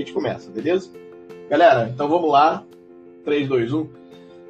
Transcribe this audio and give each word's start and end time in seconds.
a 0.00 0.04
gente 0.04 0.12
começa, 0.12 0.50
beleza? 0.50 0.90
Galera, 1.48 1.88
então 1.92 2.08
vamos 2.08 2.30
lá. 2.30 2.64
3, 3.24 3.48
2, 3.48 3.72
1. 3.72 3.88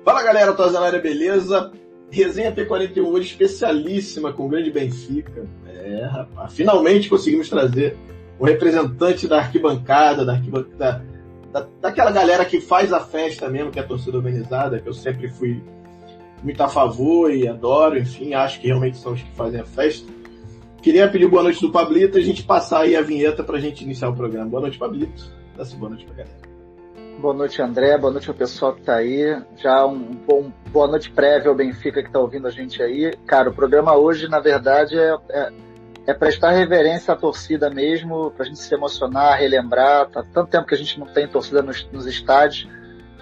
Fala 0.04 0.22
galera, 0.22 0.52
Tozanária, 0.52 1.00
beleza? 1.00 1.72
Resenha 2.10 2.52
P41 2.52 3.04
hoje 3.04 3.30
especialíssima 3.30 4.32
com 4.32 4.46
o 4.46 4.48
grande 4.48 4.70
Benfica. 4.70 5.46
É, 5.66 6.04
rapaz, 6.04 6.52
finalmente 6.52 7.08
conseguimos 7.08 7.48
trazer 7.48 7.96
o 8.38 8.44
representante 8.44 9.26
da 9.26 9.38
arquibancada, 9.38 10.24
da 10.24 10.34
arquibancada, 10.34 11.04
da, 11.52 11.66
daquela 11.80 12.10
galera 12.10 12.44
que 12.44 12.60
faz 12.60 12.92
a 12.92 13.00
festa 13.00 13.48
mesmo, 13.48 13.70
que 13.70 13.78
é 13.78 13.82
a 13.82 13.86
torcida 13.86 14.16
organizada, 14.16 14.78
que 14.78 14.88
eu 14.88 14.94
sempre 14.94 15.28
fui 15.28 15.62
muito 16.42 16.62
a 16.62 16.68
favor 16.68 17.32
e 17.32 17.48
adoro, 17.48 17.98
enfim, 17.98 18.34
acho 18.34 18.60
que 18.60 18.66
realmente 18.66 18.98
são 18.98 19.14
os 19.14 19.22
que 19.22 19.30
fazem 19.32 19.60
a 19.60 19.64
festa. 19.64 20.06
Queria 20.82 21.08
pedir 21.08 21.28
boa 21.28 21.42
noite 21.42 21.60
do 21.60 21.72
Pablito 21.72 22.18
e 22.18 22.22
a 22.22 22.24
gente 22.24 22.44
passar 22.44 22.82
aí 22.82 22.94
a 22.94 23.00
vinheta 23.00 23.42
pra 23.42 23.58
gente 23.58 23.82
iniciar 23.82 24.08
o 24.08 24.14
programa. 24.14 24.48
Boa 24.48 24.60
noite, 24.60 24.78
Pablito. 24.78 25.35
Dá-se 25.56 25.74
boa 25.76 25.90
noite 25.90 26.04
pra 26.04 26.14
galera. 26.16 26.56
Boa 27.18 27.32
noite, 27.32 27.62
André. 27.62 27.96
Boa 27.96 28.12
noite 28.12 28.28
ao 28.28 28.34
pessoal 28.34 28.74
que 28.74 28.80
está 28.80 28.96
aí. 28.96 29.42
Já 29.56 29.86
um, 29.86 29.98
bom 29.98 30.52
boa 30.70 30.86
noite 30.86 31.10
prévia 31.10 31.48
ao 31.48 31.54
Benfica 31.54 32.02
que 32.02 32.08
está 32.08 32.18
ouvindo 32.18 32.46
a 32.46 32.50
gente 32.50 32.82
aí. 32.82 33.16
Cara, 33.26 33.48
o 33.48 33.54
programa 33.54 33.96
hoje, 33.96 34.28
na 34.28 34.38
verdade, 34.38 34.98
é, 34.98 35.16
é, 35.30 35.52
é 36.08 36.14
prestar 36.14 36.50
reverência 36.50 37.14
à 37.14 37.16
torcida 37.16 37.70
mesmo, 37.70 38.30
para 38.32 38.44
a 38.44 38.46
gente 38.46 38.58
se 38.58 38.74
emocionar, 38.74 39.38
relembrar. 39.38 40.10
Tá 40.10 40.22
tanto 40.22 40.50
tempo 40.50 40.66
que 40.66 40.74
a 40.74 40.78
gente 40.78 41.00
não 41.00 41.06
tem 41.06 41.26
torcida 41.26 41.62
nos, 41.62 41.88
nos 41.90 42.04
estádios. 42.06 42.68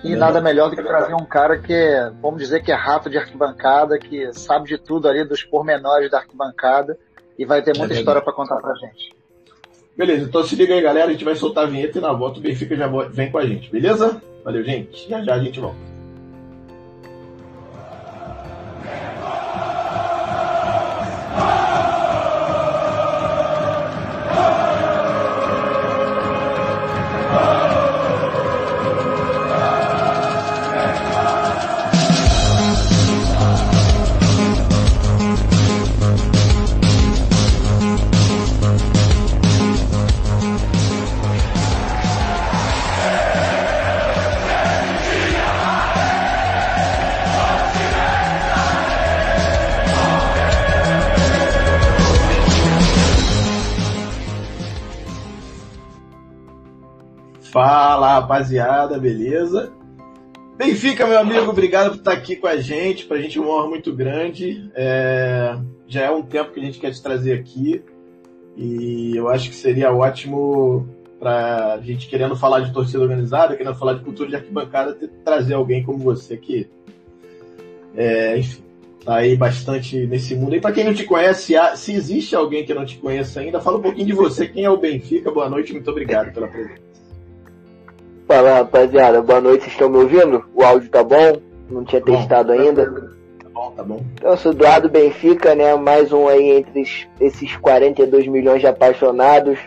E 0.02 0.14
é, 0.14 0.16
nada 0.16 0.40
melhor 0.40 0.70
do 0.70 0.76
que 0.76 0.82
trazer 0.82 1.14
um 1.14 1.24
cara 1.24 1.56
que 1.58 1.72
é, 1.72 2.10
vamos 2.20 2.40
dizer 2.40 2.64
que 2.64 2.72
é 2.72 2.74
rato 2.74 3.08
de 3.08 3.16
arquibancada, 3.16 3.96
que 3.96 4.32
sabe 4.32 4.68
de 4.68 4.76
tudo 4.76 5.08
ali, 5.08 5.24
dos 5.24 5.44
pormenores 5.44 6.10
da 6.10 6.18
arquibancada, 6.18 6.98
e 7.38 7.46
vai 7.46 7.62
ter 7.62 7.78
muita 7.78 7.94
é 7.94 7.98
história 7.98 8.20
para 8.20 8.32
contar 8.32 8.56
pra 8.56 8.74
gente. 8.74 9.14
Beleza, 9.96 10.24
então 10.24 10.42
se 10.42 10.56
liga 10.56 10.74
aí, 10.74 10.82
galera. 10.82 11.08
A 11.08 11.12
gente 11.12 11.24
vai 11.24 11.36
soltar 11.36 11.64
a 11.64 11.70
vinheta 11.70 11.98
e 11.98 12.00
na 12.00 12.12
volta 12.12 12.38
o 12.38 12.42
Benfica 12.42 12.76
já 12.76 12.86
vem 12.86 13.30
com 13.30 13.38
a 13.38 13.46
gente, 13.46 13.70
beleza? 13.70 14.20
Valeu, 14.44 14.64
gente. 14.64 15.08
Já 15.08 15.22
já 15.22 15.34
a 15.34 15.38
gente 15.38 15.60
volta. 15.60 15.93
Rapaziada, 58.34 58.98
beleza? 58.98 59.72
Benfica, 60.56 61.06
meu 61.06 61.18
amigo, 61.18 61.50
obrigado 61.50 61.90
por 61.90 61.98
estar 61.98 62.12
aqui 62.12 62.36
com 62.36 62.46
a 62.46 62.56
gente. 62.56 63.04
Para 63.04 63.18
a 63.18 63.20
gente 63.20 63.38
é 63.38 63.40
uma 63.40 63.54
honra 63.54 63.68
muito 63.68 63.92
grande. 63.92 64.70
É... 64.74 65.56
Já 65.86 66.02
é 66.02 66.10
um 66.10 66.22
tempo 66.22 66.52
que 66.52 66.60
a 66.60 66.62
gente 66.62 66.78
quer 66.78 66.90
te 66.90 67.02
trazer 67.02 67.32
aqui 67.32 67.82
e 68.56 69.12
eu 69.16 69.28
acho 69.28 69.50
que 69.50 69.54
seria 69.54 69.92
ótimo 69.92 70.88
para 71.18 71.74
a 71.74 71.80
gente 71.80 72.08
querendo 72.08 72.36
falar 72.36 72.60
de 72.60 72.72
torcida 72.72 73.02
organizada, 73.02 73.56
querendo 73.56 73.76
falar 73.76 73.94
de 73.94 74.04
cultura 74.04 74.28
de 74.28 74.36
arquibancada, 74.36 74.98
trazer 75.24 75.54
alguém 75.54 75.82
como 75.82 75.98
você 75.98 76.36
que, 76.36 76.68
é, 77.96 78.38
enfim, 78.38 78.62
tá 79.04 79.16
aí 79.16 79.36
bastante 79.36 80.06
nesse 80.06 80.34
mundo. 80.34 80.56
E 80.56 80.60
para 80.60 80.72
quem 80.72 80.84
não 80.84 80.94
te 80.94 81.04
conhece, 81.04 81.54
se 81.76 81.92
existe 81.92 82.34
alguém 82.34 82.64
que 82.64 82.74
não 82.74 82.84
te 82.84 82.98
conheça 82.98 83.40
ainda, 83.40 83.60
fala 83.60 83.78
um 83.78 83.82
pouquinho 83.82 84.06
de 84.06 84.12
você. 84.12 84.46
Quem 84.46 84.64
é 84.64 84.70
o 84.70 84.76
Benfica? 84.76 85.30
Boa 85.30 85.48
noite, 85.48 85.72
muito 85.72 85.90
obrigado 85.90 86.32
pela 86.32 86.48
presença. 86.48 86.83
Fala 88.26 88.54
rapaziada, 88.54 89.20
boa 89.20 89.38
noite, 89.38 89.64
vocês 89.64 89.72
estão 89.72 89.90
me 89.90 89.98
ouvindo? 89.98 90.42
O 90.54 90.62
áudio 90.64 90.88
tá 90.88 91.04
bom? 91.04 91.36
Não 91.68 91.84
tinha 91.84 92.00
bom, 92.00 92.16
testado 92.16 92.52
ainda. 92.52 92.86
Tá 92.86 93.48
bom, 93.52 93.70
tá 93.76 93.82
bom. 93.82 94.00
Então, 94.14 94.30
eu 94.30 94.36
sou 94.38 94.54
do 94.54 94.64
lado 94.64 94.88
Benfica, 94.88 95.54
né? 95.54 95.74
Mais 95.74 96.10
um 96.10 96.26
aí 96.26 96.52
entre 96.52 96.84
esses 97.20 97.56
42 97.58 98.26
milhões 98.26 98.60
de 98.60 98.66
apaixonados. 98.66 99.58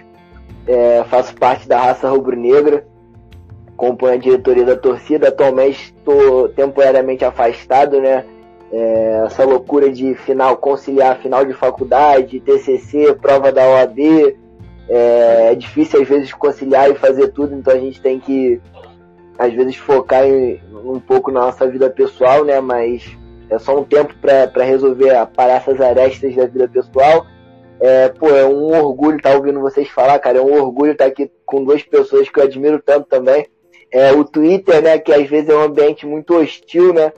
É, 0.65 1.03
faço 1.07 1.35
parte 1.35 1.67
da 1.67 1.79
raça 1.79 2.09
rubro-negra. 2.09 2.83
Acompanho 3.73 4.15
a 4.15 4.17
diretoria 4.17 4.65
da 4.65 4.75
torcida. 4.75 5.27
Atualmente 5.27 5.93
estou 5.95 6.49
temporariamente 6.49 7.23
afastado, 7.23 8.01
né? 8.01 8.25
É, 8.71 9.23
essa 9.27 9.45
loucura 9.45 9.91
de 9.91 10.15
final, 10.15 10.57
conciliar 10.57 11.19
final 11.19 11.45
de 11.45 11.53
faculdade, 11.53 12.39
TCC, 12.39 13.13
prova 13.21 13.51
da 13.51 13.67
OAB, 13.67 14.35
é, 14.89 15.51
é, 15.51 15.55
difícil 15.55 16.01
às 16.01 16.07
vezes 16.07 16.33
conciliar 16.33 16.89
e 16.89 16.95
fazer 16.95 17.29
tudo, 17.29 17.53
então 17.55 17.73
a 17.73 17.79
gente 17.79 18.01
tem 18.01 18.19
que 18.19 18.61
às 19.37 19.53
vezes 19.53 19.75
focar 19.75 20.25
em, 20.25 20.59
um 20.71 20.99
pouco 20.99 21.31
na 21.31 21.41
nossa 21.41 21.67
vida 21.67 21.89
pessoal, 21.89 22.43
né? 22.43 22.59
Mas 22.59 23.05
é 23.49 23.59
só 23.59 23.77
um 23.77 23.83
tempo 23.83 24.13
para 24.19 24.63
resolver 24.63 25.13
parar 25.35 25.55
essas 25.55 25.79
arestas 25.79 26.35
da 26.35 26.45
vida 26.45 26.67
pessoal. 26.67 27.25
É, 27.79 28.09
pô, 28.09 28.29
é 28.29 28.45
um 28.45 28.75
orgulho 28.75 29.17
estar 29.17 29.31
tá 29.31 29.37
ouvindo 29.37 29.61
vocês 29.61 29.87
falar, 29.89 30.17
cara. 30.19 30.39
É 30.39 30.41
um 30.41 30.53
orgulho 30.53 30.93
estar 30.93 31.05
tá 31.05 31.11
aqui 31.11 31.31
com 31.45 31.63
duas 31.63 31.83
pessoas 31.83 32.29
que 32.29 32.39
eu 32.39 32.43
admiro 32.43 32.81
tanto 32.83 33.07
também. 33.07 33.45
É, 33.91 34.11
o 34.11 34.23
Twitter, 34.23 34.81
né, 34.81 34.97
que 34.97 35.13
às 35.13 35.29
vezes 35.29 35.49
é 35.49 35.55
um 35.55 35.63
ambiente 35.63 36.05
muito 36.05 36.35
hostil, 36.35 36.93
né? 36.93 37.11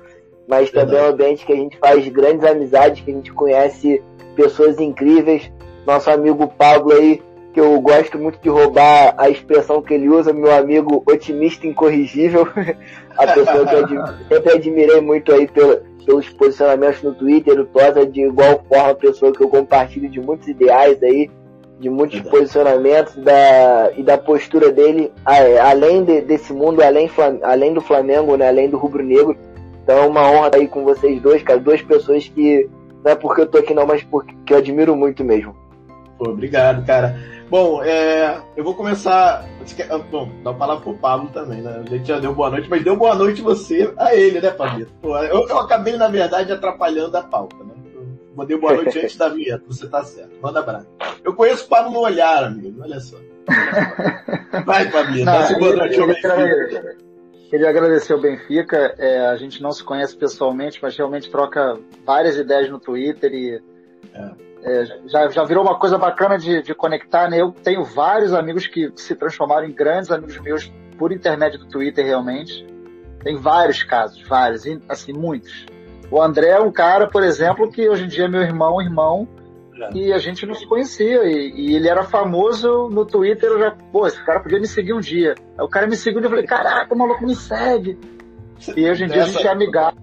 Mas 0.48 0.72
também 0.72 1.00
é 1.00 1.04
um 1.04 1.10
ambiente 1.10 1.46
que 1.46 1.54
a 1.54 1.56
gente 1.56 1.78
faz 1.78 2.08
grandes 2.10 2.44
amizades, 2.44 3.02
que 3.02 3.12
a 3.12 3.14
gente 3.14 3.32
conhece 3.32 4.04
pessoas 4.36 4.80
incríveis. 4.80 5.52
Nosso 5.86 6.10
amigo 6.10 6.48
Pablo 6.48 6.92
aí 6.92 7.22
que 7.54 7.60
eu 7.60 7.80
gosto 7.82 8.18
muito 8.20 8.40
de 8.40 8.50
roubar 8.50 9.14
a 9.18 9.30
expressão 9.30 9.82
que 9.82 9.94
ele 9.94 10.10
usa, 10.10 10.32
meu 10.32 10.54
amigo 10.54 11.04
otimista 11.06 11.66
incorrigível, 11.66 12.48
a 13.18 13.28
pessoa 13.28 13.66
que 13.66 13.96
eu 13.96 14.08
sempre 14.28 14.54
admirei 14.54 15.02
muito 15.02 15.34
aí 15.34 15.48
pelo, 15.48 15.82
pelos 16.06 16.30
posicionamentos 16.30 17.02
no 17.02 17.14
Twitter, 17.14 17.60
o 17.60 17.66
Tosa 17.66 18.06
de 18.06 18.22
igual 18.22 18.64
forma 18.68 18.92
a 18.92 18.96
pessoa 18.96 19.32
que 19.32 19.42
eu 19.42 19.50
compartilho 19.50 20.10
de 20.10 20.20
muitos 20.20 20.48
ideais 20.48 21.02
aí, 21.02 21.30
de 21.80 21.90
muitos 21.90 22.20
posicionamentos 22.22 23.16
da, 23.16 23.92
e 23.96 24.04
da 24.04 24.18
postura 24.18 24.72
dele, 24.72 25.12
além 25.26 26.04
de, 26.04 26.22
desse 26.22 26.52
mundo, 26.54 26.82
além, 26.84 27.10
além 27.42 27.74
do 27.74 27.82
Flamengo, 27.82 28.36
né, 28.36 28.48
além 28.48 28.70
do 28.70 28.78
Rubro 28.78 29.04
Negro. 29.04 29.38
Então 29.84 30.04
é 30.04 30.06
uma 30.06 30.30
honra 30.30 30.48
estar 30.48 30.58
aí 30.60 30.68
com 30.68 30.84
vocês 30.84 31.22
dois, 31.22 31.42
cara, 31.42 31.60
duas 31.60 31.82
pessoas 31.82 32.28
que 32.28 32.70
não 33.04 33.12
é 33.12 33.16
porque 33.16 33.42
eu 33.42 33.48
tô 33.48 33.58
aqui 33.58 33.74
não, 33.74 33.88
mas 33.88 34.04
porque 34.04 34.54
eu 34.54 34.58
admiro 34.58 34.96
muito 34.96 35.24
mesmo. 35.24 35.56
Pô, 36.18 36.32
obrigado, 36.32 36.86
cara. 36.86 37.16
Bom, 37.50 37.84
é, 37.84 38.40
eu 38.56 38.64
vou 38.64 38.76
começar. 38.76 39.44
Ah, 39.90 39.98
bom, 39.98 40.30
dar 40.44 40.52
uma 40.52 40.58
palavra 40.58 40.84
pro 40.84 40.94
Pablo 40.94 41.30
também, 41.30 41.62
né? 41.62 41.84
A 41.84 41.90
gente 41.90 42.08
já 42.08 42.20
deu 42.20 42.34
boa 42.34 42.52
noite, 42.52 42.70
mas 42.70 42.84
deu 42.84 42.96
boa 42.96 43.16
noite 43.16 43.42
você 43.42 43.92
a 43.98 44.16
ele, 44.16 44.40
né, 44.40 44.52
Pablo? 44.52 44.86
Eu, 45.04 45.48
eu, 45.48 45.60
acabei, 45.60 45.98
na 45.98 46.08
verdade, 46.08 46.52
atrapalhando 46.52 47.18
a 47.18 47.24
pauta, 47.24 47.58
né? 47.64 47.74
Eu 47.96 48.06
mandei 48.36 48.56
boa 48.56 48.76
noite 48.76 49.00
antes 49.00 49.18
da 49.18 49.30
vinheta, 49.30 49.64
você 49.68 49.88
tá 49.88 50.04
certo. 50.04 50.30
Manda 50.40 50.60
abraço. 50.60 50.88
Eu 51.24 51.34
conheço 51.34 51.66
o 51.66 51.70
Pablo 51.70 51.92
no 51.92 52.02
olhar, 52.02 52.44
amigo, 52.44 52.84
olha 52.84 53.00
só. 53.00 53.18
Vai, 54.66 54.92
Pablo, 54.92 55.26
dá 55.26 55.58
boa 55.58 55.76
noite 55.76 56.00
ao 56.00 56.08
Benfica. 56.08 56.98
Queria 57.50 57.70
agradecer 57.70 58.14
ao 58.14 58.22
Benfica. 58.22 58.94
É, 59.00 59.26
a 59.26 59.36
gente 59.38 59.60
não 59.60 59.72
se 59.72 59.84
conhece 59.84 60.16
pessoalmente, 60.16 60.78
mas 60.80 60.96
realmente 60.96 61.32
troca 61.32 61.80
várias 62.06 62.38
ideias 62.38 62.70
no 62.70 62.80
Twitter 62.80 63.34
e. 63.34 63.62
É 64.14 64.49
é, 64.64 64.86
já, 65.06 65.30
já 65.30 65.44
virou 65.44 65.64
uma 65.64 65.80
coisa 65.80 65.98
bacana 65.98 66.38
de, 66.38 66.62
de 66.62 66.74
conectar, 66.74 67.30
né? 67.30 67.42
Eu 67.42 67.52
tenho 67.52 67.84
vários 67.84 68.34
amigos 68.34 68.68
que 68.68 68.92
se 68.96 69.16
transformaram 69.16 69.66
em 69.66 69.72
grandes 69.72 70.12
amigos 70.12 70.40
meus 70.40 70.72
por 70.98 71.12
internet 71.12 71.58
do 71.58 71.66
Twitter, 71.66 72.06
realmente. 72.06 72.66
Tem 73.24 73.38
vários 73.38 73.84
casos, 73.84 74.22
vários, 74.28 74.64
assim, 74.88 75.14
muitos. 75.14 75.66
O 76.12 76.22
André 76.22 76.50
é 76.50 76.60
um 76.60 76.72
cara, 76.72 77.08
por 77.08 77.24
exemplo, 77.24 77.70
que 77.72 77.88
hoje 77.88 78.06
em 78.06 78.08
dia 78.08 78.26
é 78.26 78.28
meu 78.28 78.42
irmão, 78.42 78.82
irmão, 78.82 79.28
e 79.94 80.12
a 80.12 80.18
gente 80.18 80.46
não 80.46 80.54
se 80.54 80.66
conhecia. 80.66 81.24
E, 81.24 81.52
e, 81.56 81.76
ele 81.76 81.88
era 81.88 82.04
famoso 82.04 82.90
no 82.90 83.06
Twitter, 83.06 83.50
eu 83.50 83.60
já, 83.60 83.72
pô, 83.92 84.08
esse 84.08 84.24
cara 84.26 84.40
podia 84.40 84.60
me 84.60 84.68
seguir 84.68 84.94
um 84.94 85.00
dia. 85.00 85.36
Aí 85.58 85.64
o 85.64 85.70
cara 85.70 85.88
me 85.88 85.96
seguiu 85.96 86.22
e 86.22 86.24
eu 86.24 86.30
falei, 86.30 86.46
caraca, 86.46 86.94
o 86.94 86.98
maluco 86.98 87.26
me 87.26 87.36
segue. 87.36 87.98
E 88.76 88.90
hoje 88.90 89.06
em 89.06 89.08
dia 89.08 89.24
a 89.24 89.26
gente 89.26 89.48
é 89.48 89.52
amigável. 89.52 90.00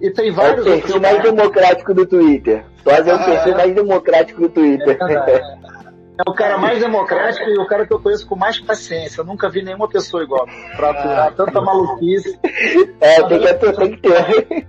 E 0.00 0.10
tem 0.10 0.30
vários. 0.30 0.66
É 0.66 0.70
o 0.70 0.72
perfil 0.74 1.00
mais 1.00 1.22
democrático 1.22 1.94
do 1.94 2.06
Twitter. 2.06 2.64
Sós 2.84 3.06
é 3.06 3.14
o 3.14 3.24
perfil 3.24 3.56
mais 3.56 3.74
democrático 3.74 4.40
do 4.42 4.48
Twitter. 4.48 4.98
É, 5.00 5.40
é 6.18 6.30
o 6.30 6.32
cara 6.32 6.58
mais 6.58 6.78
democrático 6.78 7.48
e 7.48 7.58
o 7.58 7.66
cara 7.66 7.86
que 7.86 7.92
eu 7.92 8.00
conheço 8.00 8.26
com 8.26 8.36
mais 8.36 8.60
paciência. 8.60 9.20
Eu 9.20 9.24
nunca 9.24 9.48
vi 9.48 9.62
nenhuma 9.62 9.88
pessoa 9.88 10.22
igual. 10.22 10.46
Pra 10.76 10.90
aturar 10.90 11.28
ah, 11.28 11.32
tanta 11.32 11.60
maluquice. 11.60 12.38
É, 13.00 13.22
tem 13.22 13.40
que, 13.40 13.72
tem 13.72 13.90
que 13.92 14.02
ter. 14.02 14.66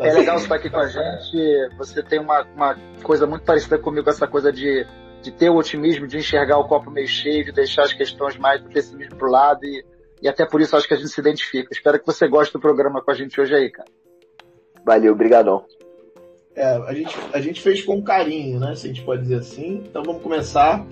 É 0.00 0.12
legal 0.12 0.38
você 0.38 0.44
estar 0.44 0.54
aqui 0.54 0.70
com 0.70 0.78
a 0.78 0.86
gente. 0.86 1.76
Você 1.76 2.02
tem 2.02 2.18
uma, 2.18 2.46
uma 2.56 2.76
coisa 3.02 3.26
muito 3.26 3.44
parecida 3.44 3.78
comigo, 3.78 4.08
essa 4.08 4.26
coisa 4.26 4.52
de 4.52 4.86
de 5.20 5.32
ter 5.32 5.50
o 5.50 5.56
otimismo, 5.56 6.06
de 6.06 6.16
enxergar 6.16 6.58
o 6.58 6.68
copo 6.68 6.90
meio 6.90 7.08
cheio, 7.08 7.44
de 7.44 7.52
deixar 7.52 7.82
as 7.82 7.92
questões 7.92 8.36
mais 8.36 8.62
do 8.62 8.68
pessimismo 8.68 9.16
pro 9.16 9.30
lado 9.30 9.64
e, 9.64 9.84
e 10.20 10.28
até 10.28 10.44
por 10.44 10.60
isso 10.60 10.76
acho 10.76 10.86
que 10.86 10.94
a 10.94 10.96
gente 10.96 11.10
se 11.10 11.20
identifica. 11.20 11.72
Espero 11.72 11.98
que 11.98 12.06
você 12.06 12.26
goste 12.28 12.52
do 12.52 12.60
programa 12.60 13.00
com 13.00 13.10
a 13.10 13.14
gente 13.14 13.40
hoje 13.40 13.54
aí, 13.54 13.70
cara. 13.70 13.88
Valeu, 14.84 15.12
obrigadão. 15.12 15.64
É, 16.54 16.64
a 16.86 16.92
gente, 16.92 17.16
a 17.32 17.40
gente 17.40 17.60
fez 17.60 17.82
com 17.82 18.02
carinho, 18.02 18.58
né? 18.58 18.74
Se 18.74 18.86
a 18.86 18.88
gente 18.88 19.02
pode 19.02 19.22
dizer 19.22 19.36
assim. 19.36 19.84
Então 19.88 20.02
vamos 20.02 20.22
começar. 20.22 20.84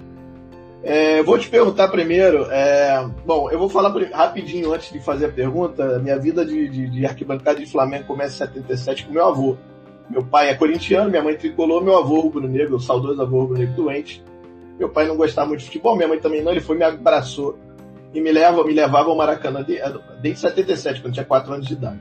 É, 0.82 1.22
vou 1.22 1.38
te 1.38 1.48
perguntar 1.48 1.88
primeiro. 1.88 2.44
É, 2.50 3.04
bom, 3.24 3.50
eu 3.50 3.58
vou 3.58 3.68
falar 3.68 3.92
rapidinho 4.12 4.72
antes 4.72 4.92
de 4.92 5.00
fazer 5.00 5.26
a 5.26 5.32
pergunta. 5.32 5.98
Minha 5.98 6.18
vida 6.18 6.44
de, 6.44 6.68
de, 6.68 6.88
de 6.88 7.06
arquibancada 7.06 7.58
de 7.58 7.66
Flamengo 7.66 8.06
começa 8.06 8.44
em 8.44 8.46
77 8.46 9.06
com 9.06 9.12
meu 9.12 9.26
avô. 9.26 9.56
Meu 10.08 10.24
pai 10.24 10.50
é 10.50 10.54
corintiano, 10.54 11.10
minha 11.10 11.22
mãe 11.22 11.34
tricolor, 11.34 11.82
meu 11.82 11.98
avô 11.98 12.20
rubro-negro, 12.20 12.76
o 12.76 12.80
saudoso 12.80 13.20
avô 13.20 13.40
rubro-negro 13.40 13.74
doente. 13.74 14.22
Meu 14.78 14.88
pai 14.88 15.08
não 15.08 15.16
gostava 15.16 15.48
muito 15.48 15.60
de 15.60 15.66
futebol, 15.66 15.96
minha 15.96 16.06
mãe 16.06 16.20
também 16.20 16.42
não, 16.42 16.52
ele 16.52 16.60
foi 16.60 16.76
me 16.76 16.84
abraçou 16.84 17.58
e 18.16 18.20
me 18.20 18.32
leva, 18.32 18.64
me 18.64 18.72
levava 18.72 19.10
ao 19.10 19.16
Maracanã 19.16 19.64
desde 20.22 20.40
77, 20.40 21.02
quando 21.02 21.12
tinha 21.12 21.26
4 21.26 21.52
anos 21.52 21.66
de 21.66 21.74
idade. 21.74 22.00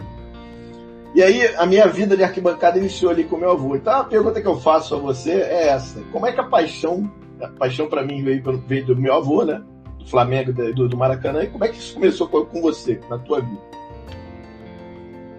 E 1.14 1.22
aí 1.22 1.46
a 1.58 1.66
minha 1.66 1.88
vida 1.88 2.16
de 2.16 2.24
arquibancada 2.24 2.78
iniciou 2.78 3.12
ali 3.12 3.26
com 3.26 3.36
meu 3.36 3.52
avô. 3.52 3.76
Então 3.76 3.94
a 3.94 4.04
pergunta 4.06 4.42
que 4.42 4.48
eu 4.48 4.58
faço 4.58 4.96
a 4.96 4.98
você 4.98 5.32
é 5.32 5.68
essa: 5.68 6.02
como 6.14 6.26
é 6.26 6.32
que 6.32 6.40
a 6.40 6.46
paixão, 6.46 7.12
a 7.42 7.50
paixão 7.50 7.88
para 7.88 8.02
mim 8.02 8.24
veio, 8.24 8.42
veio 8.66 8.86
do 8.86 8.96
meu 8.96 9.14
avô, 9.14 9.44
né? 9.44 9.62
Do 10.00 10.10
Flamengo, 10.10 10.54
do, 10.54 10.88
do 10.88 10.98
Maracanã, 10.98 11.44
e 11.44 11.48
como 11.48 11.66
é 11.66 11.68
que 11.68 11.78
isso 11.78 11.96
começou 11.96 12.28
com 12.28 12.62
você, 12.62 13.00
na 13.10 13.18
tua 13.18 13.42
vida? 13.42 13.62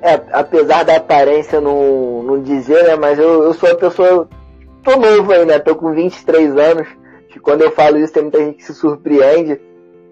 É, 0.02 0.14
apesar 0.32 0.82
da 0.82 0.96
aparência 0.96 1.58
não, 1.58 2.22
não 2.22 2.42
dizer, 2.42 2.84
né? 2.84 2.96
Mas 2.96 3.18
eu, 3.18 3.44
eu 3.44 3.54
sou 3.54 3.70
uma 3.70 3.76
pessoa. 3.76 4.28
Tô 4.82 4.94
novo 4.96 5.32
aí, 5.32 5.46
né? 5.46 5.58
Tô 5.58 5.74
com 5.74 5.94
23 5.94 6.54
anos. 6.58 6.86
Que 7.30 7.40
quando 7.40 7.62
eu 7.62 7.70
falo 7.70 7.96
isso 7.96 8.12
tem 8.12 8.22
muita 8.22 8.44
gente 8.44 8.58
que 8.58 8.64
se 8.64 8.74
surpreende. 8.74 9.58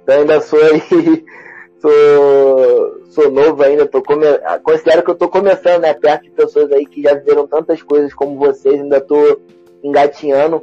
Então 0.04 0.20
ainda 0.20 0.40
sou 0.40 0.60
aí. 0.60 1.24
sou, 1.80 3.00
sou 3.10 3.30
novo 3.30 3.62
ainda, 3.62 3.86
tô 3.86 4.00
come... 4.02 4.26
considero 4.62 5.02
que 5.02 5.10
eu 5.10 5.14
tô 5.14 5.28
começando, 5.28 5.82
né? 5.82 5.92
Perto 5.92 6.22
de 6.22 6.30
pessoas 6.30 6.70
aí 6.70 6.86
que 6.86 7.02
já 7.02 7.14
viveram 7.14 7.46
tantas 7.46 7.82
coisas 7.82 8.14
como 8.14 8.38
vocês, 8.38 8.80
ainda 8.80 9.00
tô 9.00 9.40
engatinhando. 9.82 10.62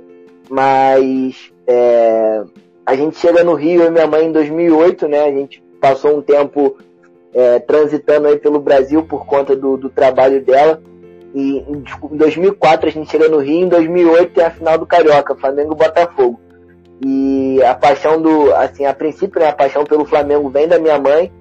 Mas 0.50 1.52
é... 1.68 2.44
a 2.86 2.96
gente 2.96 3.18
chega 3.18 3.44
no 3.44 3.56
Rio, 3.56 3.84
e 3.84 3.90
minha 3.90 4.08
mãe, 4.08 4.28
em 4.28 4.32
2008, 4.32 5.08
né? 5.08 5.26
A 5.26 5.32
gente 5.32 5.62
passou 5.82 6.18
um 6.18 6.22
tempo 6.22 6.78
é, 7.34 7.60
transitando 7.60 8.28
aí 8.28 8.38
pelo 8.38 8.60
Brasil 8.60 9.04
por 9.04 9.26
conta 9.26 9.56
do, 9.56 9.78
do 9.78 9.90
trabalho 9.90 10.44
dela. 10.44 10.82
E 11.34 11.60
em 11.60 12.18
2004 12.18 12.90
a 12.90 12.92
gente 12.92 13.10
chega 13.10 13.30
no 13.30 13.38
Rio, 13.38 13.66
em 13.66 13.70
2008 13.70 14.34
tem 14.34 14.44
a 14.44 14.52
final 14.52 14.78
do 14.78 14.86
Carioca, 14.86 15.36
Flamengo 15.36 15.76
Botafogo. 15.76 16.40
E 17.04 17.62
a 17.64 17.74
paixão 17.74 18.22
do, 18.22 18.54
assim, 18.56 18.86
a 18.86 18.94
princípio, 18.94 19.40
né, 19.40 19.50
a 19.50 19.54
paixão 19.54 19.84
pelo 19.84 20.06
Flamengo 20.06 20.50
vem 20.50 20.68
da 20.68 20.78
minha 20.78 21.00
mãe, 21.00 21.32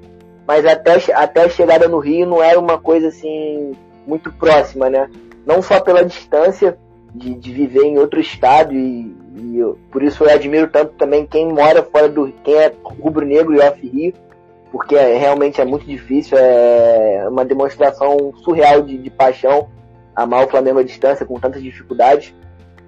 mas 0.46 0.64
até, 0.64 0.96
até 1.12 1.44
a 1.44 1.48
chegada 1.48 1.86
no 1.86 1.98
Rio 1.98 2.26
não 2.26 2.42
era 2.42 2.58
uma 2.58 2.78
coisa 2.78 3.08
assim 3.08 3.72
muito 4.06 4.32
próxima, 4.32 4.88
né? 4.88 5.08
Não 5.46 5.60
só 5.60 5.80
pela 5.80 6.04
distância 6.04 6.78
de, 7.14 7.34
de 7.34 7.52
viver 7.52 7.84
em 7.84 7.98
outro 7.98 8.20
estado 8.20 8.72
e, 8.72 9.14
e 9.36 9.58
eu, 9.58 9.78
por 9.90 10.02
isso 10.02 10.24
eu 10.24 10.30
admiro 10.30 10.68
tanto 10.68 10.92
também 10.94 11.26
quem 11.26 11.52
mora 11.52 11.82
fora 11.82 12.08
do, 12.08 12.32
quem 12.44 12.54
é 12.54 12.72
rubro-negro 12.82 13.54
e 13.54 13.60
off-rio, 13.60 14.14
porque 14.72 14.96
é, 14.96 15.16
realmente 15.18 15.60
é 15.60 15.64
muito 15.64 15.84
difícil, 15.84 16.38
é 16.38 17.26
uma 17.28 17.44
demonstração 17.44 18.32
surreal 18.42 18.82
de, 18.82 18.96
de 18.96 19.10
paixão 19.10 19.68
amar 20.14 20.44
o 20.44 20.48
Flamengo 20.48 20.78
à 20.78 20.82
distância 20.82 21.26
com 21.26 21.38
tantas 21.38 21.62
dificuldades. 21.62 22.34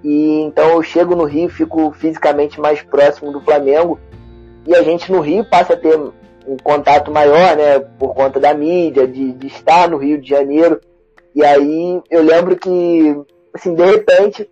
E 0.02 0.40
então 0.40 0.70
eu 0.70 0.82
chego 0.82 1.14
no 1.14 1.24
Rio, 1.24 1.48
fico 1.48 1.92
fisicamente 1.92 2.60
mais 2.60 2.82
próximo 2.82 3.32
do 3.32 3.40
Flamengo 3.40 3.98
e 4.66 4.74
a 4.74 4.82
gente 4.82 5.10
no 5.10 5.20
Rio 5.20 5.44
passa 5.44 5.74
a 5.74 5.76
ter 5.76 5.96
um 6.46 6.56
contato 6.62 7.10
maior, 7.10 7.56
né, 7.56 7.78
por 7.98 8.14
conta 8.14 8.40
da 8.40 8.54
mídia, 8.54 9.06
de, 9.06 9.32
de 9.32 9.46
estar 9.46 9.88
no 9.88 9.96
Rio 9.96 10.20
de 10.20 10.28
Janeiro. 10.28 10.80
E 11.34 11.44
aí 11.44 12.00
eu 12.10 12.22
lembro 12.22 12.56
que, 12.56 13.16
assim, 13.54 13.74
de 13.74 13.84
repente, 13.84 14.48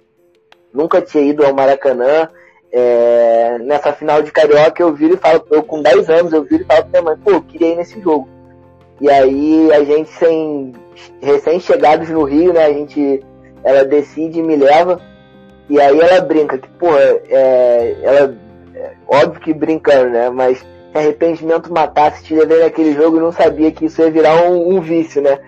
nunca 0.73 1.01
tinha 1.01 1.25
ido 1.25 1.45
ao 1.45 1.55
Maracanã, 1.55 2.29
é, 2.73 3.59
nessa 3.59 3.93
final 3.93 4.23
de 4.23 4.31
Carioca 4.31 4.81
eu 4.81 4.95
viro 4.95 5.15
e 5.15 5.17
falo, 5.17 5.45
eu 5.51 5.63
com 5.63 5.83
10 5.83 6.09
anos, 6.09 6.33
eu 6.33 6.45
viro 6.45 6.63
e 6.63 6.67
falo 6.67 6.85
pra 6.87 7.01
minha 7.01 7.03
mãe, 7.03 7.23
pô, 7.23 7.33
eu 7.33 7.43
queria 7.43 7.73
ir 7.73 7.77
nesse 7.77 8.01
jogo. 8.01 8.29
E 9.01 9.11
aí 9.11 9.73
a 9.73 9.83
gente 9.83 10.11
sem 10.11 10.73
recém-chegados 11.21 12.09
no 12.11 12.23
Rio, 12.25 12.53
né, 12.53 12.67
a 12.67 12.73
gente, 12.73 13.23
ela 13.65 13.85
decide 13.85 14.39
e 14.39 14.43
me 14.43 14.57
leva, 14.57 15.01
e 15.71 15.81
aí 15.81 16.01
ela 16.01 16.21
brinca, 16.21 16.59
que, 16.59 16.69
pô, 16.71 16.89
é, 16.97 17.97
ela, 18.03 18.37
é, 18.75 18.93
óbvio 19.07 19.41
que 19.41 19.55
brincando, 19.55 20.11
né, 20.11 20.29
mas 20.29 20.59
se 20.59 20.67
arrependimento 20.99 21.73
matasse, 21.73 22.25
te 22.25 22.35
levei 22.35 22.65
naquele 22.65 22.93
jogo 22.93 23.17
e 23.17 23.21
não 23.21 23.31
sabia 23.31 23.71
que 23.71 23.87
isso 23.87 24.03
ia 24.03 24.11
virar 24.11 24.43
um, 24.43 24.77
um 24.77 24.81
vício, 24.81 25.23
né. 25.23 25.39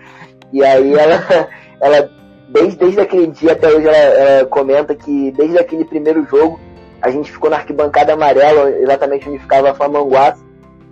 E 0.53 0.63
aí 0.63 0.93
ela, 0.93 1.49
ela 1.81 2.09
desde, 2.47 2.77
desde 2.77 3.01
aquele 3.01 3.27
dia 3.27 3.51
até 3.51 3.67
hoje 3.67 3.85
ela, 3.85 3.97
ela 3.97 4.45
comenta 4.45 4.95
que 4.95 5.31
desde 5.31 5.59
aquele 5.59 5.83
primeiro 5.83 6.25
jogo 6.25 6.57
a 7.01 7.09
gente 7.09 7.29
ficou 7.29 7.49
na 7.49 7.57
arquibancada 7.57 8.13
amarela, 8.13 8.71
exatamente 8.79 9.27
onde 9.27 9.39
ficava 9.39 9.71
a 9.71 9.75
Flamanguaça. 9.75 10.41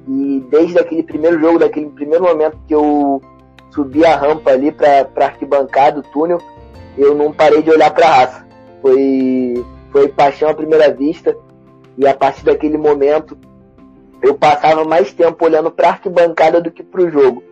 E 0.06 0.46
desde 0.52 0.78
aquele 0.78 1.04
primeiro 1.04 1.40
jogo, 1.40 1.60
daquele 1.60 1.88
primeiro 1.88 2.26
momento 2.26 2.58
que 2.68 2.76
eu 2.76 3.22
subi 3.70 4.04
a 4.04 4.18
rampa 4.18 4.52
ali 4.52 4.74
para 4.74 5.08
a 5.16 5.24
arquibancada, 5.24 6.02
o 6.02 6.04
túnel, 6.04 6.42
eu 6.98 7.16
não 7.16 7.32
parei 7.32 7.62
de 7.62 7.70
olhar 7.70 7.92
para 7.92 8.08
a 8.08 8.14
raça. 8.14 8.51
Foi, 8.82 9.66
foi 9.92 10.08
paixão 10.10 10.50
à 10.50 10.54
primeira 10.54 10.92
vista. 10.92 11.36
E 11.98 12.08
a 12.08 12.14
partir 12.14 12.46
daquele 12.46 12.78
momento, 12.78 13.38
eu 14.22 14.34
passava 14.36 14.84
mais 14.84 15.14
tempo 15.14 15.44
olhando 15.46 15.72
para 15.72 15.88
a 15.88 15.92
arquibancada 15.92 16.62
do 16.62 16.72
que 16.72 16.84
para 16.84 17.02
o 17.02 17.10
jogo. 17.10 17.44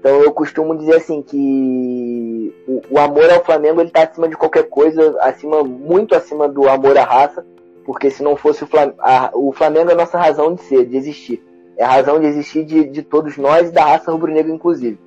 Então 0.00 0.20
eu 0.22 0.32
costumo 0.32 0.76
dizer 0.76 0.96
assim 0.96 1.22
que 1.22 2.54
o, 2.68 2.82
o 2.90 2.98
amor 2.98 3.30
ao 3.30 3.42
Flamengo 3.42 3.80
ele 3.80 3.88
está 3.88 4.02
acima 4.02 4.28
de 4.28 4.36
qualquer 4.36 4.64
coisa, 4.64 5.16
acima 5.20 5.64
muito 5.64 6.14
acima 6.14 6.46
do 6.46 6.68
amor 6.68 6.98
à 6.98 7.04
raça 7.04 7.44
porque 7.84 8.10
se 8.10 8.22
não 8.22 8.34
fosse 8.34 8.64
o 8.64 8.66
Flamengo, 8.66 8.96
a, 8.98 9.30
o 9.34 9.52
Flamengo 9.52 9.90
é 9.90 9.92
a 9.92 9.96
nossa 9.96 10.18
razão 10.18 10.54
de 10.54 10.62
ser, 10.62 10.86
de 10.86 10.96
existir. 10.96 11.42
É 11.76 11.84
a 11.84 11.90
razão 11.90 12.18
de 12.18 12.26
existir 12.26 12.64
de, 12.64 12.84
de 12.84 13.02
todos 13.02 13.36
nós 13.36 13.68
e 13.68 13.72
da 13.72 13.84
raça 13.84 14.10
rubro-negra, 14.10 14.52
inclusive. 14.52 14.98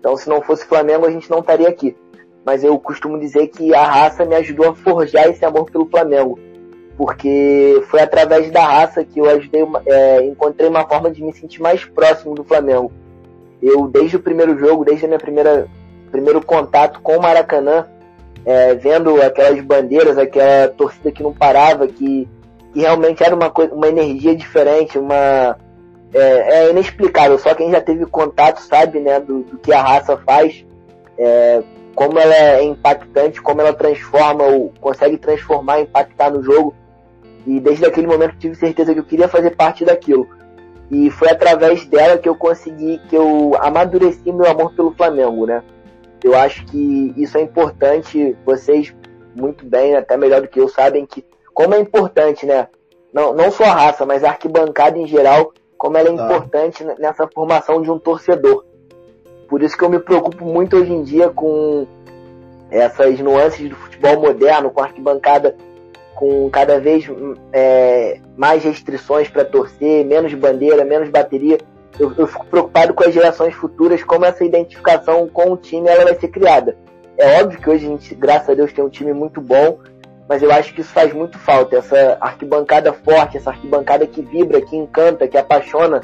Então, 0.00 0.16
se 0.16 0.28
não 0.28 0.42
fosse 0.42 0.64
o 0.64 0.68
Flamengo, 0.68 1.06
a 1.06 1.10
gente 1.10 1.30
não 1.30 1.38
estaria 1.38 1.68
aqui. 1.68 1.96
Mas 2.44 2.62
eu 2.62 2.78
costumo 2.78 3.18
dizer 3.18 3.48
que 3.48 3.74
a 3.74 3.84
raça 3.84 4.24
me 4.24 4.34
ajudou 4.36 4.68
a 4.68 4.74
forjar 4.74 5.28
esse 5.28 5.44
amor 5.44 5.70
pelo 5.70 5.86
Flamengo. 5.86 6.38
Porque 6.96 7.82
foi 7.88 8.00
através 8.00 8.50
da 8.50 8.64
raça 8.64 9.04
que 9.04 9.18
eu 9.18 9.28
ajudei, 9.28 9.66
é, 9.86 10.24
encontrei 10.24 10.68
uma 10.68 10.86
forma 10.86 11.10
de 11.10 11.22
me 11.22 11.32
sentir 11.32 11.60
mais 11.60 11.84
próximo 11.84 12.34
do 12.34 12.44
Flamengo. 12.44 12.92
Eu, 13.62 13.88
desde 13.88 14.16
o 14.16 14.20
primeiro 14.20 14.58
jogo, 14.58 14.84
desde 14.84 15.06
minha 15.06 15.18
primeira 15.18 15.68
primeiro 16.14 16.40
contato 16.40 17.00
com 17.00 17.16
o 17.16 17.20
Maracanã, 17.20 17.88
é, 18.46 18.72
vendo 18.76 19.20
aquelas 19.20 19.60
bandeiras, 19.60 20.16
aquela 20.16 20.68
torcida 20.68 21.10
que 21.10 21.24
não 21.24 21.32
parava, 21.32 21.88
que, 21.88 22.28
que 22.72 22.80
realmente 22.80 23.24
era 23.24 23.34
uma, 23.34 23.50
coisa, 23.50 23.74
uma 23.74 23.88
energia 23.88 24.36
diferente, 24.36 24.96
uma 24.96 25.56
é, 26.12 26.20
é, 26.20 26.70
inexplicável. 26.70 27.36
Só 27.36 27.52
quem 27.52 27.72
já 27.72 27.80
teve 27.80 28.06
contato 28.06 28.58
sabe, 28.58 29.00
né, 29.00 29.18
do, 29.18 29.42
do 29.42 29.58
que 29.58 29.72
a 29.72 29.82
raça 29.82 30.16
faz, 30.18 30.64
é, 31.18 31.62
como 31.94 32.18
ela 32.18 32.34
é 32.34 32.62
impactante, 32.62 33.40
como 33.40 33.60
ela 33.60 33.72
transforma, 33.72 34.44
ou 34.44 34.72
consegue 34.80 35.16
transformar, 35.16 35.80
impactar 35.80 36.30
no 36.30 36.42
jogo. 36.42 36.74
E 37.46 37.60
desde 37.60 37.84
aquele 37.84 38.06
momento 38.06 38.36
tive 38.38 38.54
certeza 38.54 38.92
que 38.92 39.00
eu 39.00 39.04
queria 39.04 39.28
fazer 39.28 39.54
parte 39.54 39.84
daquilo. 39.84 40.26
E 40.90 41.10
foi 41.10 41.28
através 41.30 41.86
dela 41.86 42.18
que 42.18 42.28
eu 42.28 42.34
consegui, 42.34 43.00
que 43.08 43.16
eu 43.16 43.52
amadureci 43.60 44.32
meu 44.32 44.46
amor 44.46 44.72
pelo 44.74 44.94
Flamengo, 44.94 45.46
né? 45.46 45.62
Eu 46.22 46.34
acho 46.34 46.64
que 46.66 47.12
isso 47.16 47.36
é 47.36 47.42
importante. 47.42 48.36
Vocês, 48.44 48.94
muito 49.34 49.64
bem, 49.66 49.94
até 49.94 50.16
melhor 50.16 50.40
do 50.42 50.48
que 50.48 50.60
eu, 50.60 50.68
sabem 50.68 51.06
que 51.06 51.24
como 51.52 51.74
é 51.74 51.80
importante, 51.80 52.44
né? 52.44 52.68
Não, 53.12 53.32
não 53.32 53.50
só 53.50 53.64
a 53.64 53.72
raça, 53.72 54.04
mas 54.04 54.24
a 54.24 54.30
arquibancada 54.30 54.98
em 54.98 55.06
geral, 55.06 55.52
como 55.78 55.96
ela 55.96 56.08
é 56.08 56.12
ah. 56.12 56.14
importante 56.14 56.84
nessa 56.98 57.28
formação 57.28 57.80
de 57.80 57.90
um 57.90 57.98
torcedor. 57.98 58.64
Por 59.48 59.62
isso 59.62 59.76
que 59.76 59.84
eu 59.84 59.90
me 59.90 59.98
preocupo 59.98 60.44
muito 60.44 60.76
hoje 60.76 60.92
em 60.92 61.02
dia 61.02 61.28
com 61.28 61.86
essas 62.70 63.18
nuances 63.20 63.68
do 63.68 63.76
futebol 63.76 64.20
moderno, 64.20 64.70
com 64.70 64.82
arquibancada 64.82 65.56
com 66.14 66.48
cada 66.48 66.78
vez 66.78 67.04
é, 67.52 68.20
mais 68.36 68.62
restrições 68.62 69.28
para 69.28 69.44
torcer, 69.44 70.04
menos 70.04 70.32
bandeira, 70.32 70.84
menos 70.84 71.08
bateria 71.08 71.58
eu, 71.98 72.12
eu, 72.16 72.26
fico 72.26 72.46
preocupado 72.46 72.92
com 72.92 73.04
as 73.04 73.14
gerações 73.14 73.54
futuras, 73.54 74.02
como 74.02 74.24
essa 74.24 74.44
identificação 74.44 75.28
com 75.28 75.52
o 75.52 75.56
time 75.56 75.88
ela 75.88 76.04
vai 76.04 76.14
ser 76.14 76.28
criada. 76.28 76.76
É 77.16 77.40
óbvio 77.40 77.60
que 77.60 77.70
hoje 77.70 77.86
a 77.86 77.88
gente, 77.88 78.14
graças 78.14 78.50
a 78.50 78.54
Deus, 78.54 78.72
tem 78.72 78.84
um 78.84 78.88
time 78.88 79.12
muito 79.12 79.40
bom, 79.40 79.78
mas 80.28 80.42
eu 80.42 80.50
acho 80.50 80.74
que 80.74 80.80
isso 80.80 80.90
faz 80.90 81.12
muito 81.12 81.38
falta. 81.38 81.76
Essa 81.76 82.18
arquibancada 82.20 82.92
forte, 82.92 83.36
essa 83.36 83.50
arquibancada 83.50 84.06
que 84.06 84.20
vibra, 84.22 84.60
que 84.60 84.76
encanta, 84.76 85.28
que 85.28 85.38
apaixona, 85.38 86.00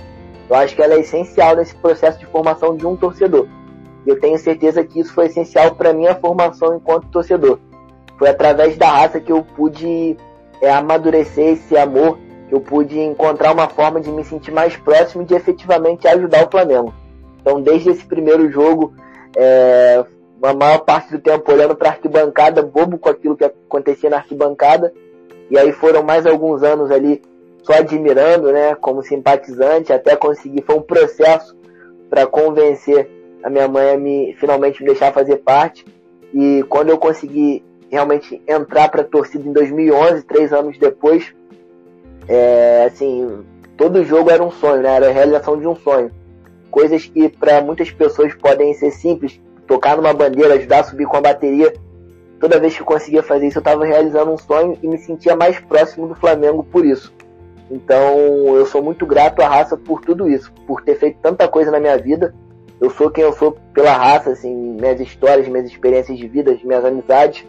eu 0.50 0.56
acho 0.56 0.74
que 0.74 0.82
ela 0.82 0.94
é 0.94 1.00
essencial 1.00 1.54
nesse 1.54 1.76
processo 1.76 2.18
de 2.18 2.26
formação 2.26 2.76
de 2.76 2.84
um 2.84 2.96
torcedor. 2.96 3.46
E 4.04 4.10
eu 4.10 4.18
tenho 4.18 4.36
certeza 4.36 4.84
que 4.84 4.98
isso 4.98 5.14
foi 5.14 5.26
essencial 5.26 5.76
para 5.76 5.92
minha 5.92 6.16
formação 6.16 6.74
enquanto 6.74 7.06
torcedor. 7.06 7.60
Foi 8.18 8.28
através 8.28 8.76
da 8.76 8.88
raça 8.90 9.20
que 9.20 9.30
eu 9.30 9.44
pude 9.44 10.16
é 10.60 10.70
amadurecer 10.70 11.54
esse 11.54 11.76
amor, 11.76 12.18
eu 12.50 12.60
pude 12.60 12.98
encontrar 12.98 13.52
uma 13.52 13.68
forma 13.68 14.00
de 14.00 14.10
me 14.10 14.24
sentir 14.24 14.50
mais 14.50 14.76
próximo 14.76 15.22
e 15.22 15.24
de 15.24 15.34
efetivamente 15.34 16.08
ajudar 16.08 16.46
o 16.46 16.50
Flamengo. 16.50 16.92
Então, 17.40 17.62
desde 17.62 17.90
esse 17.90 18.04
primeiro 18.04 18.50
jogo, 18.50 18.92
é, 19.36 20.04
a 20.42 20.52
maior 20.52 20.80
parte 20.80 21.12
do 21.12 21.18
tempo 21.18 21.50
olhando 21.50 21.76
para 21.76 21.88
a 21.88 21.92
arquibancada, 21.92 22.60
bobo 22.60 22.98
com 22.98 23.08
aquilo 23.08 23.36
que 23.36 23.44
acontecia 23.44 24.10
na 24.10 24.16
arquibancada, 24.16 24.92
e 25.48 25.56
aí 25.56 25.72
foram 25.72 26.02
mais 26.02 26.26
alguns 26.26 26.62
anos 26.62 26.90
ali 26.90 27.22
só 27.62 27.74
admirando, 27.74 28.52
né, 28.52 28.74
como 28.74 29.02
simpatizante, 29.02 29.92
até 29.92 30.16
conseguir, 30.16 30.62
foi 30.62 30.76
um 30.76 30.82
processo 30.82 31.56
para 32.08 32.26
convencer 32.26 33.08
a 33.42 33.48
minha 33.48 33.68
mãe 33.68 33.90
a 33.90 33.96
me 33.96 34.34
finalmente 34.38 34.80
me 34.80 34.88
deixar 34.88 35.12
fazer 35.12 35.36
parte. 35.36 35.84
E 36.32 36.64
quando 36.68 36.90
eu 36.90 36.98
consegui 36.98 37.64
realmente 37.90 38.40
entrar 38.46 38.88
para 38.88 39.02
a 39.02 39.04
torcida 39.04 39.48
em 39.48 39.52
2011, 39.52 40.22
três 40.22 40.52
anos 40.52 40.78
depois, 40.78 41.34
é, 42.28 42.84
assim, 42.86 43.44
todo 43.76 44.04
jogo 44.04 44.30
era 44.30 44.42
um 44.42 44.50
sonho, 44.50 44.82
né? 44.82 44.94
Era 44.94 45.08
a 45.08 45.12
realização 45.12 45.58
de 45.58 45.66
um 45.66 45.74
sonho. 45.74 46.10
Coisas 46.70 47.04
que 47.04 47.28
para 47.28 47.60
muitas 47.60 47.90
pessoas 47.90 48.32
podem 48.34 48.72
ser 48.74 48.92
simples, 48.92 49.40
tocar 49.66 49.96
numa 49.96 50.12
bandeira, 50.12 50.54
ajudar 50.54 50.80
a 50.80 50.84
subir 50.84 51.06
com 51.06 51.16
a 51.16 51.20
bateria. 51.20 51.72
Toda 52.38 52.60
vez 52.60 52.74
que 52.74 52.82
eu 52.82 52.86
conseguia 52.86 53.22
fazer 53.22 53.48
isso, 53.48 53.58
eu 53.58 53.60
estava 53.60 53.84
realizando 53.84 54.30
um 54.30 54.38
sonho 54.38 54.78
e 54.82 54.86
me 54.86 54.98
sentia 54.98 55.34
mais 55.34 55.58
próximo 55.58 56.06
do 56.06 56.14
Flamengo 56.14 56.62
por 56.62 56.86
isso. 56.86 57.12
Então, 57.70 58.56
eu 58.56 58.66
sou 58.66 58.82
muito 58.82 59.06
grato 59.06 59.40
à 59.40 59.48
raça 59.48 59.76
por 59.76 60.00
tudo 60.00 60.28
isso, 60.28 60.52
por 60.66 60.82
ter 60.82 60.96
feito 60.96 61.18
tanta 61.22 61.46
coisa 61.46 61.70
na 61.70 61.78
minha 61.78 61.96
vida. 61.96 62.34
Eu 62.80 62.90
sou 62.90 63.10
quem 63.10 63.22
eu 63.22 63.32
sou 63.32 63.56
pela 63.72 63.92
raça, 63.92 64.30
assim, 64.30 64.54
minhas 64.54 65.00
histórias, 65.00 65.46
minhas 65.46 65.66
experiências 65.66 66.18
de 66.18 66.26
vida, 66.26 66.58
minhas 66.64 66.84
amizades 66.84 67.46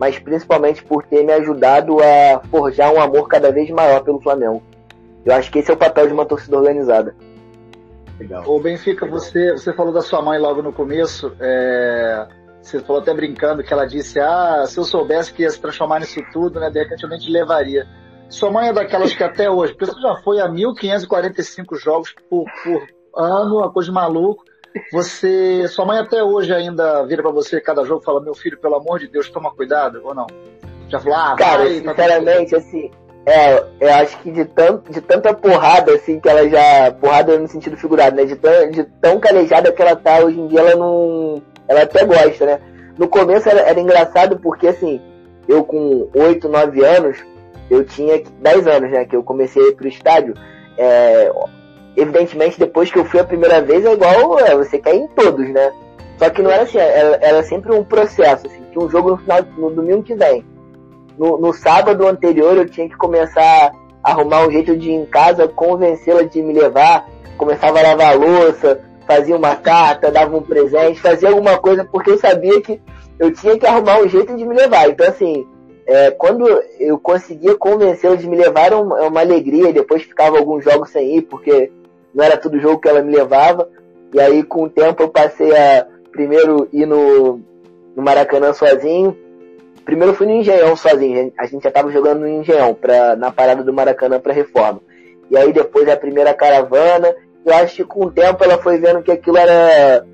mas 0.00 0.18
principalmente 0.18 0.82
por 0.82 1.04
ter 1.04 1.22
me 1.22 1.32
ajudado 1.34 1.98
a 2.00 2.40
forjar 2.50 2.90
um 2.90 2.98
amor 2.98 3.28
cada 3.28 3.52
vez 3.52 3.68
maior 3.68 4.02
pelo 4.02 4.18
Flamengo. 4.18 4.62
Eu 5.26 5.34
acho 5.34 5.52
que 5.52 5.58
esse 5.58 5.70
é 5.70 5.74
o 5.74 5.76
papel 5.76 6.06
de 6.06 6.14
uma 6.14 6.24
torcida 6.24 6.56
organizada. 6.56 7.14
Legal. 8.18 8.42
Ô 8.46 8.58
Benfica, 8.58 9.06
você, 9.06 9.52
você 9.52 9.74
falou 9.74 9.92
da 9.92 10.00
sua 10.00 10.22
mãe 10.22 10.38
logo 10.38 10.62
no 10.62 10.72
começo. 10.72 11.36
É... 11.38 12.26
Você 12.62 12.80
falou 12.80 13.02
até 13.02 13.12
brincando 13.12 13.62
que 13.62 13.72
ela 13.72 13.84
disse: 13.84 14.18
Ah, 14.18 14.64
se 14.66 14.78
eu 14.78 14.84
soubesse 14.84 15.34
que 15.34 15.42
ia 15.42 15.50
se 15.50 15.60
transformar 15.60 16.00
nisso 16.00 16.20
tudo, 16.32 16.58
né? 16.58 16.70
De 16.70 16.78
repente 16.78 17.04
eu 17.04 17.08
nem 17.10 17.18
te 17.18 17.30
levaria. 17.30 17.86
Sua 18.30 18.50
mãe 18.50 18.68
é 18.68 18.72
daquelas 18.72 19.12
que 19.12 19.22
até 19.22 19.50
hoje, 19.50 19.74
porque 19.74 19.92
você 19.92 20.00
já 20.00 20.16
foi 20.22 20.40
a 20.40 20.48
1545 20.48 21.76
jogos 21.76 22.14
por, 22.30 22.44
por 22.62 22.86
ano, 23.16 23.58
uma 23.58 23.70
coisa 23.70 23.88
de 23.88 23.94
maluco. 23.94 24.44
Você, 24.92 25.66
sua 25.68 25.84
mãe 25.84 25.98
até 25.98 26.22
hoje 26.22 26.54
ainda 26.54 27.04
vira 27.04 27.22
para 27.22 27.32
você 27.32 27.60
cada 27.60 27.84
jogo 27.84 28.00
e 28.00 28.04
fala: 28.04 28.20
Meu 28.20 28.34
filho, 28.34 28.58
pelo 28.58 28.76
amor 28.76 29.00
de 29.00 29.08
Deus, 29.08 29.28
toma 29.28 29.52
cuidado 29.52 30.00
ou 30.04 30.14
não? 30.14 30.28
Já 30.88 31.00
falou, 31.00 31.18
ah, 31.18 31.34
Cara, 31.36 31.64
vai, 31.64 31.80
tá 31.80 31.90
sinceramente, 31.90 32.50
tá 32.52 32.56
assim, 32.56 32.90
é, 33.26 33.64
eu 33.80 33.94
acho 33.94 34.18
que 34.18 34.30
de, 34.30 34.44
tanto, 34.44 34.90
de 34.90 35.00
tanta 35.00 35.34
porrada, 35.34 35.92
assim, 35.92 36.18
que 36.18 36.28
ela 36.28 36.48
já. 36.48 36.90
Porrada 36.92 37.38
no 37.38 37.48
sentido 37.48 37.76
figurado, 37.76 38.16
né? 38.16 38.24
De 38.24 38.36
tão, 38.36 38.70
de 38.70 38.84
tão 38.84 39.20
calejada 39.20 39.72
que 39.72 39.82
ela 39.82 39.94
tá 39.94 40.20
hoje 40.20 40.40
em 40.40 40.46
dia, 40.46 40.60
ela 40.60 40.76
não. 40.76 41.42
Ela 41.68 41.82
até 41.82 42.04
gosta, 42.04 42.46
né? 42.46 42.60
No 42.98 43.08
começo 43.08 43.48
era, 43.48 43.60
era 43.60 43.80
engraçado 43.80 44.38
porque, 44.38 44.68
assim, 44.68 45.00
eu 45.46 45.64
com 45.64 46.08
8, 46.14 46.48
9 46.48 46.84
anos, 46.84 47.18
eu 47.70 47.84
tinha 47.84 48.22
10 48.40 48.66
anos, 48.66 48.90
né? 48.90 49.04
Que 49.04 49.14
eu 49.14 49.22
comecei 49.22 49.62
a 49.62 49.68
ir 49.68 49.76
pro 49.76 49.88
estádio. 49.88 50.34
É, 50.76 51.30
evidentemente, 51.96 52.58
depois 52.58 52.90
que 52.90 52.98
eu 52.98 53.04
fui 53.04 53.20
a 53.20 53.24
primeira 53.24 53.62
vez, 53.62 53.84
é 53.84 53.92
igual 53.92 54.38
é, 54.38 54.56
você 54.56 54.78
quer 54.78 54.94
ir 54.94 55.00
em 55.00 55.08
todos, 55.08 55.48
né? 55.48 55.72
Só 56.18 56.28
que 56.28 56.42
não 56.42 56.50
era 56.50 56.64
assim, 56.64 56.78
era, 56.78 57.18
era 57.22 57.42
sempre 57.44 57.72
um 57.72 57.82
processo, 57.82 58.46
assim, 58.46 58.62
tinha 58.70 58.84
um 58.84 58.90
jogo 58.90 59.12
no 59.12 59.16
final, 59.16 59.42
no 59.56 59.70
domingo 59.70 60.02
que 60.02 60.14
vem. 60.14 60.44
No, 61.16 61.38
no 61.38 61.52
sábado 61.52 62.06
anterior 62.06 62.56
eu 62.56 62.68
tinha 62.68 62.88
que 62.88 62.96
começar 62.96 63.72
a 64.02 64.10
arrumar 64.10 64.46
um 64.46 64.50
jeito 64.50 64.76
de 64.76 64.90
ir 64.90 64.94
em 64.94 65.06
casa, 65.06 65.48
convencê-la 65.48 66.22
de 66.24 66.42
me 66.42 66.52
levar, 66.52 67.08
começava 67.38 67.78
a 67.78 67.82
lavar 67.82 68.12
a 68.12 68.16
louça, 68.16 68.80
fazia 69.06 69.36
uma 69.36 69.56
carta, 69.56 70.10
dava 70.10 70.36
um 70.36 70.42
presente, 70.42 71.00
fazia 71.00 71.30
alguma 71.30 71.56
coisa, 71.58 71.84
porque 71.84 72.10
eu 72.10 72.18
sabia 72.18 72.60
que 72.60 72.80
eu 73.18 73.32
tinha 73.32 73.58
que 73.58 73.66
arrumar 73.66 74.00
um 74.00 74.08
jeito 74.08 74.36
de 74.36 74.44
me 74.44 74.54
levar. 74.54 74.88
Então, 74.88 75.06
assim, 75.06 75.46
é, 75.90 76.12
quando 76.12 76.46
eu 76.78 76.96
conseguia 77.00 77.56
convencê-la 77.56 78.14
de 78.14 78.28
me 78.28 78.36
levar, 78.36 78.72
uma, 78.72 79.08
uma 79.08 79.20
alegria. 79.20 79.72
Depois 79.72 80.04
ficava 80.04 80.38
alguns 80.38 80.62
jogos 80.62 80.90
sem 80.90 81.16
ir, 81.16 81.22
porque 81.22 81.72
não 82.14 82.24
era 82.24 82.36
todo 82.36 82.60
jogo 82.60 82.80
que 82.80 82.88
ela 82.88 83.02
me 83.02 83.12
levava. 83.12 83.68
E 84.14 84.20
aí, 84.20 84.44
com 84.44 84.62
o 84.62 84.70
tempo, 84.70 85.02
eu 85.02 85.08
passei 85.08 85.50
a 85.52 85.84
primeiro 86.12 86.68
ir 86.72 86.86
no, 86.86 87.40
no 87.96 88.02
Maracanã 88.04 88.52
sozinho. 88.52 89.16
Primeiro 89.84 90.14
fui 90.14 90.28
no 90.28 90.34
Engenhão 90.34 90.76
sozinho. 90.76 91.32
A 91.36 91.46
gente 91.46 91.64
já 91.64 91.70
estava 91.70 91.90
jogando 91.90 92.20
no 92.20 92.28
Engenhão, 92.28 92.72
pra, 92.72 93.16
na 93.16 93.32
parada 93.32 93.64
do 93.64 93.72
Maracanã 93.72 94.20
para 94.20 94.32
reforma. 94.32 94.80
E 95.28 95.36
aí, 95.36 95.52
depois, 95.52 95.88
a 95.88 95.96
primeira 95.96 96.32
caravana. 96.32 97.12
Eu 97.44 97.52
acho 97.54 97.76
que 97.76 97.84
com 97.84 98.04
o 98.04 98.12
tempo 98.12 98.44
ela 98.44 98.58
foi 98.58 98.78
vendo 98.78 99.02
que 99.02 99.10
aquilo 99.10 99.38
era. 99.38 100.06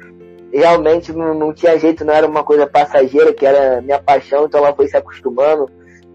Realmente 0.57 1.13
não, 1.13 1.35
não 1.35 1.53
tinha 1.53 1.79
jeito, 1.79 2.03
não 2.03 2.15
era 2.15 2.27
uma 2.27 2.43
coisa 2.43 2.67
passageira, 2.67 3.31
que 3.31 3.45
era 3.45 3.83
minha 3.83 3.99
paixão, 3.99 4.47
então 4.47 4.65
ela 4.65 4.75
foi 4.75 4.89
se 4.89 4.97
acostumando. 4.97 5.69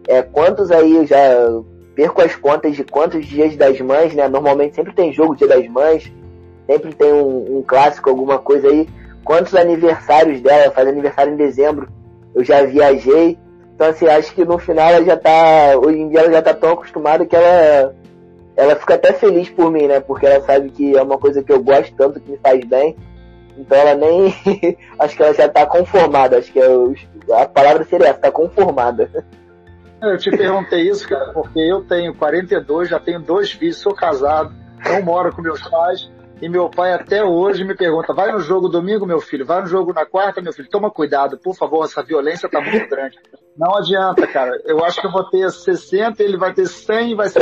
É, 0.08 0.24
quantos 0.24 0.72
aí 0.72 0.96
eu 0.96 1.06
já 1.06 1.20
perco 1.94 2.24
as 2.24 2.36
contas 2.36 2.76
de 2.76 2.84
quantos 2.84 3.24
dias 3.28 3.56
das 3.56 3.80
mães, 3.80 4.16
né? 4.16 4.28
Normalmente 4.28 4.74
sempre 4.74 4.94
tem 4.94 5.14
jogo 5.14 5.36
dia 5.36 5.48
das 5.48 5.68
mães, 5.68 6.12
sempre 6.66 6.92
tem 6.96 7.14
um, 7.14 7.60
um 7.60 7.62
clássico, 7.62 8.10
alguma 8.10 8.40
coisa 8.40 8.68
aí. 8.68 8.90
Quantos 9.24 9.54
aniversários 9.54 10.42
dela, 10.42 10.72
faz 10.72 10.88
aniversário 10.88 11.34
em 11.34 11.38
dezembro, 11.38 11.88
eu 12.34 12.44
já 12.44 12.64
viajei. 12.64 13.38
Então 13.76 13.90
assim, 13.90 14.08
acho 14.08 14.34
que 14.34 14.44
no 14.44 14.58
final 14.58 14.90
ela 14.90 15.06
já 15.06 15.18
tá. 15.18 15.78
Hoje 15.78 16.00
em 16.00 16.10
dia 16.10 16.22
ela 16.22 16.32
já 16.32 16.42
tá 16.42 16.56
tão 16.56 16.72
acostumada 16.72 17.28
que 17.28 17.36
ela. 17.36 17.94
Ela 18.58 18.76
fica 18.76 18.96
até 18.96 19.14
feliz 19.14 19.50
por 19.50 19.72
mim, 19.72 19.86
né? 19.86 20.00
Porque 20.00 20.26
ela 20.26 20.44
sabe 20.44 20.72
que 20.72 20.98
é 20.98 21.02
uma 21.04 21.20
coisa 21.20 21.44
que 21.44 21.52
eu 21.52 21.62
gosto 21.62 21.94
tanto, 21.96 22.20
que 22.20 22.32
me 22.32 22.40
faz 22.40 22.66
bem. 22.66 22.98
Então 23.58 23.78
ela 23.78 23.96
nem. 23.96 24.36
acho 25.00 25.16
que 25.16 25.24
ela 25.24 25.34
já 25.34 25.50
tá 25.50 25.66
conformada. 25.66 26.38
Acho 26.38 26.52
que 26.52 26.60
é 26.60 26.68
a 27.34 27.46
palavra 27.46 27.84
seria 27.84 28.10
essa, 28.10 28.20
tá 28.20 28.32
conformada. 28.32 29.10
Eu 30.02 30.18
te 30.18 30.32
perguntei 30.32 30.90
isso, 30.90 31.08
cara, 31.08 31.32
porque 31.32 31.60
eu 31.60 31.84
tenho 31.84 32.16
42, 32.16 32.90
já 32.90 33.00
tenho 33.00 33.20
dois 33.20 33.52
filhos, 33.52 33.78
sou 33.78 33.94
casado, 33.94 34.52
não 34.84 35.04
moro 35.04 35.34
com 35.34 35.42
meus 35.42 35.62
pais. 35.70 36.12
E 36.42 36.50
meu 36.50 36.70
pai 36.70 36.92
até 36.92 37.24
hoje 37.24 37.64
me 37.64 37.76
pergunta: 37.76 38.14
vai 38.14 38.32
no 38.32 38.40
jogo 38.40 38.68
domingo, 38.68 39.06
meu 39.06 39.22
filho? 39.22 39.46
Vai 39.46 39.62
no 39.62 39.68
jogo 39.68 39.94
na 39.94 40.06
quarta, 40.08 40.42
meu 40.42 40.52
filho? 40.52 40.68
Toma 40.70 40.90
cuidado, 40.90 41.38
por 41.38 41.56
favor, 41.56 41.86
essa 41.86 42.02
violência 42.02 42.50
tá 42.50 42.60
muito 42.60 42.90
grande. 42.90 43.16
Não 43.56 43.76
adianta, 43.76 44.26
cara. 44.26 44.60
Eu 44.66 44.84
acho 44.84 45.00
que 45.00 45.06
eu 45.06 45.12
vou 45.12 45.30
ter 45.30 45.52
60, 45.52 46.24
ele 46.24 46.38
vai 46.38 46.52
ter 46.52 46.66
100 46.66 47.12
e 47.12 47.16
vai 47.16 47.30
ser. 47.30 47.40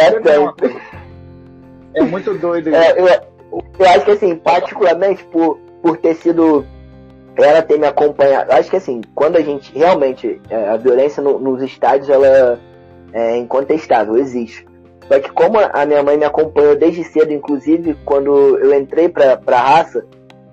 É 1.94 2.04
muito 2.04 2.34
doido 2.34 2.70
isso. 2.70 2.78
É, 2.78 3.00
eu, 3.00 3.08
eu 3.80 3.90
acho 3.90 4.06
que, 4.06 4.12
assim, 4.12 4.36
particularmente 4.36 5.24
por, 5.26 5.58
por 5.82 5.98
ter 5.98 6.16
sido 6.16 6.66
ela 7.38 7.62
ter 7.62 7.80
me 7.80 7.88
acompanhado. 7.88 8.52
Acho 8.52 8.70
que 8.70 8.76
assim, 8.76 9.02
quando 9.16 9.38
a 9.38 9.42
gente 9.42 9.78
realmente 9.78 10.42
é, 10.50 10.70
a 10.70 10.78
violência 10.78 11.22
no, 11.22 11.40
nos 11.40 11.62
estádios 11.62 12.10
ela 12.10 12.60
é 13.14 13.38
incontestável, 13.38 14.18
existe. 14.18 14.68
Só 15.08 15.20
que 15.20 15.32
como 15.32 15.58
a 15.60 15.86
minha 15.86 16.04
mãe 16.04 16.18
me 16.18 16.26
acompanhou 16.26 16.76
desde 16.76 17.04
cedo, 17.04 17.34
inclusive 17.34 17.98
quando 18.06 18.58
eu 18.60 18.78
entrei 18.78 19.10
para 19.10 19.40
a 19.46 19.62
raça, 19.62 20.06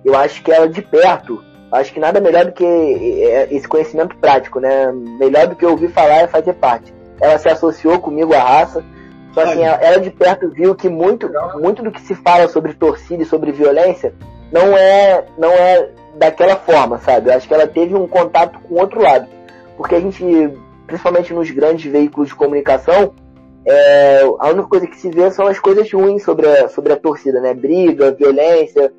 eu 0.03 0.15
acho 0.15 0.41
que 0.41 0.51
ela 0.51 0.67
de 0.67 0.81
perto, 0.81 1.43
acho 1.71 1.93
que 1.93 1.99
nada 1.99 2.19
melhor 2.19 2.45
do 2.45 2.51
que 2.51 2.65
é, 2.65 3.47
esse 3.51 3.67
conhecimento 3.67 4.15
prático, 4.17 4.59
né? 4.59 4.91
Melhor 4.91 5.47
do 5.47 5.55
que 5.55 5.65
ouvir 5.65 5.89
falar 5.89 6.23
é 6.23 6.27
fazer 6.27 6.53
parte. 6.53 6.93
Ela 7.19 7.37
se 7.37 7.49
associou 7.49 7.99
comigo 7.99 8.33
à 8.33 8.39
raça, 8.39 8.83
só 9.33 9.45
que 9.45 9.61
ela, 9.61 9.75
ela 9.75 9.99
de 9.99 10.09
perto 10.09 10.49
viu 10.49 10.73
que 10.73 10.89
muito, 10.89 11.29
muito 11.59 11.83
do 11.83 11.91
que 11.91 12.01
se 12.01 12.15
fala 12.15 12.47
sobre 12.47 12.73
torcida 12.73 13.21
e 13.21 13.25
sobre 13.25 13.51
violência 13.51 14.13
não 14.51 14.77
é, 14.77 15.25
não 15.37 15.51
é 15.51 15.89
daquela 16.15 16.55
forma, 16.55 16.97
sabe? 16.99 17.29
Eu 17.29 17.35
acho 17.35 17.47
que 17.47 17.53
ela 17.53 17.67
teve 17.67 17.95
um 17.95 18.07
contato 18.07 18.59
com 18.59 18.75
outro 18.75 19.01
lado. 19.01 19.27
Porque 19.75 19.95
a 19.95 19.99
gente, 19.99 20.23
principalmente 20.85 21.33
nos 21.33 21.49
grandes 21.51 21.91
veículos 21.91 22.29
de 22.29 22.35
comunicação, 22.35 23.13
é, 23.65 24.21
a 24.39 24.49
única 24.49 24.67
coisa 24.67 24.87
que 24.87 24.97
se 24.97 25.09
vê 25.09 25.29
são 25.31 25.45
as 25.47 25.59
coisas 25.59 25.91
ruins 25.91 26.23
sobre 26.23 26.47
a, 26.47 26.69
sobre 26.69 26.93
a 26.93 26.97
torcida, 26.97 27.39
né? 27.39 27.53
Briga, 27.53 28.11
violência, 28.11 28.93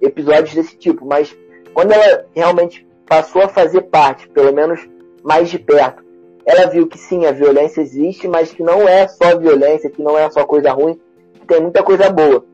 episódios 0.00 0.54
desse 0.54 0.76
tipo. 0.76 1.04
Mas 1.06 1.36
quando 1.72 1.92
ela 1.92 2.24
realmente 2.34 2.86
passou 3.06 3.42
a 3.42 3.48
fazer 3.48 3.82
parte, 3.82 4.28
pelo 4.28 4.52
menos 4.52 4.80
mais 5.22 5.48
de 5.50 5.58
perto, 5.58 6.02
ela 6.46 6.66
viu 6.66 6.86
que 6.86 6.98
sim, 6.98 7.26
a 7.26 7.32
violência 7.32 7.80
existe, 7.80 8.28
mas 8.28 8.52
que 8.52 8.62
não 8.62 8.88
é 8.88 9.08
só 9.08 9.38
violência, 9.38 9.90
que 9.90 10.02
não 10.02 10.18
é 10.18 10.30
só 10.30 10.44
coisa 10.44 10.72
ruim, 10.72 10.98
que 11.34 11.46
tem 11.46 11.60
muita 11.60 11.82
coisa 11.82 12.10
boa. 12.10 12.44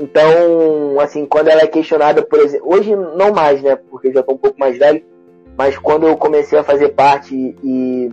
Então, 0.00 0.98
assim, 0.98 1.26
quando 1.26 1.48
ela 1.48 1.60
é 1.60 1.66
questionada, 1.66 2.22
por 2.22 2.40
exemplo, 2.40 2.66
hoje 2.72 2.96
não 2.96 3.32
mais, 3.32 3.60
né, 3.62 3.76
porque 3.76 4.10
já 4.10 4.20
estou 4.20 4.34
um 4.34 4.38
pouco 4.38 4.58
mais 4.58 4.78
velho, 4.78 5.04
mas 5.58 5.76
quando 5.76 6.06
eu 6.06 6.16
comecei 6.16 6.58
a 6.58 6.64
fazer 6.64 6.88
parte 6.88 7.54
e 7.62 8.10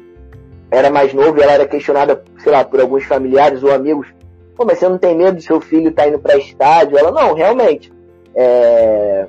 era 0.69 0.89
mais 0.89 1.13
novo, 1.13 1.41
ela 1.41 1.53
era 1.53 1.65
questionada, 1.65 2.21
sei 2.39 2.51
lá, 2.51 2.65
por 2.65 2.81
alguns 2.81 3.05
familiares 3.05 3.63
ou 3.63 3.73
amigos, 3.73 4.05
pô, 4.53 4.65
mas 4.65 4.79
você 4.79 4.89
não 4.89 4.97
tem 4.97 5.15
medo 5.15 5.37
do 5.37 5.41
seu 5.41 5.61
filho 5.61 5.87
estar 5.87 6.03
tá 6.03 6.09
indo 6.09 6.19
para 6.19 6.35
estádio? 6.35 6.97
Ela, 6.97 7.09
não, 7.09 7.33
realmente, 7.33 7.89
é... 8.35 9.25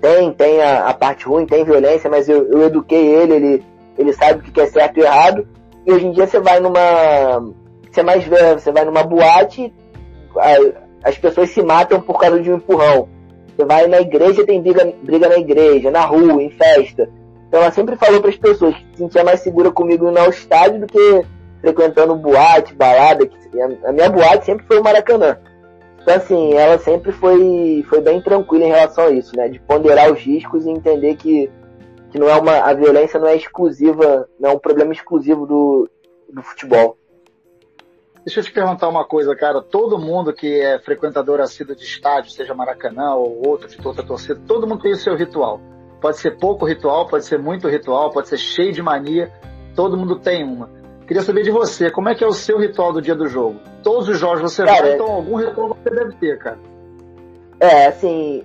tem, 0.00 0.32
tem 0.32 0.62
a, 0.62 0.86
a, 0.86 0.94
parte 0.94 1.26
ruim, 1.26 1.44
tem 1.44 1.64
violência, 1.64 2.08
mas 2.08 2.28
eu, 2.28 2.46
eu 2.52 2.66
eduquei 2.66 3.04
ele, 3.04 3.34
ele, 3.34 3.64
ele 3.98 4.12
sabe 4.12 4.48
o 4.48 4.52
que 4.52 4.60
é 4.60 4.66
certo 4.66 4.98
e 4.98 5.02
errado, 5.02 5.44
e 5.84 5.92
hoje 5.92 6.06
em 6.06 6.12
dia 6.12 6.28
você 6.28 6.38
vai 6.38 6.60
numa 6.60 7.52
você 7.90 8.02
mais 8.02 8.22
vê, 8.24 8.54
você 8.54 8.70
vai 8.70 8.84
numa 8.84 9.02
boate, 9.02 9.72
as 11.04 11.18
pessoas 11.18 11.50
se 11.50 11.62
matam 11.62 12.00
por 12.00 12.18
causa 12.18 12.40
de 12.40 12.50
um 12.50 12.56
empurrão. 12.56 13.08
Você 13.54 13.64
vai 13.64 13.86
na 13.86 14.00
igreja, 14.00 14.44
tem 14.44 14.60
briga, 14.60 14.92
briga 15.02 15.28
na 15.28 15.36
igreja, 15.36 15.90
na 15.90 16.04
rua, 16.04 16.42
em 16.42 16.50
festa. 16.50 17.08
Então 17.46 17.60
ela 17.60 17.70
sempre 17.70 17.94
falou 17.94 18.20
para 18.20 18.30
as 18.30 18.36
pessoas 18.36 18.74
que 18.74 18.84
se 18.92 18.96
sentia 18.96 19.22
mais 19.22 19.40
segura 19.40 19.70
comigo 19.70 20.10
no 20.10 20.28
estádio 20.28 20.80
do 20.80 20.86
que 20.86 21.24
frequentando 21.60 22.16
boate, 22.16 22.74
balada. 22.74 23.28
A 23.84 23.92
minha 23.92 24.10
boate 24.10 24.46
sempre 24.46 24.66
foi 24.66 24.80
o 24.80 24.82
Maracanã. 24.82 25.38
Então 26.02 26.16
assim, 26.16 26.54
ela 26.54 26.78
sempre 26.78 27.12
foi, 27.12 27.84
foi 27.88 28.00
bem 28.00 28.20
tranquila 28.20 28.64
em 28.64 28.68
relação 28.68 29.06
a 29.06 29.10
isso, 29.10 29.36
né? 29.36 29.48
De 29.48 29.60
ponderar 29.60 30.10
os 30.10 30.18
riscos 30.18 30.66
e 30.66 30.70
entender 30.70 31.14
que, 31.16 31.50
que 32.10 32.18
não 32.18 32.28
é 32.28 32.34
uma, 32.34 32.56
a 32.58 32.74
violência 32.74 33.20
não 33.20 33.28
é 33.28 33.36
exclusiva, 33.36 34.28
não 34.40 34.50
é 34.50 34.52
um 34.54 34.58
problema 34.58 34.92
exclusivo 34.92 35.46
do, 35.46 35.88
do 36.32 36.42
futebol. 36.42 36.96
Deixa 38.24 38.40
eu 38.40 38.44
te 38.44 38.52
perguntar 38.52 38.88
uma 38.88 39.04
coisa, 39.04 39.36
cara. 39.36 39.60
Todo 39.60 39.98
mundo 39.98 40.32
que 40.32 40.60
é 40.60 40.78
frequentador 40.78 41.40
assíduo 41.40 41.76
de 41.76 41.84
estádio, 41.84 42.30
seja 42.30 42.54
Maracanã 42.54 43.14
ou 43.14 43.46
outro 43.46 43.68
de 43.68 43.86
outra 43.86 44.02
torcida, 44.02 44.40
todo 44.46 44.66
mundo 44.66 44.82
tem 44.82 44.92
o 44.92 44.96
seu 44.96 45.14
ritual. 45.14 45.60
Pode 46.00 46.18
ser 46.18 46.38
pouco 46.38 46.64
ritual, 46.64 47.06
pode 47.06 47.26
ser 47.26 47.38
muito 47.38 47.68
ritual, 47.68 48.10
pode 48.10 48.28
ser 48.28 48.38
cheio 48.38 48.72
de 48.72 48.82
mania. 48.82 49.30
Todo 49.76 49.96
mundo 49.96 50.18
tem 50.18 50.42
uma. 50.42 50.70
Queria 51.06 51.22
saber 51.22 51.42
de 51.42 51.50
você, 51.50 51.90
como 51.90 52.08
é 52.08 52.14
que 52.14 52.24
é 52.24 52.26
o 52.26 52.32
seu 52.32 52.58
ritual 52.58 52.94
do 52.94 53.02
dia 53.02 53.14
do 53.14 53.28
jogo? 53.28 53.60
Todos 53.82 54.08
os 54.08 54.18
jogos 54.18 54.40
você 54.40 54.64
cara, 54.64 54.80
vai, 54.80 54.94
então 54.94 55.06
algum 55.06 55.36
ritual 55.36 55.76
você 55.76 55.90
deve 55.94 56.12
ter, 56.14 56.38
cara. 56.38 56.58
É, 57.60 57.86
assim, 57.88 58.42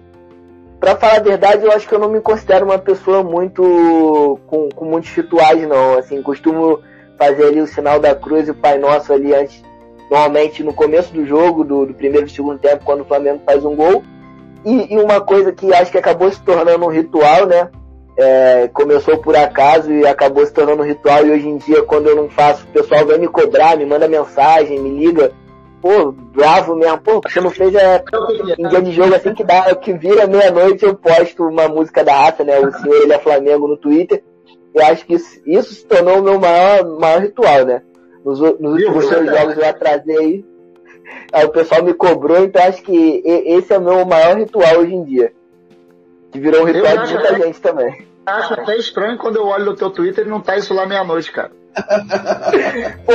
para 0.78 0.98
falar 0.98 1.18
a 1.18 1.24
verdade, 1.24 1.66
eu 1.66 1.72
acho 1.72 1.88
que 1.88 1.96
eu 1.96 2.00
não 2.00 2.10
me 2.10 2.20
considero 2.20 2.66
uma 2.66 2.78
pessoa 2.78 3.24
muito 3.24 4.40
com, 4.46 4.68
com 4.76 4.86
muitos 4.86 5.10
rituais, 5.12 5.66
não. 5.66 5.98
Assim, 5.98 6.22
costumo 6.22 6.82
fazer 7.18 7.46
ali 7.46 7.62
o 7.62 7.68
sinal 7.68 7.98
da 7.98 8.14
cruz 8.14 8.50
e 8.50 8.52
o 8.52 8.56
Pai 8.56 8.78
Nosso 8.78 9.14
ali 9.14 9.34
antes 9.34 9.69
normalmente 10.10 10.64
no 10.64 10.74
começo 10.74 11.14
do 11.14 11.26
jogo, 11.26 11.64
do, 11.64 11.86
do 11.86 11.94
primeiro 11.94 12.26
e 12.26 12.30
segundo 12.30 12.60
tempo, 12.60 12.84
quando 12.84 13.02
o 13.02 13.06
Flamengo 13.06 13.42
faz 13.46 13.64
um 13.64 13.76
gol. 13.76 14.04
E, 14.66 14.94
e, 14.94 14.98
uma 14.98 15.22
coisa 15.22 15.52
que 15.52 15.74
acho 15.74 15.92
que 15.92 15.98
acabou 15.98 16.30
se 16.32 16.42
tornando 16.42 16.86
um 16.86 16.90
ritual, 16.90 17.46
né? 17.46 17.70
É, 18.18 18.70
começou 18.74 19.18
por 19.20 19.36
acaso 19.36 19.94
e 19.94 20.06
acabou 20.06 20.46
se 20.46 20.54
tornando 20.54 20.82
um 20.82 20.86
ritual. 20.86 21.26
E 21.26 21.32
hoje 21.32 21.48
em 21.48 21.58
dia, 21.58 21.84
quando 21.84 22.08
eu 22.08 22.16
não 22.16 22.30
faço, 22.30 22.66
o 22.66 22.74
pessoal 22.74 23.06
vem 23.06 23.20
me 23.20 23.28
cobrar, 23.28 23.78
me 23.78 23.86
manda 23.86 24.08
mensagem, 24.08 24.80
me 24.80 24.90
liga. 24.90 25.32
Pô, 25.82 26.12
bravo 26.12 26.76
mesmo. 26.76 26.98
Pô, 26.98 27.22
você 27.26 27.40
não 27.40 27.50
fez 27.50 27.74
é, 27.74 28.04
em 28.58 28.68
dia 28.68 28.82
de 28.82 28.92
jogo 28.92 29.16
assim 29.16 29.34
que 29.34 29.46
dá, 29.46 29.74
que 29.76 29.94
vira 29.94 30.28
meia-noite 30.28 30.84
eu 30.84 30.94
posto 30.94 31.46
uma 31.46 31.70
música 31.70 32.04
da 32.04 32.14
raça, 32.14 32.44
né? 32.44 32.60
O 32.60 32.70
senhor 32.70 33.04
ele 33.04 33.14
é 33.14 33.20
Flamengo 33.20 33.68
no 33.68 33.78
Twitter. 33.78 34.22
Eu 34.76 34.86
acho 34.86 35.06
que 35.06 35.14
isso, 35.14 35.42
isso 35.46 35.74
se 35.74 35.86
tornou 35.86 36.20
o 36.20 36.24
meu 36.24 36.38
maior, 36.38 36.86
maior 37.00 37.22
ritual, 37.22 37.66
né? 37.66 37.82
Nos, 38.24 38.40
nos 38.40 38.74
últimos 38.74 39.10
dois 39.10 39.30
jogos 39.30 39.58
eu 39.58 39.66
atrasei. 39.68 40.46
Aí 41.32 41.46
o 41.46 41.50
pessoal 41.50 41.84
me 41.84 41.94
cobrou, 41.94 42.44
então 42.44 42.64
acho 42.64 42.84
que 42.84 43.22
esse 43.26 43.74
é 43.74 43.78
o 43.78 43.82
meu 43.82 44.06
maior 44.06 44.38
ritual 44.38 44.80
hoje 44.80 44.94
em 44.94 45.04
dia. 45.04 45.32
Que 46.32 46.40
virou 46.40 46.62
um 46.62 46.66
ritual 46.66 46.98
de 46.98 47.14
muita 47.14 47.36
gente 47.36 47.62
também. 47.62 48.06
Acho 48.26 48.54
até 48.54 48.78
estranho 48.78 49.18
quando 49.18 49.38
eu 49.38 49.46
olho 49.48 49.66
no 49.66 49.76
teu 49.76 49.90
Twitter 49.90 50.26
e 50.26 50.30
não 50.30 50.42
tá 50.42 50.58
isso 50.58 50.74
lá 50.74 50.86
meia-noite, 50.86 51.32
cara. 51.32 51.52
Pô, 53.06 53.14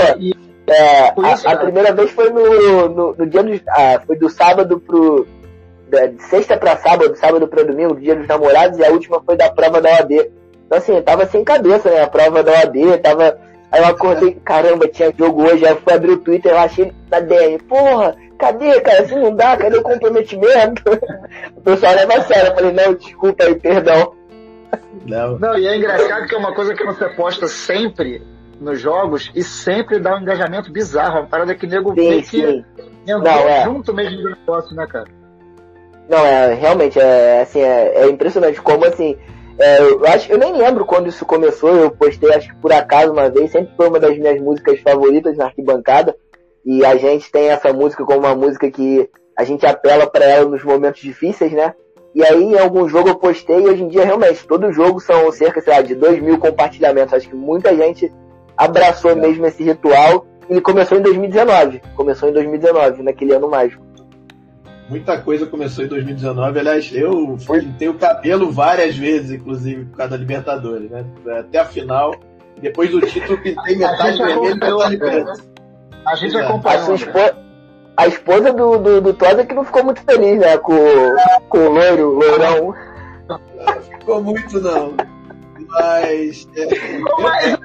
é, 0.67 1.15
isso, 1.33 1.47
a, 1.47 1.53
a, 1.53 1.57
primeira 1.57 1.93
vez 1.93 2.11
foi 2.11 2.31
no, 2.31 2.89
no, 2.89 3.15
no 3.15 3.27
dia 3.27 3.43
do. 3.43 3.61
Ah, 3.69 4.01
foi 4.07 4.17
do 4.17 4.31
sábado 4.31 4.81
pro. 4.81 5.27
de 5.91 6.23
sexta 6.25 6.57
pra 6.57 6.77
sábado, 6.77 7.15
sábado 7.17 7.47
pra 7.47 7.63
domingo, 7.63 7.95
do 7.95 8.01
dia 8.01 8.17
dos 8.17 8.27
namorados, 8.27 8.79
e 8.79 8.85
a 8.85 8.91
última 8.91 9.21
foi 9.23 9.37
da 9.37 9.51
prova 9.51 9.81
da 9.81 9.91
OAB. 9.91 10.13
Então 10.67 10.79
assim, 10.79 10.97
eu 10.97 11.03
tava 11.03 11.27
sem 11.27 11.45
cabeça, 11.45 11.91
né? 11.91 12.03
A 12.03 12.09
prova 12.09 12.43
da 12.43 12.53
OAB, 12.53 12.99
tava 13.03 13.39
Aí 13.75 13.81
eu 13.81 13.89
acordei, 13.89 14.35
caramba, 14.45 14.87
tinha 14.87 15.13
jogo 15.19 15.43
hoje, 15.43 15.67
aí 15.67 15.73
eu 15.73 15.81
fui 15.81 15.93
abrir 15.93 16.13
o 16.13 16.19
Twitter, 16.19 16.53
eu 16.53 16.59
achei 16.59 16.93
na 17.11 17.19
DM, 17.19 17.59
porra, 17.59 18.15
cadê, 18.39 18.81
cara, 18.81 19.03
assim 19.03 19.17
não 19.17 19.35
dá, 19.35 19.57
cadê 19.57 19.77
o 19.77 19.83
comprometimento? 19.83 20.81
o 21.57 21.61
pessoal 21.61 21.93
leva 21.97 22.15
a 22.15 22.23
sério, 22.23 22.51
eu 22.51 22.55
falei, 22.55 22.73
não, 22.73 22.95
desculpa 22.95 23.43
aí, 23.43 23.57
perdão. 23.57 24.15
Não. 25.05 25.41
não, 25.41 25.59
e 25.59 25.67
é 25.67 25.77
engraçado 25.77 26.25
que 26.29 26.37
é 26.37 26.39
uma 26.39 26.55
coisa 26.55 26.73
que 26.73 26.85
você 26.85 27.09
posta 27.17 27.49
sempre 27.49 28.23
nos 28.61 28.81
jogos 28.81 29.33
e 29.35 29.43
sempre 29.43 29.99
dá 29.99 30.15
um 30.15 30.21
engajamento 30.21 30.71
bizarro, 30.71 31.23
uma 31.23 31.27
parada 31.27 31.53
que 31.57 31.67
nego 31.67 31.93
sim, 31.97 32.09
vê 32.11 32.23
que 32.23 32.65
não, 33.05 33.27
é. 33.27 33.65
junto 33.65 33.93
mesmo 33.93 34.23
do 34.23 34.31
negócio, 34.31 34.77
né, 34.77 34.87
cara? 34.87 35.09
Não, 36.09 36.25
é, 36.25 36.55
realmente, 36.55 37.01
é, 37.01 37.41
assim, 37.41 37.61
é, 37.61 38.05
é 38.05 38.09
impressionante 38.09 38.63
como, 38.63 38.85
assim, 38.85 39.17
é, 39.59 39.81
eu, 39.81 40.05
acho, 40.07 40.33
eu 40.33 40.39
nem 40.39 40.53
lembro 40.57 40.85
quando 40.85 41.09
isso 41.09 41.25
começou, 41.25 41.71
eu 41.75 41.91
postei 41.91 42.33
acho 42.33 42.49
que 42.49 42.57
por 42.57 42.73
acaso 42.73 43.13
uma 43.13 43.29
vez, 43.31 43.51
sempre 43.51 43.73
foi 43.77 43.89
uma 43.89 44.01
das 44.01 44.17
minhas 44.19 44.41
músicas 44.41 44.81
favoritas 44.81 45.37
na 45.37 45.47
arquibancada. 45.47 46.17
E 46.65 46.85
a 46.85 46.97
gente 46.97 47.31
tem 47.31 47.51
essa 47.51 47.73
música 47.73 48.05
como 48.05 48.21
uma 48.21 48.35
música 48.35 48.71
que 48.71 49.09
a 49.37 49.45
gente 49.45 49.67
apela 49.67 50.07
para 50.07 50.25
ela 50.25 50.49
nos 50.49 50.65
momentos 50.65 51.01
difíceis, 51.01 51.53
né? 51.53 51.75
E 52.15 52.25
aí 52.25 52.43
em 52.43 52.59
algum 52.59 52.89
jogo 52.89 53.09
eu 53.09 53.17
postei 53.17 53.59
e 53.61 53.67
hoje 53.67 53.83
em 53.83 53.89
dia 53.89 54.05
realmente 54.05 54.47
todo 54.47 54.73
jogo 54.73 55.01
são 55.01 55.31
cerca, 55.31 55.61
sei 55.61 55.73
lá, 55.73 55.83
de 55.83 55.95
2 55.95 56.23
mil 56.23 56.39
compartilhamentos. 56.39 57.13
Acho 57.13 57.29
que 57.29 57.35
muita 57.35 57.75
gente 57.77 58.11
abraçou 58.57 59.15
mesmo 59.15 59.45
esse 59.47 59.63
ritual 59.63 60.27
e 60.49 60.61
começou 60.61 60.97
em 60.97 61.03
2019. 61.03 61.83
Começou 61.97 62.29
em 62.29 62.33
2019, 62.33 63.03
naquele 63.03 63.35
ano 63.35 63.51
mágico. 63.51 63.85
Muita 64.89 65.19
coisa 65.19 65.47
começou 65.47 65.85
em 65.85 65.89
2019. 65.89 66.59
Aliás, 66.59 66.93
eu 66.95 67.39
pintei 67.47 67.89
o 67.89 67.95
cabelo 67.95 68.53
várias 68.53 68.97
vezes, 68.97 69.31
inclusive, 69.33 69.87
por 69.87 69.97
causa 69.97 70.11
da 70.11 70.17
Libertadores, 70.19 70.91
né? 70.91 71.05
Até 71.39 71.59
a 71.59 71.65
final. 71.65 72.15
Depois 72.61 72.91
do 72.91 73.01
título, 73.01 73.41
pintei 73.43 73.77
metade 73.77 74.19
vermelho 74.19 74.57
e 74.57 74.61
metade 74.61 74.97
preto. 74.99 75.33
A 76.07 76.15
gente 76.17 76.37
acompanhou. 76.37 76.93
A, 76.93 76.95
esposa, 76.95 77.37
a 77.97 78.07
esposa 78.07 78.53
do, 78.53 78.79
do, 78.79 79.01
do 79.01 79.15
Tosa 79.15 79.47
que 79.47 79.55
não 79.55 79.65
ficou 79.65 79.85
muito 79.85 80.03
feliz, 80.03 80.39
né? 80.39 80.59
Com, 80.59 80.77
com 81.49 81.59
o 81.59 81.69
loiro, 81.71 82.11
o 82.11 82.15
loirão. 82.15 82.75
Ficou 83.99 84.23
muito, 84.23 84.61
não. 84.61 84.95
Mas. 85.71 86.47
É, 86.57 86.67
Mas 87.23 87.59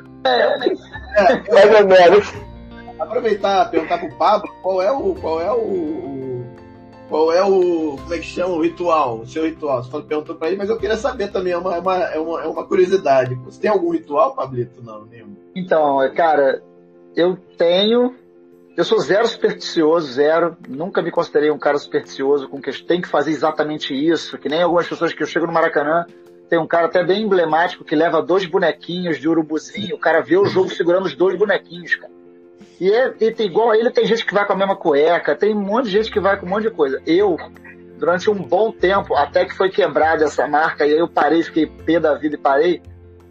é, 1.16 1.54
mais 1.54 1.82
ou 1.82 1.88
menos. 1.88 2.34
Aproveitar, 2.98 3.70
perguntar 3.72 3.98
pro 3.98 4.16
Pablo 4.16 4.50
qual 4.62 4.82
é 4.82 4.92
o. 4.92 5.16
Qual 5.16 5.42
é 5.42 5.52
o 5.52 6.19
qual 7.10 7.34
é 7.34 7.44
o. 7.44 7.98
Como 7.98 8.14
é 8.14 8.20
que 8.20 8.24
chama? 8.24 8.54
O 8.54 8.62
ritual, 8.62 9.20
o 9.20 9.28
seu 9.28 9.44
ritual. 9.44 9.84
Você 9.84 10.02
perguntou 10.04 10.36
pra 10.36 10.48
ele, 10.48 10.58
mas 10.58 10.70
eu 10.70 10.78
queria 10.78 10.96
saber 10.96 11.32
também, 11.32 11.54
é 11.54 11.58
uma, 11.58 11.76
é 11.76 11.80
uma, 11.80 11.96
é 11.98 12.20
uma, 12.20 12.44
é 12.44 12.48
uma 12.48 12.66
curiosidade. 12.66 13.36
Você 13.46 13.60
tem 13.60 13.72
algum 13.72 13.90
ritual, 13.90 14.36
Pablito? 14.36 14.82
Não, 14.84 15.06
nenhum. 15.06 15.36
Então, 15.56 15.98
cara, 16.16 16.62
eu 17.16 17.36
tenho. 17.58 18.16
Eu 18.78 18.86
sou 18.86 19.00
zero 19.00 19.28
supersticioso, 19.28 20.14
zero. 20.14 20.56
Nunca 20.70 21.02
me 21.02 21.12
considerei 21.12 21.52
um 21.52 21.60
cara 21.60 21.78
supersticioso 21.78 22.48
com 22.48 22.62
que 22.62 22.72
tem 22.84 23.02
que 23.02 23.10
fazer 23.10 23.32
exatamente 23.32 23.94
isso. 23.94 24.38
Que 24.38 24.48
nem 24.48 24.62
algumas 24.62 24.88
pessoas 24.88 25.12
que 25.12 25.22
eu 25.22 25.28
chego 25.28 25.48
no 25.48 25.52
Maracanã, 25.52 26.06
tem 26.48 26.60
um 26.60 26.68
cara 26.68 26.86
até 26.86 27.04
bem 27.04 27.24
emblemático 27.24 27.84
que 27.84 27.96
leva 27.96 28.22
dois 28.22 28.46
bonequinhos 28.46 29.20
de 29.20 29.28
urubuzinho. 29.28 29.96
O 29.96 30.00
cara 30.00 30.22
vê 30.22 30.38
o 30.38 30.46
jogo 30.46 30.70
segurando 30.70 31.08
os 31.08 31.16
dois 31.16 31.38
bonequinhos, 31.38 31.96
cara. 31.96 32.19
E, 32.80 32.92
é, 32.92 33.14
e 33.20 33.32
tem, 33.32 33.48
igual 33.48 33.72
a 33.72 33.78
ele, 33.78 33.92
tem 33.92 34.06
gente 34.06 34.26
que 34.26 34.34
vai 34.34 34.46
com 34.46 34.54
a 34.54 34.56
mesma 34.56 34.76
cueca, 34.76 35.36
tem 35.36 35.54
um 35.54 35.62
monte 35.62 35.86
de 35.86 35.92
gente 35.92 36.12
que 36.12 36.20
vai 36.20 36.40
com 36.40 36.46
um 36.46 36.50
monte 36.50 36.64
de 36.64 36.72
coisa. 36.72 37.02
Eu, 37.06 37.36
durante 37.98 38.30
um 38.30 38.42
bom 38.42 38.72
tempo, 38.72 39.16
até 39.16 39.46
que 39.46 39.54
foi 39.54 39.70
quebrada 39.70 40.24
essa 40.24 40.48
marca, 40.48 40.86
e 40.86 40.94
aí 40.94 41.00
eu 41.00 41.08
parei, 41.08 41.44
fiquei 41.44 41.68
pé 41.68 42.00
da 42.00 42.16
vida 42.16 42.36
e 42.36 42.40
parei, 42.40 42.82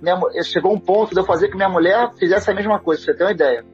minha, 0.02 0.20
chegou 0.44 0.72
um 0.72 0.78
ponto 0.78 1.14
de 1.14 1.20
eu 1.20 1.24
fazer 1.24 1.48
que 1.48 1.56
minha 1.56 1.68
mulher 1.68 2.10
fizesse 2.18 2.50
a 2.50 2.54
mesma 2.54 2.78
coisa, 2.78 3.02
pra 3.02 3.12
você 3.12 3.18
ter 3.18 3.24
uma 3.24 3.32
ideia. 3.32 3.64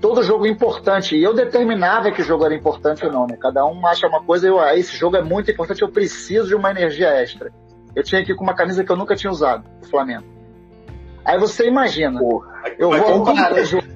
Todo 0.00 0.22
jogo 0.22 0.46
importante, 0.46 1.14
e 1.14 1.22
eu 1.22 1.34
determinava 1.34 2.10
que 2.10 2.22
jogo 2.22 2.44
era 2.46 2.54
importante 2.54 3.04
ou 3.04 3.12
não, 3.12 3.26
né? 3.26 3.36
Cada 3.38 3.66
um 3.66 3.86
acha 3.86 4.06
uma 4.06 4.22
coisa, 4.22 4.48
eu, 4.48 4.58
ah, 4.58 4.74
esse 4.74 4.96
jogo 4.96 5.16
é 5.16 5.22
muito 5.22 5.50
importante, 5.50 5.82
eu 5.82 5.90
preciso 5.90 6.48
de 6.48 6.54
uma 6.54 6.70
energia 6.70 7.08
extra. 7.08 7.52
Eu 7.94 8.02
tinha 8.02 8.24
que 8.24 8.32
ir 8.32 8.34
com 8.34 8.44
uma 8.44 8.54
camisa 8.54 8.82
que 8.82 8.90
eu 8.90 8.96
nunca 8.96 9.14
tinha 9.14 9.30
usado, 9.30 9.64
o 9.82 9.86
Flamengo. 9.86 10.24
Aí 11.24 11.38
você 11.38 11.66
imagina, 11.66 12.18
Porra, 12.18 12.62
eu 12.78 12.90
vou 12.90 13.28
a 13.28 13.62
jogo 13.62 13.95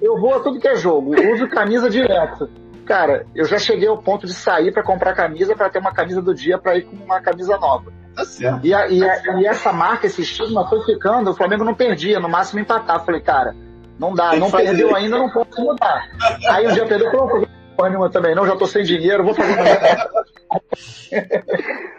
eu 0.00 0.20
vou 0.20 0.34
a 0.34 0.40
tudo 0.40 0.60
que 0.60 0.68
é 0.68 0.76
jogo, 0.76 1.14
uso 1.32 1.48
camisa 1.48 1.88
direto. 1.88 2.48
Cara, 2.84 3.26
eu 3.34 3.44
já 3.44 3.58
cheguei 3.58 3.88
ao 3.88 3.98
ponto 3.98 4.26
de 4.26 4.32
sair 4.32 4.72
para 4.72 4.82
comprar 4.82 5.14
camisa 5.14 5.56
para 5.56 5.68
ter 5.68 5.78
uma 5.78 5.92
camisa 5.92 6.22
do 6.22 6.32
dia 6.32 6.56
para 6.56 6.76
ir 6.76 6.82
com 6.82 6.96
uma 6.96 7.20
camisa 7.20 7.56
nova. 7.58 7.92
Tá 8.14 8.24
certo. 8.24 8.64
E, 8.64 8.72
a, 8.72 8.88
e, 8.88 9.02
a, 9.02 9.40
e, 9.40 9.46
essa 9.46 9.72
marca, 9.72 10.06
esse 10.06 10.22
estigma 10.22 10.68
foi 10.68 10.84
ficando, 10.84 11.30
o 11.30 11.34
Flamengo 11.34 11.64
não 11.64 11.74
perdia, 11.74 12.20
no 12.20 12.28
máximo 12.28 12.60
empatar. 12.60 13.04
Falei, 13.04 13.20
cara, 13.20 13.54
não 13.98 14.14
dá, 14.14 14.36
não 14.36 14.50
perdeu 14.50 14.94
ainda, 14.94 15.18
não 15.18 15.30
posso 15.30 15.60
mudar. 15.60 16.08
Aí 16.48 16.66
um 16.66 16.72
dia 16.72 16.86
perdeu, 16.86 17.10
falou, 17.10 17.46
porra 17.76 17.88
nenhuma 17.90 18.08
também, 18.08 18.34
não, 18.34 18.46
já 18.46 18.56
tô 18.56 18.66
sem 18.66 18.84
dinheiro, 18.84 19.24
vou 19.24 19.34
fazer 19.34 19.56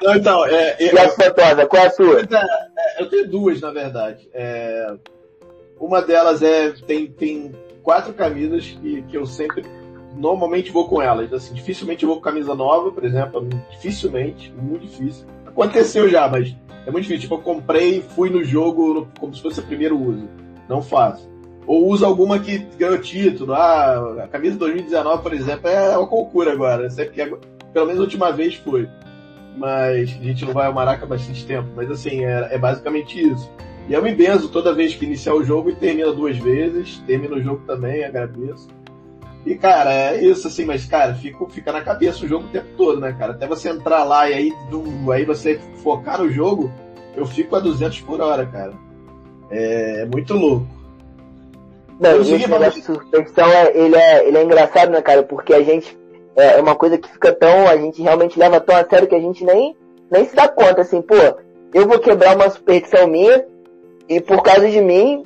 Não, 0.01 0.15
então, 0.15 0.45
é, 0.45 0.75
eu, 0.79 0.95
e 0.95 0.99
a 0.99 1.67
qual 1.67 1.83
é 1.83 1.87
a 1.87 1.91
sua? 1.91 2.21
É, 2.21 3.01
eu 3.01 3.09
tenho 3.09 3.29
duas, 3.29 3.61
na 3.61 3.71
verdade. 3.71 4.27
É, 4.33 4.95
uma 5.79 6.01
delas 6.01 6.41
é, 6.41 6.71
tem, 6.85 7.07
tem 7.11 7.51
quatro 7.87 8.13
camisas 8.13 8.77
que, 8.81 9.01
que 9.03 9.15
eu 9.15 9.25
sempre 9.25 9.63
normalmente 10.17 10.73
vou 10.73 10.89
com 10.89 11.01
elas. 11.01 11.31
Assim, 11.31 11.53
dificilmente 11.53 12.03
eu 12.03 12.09
vou 12.09 12.17
com 12.17 12.23
camisa 12.23 12.53
nova, 12.53 12.91
por 12.91 13.05
exemplo. 13.05 13.47
Dificilmente, 13.71 14.51
muito 14.51 14.85
difícil. 14.85 15.25
Aconteceu 15.45 16.09
já, 16.09 16.27
mas 16.27 16.53
é 16.85 16.91
muito 16.91 17.03
difícil. 17.03 17.21
Tipo, 17.21 17.35
eu 17.35 17.39
comprei 17.39 17.99
e 17.99 18.01
fui 18.01 18.29
no 18.29 18.43
jogo 18.43 19.07
como 19.17 19.33
se 19.33 19.41
fosse 19.41 19.61
o 19.61 19.63
primeiro 19.63 19.97
uso. 19.97 20.27
Não 20.67 20.81
faço. 20.81 21.29
ou 21.65 21.87
usa 21.87 22.05
alguma 22.05 22.39
que 22.39 22.57
ganhou 22.77 22.97
título. 22.97 23.53
Ah, 23.53 24.23
a 24.25 24.27
camisa 24.27 24.57
2019, 24.57 25.23
por 25.23 25.33
exemplo, 25.33 25.69
é 25.69 25.97
uma 25.97 26.07
concura 26.07 26.51
agora. 26.51 26.89
Sempre 26.89 27.13
que 27.13 27.37
pelo 27.71 27.85
menos 27.85 28.01
a 28.01 28.03
última 28.03 28.33
vez 28.33 28.55
foi. 28.55 28.89
Mas 29.55 30.09
a 30.09 30.23
gente 30.23 30.43
não 30.43 30.51
vai 30.51 30.67
ao 30.67 30.73
Maraca 30.73 31.05
há 31.05 31.07
bastante 31.07 31.45
tempo. 31.45 31.69
Mas 31.73 31.89
assim, 31.89 32.25
é, 32.25 32.49
é 32.51 32.57
basicamente 32.57 33.17
isso. 33.17 33.49
E 33.87 33.93
eu 33.93 34.01
me 34.01 34.13
benzo 34.13 34.49
toda 34.49 34.73
vez 34.73 34.93
que 34.93 35.05
iniciar 35.05 35.33
o 35.33 35.43
jogo 35.43 35.69
e 35.69 35.75
termina 35.75 36.11
duas 36.11 36.37
vezes. 36.37 37.01
Termina 37.07 37.35
o 37.35 37.41
jogo 37.41 37.61
também, 37.65 38.03
agradeço. 38.03 38.67
E, 39.45 39.55
cara, 39.55 39.93
é 39.93 40.21
isso, 40.21 40.47
assim, 40.47 40.65
mas, 40.65 40.85
cara, 40.85 41.13
fica, 41.13 41.45
fica 41.47 41.71
na 41.71 41.81
cabeça 41.81 42.25
o 42.25 42.27
jogo 42.27 42.45
o 42.45 42.49
tempo 42.49 42.67
todo, 42.75 42.99
né, 42.99 43.15
cara? 43.17 43.31
Até 43.31 43.47
você 43.47 43.69
entrar 43.69 44.03
lá 44.03 44.29
e 44.29 44.33
aí, 44.33 44.53
do, 44.69 45.09
aí 45.09 45.23
você 45.23 45.57
focar 45.81 46.21
no 46.21 46.29
jogo, 46.29 46.69
eu 47.15 47.25
fico 47.25 47.55
a 47.55 47.59
200 47.61 48.01
por 48.01 48.19
hora, 48.19 48.45
cara. 48.45 48.73
É, 49.49 50.01
é 50.01 50.05
muito 50.05 50.33
louco. 50.33 50.67
Não, 51.97 52.21
esse 52.21 52.37
negócio 52.37 52.73
de 52.73 52.85
suspensão, 52.85 53.47
é, 53.47 53.71
ele, 53.73 53.95
é, 53.95 54.27
ele 54.27 54.37
é 54.37 54.43
engraçado, 54.43 54.91
né, 54.91 55.01
cara? 55.01 55.23
Porque 55.23 55.53
a 55.53 55.63
gente, 55.63 55.97
é, 56.35 56.57
é 56.57 56.61
uma 56.61 56.75
coisa 56.75 56.97
que 56.97 57.09
fica 57.09 57.31
tão, 57.31 57.67
a 57.69 57.77
gente 57.77 58.01
realmente 58.01 58.37
leva 58.37 58.59
tão 58.59 58.75
a 58.75 58.85
sério 58.85 59.07
que 59.07 59.15
a 59.15 59.21
gente 59.21 59.45
nem, 59.45 59.77
nem 60.11 60.25
se 60.25 60.35
dá 60.35 60.49
conta, 60.49 60.81
assim, 60.81 61.01
pô, 61.01 61.15
eu 61.73 61.87
vou 61.87 61.99
quebrar 61.99 62.35
uma 62.35 62.49
superstição 62.49 63.07
minha, 63.07 63.45
e 64.09 64.21
por 64.21 64.41
causa 64.41 64.69
de 64.69 64.81
mim, 64.81 65.23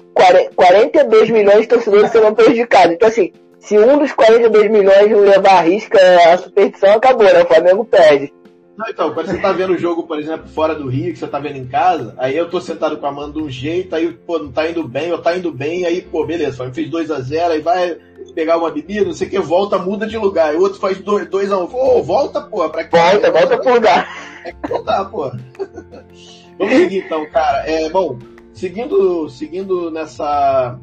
42 0.55 1.29
milhões 1.29 1.61
de 1.61 1.67
torcedores 1.67 2.11
serão 2.11 2.33
prejudicados. 2.33 2.95
Então, 2.95 3.07
assim, 3.07 3.31
se 3.59 3.77
um 3.77 3.97
dos 3.97 4.11
42 4.11 4.71
milhões 4.71 5.11
não 5.11 5.19
levar 5.19 5.59
a 5.59 5.61
risca, 5.61 5.99
a 6.31 6.37
superstição 6.37 6.95
acabou, 6.95 7.25
né? 7.25 7.43
O 7.43 7.47
Flamengo 7.47 7.85
perde. 7.85 8.33
Não, 8.77 8.89
então, 8.89 9.13
quando 9.13 9.27
você 9.27 9.37
tá 9.37 9.51
vendo 9.51 9.73
o 9.73 9.77
jogo, 9.77 10.03
por 10.03 10.17
exemplo, 10.17 10.47
fora 10.47 10.73
do 10.73 10.87
Rio, 10.87 11.13
que 11.13 11.19
você 11.19 11.27
tá 11.27 11.37
vendo 11.37 11.57
em 11.57 11.67
casa, 11.67 12.15
aí 12.17 12.35
eu 12.35 12.49
tô 12.49 12.59
sentado 12.59 12.97
com 12.97 13.05
a 13.05 13.11
mão 13.11 13.29
de 13.31 13.37
um 13.37 13.49
jeito, 13.49 13.95
aí, 13.95 14.11
pô, 14.11 14.39
não 14.39 14.51
tá 14.51 14.67
indo 14.67 14.87
bem, 14.87 15.11
ou 15.11 15.19
tá 15.19 15.37
indo 15.37 15.51
bem, 15.51 15.85
aí, 15.85 16.01
pô, 16.01 16.25
beleza, 16.25 16.57
Flamengo 16.57 16.75
fez 16.75 16.89
2x0, 16.89 17.51
aí 17.51 17.61
vai 17.61 17.97
pegar 18.33 18.57
uma 18.57 18.71
bebida, 18.71 19.05
não 19.05 19.13
sei 19.13 19.27
o 19.27 19.29
que, 19.29 19.39
volta, 19.39 19.77
muda 19.77 20.07
de 20.07 20.17
lugar. 20.17 20.49
Aí 20.49 20.55
o 20.55 20.61
outro 20.61 20.79
faz 20.79 20.99
2x1. 20.99 21.69
Um. 21.69 21.75
Ô, 21.75 22.01
volta, 22.01 22.41
pô, 22.41 22.67
pra 22.69 22.83
que? 22.83 22.97
Volta, 22.97 23.31
volta 23.31 23.57
pro 23.57 23.73
lugar. 23.75 24.07
É 24.45 24.51
que 24.51 24.67
voltar, 24.67 25.05
pô. 25.05 25.29
Vamos 26.57 26.73
seguir 26.73 27.05
então, 27.05 27.29
cara. 27.29 27.69
É, 27.69 27.89
bom, 27.89 28.17
seguindo, 28.53 29.29
seguindo 29.29 29.91
nessa 29.91 30.79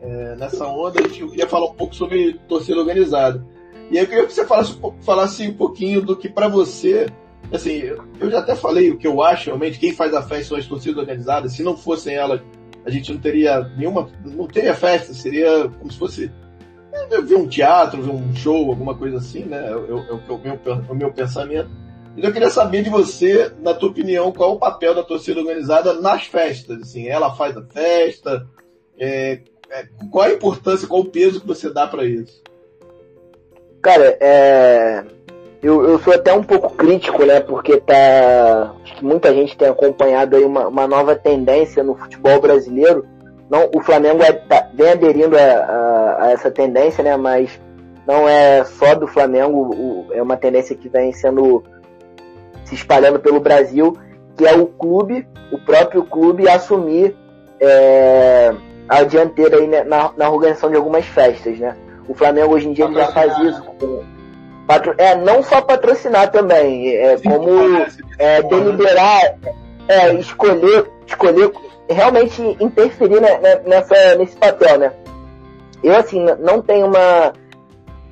é, 0.00 0.36
nessa 0.36 0.66
onda, 0.66 1.00
eu 1.00 1.28
queria 1.28 1.48
falar 1.48 1.66
um 1.66 1.74
pouco 1.74 1.94
sobre 1.94 2.34
torcida 2.48 2.78
organizada. 2.78 3.44
E 3.90 3.98
aí 3.98 4.04
eu 4.04 4.08
queria 4.08 4.26
que 4.26 4.32
você 4.32 4.44
falasse, 4.44 4.78
falasse 5.00 5.48
um 5.48 5.54
pouquinho 5.54 6.02
do 6.02 6.16
que 6.16 6.28
para 6.28 6.48
você, 6.48 7.06
assim, 7.52 7.82
eu 8.20 8.30
já 8.30 8.40
até 8.40 8.54
falei 8.54 8.90
o 8.90 8.98
que 8.98 9.06
eu 9.06 9.22
acho, 9.22 9.46
realmente, 9.46 9.78
quem 9.78 9.92
faz 9.92 10.12
a 10.12 10.22
festa 10.22 10.48
são 10.48 10.58
as 10.58 10.66
torcidas 10.66 10.98
organizadas, 10.98 11.52
se 11.52 11.62
não 11.62 11.76
fossem 11.76 12.14
elas, 12.14 12.40
a 12.84 12.90
gente 12.90 13.12
não 13.12 13.20
teria 13.20 13.60
nenhuma, 13.76 14.08
não 14.24 14.46
teria 14.46 14.74
festa, 14.74 15.12
seria 15.14 15.68
como 15.78 15.90
se 15.90 15.98
fosse 15.98 16.30
é, 16.92 17.20
ver 17.20 17.36
um 17.36 17.46
teatro, 17.46 18.02
ver 18.02 18.10
um 18.10 18.34
show, 18.34 18.70
alguma 18.70 18.94
coisa 18.94 19.18
assim, 19.18 19.44
né, 19.44 19.70
é 19.70 19.76
o, 19.76 20.16
o, 20.34 20.38
meu, 20.38 20.60
o 20.88 20.94
meu 20.94 21.12
pensamento. 21.12 21.70
Então 22.16 22.30
eu 22.30 22.32
queria 22.32 22.50
saber 22.50 22.82
de 22.82 22.88
você, 22.88 23.52
na 23.60 23.74
tua 23.74 23.90
opinião, 23.90 24.32
qual 24.32 24.54
o 24.54 24.58
papel 24.58 24.94
da 24.94 25.02
torcida 25.02 25.40
organizada 25.40 25.94
nas 26.00 26.24
festas, 26.24 26.80
assim, 26.80 27.08
ela 27.08 27.34
faz 27.34 27.56
a 27.56 27.62
festa, 27.62 28.46
é, 28.98 29.40
é, 29.70 29.86
qual 30.10 30.24
a 30.24 30.32
importância, 30.32 30.88
qual 30.88 31.00
o 31.02 31.10
peso 31.10 31.40
que 31.40 31.46
você 31.46 31.70
dá 31.70 31.86
para 31.86 32.04
isso? 32.04 32.42
Cara, 33.82 34.16
é... 34.20 35.04
eu, 35.62 35.84
eu 35.84 35.98
sou 36.00 36.14
até 36.14 36.32
um 36.32 36.42
pouco 36.42 36.70
crítico, 36.70 37.24
né? 37.24 37.40
Porque 37.40 37.78
tá. 37.80 38.74
Muita 39.02 39.32
gente 39.32 39.56
tem 39.56 39.68
acompanhado 39.68 40.36
aí 40.36 40.44
uma, 40.44 40.68
uma 40.68 40.86
nova 40.86 41.14
tendência 41.14 41.82
no 41.82 41.94
futebol 41.94 42.40
brasileiro. 42.40 43.06
Não, 43.50 43.70
o 43.74 43.80
Flamengo 43.80 44.22
é, 44.22 44.32
tá, 44.32 44.68
vem 44.74 44.90
aderindo 44.90 45.36
a, 45.36 45.40
a, 45.40 46.24
a, 46.24 46.30
essa 46.32 46.50
tendência, 46.50 47.04
né? 47.04 47.16
Mas 47.16 47.60
não 48.06 48.28
é 48.28 48.64
só 48.64 48.94
do 48.94 49.06
Flamengo, 49.06 49.72
o, 49.72 50.06
é 50.12 50.22
uma 50.22 50.36
tendência 50.36 50.74
que 50.74 50.88
vem 50.88 51.12
sendo 51.12 51.62
se 52.66 52.74
espalhando 52.74 53.18
pelo 53.18 53.40
Brasil, 53.40 53.96
que 54.36 54.46
é 54.46 54.54
o 54.54 54.66
clube, 54.66 55.26
o 55.50 55.58
próprio 55.58 56.04
clube 56.04 56.48
assumir 56.48 57.16
é, 57.60 58.54
a 58.88 59.02
dianteira 59.02 59.56
aí 59.56 59.66
né, 59.66 59.82
na, 59.84 60.12
na 60.16 60.28
organização 60.28 60.70
de 60.70 60.76
algumas 60.76 61.06
festas, 61.06 61.58
né? 61.58 61.76
O 62.08 62.14
Flamengo 62.14 62.54
hoje 62.54 62.68
em 62.68 62.72
dia 62.72 62.90
já 62.92 63.06
faz 63.08 63.36
isso 63.38 63.62
com, 63.62 64.04
patro, 64.66 64.94
é 64.98 65.14
não 65.14 65.42
só 65.42 65.60
patrocinar 65.60 66.30
também, 66.30 66.94
é 66.94 67.16
Sim, 67.16 67.30
como 67.30 67.50
é, 68.18 68.42
né? 68.42 68.48
deliberar, 68.48 69.34
é, 69.88 70.14
escolher, 70.14 70.86
escolher 71.06 71.50
realmente 71.88 72.42
interferir 72.60 73.20
né, 73.20 73.38
né, 73.38 73.60
nessa 73.64 74.16
nesse 74.16 74.36
papel, 74.36 74.78
né? 74.78 74.92
Eu 75.82 75.96
assim 75.96 76.24
não 76.40 76.60
tenho 76.60 76.86
uma 76.86 77.32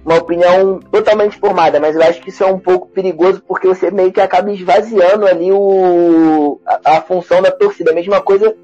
uma 0.04 0.18
opinião 0.18 0.80
totalmente 0.80 1.38
formada, 1.38 1.80
mas 1.80 1.96
eu 1.96 2.02
acho 2.02 2.20
que 2.20 2.28
isso 2.28 2.44
é 2.44 2.46
um 2.46 2.58
pouco 2.58 2.88
perigoso 2.88 3.42
porque 3.48 3.66
você 3.66 3.90
meio 3.90 4.12
que 4.12 4.20
acaba 4.20 4.52
esvaziando 4.52 5.26
ali 5.26 5.50
o, 5.50 6.60
a, 6.66 6.96
a 6.96 7.00
função 7.00 7.40
da 7.40 7.50
torcida. 7.50 7.90
A 7.90 7.94
mesma 7.94 8.20
coisa 8.20 8.54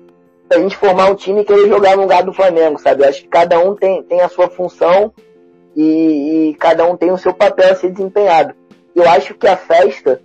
a 0.53 0.59
gente 0.59 0.77
formar 0.77 1.11
um 1.11 1.15
time 1.15 1.45
que 1.45 1.53
ele 1.53 1.69
jogar 1.69 1.97
no 1.97 2.03
lugar 2.03 2.23
do 2.25 2.33
Flamengo, 2.33 2.79
sabe? 2.79 3.03
Eu 3.03 3.09
acho 3.09 3.23
que 3.23 3.29
cada 3.29 3.59
um 3.59 3.75
tem, 3.75 4.03
tem 4.03 4.21
a 4.21 4.29
sua 4.29 4.51
função 4.51 5.13
e, 5.77 6.51
e 6.51 6.55
cada 6.55 6.85
um 6.85 6.97
tem 6.97 7.11
o 7.11 7.17
seu 7.17 7.33
papel 7.33 7.73
a 7.73 7.77
ser 7.77 7.91
desempenhado. 7.91 8.53
Eu 8.95 9.09
acho 9.09 9.33
que 9.35 9.47
a 9.47 9.57
festa, 9.57 10.21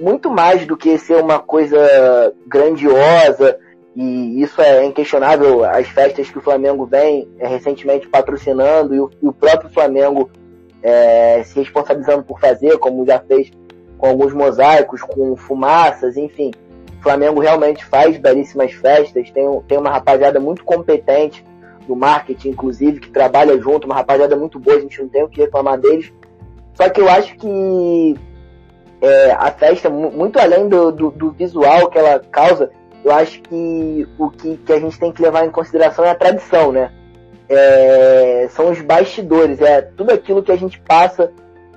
muito 0.00 0.28
mais 0.30 0.66
do 0.66 0.76
que 0.76 0.98
ser 0.98 1.16
uma 1.16 1.38
coisa 1.38 2.34
grandiosa, 2.46 3.56
e 3.94 4.42
isso 4.42 4.60
é 4.60 4.84
inquestionável, 4.84 5.64
as 5.64 5.86
festas 5.88 6.28
que 6.28 6.38
o 6.38 6.42
Flamengo 6.42 6.84
vem 6.84 7.28
é, 7.38 7.46
recentemente 7.46 8.08
patrocinando 8.08 8.94
e 8.94 9.00
o, 9.00 9.10
e 9.22 9.28
o 9.28 9.32
próprio 9.32 9.70
Flamengo 9.70 10.28
é, 10.82 11.42
se 11.44 11.58
responsabilizando 11.60 12.24
por 12.24 12.40
fazer, 12.40 12.78
como 12.78 13.06
já 13.06 13.18
fez 13.20 13.50
com 13.98 14.08
alguns 14.08 14.32
mosaicos, 14.32 15.00
com 15.02 15.36
fumaças, 15.36 16.16
enfim. 16.16 16.50
Flamengo 17.00 17.40
realmente 17.40 17.84
faz 17.84 18.16
belíssimas 18.16 18.72
festas, 18.72 19.30
tem, 19.30 19.60
tem 19.68 19.78
uma 19.78 19.90
rapaziada 19.90 20.38
muito 20.38 20.64
competente 20.64 21.44
do 21.86 21.96
marketing, 21.96 22.50
inclusive, 22.50 23.00
que 23.00 23.10
trabalha 23.10 23.60
junto, 23.60 23.86
uma 23.86 23.96
rapaziada 23.96 24.36
muito 24.36 24.58
boa, 24.58 24.76
a 24.76 24.80
gente 24.80 25.00
não 25.00 25.08
tem 25.08 25.22
o 25.24 25.28
que 25.28 25.40
reclamar 25.40 25.78
deles. 25.78 26.12
Só 26.74 26.88
que 26.88 27.00
eu 27.00 27.08
acho 27.08 27.36
que 27.36 28.16
é, 29.00 29.32
a 29.32 29.50
festa, 29.50 29.90
muito 29.90 30.38
além 30.38 30.68
do, 30.68 30.92
do, 30.92 31.10
do, 31.10 31.30
visual 31.32 31.90
que 31.90 31.98
ela 31.98 32.20
causa, 32.20 32.70
eu 33.04 33.12
acho 33.12 33.42
que 33.42 34.06
o 34.16 34.30
que, 34.30 34.56
que 34.58 34.72
a 34.72 34.78
gente 34.78 34.98
tem 34.98 35.12
que 35.12 35.22
levar 35.22 35.44
em 35.44 35.50
consideração 35.50 36.04
é 36.04 36.10
a 36.10 36.14
tradição, 36.14 36.70
né? 36.70 36.92
É, 37.54 38.48
são 38.50 38.70
os 38.70 38.80
bastidores, 38.80 39.60
é 39.60 39.82
tudo 39.82 40.10
aquilo 40.10 40.42
que 40.42 40.50
a 40.50 40.56
gente 40.56 40.80
passa 40.80 41.30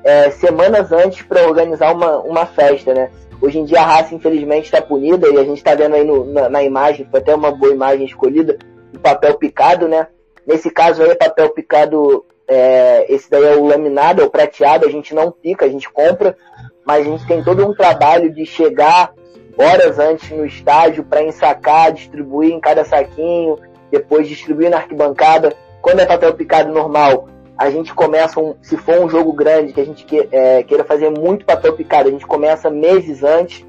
é, 0.05 0.29
semanas 0.31 0.91
antes 0.91 1.23
para 1.23 1.47
organizar 1.47 1.91
uma, 1.91 2.19
uma 2.19 2.45
festa, 2.45 2.93
né? 2.93 3.09
Hoje 3.41 3.59
em 3.59 3.65
dia 3.65 3.81
a 3.81 3.85
raça, 3.85 4.15
infelizmente, 4.15 4.65
está 4.65 4.81
punida 4.81 5.27
e 5.27 5.37
a 5.37 5.43
gente 5.43 5.57
está 5.57 5.75
vendo 5.75 5.95
aí 5.95 6.05
no, 6.05 6.25
na, 6.25 6.47
na, 6.47 6.63
imagem, 6.63 7.07
foi 7.11 7.19
até 7.19 7.35
uma 7.35 7.51
boa 7.51 7.73
imagem 7.73 8.05
escolhida, 8.05 8.57
o 8.95 8.99
papel 8.99 9.35
picado, 9.35 9.87
né? 9.87 10.07
Nesse 10.47 10.69
caso 10.69 11.03
aí, 11.03 11.13
papel 11.15 11.49
picado, 11.49 12.23
é, 12.47 13.05
esse 13.13 13.29
daí 13.29 13.43
é 13.43 13.55
o 13.55 13.65
laminado, 13.65 14.21
é 14.21 14.25
o 14.25 14.29
prateado, 14.29 14.85
a 14.85 14.89
gente 14.89 15.13
não 15.13 15.31
pica, 15.31 15.65
a 15.65 15.69
gente 15.69 15.89
compra, 15.89 16.37
mas 16.85 17.05
a 17.05 17.09
gente 17.09 17.27
tem 17.27 17.43
todo 17.43 17.67
um 17.67 17.73
trabalho 17.73 18.31
de 18.33 18.45
chegar 18.45 19.11
horas 19.57 19.99
antes 19.99 20.29
no 20.31 20.45
estádio 20.45 21.03
para 21.03 21.23
ensacar, 21.23 21.91
distribuir 21.91 22.53
em 22.53 22.59
cada 22.59 22.85
saquinho, 22.85 23.57
depois 23.91 24.27
distribuir 24.27 24.69
na 24.69 24.77
arquibancada. 24.77 25.55
Quando 25.85 25.99
é 25.99 26.05
papel 26.07 26.33
picado 26.33 26.73
normal, 26.73 27.29
a 27.55 27.69
gente 27.69 27.93
começa, 27.93 28.39
um, 28.39 28.55
se 28.59 28.75
for 28.75 29.05
um 29.05 29.07
jogo 29.07 29.31
grande 29.31 29.71
que 29.71 29.79
a 29.79 29.85
gente 29.85 30.03
que, 30.03 30.27
é, 30.31 30.63
queira 30.63 30.83
fazer 30.83 31.11
muito 31.11 31.45
papel 31.45 31.73
picado, 31.73 32.09
a 32.09 32.11
gente 32.11 32.25
começa 32.25 32.71
meses 32.71 33.21
antes. 33.23 33.63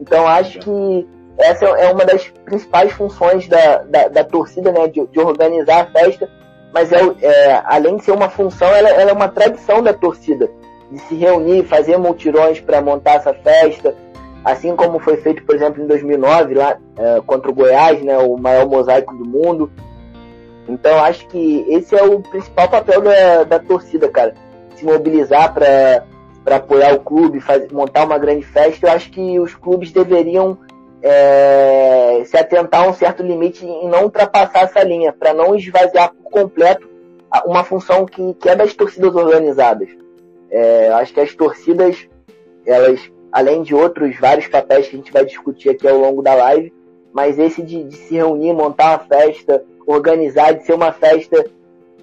Então 0.00 0.26
acho 0.26 0.58
que 0.58 1.06
essa 1.36 1.66
é 1.66 1.92
uma 1.92 2.06
das 2.06 2.26
principais 2.46 2.92
funções 2.92 3.46
da, 3.46 3.82
da, 3.82 4.08
da 4.08 4.24
torcida, 4.24 4.72
né, 4.72 4.88
de, 4.88 5.06
de, 5.06 5.20
organizar 5.20 5.82
a 5.82 5.86
festa. 5.86 6.30
Mas 6.72 6.90
é, 6.92 7.02
é, 7.20 7.62
além 7.66 7.98
de 7.98 8.04
ser 8.04 8.12
uma 8.12 8.30
função, 8.30 8.68
ela, 8.68 8.88
ela, 8.88 9.10
é 9.10 9.12
uma 9.12 9.28
tradição 9.28 9.82
da 9.82 9.92
torcida 9.92 10.50
de 10.90 10.98
se 11.00 11.14
reunir, 11.14 11.64
fazer 11.64 11.98
multirões 11.98 12.58
para 12.58 12.80
montar 12.80 13.16
essa 13.16 13.34
festa, 13.34 13.94
assim 14.42 14.74
como 14.74 14.98
foi 14.98 15.18
feito, 15.18 15.44
por 15.44 15.54
exemplo, 15.54 15.84
em 15.84 15.86
2009 15.86 16.54
lá 16.54 16.78
é, 16.96 17.20
contra 17.26 17.50
o 17.50 17.54
Goiás, 17.54 18.02
né, 18.02 18.16
o 18.16 18.38
maior 18.38 18.66
mosaico 18.66 19.14
do 19.14 19.28
mundo. 19.28 19.70
Então 20.70 21.02
acho 21.04 21.26
que 21.28 21.64
esse 21.68 21.94
é 21.94 22.02
o 22.02 22.20
principal 22.20 22.68
papel 22.68 23.00
da, 23.00 23.44
da 23.44 23.58
torcida, 23.58 24.08
cara. 24.08 24.34
Se 24.76 24.84
mobilizar 24.84 25.52
para 25.52 26.56
apoiar 26.56 26.94
o 26.94 27.00
clube, 27.00 27.40
fazer, 27.40 27.72
montar 27.72 28.04
uma 28.04 28.18
grande 28.18 28.44
festa. 28.46 28.86
Eu 28.86 28.92
acho 28.92 29.10
que 29.10 29.38
os 29.40 29.54
clubes 29.54 29.92
deveriam 29.92 30.56
é, 31.02 32.22
se 32.24 32.36
atentar 32.36 32.84
a 32.84 32.88
um 32.88 32.94
certo 32.94 33.22
limite 33.22 33.64
e 33.64 33.88
não 33.88 34.04
ultrapassar 34.04 34.64
essa 34.64 34.82
linha, 34.82 35.12
para 35.12 35.34
não 35.34 35.54
esvaziar 35.54 36.12
por 36.12 36.30
completo 36.30 36.88
uma 37.44 37.64
função 37.64 38.06
que, 38.06 38.34
que 38.34 38.48
é 38.48 38.56
das 38.56 38.74
torcidas 38.74 39.14
organizadas. 39.14 39.88
É, 40.50 40.88
acho 40.90 41.12
que 41.12 41.20
as 41.20 41.34
torcidas, 41.34 42.08
elas, 42.66 43.00
além 43.32 43.62
de 43.62 43.74
outros 43.74 44.18
vários 44.18 44.46
papéis 44.48 44.88
que 44.88 44.96
a 44.96 44.98
gente 44.98 45.12
vai 45.12 45.24
discutir 45.24 45.70
aqui 45.70 45.86
ao 45.86 45.98
longo 45.98 46.22
da 46.22 46.34
live, 46.34 46.72
mas 47.12 47.38
esse 47.38 47.62
de, 47.62 47.84
de 47.84 47.96
se 47.96 48.14
reunir, 48.14 48.52
montar 48.52 48.90
uma 48.90 48.98
festa, 48.98 49.64
organizar, 49.92 50.52
de 50.52 50.64
ser 50.64 50.74
uma 50.74 50.92
festa 50.92 51.44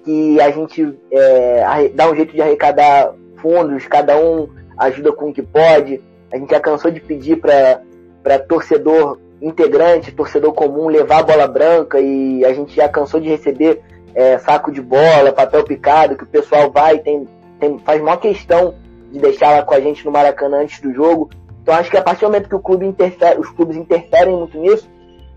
que 0.04 0.40
a 0.40 0.50
gente 0.50 0.98
é, 1.10 1.88
dá 1.94 2.10
um 2.10 2.14
jeito 2.14 2.32
de 2.32 2.40
arrecadar 2.40 3.12
fundos, 3.36 3.86
cada 3.86 4.16
um 4.16 4.48
ajuda 4.78 5.12
com 5.12 5.30
o 5.30 5.32
que 5.32 5.42
pode. 5.42 6.00
A 6.32 6.36
gente 6.36 6.50
já 6.50 6.60
cansou 6.60 6.90
de 6.90 7.00
pedir 7.00 7.36
para 7.36 8.38
torcedor 8.38 9.18
integrante, 9.40 10.12
torcedor 10.12 10.52
comum, 10.52 10.88
levar 10.88 11.18
a 11.18 11.22
bola 11.22 11.46
branca 11.46 12.00
e 12.00 12.44
a 12.44 12.52
gente 12.52 12.74
já 12.74 12.88
cansou 12.88 13.20
de 13.20 13.28
receber 13.28 13.80
é, 14.14 14.38
saco 14.38 14.72
de 14.72 14.80
bola, 14.80 15.32
papel 15.32 15.64
picado, 15.64 16.16
que 16.16 16.24
o 16.24 16.28
pessoal 16.28 16.70
vai 16.70 16.98
tem, 16.98 17.28
tem 17.60 17.78
faz 17.78 18.02
maior 18.02 18.16
questão 18.16 18.74
de 19.12 19.18
deixar 19.18 19.52
ela 19.52 19.62
com 19.64 19.74
a 19.74 19.80
gente 19.80 20.04
no 20.04 20.10
Maracanã 20.10 20.62
antes 20.62 20.80
do 20.80 20.92
jogo. 20.92 21.30
Então 21.62 21.74
acho 21.74 21.90
que 21.90 21.96
a 21.96 22.02
partir 22.02 22.20
do 22.20 22.28
momento 22.28 22.48
que 22.48 22.54
o 22.54 22.60
clube 22.60 22.86
interfere, 22.86 23.38
os 23.38 23.48
clubes 23.50 23.76
interferem 23.76 24.34
muito 24.34 24.58
nisso, 24.58 24.88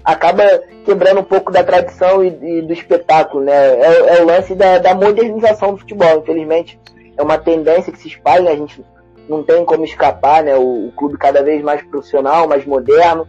acaba 0.04 0.44
quebrando 0.86 1.22
um 1.22 1.24
pouco 1.24 1.52
da 1.52 1.64
tradição 1.64 2.24
e, 2.24 2.28
e 2.28 2.62
do 2.62 2.74
espetáculo, 2.74 3.44
né? 3.44 3.54
É, 3.54 4.18
é 4.18 4.22
o 4.22 4.26
lance 4.26 4.56
da, 4.56 4.78
da, 4.78 4.94
modernização 4.94 5.74
do 5.74 5.80
futebol. 5.80 6.20
Infelizmente, 6.20 6.80
é 7.18 7.22
uma 7.22 7.38
tendência 7.38 7.92
que 7.92 8.00
se 8.00 8.08
espalha, 8.08 8.52
a 8.52 8.56
gente 8.56 8.84
não 9.30 9.44
tem 9.44 9.64
como 9.64 9.84
escapar, 9.84 10.44
né? 10.44 10.56
O, 10.56 10.88
o 10.88 10.92
clube 10.94 11.18
cada 11.18 11.44
vez 11.44 11.62
mais 11.64 11.82
profissional, 11.84 12.48
mais 12.48 12.66
moderno. 12.66 13.28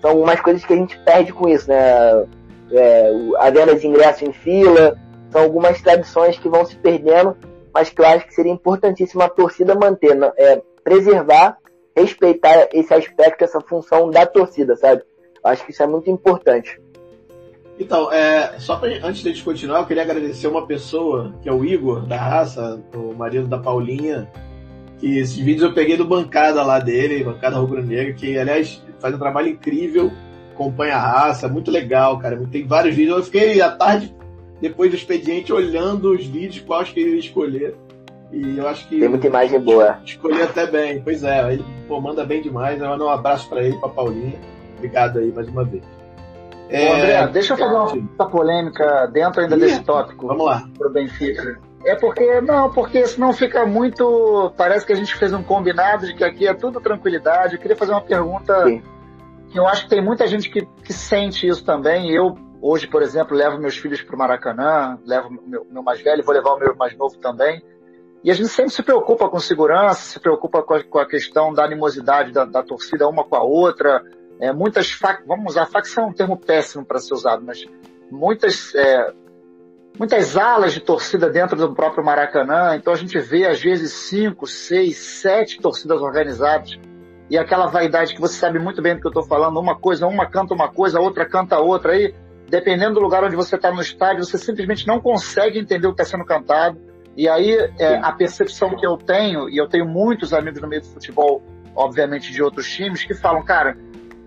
São 0.00 0.10
algumas 0.10 0.40
coisas 0.40 0.64
que 0.64 0.72
a 0.72 0.76
gente 0.76 0.98
perde 1.00 1.32
com 1.32 1.48
isso, 1.48 1.68
né? 1.68 2.26
É, 2.72 3.12
a 3.38 3.50
venda 3.50 3.74
de 3.74 3.86
ingresso 3.86 4.24
em 4.24 4.32
fila, 4.32 4.96
são 5.30 5.42
algumas 5.42 5.80
tradições 5.80 6.38
que 6.38 6.48
vão 6.48 6.64
se 6.64 6.76
perdendo, 6.76 7.36
mas 7.72 7.90
que 7.90 8.00
eu 8.00 8.06
acho 8.06 8.26
que 8.26 8.34
seria 8.34 8.52
importantíssimo 8.52 9.22
a 9.22 9.28
torcida 9.28 9.74
manter, 9.74 10.14
né? 10.14 10.30
é, 10.36 10.62
preservar, 10.84 11.56
respeitar 11.96 12.68
esse 12.72 12.92
aspecto, 12.92 13.44
essa 13.44 13.60
função 13.60 14.10
da 14.10 14.26
torcida, 14.26 14.76
sabe? 14.76 15.02
Acho 15.44 15.64
que 15.64 15.72
isso 15.72 15.82
é 15.82 15.86
muito 15.86 16.10
importante. 16.10 16.80
Então, 17.78 18.12
é, 18.12 18.58
só 18.58 18.76
pra, 18.76 18.88
antes 19.02 19.22
de 19.22 19.28
a 19.28 19.32
gente 19.32 19.44
continuar, 19.44 19.80
eu 19.80 19.86
queria 19.86 20.02
agradecer 20.02 20.46
uma 20.46 20.66
pessoa, 20.66 21.34
que 21.42 21.48
é 21.48 21.52
o 21.52 21.64
Igor, 21.64 22.06
da 22.06 22.16
raça, 22.16 22.80
o 22.94 23.12
marido 23.14 23.48
da 23.48 23.58
Paulinha, 23.58 24.30
que 24.98 25.18
esses 25.18 25.36
vídeos 25.36 25.62
eu 25.62 25.74
peguei 25.74 25.96
do 25.96 26.04
bancada 26.04 26.62
lá 26.62 26.78
dele, 26.78 27.24
bancada 27.24 27.56
rubro-negra, 27.56 28.12
que 28.12 28.38
aliás 28.38 28.80
faz 29.00 29.14
um 29.14 29.18
trabalho 29.18 29.48
incrível, 29.48 30.12
acompanha 30.52 30.94
a 30.94 31.00
raça, 31.00 31.48
muito 31.48 31.70
legal, 31.70 32.18
cara. 32.18 32.40
Tem 32.50 32.64
vários 32.64 32.94
vídeos. 32.94 33.16
Eu 33.16 33.24
fiquei 33.24 33.60
à 33.60 33.70
tarde, 33.70 34.14
depois 34.60 34.90
do 34.90 34.96
expediente, 34.96 35.52
olhando 35.52 36.12
os 36.12 36.24
vídeos, 36.24 36.64
quais 36.64 36.90
que 36.90 37.00
ele 37.00 37.14
ia 37.14 37.18
escolher. 37.18 37.74
E 38.30 38.58
eu 38.58 38.68
acho 38.68 38.88
que. 38.88 39.00
Tem 39.00 39.08
muita 39.08 39.26
imagem 39.26 39.60
boa. 39.60 39.98
Escolhi 40.04 40.40
até 40.40 40.66
bem. 40.66 41.02
Pois 41.02 41.24
é, 41.24 41.52
ele 41.52 41.64
pô, 41.88 42.00
manda 42.00 42.24
bem 42.24 42.40
demais. 42.40 42.80
Eu 42.80 42.88
mando 42.88 43.04
um 43.04 43.10
abraço 43.10 43.48
para 43.48 43.62
ele, 43.62 43.76
pra 43.78 43.88
Paulinha. 43.88 44.38
Obrigado 44.82 45.20
aí 45.20 45.30
mais 45.30 45.48
uma 45.48 45.64
vez. 45.64 45.84
É... 46.68 46.90
Ô, 46.90 46.94
André, 46.94 47.26
deixa 47.28 47.52
eu 47.52 47.56
fazer 47.56 48.00
uma 48.18 48.28
polêmica 48.28 49.06
dentro 49.06 49.40
ainda 49.40 49.54
Ih, 49.54 49.60
desse 49.60 49.84
tópico. 49.84 50.26
Vamos 50.26 50.44
lá. 50.44 50.64
Pro 50.76 50.90
Benfica. 50.90 51.60
É 51.84 51.94
porque, 51.94 52.40
não, 52.40 52.68
porque 52.70 53.06
senão 53.06 53.32
fica 53.32 53.64
muito. 53.64 54.52
Parece 54.56 54.84
que 54.84 54.92
a 54.92 54.96
gente 54.96 55.14
fez 55.14 55.32
um 55.32 55.42
combinado 55.42 56.06
de 56.06 56.14
que 56.14 56.24
aqui 56.24 56.48
é 56.48 56.54
tudo 56.54 56.80
tranquilidade. 56.80 57.54
Eu 57.54 57.60
queria 57.60 57.76
fazer 57.76 57.92
uma 57.92 58.00
pergunta 58.00 58.64
Sim. 58.64 58.82
que 59.50 59.58
eu 59.58 59.66
acho 59.68 59.84
que 59.84 59.90
tem 59.90 60.02
muita 60.02 60.26
gente 60.26 60.50
que, 60.50 60.66
que 60.84 60.92
sente 60.92 61.46
isso 61.46 61.64
também. 61.64 62.10
Eu, 62.10 62.36
hoje, 62.60 62.88
por 62.88 63.02
exemplo, 63.02 63.36
levo 63.36 63.60
meus 63.60 63.76
filhos 63.76 64.02
para 64.02 64.16
o 64.16 64.18
Maracanã, 64.18 64.98
levo 65.06 65.30
meu, 65.46 65.64
meu 65.70 65.82
mais 65.82 66.00
velho, 66.00 66.24
vou 66.24 66.34
levar 66.34 66.54
o 66.54 66.58
meu 66.58 66.74
mais 66.74 66.96
novo 66.96 67.16
também. 67.18 67.62
E 68.24 68.30
a 68.30 68.34
gente 68.34 68.48
sempre 68.48 68.72
se 68.72 68.82
preocupa 68.82 69.28
com 69.28 69.40
segurança, 69.40 70.00
se 70.00 70.20
preocupa 70.20 70.62
com 70.62 70.74
a, 70.74 70.84
com 70.84 70.98
a 70.98 71.06
questão 71.06 71.52
da 71.52 71.64
animosidade 71.64 72.32
da, 72.32 72.44
da, 72.44 72.62
torcida 72.62 73.08
uma 73.08 73.24
com 73.24 73.34
a 73.34 73.42
outra. 73.42 74.00
É, 74.42 74.52
muitas 74.52 74.90
fac... 74.90 75.22
vamos 75.24 75.52
usar 75.52 75.66
facção 75.66 76.02
é 76.02 76.06
um 76.08 76.12
termo 76.12 76.36
péssimo 76.36 76.84
para 76.84 76.98
ser 76.98 77.14
usado, 77.14 77.44
mas 77.46 77.64
muitas 78.10 78.74
é, 78.74 79.12
muitas 79.96 80.36
alas 80.36 80.72
de 80.72 80.80
torcida 80.80 81.30
dentro 81.30 81.56
do 81.56 81.72
próprio 81.72 82.04
Maracanã, 82.04 82.74
então 82.74 82.92
a 82.92 82.96
gente 82.96 83.16
vê 83.20 83.46
às 83.46 83.62
vezes 83.62 83.92
cinco, 83.92 84.44
seis, 84.48 84.98
sete 84.98 85.60
torcidas 85.60 86.02
organizadas 86.02 86.76
e 87.30 87.38
aquela 87.38 87.66
vaidade 87.66 88.14
que 88.14 88.20
você 88.20 88.34
sabe 88.34 88.58
muito 88.58 88.82
bem 88.82 88.96
do 88.96 89.00
que 89.00 89.06
eu 89.06 89.10
estou 89.10 89.22
falando, 89.22 89.60
uma 89.60 89.78
coisa, 89.78 90.08
uma 90.08 90.26
canta 90.26 90.52
uma 90.52 90.68
coisa, 90.68 90.98
a 90.98 91.00
outra 91.00 91.24
canta 91.24 91.60
outra, 91.60 91.92
aí 91.92 92.12
dependendo 92.48 92.94
do 92.94 93.00
lugar 93.00 93.22
onde 93.22 93.36
você 93.36 93.54
está 93.54 93.70
no 93.70 93.80
estádio, 93.80 94.24
você 94.24 94.36
simplesmente 94.36 94.88
não 94.88 95.00
consegue 95.00 95.60
entender 95.60 95.86
o 95.86 95.94
que 95.94 96.02
está 96.02 96.16
sendo 96.16 96.26
cantado, 96.26 96.80
e 97.16 97.28
aí 97.28 97.52
é, 97.78 97.94
a 98.02 98.10
percepção 98.10 98.74
que 98.74 98.84
eu 98.84 98.96
tenho, 98.96 99.48
e 99.48 99.56
eu 99.56 99.68
tenho 99.68 99.86
muitos 99.86 100.32
amigos 100.32 100.60
no 100.60 100.66
meio 100.66 100.82
do 100.82 100.88
futebol, 100.88 101.40
obviamente 101.76 102.32
de 102.32 102.42
outros 102.42 102.68
times, 102.68 103.04
que 103.04 103.14
falam, 103.14 103.44
cara, 103.44 103.78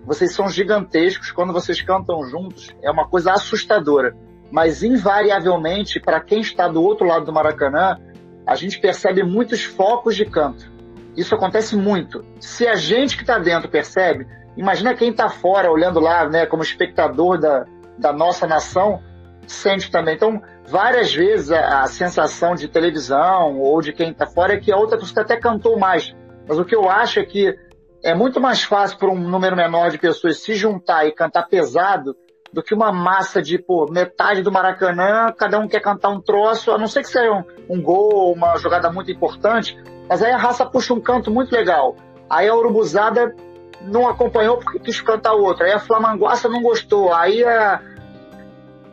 vocês 0.06 0.32
são 0.34 0.48
gigantescos, 0.48 1.30
quando 1.30 1.52
vocês 1.52 1.82
cantam 1.82 2.22
juntos, 2.24 2.74
é 2.82 2.90
uma 2.90 3.08
coisa 3.08 3.32
assustadora 3.32 4.14
mas 4.50 4.82
invariavelmente, 4.82 6.00
para 6.00 6.20
quem 6.20 6.40
está 6.40 6.68
do 6.68 6.82
outro 6.82 7.06
lado 7.06 7.24
do 7.24 7.32
Maracanã, 7.32 7.98
a 8.46 8.54
gente 8.54 8.80
percebe 8.80 9.22
muitos 9.22 9.64
focos 9.64 10.14
de 10.14 10.24
canto. 10.24 10.70
Isso 11.16 11.34
acontece 11.34 11.76
muito. 11.76 12.24
Se 12.40 12.66
a 12.66 12.76
gente 12.76 13.16
que 13.16 13.22
está 13.22 13.38
dentro 13.38 13.68
percebe, 13.68 14.26
imagina 14.56 14.94
quem 14.94 15.10
está 15.10 15.28
fora 15.28 15.70
olhando 15.70 15.98
lá, 15.98 16.28
né, 16.28 16.46
como 16.46 16.62
espectador 16.62 17.38
da, 17.40 17.64
da 17.98 18.12
nossa 18.12 18.46
nação, 18.46 19.02
sente 19.46 19.90
também. 19.90 20.14
Então, 20.14 20.40
várias 20.68 21.12
vezes 21.12 21.50
a, 21.50 21.82
a 21.82 21.86
sensação 21.86 22.54
de 22.54 22.68
televisão 22.68 23.58
ou 23.58 23.80
de 23.80 23.92
quem 23.92 24.10
está 24.10 24.26
fora 24.26 24.54
é 24.54 24.60
que 24.60 24.70
a 24.70 24.76
outra 24.76 24.98
pessoa 24.98 25.24
até 25.24 25.36
cantou 25.36 25.78
mais. 25.78 26.14
Mas 26.46 26.58
o 26.58 26.64
que 26.64 26.76
eu 26.76 26.88
acho 26.88 27.18
é 27.18 27.24
que 27.24 27.56
é 28.02 28.14
muito 28.14 28.40
mais 28.40 28.62
fácil 28.62 28.98
para 28.98 29.10
um 29.10 29.18
número 29.18 29.56
menor 29.56 29.90
de 29.90 29.98
pessoas 29.98 30.38
se 30.38 30.54
juntar 30.54 31.06
e 31.06 31.12
cantar 31.12 31.48
pesado 31.48 32.16
do 32.52 32.62
que 32.62 32.74
uma 32.74 32.92
massa 32.92 33.42
de, 33.42 33.58
pô, 33.58 33.86
metade 33.90 34.42
do 34.42 34.52
Maracanã, 34.52 35.32
cada 35.36 35.58
um 35.58 35.68
quer 35.68 35.80
cantar 35.80 36.08
um 36.08 36.20
troço, 36.20 36.70
a 36.70 36.78
não 36.78 36.86
ser 36.86 37.02
que 37.02 37.08
seja 37.08 37.30
um, 37.30 37.44
um 37.68 37.82
gol, 37.82 38.32
uma 38.32 38.56
jogada 38.56 38.90
muito 38.90 39.10
importante, 39.10 39.76
mas 40.08 40.22
aí 40.22 40.32
a 40.32 40.38
raça 40.38 40.64
puxa 40.64 40.94
um 40.94 41.00
canto 41.00 41.30
muito 41.30 41.52
legal. 41.52 41.96
Aí 42.30 42.48
a 42.48 42.54
Urubuzada 42.54 43.34
não 43.82 44.08
acompanhou 44.08 44.58
porque 44.58 44.78
quis 44.78 45.00
cantar 45.00 45.34
outro. 45.34 45.64
Aí 45.64 45.72
a 45.72 45.78
Flamanguaça 45.78 46.48
não 46.48 46.62
gostou. 46.62 47.12
Aí 47.12 47.44
a, 47.44 47.80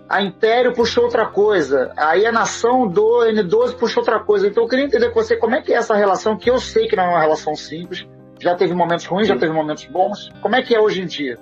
a 0.09 0.21
Império 0.21 0.73
puxou 0.73 1.05
outra 1.05 1.25
coisa. 1.25 1.91
Aí 1.97 2.25
a 2.25 2.31
Nação 2.31 2.87
do 2.87 3.21
N12 3.25 3.75
puxou 3.75 4.01
outra 4.01 4.19
coisa. 4.19 4.47
Então 4.47 4.63
eu 4.63 4.69
queria 4.69 4.85
entender 4.85 5.09
com 5.09 5.21
você 5.21 5.35
como 5.35 5.55
é 5.55 5.61
que 5.61 5.73
é 5.73 5.77
essa 5.77 5.95
relação, 5.95 6.37
que 6.37 6.49
eu 6.49 6.59
sei 6.59 6.87
que 6.87 6.95
não 6.95 7.05
é 7.05 7.09
uma 7.09 7.21
relação 7.21 7.55
simples. 7.55 8.07
Já 8.43 8.56
teve 8.56 8.73
momentos 8.73 9.06
ruins, 9.06 9.29
já 9.29 9.38
teve 9.38 9.53
momentos 9.53 9.86
bons. 9.86 10.29
Como 10.41 10.53
é 10.53 10.62
que 10.62 10.75
é 10.75 10.79
hoje 10.79 11.01
em 11.01 11.06
dia? 11.06 11.39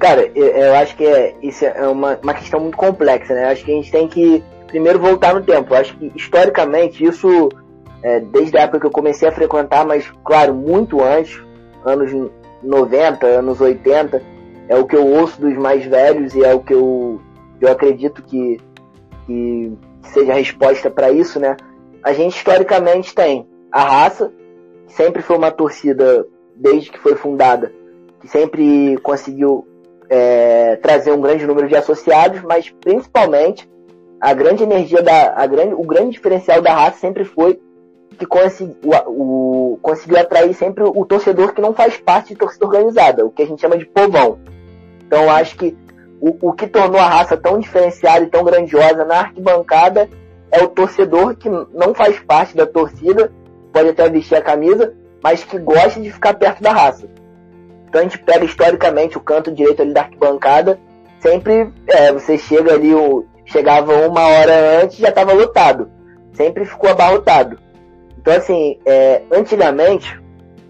Cara, 0.00 0.28
eu, 0.34 0.46
eu 0.46 0.74
acho 0.74 0.96
que 0.96 1.06
é, 1.06 1.36
isso 1.40 1.64
é 1.64 1.86
uma, 1.86 2.18
uma 2.20 2.34
questão 2.34 2.58
muito 2.58 2.76
complexa, 2.76 3.32
né? 3.32 3.44
Eu 3.44 3.48
acho 3.50 3.64
que 3.64 3.70
a 3.70 3.74
gente 3.76 3.92
tem 3.92 4.08
que 4.08 4.42
primeiro 4.66 4.98
voltar 4.98 5.34
no 5.34 5.42
tempo. 5.42 5.72
Eu 5.72 5.78
acho 5.78 5.96
que 5.96 6.10
historicamente 6.16 7.04
isso, 7.04 7.48
é, 8.02 8.18
desde 8.18 8.58
a 8.58 8.62
época 8.62 8.80
que 8.80 8.86
eu 8.86 8.90
comecei 8.90 9.28
a 9.28 9.32
frequentar, 9.32 9.86
mas 9.86 10.10
claro, 10.24 10.52
muito 10.52 11.00
antes, 11.00 11.40
anos 11.84 12.10
90, 12.60 13.24
anos 13.24 13.60
80, 13.60 14.20
é 14.68 14.76
o 14.76 14.84
que 14.84 14.96
eu 14.96 15.06
ouço 15.06 15.40
dos 15.40 15.56
mais 15.56 15.84
velhos 15.84 16.34
e 16.34 16.42
é 16.42 16.52
o 16.52 16.60
que 16.60 16.74
eu, 16.74 17.20
eu 17.60 17.70
acredito 17.70 18.20
que, 18.24 18.58
que 19.26 19.72
seja 20.02 20.32
a 20.32 20.36
resposta 20.36 20.90
para 20.90 21.12
isso, 21.12 21.38
né? 21.38 21.56
A 22.02 22.12
gente 22.12 22.36
historicamente 22.36 23.14
tem 23.14 23.46
a 23.70 23.82
raça, 23.82 24.32
sempre 24.88 25.22
foi 25.22 25.36
uma 25.36 25.50
torcida, 25.50 26.26
desde 26.54 26.90
que 26.90 26.98
foi 26.98 27.14
fundada, 27.14 27.72
que 28.20 28.28
sempre 28.28 28.96
conseguiu 29.02 29.66
é, 30.08 30.76
trazer 30.76 31.12
um 31.12 31.20
grande 31.20 31.46
número 31.46 31.68
de 31.68 31.76
associados, 31.76 32.42
mas 32.42 32.70
principalmente 32.70 33.68
a 34.20 34.34
grande 34.34 34.62
energia 34.62 35.02
da 35.02 35.34
a 35.36 35.46
grande, 35.46 35.74
o 35.74 35.82
grande 35.82 36.12
diferencial 36.12 36.60
da 36.60 36.74
raça 36.74 36.98
sempre 36.98 37.24
foi 37.24 37.60
que 38.18 38.26
consegui, 38.26 38.76
o, 38.84 39.74
o, 39.74 39.78
conseguiu 39.80 40.18
atrair 40.18 40.52
sempre 40.54 40.82
o, 40.82 41.04
torcedor 41.04 41.52
que 41.52 41.60
não 41.60 41.72
faz 41.72 41.96
parte 41.98 42.30
de 42.30 42.36
torcida 42.36 42.66
organizada, 42.66 43.24
o 43.24 43.30
que 43.30 43.42
a 43.42 43.46
gente 43.46 43.60
chama 43.60 43.78
de 43.78 43.86
povão. 43.86 44.38
Então 45.06 45.30
acho 45.30 45.56
que 45.56 45.76
o, 46.20 46.48
o 46.48 46.52
que 46.52 46.66
tornou 46.66 47.00
a 47.00 47.08
raça 47.08 47.36
tão 47.36 47.60
diferenciada 47.60 48.24
e 48.24 48.28
tão 48.28 48.42
grandiosa 48.42 49.04
na 49.04 49.20
arquibancada 49.20 50.08
é 50.50 50.62
o 50.62 50.68
torcedor 50.68 51.36
que 51.36 51.48
não 51.48 51.94
faz 51.94 52.18
parte 52.18 52.56
da 52.56 52.66
torcida, 52.66 53.30
pode 53.72 53.88
até 53.88 54.08
vestir 54.08 54.36
a 54.36 54.42
camisa, 54.42 54.94
mas 55.22 55.44
que 55.44 55.58
gosta 55.58 56.00
de 56.00 56.10
ficar 56.10 56.34
perto 56.34 56.62
da 56.62 56.72
raça. 56.72 57.08
Então 57.88 58.00
a 58.00 58.04
gente 58.04 58.18
pega 58.18 58.44
historicamente 58.44 59.16
o 59.16 59.20
canto 59.20 59.50
direito 59.50 59.82
ali 59.82 59.92
da 59.92 60.02
arquibancada, 60.02 60.78
sempre 61.20 61.72
é, 61.88 62.12
você 62.12 62.36
chega 62.36 62.74
ali, 62.74 62.94
o, 62.94 63.24
chegava 63.46 64.06
uma 64.06 64.26
hora 64.26 64.82
antes 64.82 64.98
já 64.98 65.08
estava 65.08 65.32
lotado, 65.32 65.90
sempre 66.34 66.64
ficou 66.64 66.90
abarrotado. 66.90 67.58
Então 68.18 68.34
assim, 68.34 68.78
é, 68.84 69.22
antigamente 69.32 70.20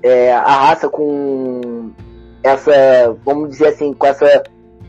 é, 0.02 0.32
a 0.32 0.68
raça 0.68 0.88
com 0.88 1.90
essa, 2.42 3.16
vamos 3.24 3.50
dizer 3.50 3.68
assim, 3.68 3.92
com 3.92 4.06
essa 4.06 4.42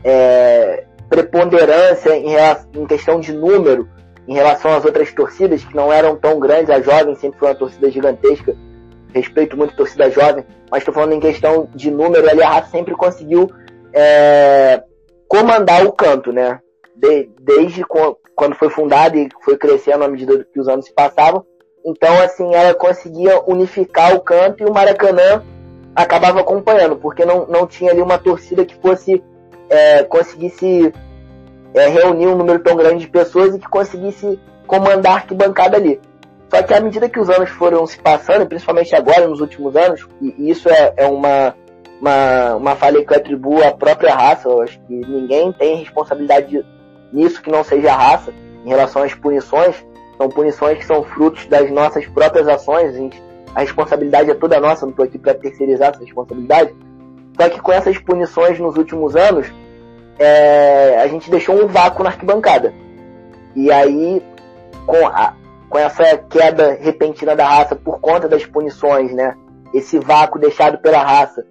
é, 0.04 0.84
preponderância 1.08 2.16
em, 2.16 2.34
em 2.74 2.86
questão 2.86 3.18
de 3.18 3.32
número 3.32 3.88
em 4.30 4.34
relação 4.34 4.72
às 4.72 4.84
outras 4.84 5.12
torcidas 5.12 5.64
que 5.64 5.74
não 5.74 5.92
eram 5.92 6.16
tão 6.16 6.38
grandes, 6.38 6.70
a 6.70 6.80
jovem 6.80 7.16
sempre 7.16 7.38
foi 7.38 7.48
uma 7.48 7.54
torcida 7.54 7.90
gigantesca 7.90 8.56
respeito 9.12 9.56
muito 9.56 9.74
a 9.74 9.76
torcida 9.76 10.08
jovem, 10.08 10.44
mas 10.70 10.82
estou 10.82 10.94
falando 10.94 11.14
em 11.14 11.20
questão 11.20 11.68
de 11.74 11.90
número, 11.90 12.28
a 12.28 12.48
Raça 12.48 12.70
sempre 12.70 12.94
conseguiu 12.94 13.50
é, 13.92 14.80
comandar 15.28 15.84
o 15.84 15.90
canto, 15.90 16.32
né? 16.32 16.60
de, 17.00 17.30
desde 17.40 17.82
quando 18.34 18.54
foi 18.54 18.68
fundada 18.68 19.16
e 19.16 19.28
foi 19.42 19.56
crescendo 19.56 20.04
à 20.04 20.08
medida 20.08 20.46
que 20.52 20.60
os 20.60 20.68
anos 20.68 20.84
se 20.84 20.92
passavam. 20.92 21.44
Então, 21.84 22.20
assim, 22.22 22.54
ela 22.54 22.74
conseguia 22.74 23.42
unificar 23.46 24.14
o 24.14 24.20
canto 24.20 24.62
e 24.62 24.66
o 24.66 24.72
Maracanã 24.72 25.42
acabava 25.96 26.40
acompanhando, 26.40 26.96
porque 26.96 27.24
não, 27.24 27.46
não 27.46 27.66
tinha 27.66 27.90
ali 27.90 28.02
uma 28.02 28.18
torcida 28.18 28.64
que 28.64 28.76
fosse 28.76 29.22
é, 29.68 30.02
conseguisse 30.04 30.92
é, 31.74 31.88
reunir 31.88 32.26
um 32.26 32.36
número 32.36 32.58
tão 32.60 32.76
grande 32.76 33.04
de 33.04 33.10
pessoas 33.10 33.54
e 33.54 33.58
que 33.58 33.68
conseguisse 33.68 34.38
comandar 34.66 35.12
a 35.12 35.16
arquibancada 35.16 35.76
ali. 35.76 36.00
Só 36.48 36.62
que 36.62 36.74
à 36.74 36.80
medida 36.80 37.08
que 37.08 37.20
os 37.20 37.30
anos 37.30 37.48
foram 37.50 37.86
se 37.86 37.98
passando, 37.98 38.46
principalmente 38.46 38.94
agora, 38.94 39.28
nos 39.28 39.40
últimos 39.40 39.76
anos, 39.76 40.06
e 40.20 40.50
isso 40.50 40.68
é, 40.68 40.94
é 40.96 41.06
uma, 41.06 41.54
uma, 42.00 42.54
uma 42.56 42.76
falha 42.76 43.04
que 43.04 43.12
eu 43.12 43.16
atribuo 43.16 43.64
à 43.64 43.70
própria 43.70 44.14
raça, 44.14 44.48
eu 44.48 44.60
acho 44.60 44.80
que 44.80 44.92
ninguém 44.92 45.52
tem 45.52 45.76
responsabilidade 45.76 46.64
nisso 47.12 47.40
que 47.40 47.50
não 47.50 47.62
seja 47.62 47.92
a 47.92 47.96
raça, 47.96 48.32
em 48.64 48.68
relação 48.68 49.02
às 49.02 49.14
punições, 49.14 49.76
são 50.16 50.28
punições 50.28 50.78
que 50.78 50.86
são 50.86 51.04
frutos 51.04 51.46
das 51.46 51.70
nossas 51.70 52.04
próprias 52.06 52.48
ações, 52.48 52.94
a, 52.94 52.98
gente, 52.98 53.22
a 53.54 53.60
responsabilidade 53.60 54.30
é 54.30 54.34
toda 54.34 54.60
nossa, 54.60 54.84
não 54.84 54.90
estou 54.90 55.04
aqui 55.04 55.18
para 55.18 55.34
terceirizar 55.34 55.90
essa 55.90 56.00
responsabilidade, 56.00 56.74
só 57.40 57.48
que 57.48 57.60
com 57.60 57.72
essas 57.72 57.96
punições 57.98 58.58
nos 58.58 58.76
últimos 58.76 59.14
anos, 59.14 59.46
é, 60.20 61.00
a 61.00 61.08
gente 61.08 61.30
deixou 61.30 61.64
um 61.64 61.66
vácuo 61.66 62.04
na 62.04 62.10
arquibancada. 62.10 62.74
E 63.56 63.72
aí, 63.72 64.22
com, 64.86 65.06
a, 65.06 65.34
com 65.68 65.78
essa 65.78 66.18
queda 66.18 66.74
repentina 66.78 67.34
da 67.34 67.48
raça 67.48 67.74
por 67.74 67.98
conta 68.00 68.28
das 68.28 68.44
punições, 68.44 69.14
né? 69.14 69.34
Esse 69.72 69.98
vácuo 69.98 70.38
deixado 70.38 70.76
pela 70.78 71.02
raça. 71.02 71.46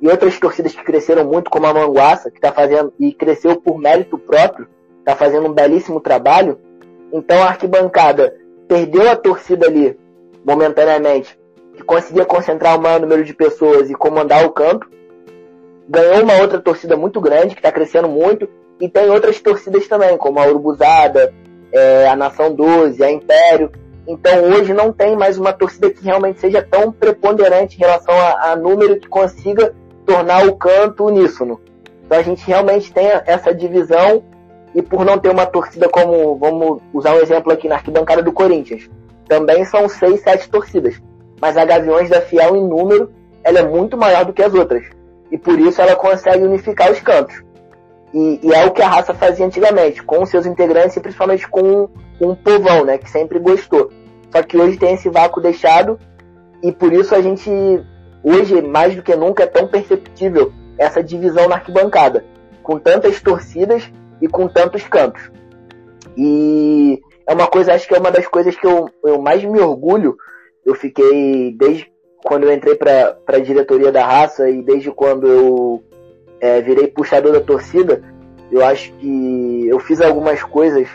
E 0.00 0.08
outras 0.08 0.38
torcidas 0.38 0.72
que 0.72 0.84
cresceram 0.84 1.24
muito, 1.24 1.50
como 1.50 1.66
a 1.66 1.74
Manguaça, 1.74 2.30
que 2.30 2.38
está 2.38 2.52
fazendo, 2.52 2.92
e 2.98 3.12
cresceu 3.12 3.60
por 3.60 3.76
mérito 3.76 4.16
próprio, 4.16 4.68
está 5.00 5.16
fazendo 5.16 5.48
um 5.48 5.52
belíssimo 5.52 6.00
trabalho. 6.00 6.60
Então 7.12 7.42
a 7.42 7.46
arquibancada 7.46 8.36
perdeu 8.68 9.10
a 9.10 9.16
torcida 9.16 9.66
ali, 9.66 9.98
momentaneamente, 10.44 11.36
que 11.74 11.82
conseguia 11.82 12.24
concentrar 12.24 12.78
o 12.78 12.82
maior 12.82 13.00
número 13.00 13.24
de 13.24 13.34
pessoas 13.34 13.90
e 13.90 13.94
comandar 13.94 14.46
o 14.46 14.50
campo 14.50 14.86
ganhou 15.88 16.22
uma 16.22 16.40
outra 16.40 16.60
torcida 16.60 16.96
muito 16.96 17.20
grande, 17.20 17.54
que 17.54 17.60
está 17.60 17.72
crescendo 17.72 18.08
muito, 18.08 18.48
e 18.80 18.88
tem 18.88 19.10
outras 19.10 19.40
torcidas 19.40 19.86
também, 19.86 20.16
como 20.16 20.40
a 20.40 20.46
Urubuzada, 20.46 21.32
é, 21.72 22.08
a 22.08 22.16
Nação 22.16 22.52
12, 22.54 23.02
a 23.02 23.10
Império. 23.10 23.70
Então 24.06 24.42
hoje 24.44 24.72
não 24.72 24.92
tem 24.92 25.16
mais 25.16 25.38
uma 25.38 25.52
torcida 25.52 25.90
que 25.90 26.04
realmente 26.04 26.40
seja 26.40 26.60
tão 26.60 26.90
preponderante 26.90 27.76
em 27.76 27.80
relação 27.80 28.14
a, 28.14 28.50
a 28.50 28.56
número 28.56 28.98
que 28.98 29.08
consiga 29.08 29.72
tornar 30.04 30.46
o 30.46 30.56
canto 30.56 31.04
uníssono. 31.04 31.60
Então 32.04 32.18
a 32.18 32.22
gente 32.22 32.44
realmente 32.44 32.92
tem 32.92 33.06
essa 33.26 33.54
divisão 33.54 34.24
e 34.74 34.82
por 34.82 35.04
não 35.04 35.18
ter 35.18 35.30
uma 35.30 35.46
torcida 35.46 35.88
como, 35.88 36.36
vamos 36.36 36.82
usar 36.92 37.14
um 37.14 37.20
exemplo 37.20 37.52
aqui 37.52 37.68
na 37.68 37.76
arquibancada 37.76 38.22
do 38.22 38.32
Corinthians, 38.32 38.90
também 39.28 39.64
são 39.64 39.88
seis, 39.88 40.20
sete 40.22 40.50
torcidas. 40.50 41.00
Mas 41.40 41.56
a 41.56 41.64
Gaviões 41.64 42.10
da 42.10 42.20
Fiel 42.20 42.56
em 42.56 42.66
número, 42.66 43.12
ela 43.44 43.60
é 43.60 43.62
muito 43.62 43.96
maior 43.96 44.24
do 44.24 44.32
que 44.32 44.42
as 44.42 44.54
outras 44.54 44.84
e 45.32 45.38
por 45.38 45.58
isso 45.58 45.80
ela 45.80 45.96
consegue 45.96 46.44
unificar 46.44 46.92
os 46.92 47.00
cantos. 47.00 47.42
E, 48.12 48.38
e, 48.42 48.52
é 48.52 48.66
o 48.66 48.70
que 48.70 48.82
a 48.82 48.88
raça 48.88 49.14
fazia 49.14 49.46
antigamente, 49.46 50.02
com 50.02 50.24
seus 50.26 50.44
integrantes 50.44 50.94
e 50.94 51.00
principalmente 51.00 51.48
com, 51.48 51.88
o 52.20 52.36
povão, 52.36 52.84
né, 52.84 52.98
que 52.98 53.10
sempre 53.10 53.38
gostou. 53.38 53.90
Só 54.30 54.42
que 54.42 54.58
hoje 54.58 54.76
tem 54.76 54.94
esse 54.94 55.08
vácuo 55.08 55.40
deixado 55.40 55.98
e 56.62 56.70
por 56.70 56.92
isso 56.92 57.14
a 57.14 57.22
gente, 57.22 57.50
hoje 58.22 58.60
mais 58.60 58.94
do 58.94 59.02
que 59.02 59.16
nunca, 59.16 59.44
é 59.44 59.46
tão 59.46 59.66
perceptível 59.66 60.52
essa 60.76 61.02
divisão 61.02 61.48
na 61.48 61.56
arquibancada, 61.56 62.24
com 62.62 62.78
tantas 62.78 63.20
torcidas 63.22 63.90
e 64.20 64.28
com 64.28 64.46
tantos 64.46 64.84
cantos. 64.84 65.32
E 66.16 67.00
é 67.26 67.32
uma 67.32 67.46
coisa, 67.46 67.72
acho 67.72 67.88
que 67.88 67.94
é 67.94 67.98
uma 67.98 68.10
das 68.10 68.26
coisas 68.26 68.54
que 68.54 68.66
eu, 68.66 68.90
eu 69.02 69.20
mais 69.20 69.42
me 69.42 69.58
orgulho. 69.58 70.16
Eu 70.64 70.74
fiquei 70.74 71.54
desde 71.58 71.91
quando 72.24 72.44
eu 72.44 72.52
entrei 72.52 72.74
para 72.76 73.16
a 73.26 73.38
diretoria 73.38 73.90
da 73.90 74.04
raça 74.04 74.48
e 74.48 74.62
desde 74.62 74.90
quando 74.90 75.26
eu 75.26 75.82
é, 76.40 76.60
virei 76.60 76.86
puxador 76.86 77.32
da 77.32 77.40
torcida, 77.40 78.02
eu 78.50 78.64
acho 78.64 78.92
que 78.94 79.66
eu 79.68 79.78
fiz 79.80 80.00
algumas 80.00 80.42
coisas. 80.42 80.88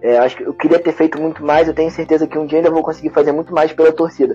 É, 0.00 0.18
acho 0.18 0.36
que 0.36 0.44
eu 0.44 0.54
queria 0.54 0.78
ter 0.78 0.92
feito 0.92 1.20
muito 1.20 1.44
mais. 1.44 1.66
Eu 1.66 1.74
tenho 1.74 1.90
certeza 1.90 2.26
que 2.26 2.38
um 2.38 2.46
dia 2.46 2.58
ainda 2.58 2.70
vou 2.70 2.82
conseguir 2.82 3.10
fazer 3.10 3.32
muito 3.32 3.52
mais 3.52 3.72
pela 3.72 3.92
torcida. 3.92 4.34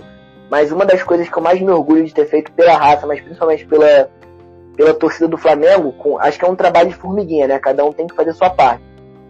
Mas 0.49 0.71
uma 0.71 0.85
das 0.85 1.01
coisas 1.01 1.29
que 1.29 1.37
eu 1.37 1.41
mais 1.43 1.61
me 1.61 1.69
orgulho 1.69 2.03
de 2.03 2.13
ter 2.13 2.25
feito 2.25 2.51
pela 2.51 2.75
raça, 2.75 3.07
mas 3.07 3.21
principalmente 3.21 3.65
pela, 3.65 4.09
pela 4.75 4.93
torcida 4.93 5.27
do 5.27 5.37
Flamengo, 5.37 5.93
com, 5.93 6.19
acho 6.19 6.37
que 6.37 6.45
é 6.45 6.49
um 6.49 6.55
trabalho 6.55 6.89
de 6.89 6.95
formiguinha, 6.95 7.47
né? 7.47 7.59
Cada 7.59 7.85
um 7.85 7.93
tem 7.93 8.07
que 8.07 8.15
fazer 8.15 8.33
sua 8.33 8.49
parte. 8.49 8.83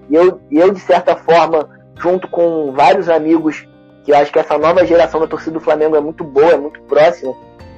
E 0.10 0.16
eu, 0.16 0.40
eu 0.52 0.72
de 0.72 0.80
certa 0.80 1.16
forma, 1.16 1.70
junto 1.98 2.28
com 2.28 2.72
vários 2.72 3.10
amigos 3.10 3.68
que 4.04 4.12
eu 4.12 4.18
acho 4.18 4.32
que 4.32 4.40
essa 4.40 4.58
nova 4.58 4.86
geração 4.86 5.20
da 5.20 5.28
torcida 5.28 5.54
do 5.54 5.60
Flamengo 5.60 5.96
é 5.96 6.00
muito 6.00 6.24
boa, 6.24 6.52
é 6.52 6.58
muito 6.58 6.82
próxima. 6.82 7.34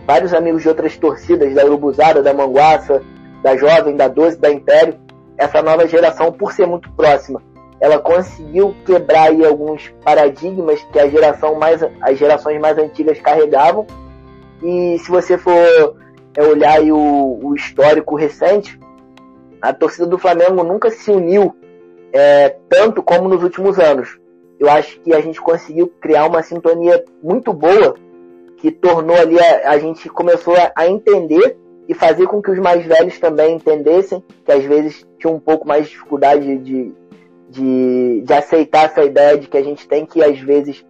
Vários 0.05 0.33
amigos 0.33 0.61
de 0.61 0.69
outras 0.69 0.97
torcidas, 0.97 1.53
da 1.53 1.65
Urubuzada, 1.65 2.21
da 2.21 2.33
Manguaça, 2.33 3.01
da 3.43 3.55
Jovem, 3.55 3.95
da 3.95 4.07
Doze, 4.07 4.38
da 4.38 4.51
Império, 4.51 4.99
essa 5.38 5.61
nova 5.61 5.88
geração, 5.88 6.31
por 6.31 6.51
ser 6.51 6.65
muito 6.65 6.91
próxima, 6.93 7.41
ela 7.79 7.99
conseguiu 7.99 8.75
quebrar 8.85 9.29
aí 9.29 9.45
alguns 9.45 9.93
paradigmas 10.03 10.81
que 10.91 10.99
a 10.99 11.07
geração 11.07 11.55
mais, 11.55 11.83
as 12.01 12.17
gerações 12.17 12.59
mais 12.59 12.77
antigas 12.77 13.19
carregavam. 13.19 13.85
E 14.63 14.97
se 14.99 15.11
você 15.11 15.38
for 15.38 15.95
é, 16.35 16.43
olhar 16.43 16.81
o, 16.81 17.39
o 17.43 17.55
histórico 17.55 18.15
recente, 18.15 18.79
a 19.61 19.73
torcida 19.73 20.07
do 20.07 20.17
Flamengo 20.17 20.63
nunca 20.63 20.89
se 20.89 21.11
uniu 21.11 21.55
é, 22.13 22.55
tanto 22.69 23.03
como 23.03 23.27
nos 23.27 23.43
últimos 23.43 23.77
anos 23.77 24.17
eu 24.60 24.70
acho 24.70 25.00
que 25.02 25.13
a 25.13 25.20
gente 25.20 25.41
conseguiu 25.41 25.91
criar 26.00 26.26
uma 26.26 26.41
sintonia 26.41 27.04
muito 27.22 27.54
boa 27.54 27.96
que 28.58 28.72
tornou 28.72 29.15
ali 29.15 29.39
a, 29.39 29.72
a 29.72 29.78
gente 29.78 30.10
começou 30.10 30.56
a, 30.56 30.72
a, 30.76 30.88
entender 30.88 31.58
e 31.88 31.94
fazer 31.94 32.26
com 32.28 32.41
que 32.41 32.50
os 32.50 32.58
mais 32.58 32.86
velhos 32.86 33.20
também 33.20 33.56
entendessem, 33.56 34.24
que 34.44 34.52
às 34.52 34.63
vezes 34.63 35.06
tinham 35.20 35.36
um 35.36 35.39
pouco 35.39 35.68
mais 35.68 35.86
de 35.86 35.91
dificuldade 35.91 36.58
de, 36.58 36.94
de, 37.50 38.22
de 38.22 38.34
aceitar 38.34 38.86
essa 38.86 39.04
ideia 39.04 39.38
de 39.38 39.48
que 39.48 39.58
a 39.58 39.63
gente 39.63 39.88
tem 39.88 40.06
que 40.06 40.24
às 40.24 40.39
vezes 40.39 40.86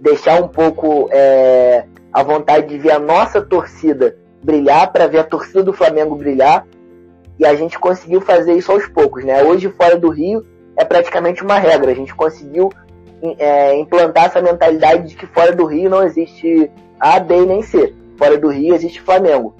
deixar 0.00 0.42
um 0.42 0.48
pouco 0.48 1.08
é, 1.12 1.84
a 2.12 2.22
vontade 2.22 2.68
de 2.68 2.78
ver 2.78 2.92
a 2.92 2.98
nossa 2.98 3.40
torcida 3.40 4.16
brilhar 4.42 4.92
para 4.92 5.06
ver 5.06 5.18
a 5.18 5.24
torcida 5.24 5.62
do 5.62 5.72
Flamengo 5.72 6.16
brilhar 6.16 6.66
e 7.38 7.46
a 7.46 7.54
gente 7.54 7.78
conseguiu 7.78 8.20
fazer 8.20 8.54
isso 8.54 8.70
aos 8.70 8.86
poucos, 8.86 9.24
né? 9.24 9.42
Hoje 9.42 9.68
fora 9.70 9.96
do 9.96 10.08
Rio 10.08 10.44
é 10.76 10.84
praticamente 10.84 11.42
uma 11.42 11.58
regra. 11.58 11.90
A 11.90 11.94
gente 11.94 12.14
conseguiu 12.14 12.70
é, 13.38 13.74
implantar 13.76 14.26
essa 14.26 14.42
mentalidade 14.42 15.08
de 15.08 15.16
que 15.16 15.26
fora 15.26 15.54
do 15.54 15.64
Rio 15.64 15.88
não 15.88 16.02
existe 16.04 16.70
A, 16.98 17.18
B 17.18 17.44
nem 17.46 17.62
C. 17.62 17.94
Fora 18.16 18.38
do 18.38 18.48
Rio 18.48 18.74
existe 18.74 19.00
Flamengo. 19.00 19.54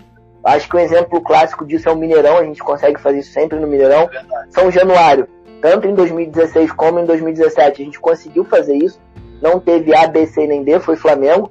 Acho 0.45 0.69
que 0.69 0.77
um 0.77 0.81
exemplo 0.81 1.21
clássico 1.23 1.65
disso 1.65 1.89
é 1.89 1.93
o 1.93 1.97
Mineirão, 1.97 2.39
a 2.39 2.45
gente 2.45 2.63
consegue 2.63 3.01
fazer 3.01 3.21
isso 3.21 3.33
sempre 3.33 3.59
no 3.59 3.67
Mineirão. 3.67 4.11
É 4.13 4.23
São 4.51 4.71
Januário, 4.71 5.27
tanto 5.63 5.89
em 5.89 5.95
2016 5.95 6.73
como 6.73 7.01
em 7.01 7.07
2017, 7.07 7.81
a 7.81 7.85
gente 7.85 7.99
conseguiu 7.99 8.45
fazer 8.45 8.75
isso. 8.75 9.01
Não 9.41 9.59
teve 9.59 9.95
A, 9.95 10.07
B, 10.07 10.27
C 10.27 10.47
nem 10.47 10.63
D, 10.63 10.79
foi 10.81 10.97
Flamengo. 10.97 11.51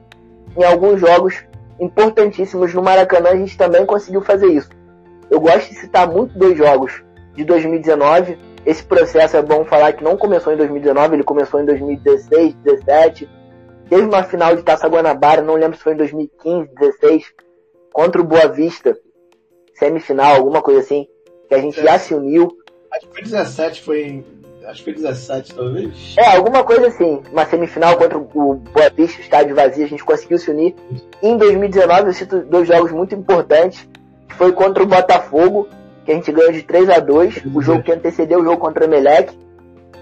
Em 0.56 0.64
alguns 0.64 1.00
jogos 1.00 1.44
importantíssimos 1.80 2.74
no 2.74 2.84
Maracanã, 2.84 3.30
a 3.30 3.36
gente 3.36 3.58
também 3.58 3.86
conseguiu 3.86 4.22
fazer 4.22 4.48
isso. 4.48 4.70
Eu 5.30 5.40
gosto 5.40 5.70
de 5.70 5.76
citar 5.76 6.08
muito 6.08 6.38
dois 6.38 6.56
jogos 6.56 7.04
de 7.36 7.44
2019 7.44 8.38
esse 8.66 8.84
processo 8.84 9.36
é 9.36 9.42
bom 9.42 9.66
falar 9.66 9.94
que 9.94 10.04
não 10.04 10.16
começou 10.16 10.54
em 10.54 10.58
2019, 10.58 11.16
ele 11.16 11.24
começou 11.24 11.60
em 11.60 11.66
2016, 11.66 12.54
2017. 12.56 13.30
Teve 13.90 14.04
uma 14.04 14.24
final 14.24 14.56
de 14.56 14.64
Taça 14.64 14.88
Guanabara, 14.88 15.42
não 15.42 15.56
lembro 15.56 15.78
se 15.78 15.84
foi 15.84 15.94
em 15.94 15.98
2015, 15.98 16.70
2016, 16.80 17.34
contra 17.92 18.22
o 18.22 18.24
Boa 18.24 18.48
Vista, 18.48 18.98
semifinal, 19.76 20.36
alguma 20.36 20.62
coisa 20.62 20.80
assim, 20.80 21.08
que 21.48 21.54
a 21.54 21.60
gente 21.60 21.80
é. 21.80 21.84
já 21.84 22.00
se 22.00 22.16
uniu. 22.16 22.48
Acho 22.92 23.08
que 23.08 23.14
foi 23.14 23.24
17, 23.24 23.82
foi 23.82 24.02
em... 24.04 24.26
Acho 24.66 24.78
que 24.82 24.94
foi 24.94 24.94
17, 24.94 25.56
talvez. 25.56 26.16
É, 26.18 26.38
alguma 26.38 26.64
coisa 26.64 26.88
assim. 26.88 27.22
Uma 27.30 27.46
semifinal 27.46 27.98
contra 27.98 28.18
o 28.18 28.56
Boa 28.56 28.90
Vista, 28.96 29.20
estádio 29.20 29.54
vazio, 29.54 29.84
a 29.84 29.90
gente 29.90 30.06
conseguiu 30.06 30.38
se 30.38 30.50
unir. 30.50 30.74
em 31.22 31.36
2019, 31.36 32.08
eu 32.08 32.14
cito 32.14 32.40
dois 32.46 32.66
jogos 32.66 32.94
muito 32.94 33.14
importantes, 33.14 33.86
que 34.30 34.36
foi 34.36 34.54
contra 34.54 34.82
o 34.82 34.88
Botafogo 34.88 35.68
que 36.04 36.12
a 36.12 36.16
gente 36.16 36.32
ganhou 36.32 36.52
de 36.52 36.64
3 36.64 36.90
a 36.90 37.00
2 37.00 37.44
o 37.54 37.62
jogo 37.62 37.84
que 37.84 37.92
antecedeu 37.92 38.40
o 38.40 38.44
jogo 38.44 38.58
contra 38.58 38.84
o 38.84 38.88
Emelec, 38.88 39.34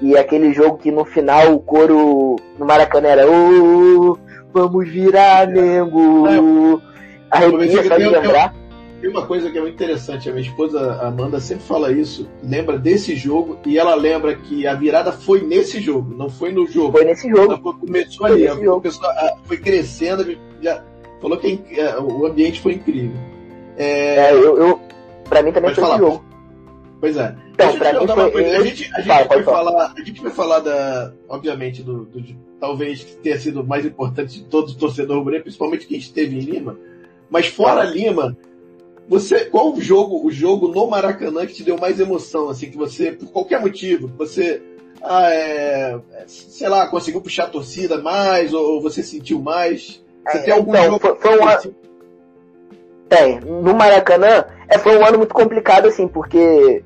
e 0.02 0.18
aquele 0.18 0.52
jogo 0.54 0.78
que 0.78 0.92
no 0.92 1.06
final 1.06 1.54
o 1.54 1.60
coro 1.60 2.36
no 2.58 2.66
Maracanã 2.66 3.10
era 3.10 3.30
oh, 3.30 4.18
vamos 4.52 4.90
virar 4.90 5.48
Mengo. 5.48 6.82
Arrepia 7.30 7.84
só 7.84 7.98
de 7.98 8.08
lembrar. 8.08 8.54
Tem 9.00 9.10
uma 9.10 9.26
coisa 9.26 9.50
que 9.50 9.58
é 9.58 9.62
muito 9.62 9.74
interessante, 9.74 10.30
a 10.30 10.32
minha 10.32 10.48
esposa 10.48 11.02
Amanda 11.02 11.40
sempre 11.40 11.64
fala 11.66 11.92
isso, 11.92 12.30
lembra 12.44 12.78
desse 12.78 13.16
jogo 13.16 13.58
e 13.66 13.80
ela 13.80 13.96
lembra 13.96 14.36
que 14.36 14.68
a 14.68 14.76
virada 14.76 15.12
foi 15.12 15.42
nesse 15.42 15.82
jogo, 15.82 16.16
não 16.16 16.30
foi 16.30 16.52
no 16.52 16.68
jogo. 16.68 16.92
Foi 16.92 17.06
nesse 17.06 17.28
jogo. 17.28 17.54
Ela 17.54 17.58
começou 17.60 18.28
foi 18.28 18.48
ali, 18.48 18.64
começou, 18.64 19.10
foi 19.46 19.58
crescendo, 19.58 20.38
já 20.62 20.84
falou 21.20 21.36
que 21.40 21.64
é, 21.72 22.00
o 22.00 22.28
ambiente 22.28 22.62
foi 22.62 22.74
incrível. 22.74 23.18
É, 23.76 24.18
é 24.18 24.34
eu, 24.34 24.58
eu, 24.60 24.80
Pra 25.32 25.42
mim 25.42 25.54
também 25.54 25.70
Pode 25.70 25.76
foi 25.76 25.84
falar. 25.86 25.98
jogo. 25.98 26.26
Pois 27.00 27.16
é. 27.16 27.34
Então, 27.54 27.78
pra 27.78 27.94
mim 27.94 28.32
foi 28.34 28.54
a 28.54 28.64
gente, 28.64 28.92
a 28.94 29.00
gente 29.00 29.28
vai 29.30 29.44
falar, 29.44 29.94
a 29.98 30.04
gente 30.04 30.22
vai 30.22 30.32
falar 30.32 30.60
da, 30.60 31.14
obviamente, 31.30 31.82
do, 31.82 32.04
do 32.04 32.22
talvez 32.60 33.02
tenha 33.24 33.40
sido 33.40 33.62
o 33.62 33.66
mais 33.66 33.86
importante 33.86 34.40
de 34.40 34.44
todos 34.44 34.72
os 34.72 34.78
torcedores 34.78 35.24
rubro 35.24 35.42
principalmente 35.42 35.88
quem 35.88 35.98
esteve 35.98 36.36
em 36.36 36.42
Lima. 36.42 36.78
Mas 37.30 37.48
fora 37.48 37.86
Lima, 37.86 38.38
você, 39.08 39.46
qual 39.46 39.72
o 39.74 39.80
jogo, 39.80 40.28
o 40.28 40.30
jogo 40.30 40.68
no 40.68 40.86
Maracanã 40.88 41.46
que 41.46 41.54
te 41.54 41.64
deu 41.64 41.78
mais 41.78 41.98
emoção, 41.98 42.50
assim, 42.50 42.70
que 42.70 42.78
você, 42.78 43.14
por 43.14 43.32
qualquer 43.32 43.62
motivo, 43.62 44.12
você, 44.18 44.62
ah, 45.02 45.34
é, 45.34 45.98
sei 46.28 46.68
lá, 46.68 46.88
conseguiu 46.88 47.22
puxar 47.22 47.46
a 47.46 47.50
torcida 47.50 48.02
mais, 48.02 48.54
ou, 48.54 48.74
ou 48.74 48.82
você 48.82 49.02
sentiu 49.02 49.40
mais? 49.42 50.04
Você 50.28 50.40
é, 50.40 50.42
tem 50.42 50.54
algum 50.54 50.72
então, 50.72 50.84
jogo 50.84 51.00
foi, 51.00 51.16
foi 51.16 51.40
um 51.40 51.48
ano... 51.48 51.76
Tem. 53.08 53.40
No 53.42 53.74
Maracanã, 53.74 54.46
é, 54.72 54.80
foi 54.80 54.98
um 54.98 55.06
ano 55.06 55.18
muito 55.18 55.34
complicado, 55.34 55.88
assim, 55.88 56.08
porque, 56.08 56.82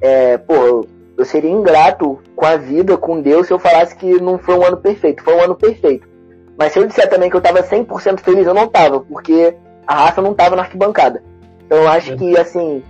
é, 0.00 0.38
pô, 0.38 0.86
eu 1.16 1.24
seria 1.24 1.50
ingrato 1.50 2.18
com 2.34 2.46
a 2.46 2.56
vida, 2.56 2.96
com 2.96 3.20
Deus, 3.20 3.46
se 3.46 3.52
eu 3.52 3.58
falasse 3.58 3.94
que 3.94 4.20
não 4.20 4.38
foi 4.38 4.56
um 4.58 4.64
ano 4.64 4.78
perfeito. 4.78 5.22
Foi 5.22 5.34
um 5.34 5.42
ano 5.42 5.54
perfeito. 5.54 6.08
Mas 6.58 6.72
se 6.72 6.78
eu 6.78 6.86
disser 6.86 7.08
também 7.08 7.28
que 7.28 7.36
eu 7.36 7.40
tava 7.40 7.62
100% 7.62 8.20
feliz, 8.20 8.46
eu 8.46 8.54
não 8.54 8.66
tava, 8.66 9.00
porque 9.00 9.54
a 9.86 9.94
raça 9.94 10.22
não 10.22 10.32
tava 10.32 10.56
na 10.56 10.62
arquibancada. 10.62 11.22
Então 11.66 11.78
eu 11.78 11.88
acho 11.88 12.16
que, 12.16 12.36
assim, 12.38 12.82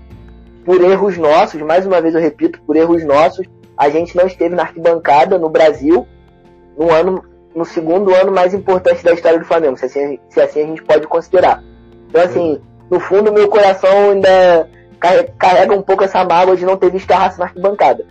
por 0.64 0.80
erros 0.80 1.18
nossos, 1.18 1.60
mais 1.62 1.84
uma 1.84 2.00
vez 2.00 2.14
eu 2.14 2.20
repito, 2.20 2.60
por 2.62 2.76
erros 2.76 3.04
nossos, 3.04 3.46
a 3.76 3.88
gente 3.88 4.16
não 4.16 4.26
esteve 4.26 4.54
na 4.54 4.62
arquibancada 4.62 5.38
no 5.38 5.48
Brasil 5.48 6.06
no 6.78 6.92
ano, 6.92 7.24
no 7.54 7.64
segundo 7.64 8.14
ano 8.14 8.30
mais 8.30 8.54
importante 8.54 9.02
da 9.02 9.12
história 9.12 9.38
do 9.38 9.44
Flamengo, 9.44 9.76
se 9.76 9.86
assim, 9.86 10.18
se 10.28 10.40
assim 10.40 10.62
a 10.62 10.66
gente 10.66 10.82
pode 10.82 11.06
considerar. 11.06 11.62
Então, 12.08 12.22
assim, 12.22 12.60
no 12.90 13.00
fundo, 13.00 13.32
meu 13.32 13.48
coração 13.48 14.10
ainda 14.10 14.68
carrega 15.38 15.74
um 15.74 15.82
pouco 15.82 16.04
essa 16.04 16.24
mágoa 16.24 16.56
de 16.56 16.64
não 16.64 16.76
ter 16.76 16.90
visto 16.90 17.10
a 17.12 17.16
raça 17.16 17.38
na 17.38 17.46
arquibancada. 17.46 18.06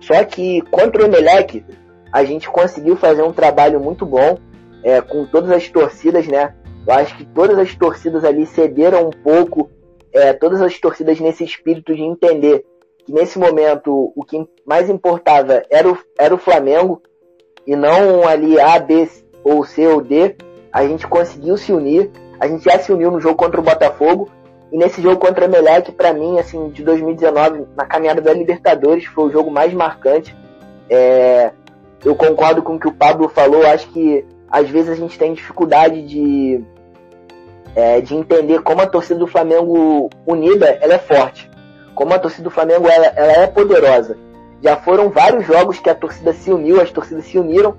Só 0.00 0.22
que 0.24 0.60
contra 0.62 1.02
o 1.02 1.06
Emelec, 1.06 1.64
a 2.12 2.24
gente 2.24 2.48
conseguiu 2.48 2.96
fazer 2.96 3.22
um 3.22 3.32
trabalho 3.32 3.80
muito 3.80 4.04
bom 4.04 4.38
é, 4.82 5.00
com 5.00 5.24
todas 5.24 5.50
as 5.50 5.68
torcidas, 5.68 6.26
né? 6.26 6.54
Eu 6.86 6.94
acho 6.94 7.16
que 7.16 7.24
todas 7.24 7.58
as 7.58 7.74
torcidas 7.74 8.24
ali 8.24 8.44
cederam 8.44 9.06
um 9.06 9.10
pouco, 9.10 9.70
é, 10.12 10.32
todas 10.32 10.60
as 10.60 10.78
torcidas 10.78 11.20
nesse 11.20 11.44
espírito 11.44 11.94
de 11.94 12.02
entender 12.02 12.64
que 13.04 13.12
nesse 13.12 13.38
momento 13.38 14.12
o 14.14 14.24
que 14.24 14.44
mais 14.66 14.90
importava 14.90 15.62
era 15.70 15.90
o, 15.90 15.96
era 16.18 16.34
o 16.34 16.38
Flamengo 16.38 17.00
e 17.66 17.76
não 17.76 18.26
ali 18.26 18.58
A, 18.60 18.78
B 18.78 19.08
ou 19.44 19.64
C 19.64 19.86
ou 19.86 20.00
D. 20.00 20.36
A 20.72 20.86
gente 20.86 21.06
conseguiu 21.06 21.56
se 21.56 21.72
unir, 21.72 22.10
a 22.42 22.48
gente 22.48 22.64
já 22.64 22.76
se 22.76 22.90
uniu 22.90 23.08
no 23.08 23.20
jogo 23.20 23.36
contra 23.36 23.60
o 23.60 23.62
Botafogo 23.62 24.28
e 24.72 24.76
nesse 24.76 25.00
jogo 25.00 25.16
contra 25.16 25.44
o 25.44 25.48
Emelec, 25.48 25.92
para 25.92 26.12
mim, 26.12 26.40
assim, 26.40 26.70
de 26.70 26.82
2019, 26.82 27.66
na 27.76 27.86
caminhada 27.86 28.20
da 28.20 28.32
Libertadores, 28.32 29.04
foi 29.04 29.26
o 29.26 29.30
jogo 29.30 29.48
mais 29.48 29.72
marcante. 29.72 30.36
É, 30.90 31.52
eu 32.04 32.16
concordo 32.16 32.60
com 32.60 32.74
o 32.74 32.80
que 32.80 32.88
o 32.88 32.92
Pablo 32.92 33.28
falou, 33.28 33.64
acho 33.64 33.86
que 33.90 34.24
às 34.50 34.68
vezes 34.68 34.90
a 34.90 34.94
gente 34.96 35.16
tem 35.16 35.32
dificuldade 35.32 36.02
de, 36.02 36.64
é, 37.76 38.00
de 38.00 38.16
entender 38.16 38.60
como 38.62 38.82
a 38.82 38.88
torcida 38.88 39.20
do 39.20 39.28
Flamengo 39.28 40.10
unida 40.26 40.76
ela 40.80 40.94
é 40.94 40.98
forte. 40.98 41.48
Como 41.94 42.12
a 42.12 42.18
torcida 42.18 42.42
do 42.42 42.50
Flamengo 42.50 42.88
ela, 42.88 43.06
ela 43.06 43.32
é 43.34 43.46
poderosa. 43.46 44.18
Já 44.60 44.76
foram 44.78 45.10
vários 45.10 45.46
jogos 45.46 45.78
que 45.78 45.88
a 45.88 45.94
torcida 45.94 46.32
se 46.32 46.50
uniu, 46.50 46.80
as 46.80 46.90
torcidas 46.90 47.24
se 47.24 47.38
uniram, 47.38 47.76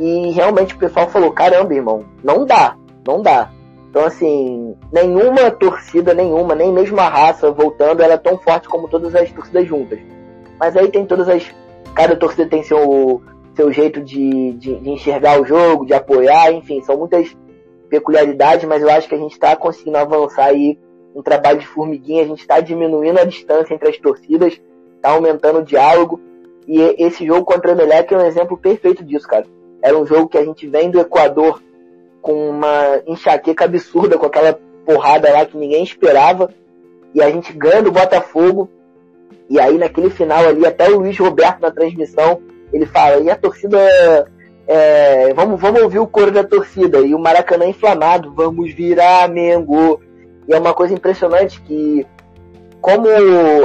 e 0.00 0.32
realmente 0.32 0.74
o 0.74 0.78
pessoal 0.78 1.08
falou: 1.08 1.30
caramba, 1.30 1.72
irmão, 1.72 2.06
não 2.24 2.44
dá, 2.44 2.74
não 3.06 3.22
dá. 3.22 3.52
Então, 3.90 4.04
assim, 4.04 4.76
nenhuma 4.92 5.50
torcida, 5.50 6.14
nenhuma, 6.14 6.54
nem 6.54 6.72
mesmo 6.72 6.98
a 7.00 7.08
raça 7.08 7.50
voltando, 7.50 8.02
ela 8.02 8.14
é 8.14 8.18
tão 8.18 8.38
forte 8.38 8.68
como 8.68 8.88
todas 8.88 9.14
as 9.16 9.30
torcidas 9.32 9.66
juntas. 9.66 9.98
Mas 10.58 10.76
aí 10.76 10.88
tem 10.88 11.04
todas 11.04 11.28
as. 11.28 11.44
Cada 11.92 12.14
torcida 12.14 12.48
tem 12.48 12.62
seu, 12.62 13.20
seu 13.56 13.72
jeito 13.72 14.00
de, 14.00 14.52
de, 14.52 14.76
de 14.76 14.90
enxergar 14.90 15.40
o 15.40 15.44
jogo, 15.44 15.84
de 15.84 15.92
apoiar, 15.92 16.52
enfim, 16.52 16.80
são 16.82 16.96
muitas 16.96 17.36
peculiaridades, 17.88 18.64
mas 18.64 18.80
eu 18.80 18.88
acho 18.88 19.08
que 19.08 19.14
a 19.16 19.18
gente 19.18 19.32
está 19.32 19.56
conseguindo 19.56 19.98
avançar 19.98 20.44
aí 20.44 20.78
um 21.12 21.20
trabalho 21.20 21.58
de 21.58 21.66
formiguinha, 21.66 22.22
a 22.22 22.26
gente 22.26 22.40
está 22.40 22.60
diminuindo 22.60 23.18
a 23.18 23.24
distância 23.24 23.74
entre 23.74 23.88
as 23.88 23.98
torcidas, 23.98 24.60
está 24.94 25.10
aumentando 25.10 25.58
o 25.58 25.64
diálogo. 25.64 26.20
E 26.68 26.80
esse 26.96 27.26
jogo 27.26 27.44
contra 27.44 27.70
o 27.70 27.74
Emelec 27.74 28.14
é 28.14 28.16
um 28.16 28.24
exemplo 28.24 28.56
perfeito 28.56 29.04
disso, 29.04 29.26
cara. 29.26 29.46
Era 29.82 29.98
um 29.98 30.06
jogo 30.06 30.28
que 30.28 30.38
a 30.38 30.44
gente 30.44 30.68
vem 30.68 30.90
do 30.90 31.00
Equador 31.00 31.60
com 32.20 32.50
uma 32.50 33.00
enxaqueca 33.06 33.64
absurda, 33.64 34.18
com 34.18 34.26
aquela 34.26 34.58
porrada 34.84 35.32
lá 35.32 35.46
que 35.46 35.56
ninguém 35.56 35.82
esperava. 35.82 36.50
E 37.14 37.22
a 37.22 37.30
gente 37.30 37.52
ganha 37.52 37.82
do 37.82 37.92
Botafogo. 37.92 38.68
E 39.48 39.58
aí 39.58 39.78
naquele 39.78 40.10
final 40.10 40.46
ali, 40.46 40.64
até 40.64 40.88
o 40.88 41.00
Luiz 41.00 41.18
Roberto 41.18 41.60
na 41.60 41.70
transmissão, 41.70 42.40
ele 42.72 42.86
fala, 42.86 43.20
e 43.20 43.30
a 43.30 43.36
torcida. 43.36 43.78
É, 44.66 45.34
vamos, 45.34 45.60
vamos 45.60 45.82
ouvir 45.82 45.98
o 45.98 46.06
coro 46.06 46.30
da 46.30 46.44
torcida. 46.44 46.98
E 47.00 47.14
o 47.14 47.18
Maracanã 47.18 47.66
inflamado, 47.66 48.32
vamos 48.32 48.72
virar 48.72 49.28
Mengo. 49.28 50.00
E 50.46 50.54
é 50.54 50.58
uma 50.58 50.72
coisa 50.72 50.94
impressionante 50.94 51.60
que, 51.62 52.06
como 52.80 53.08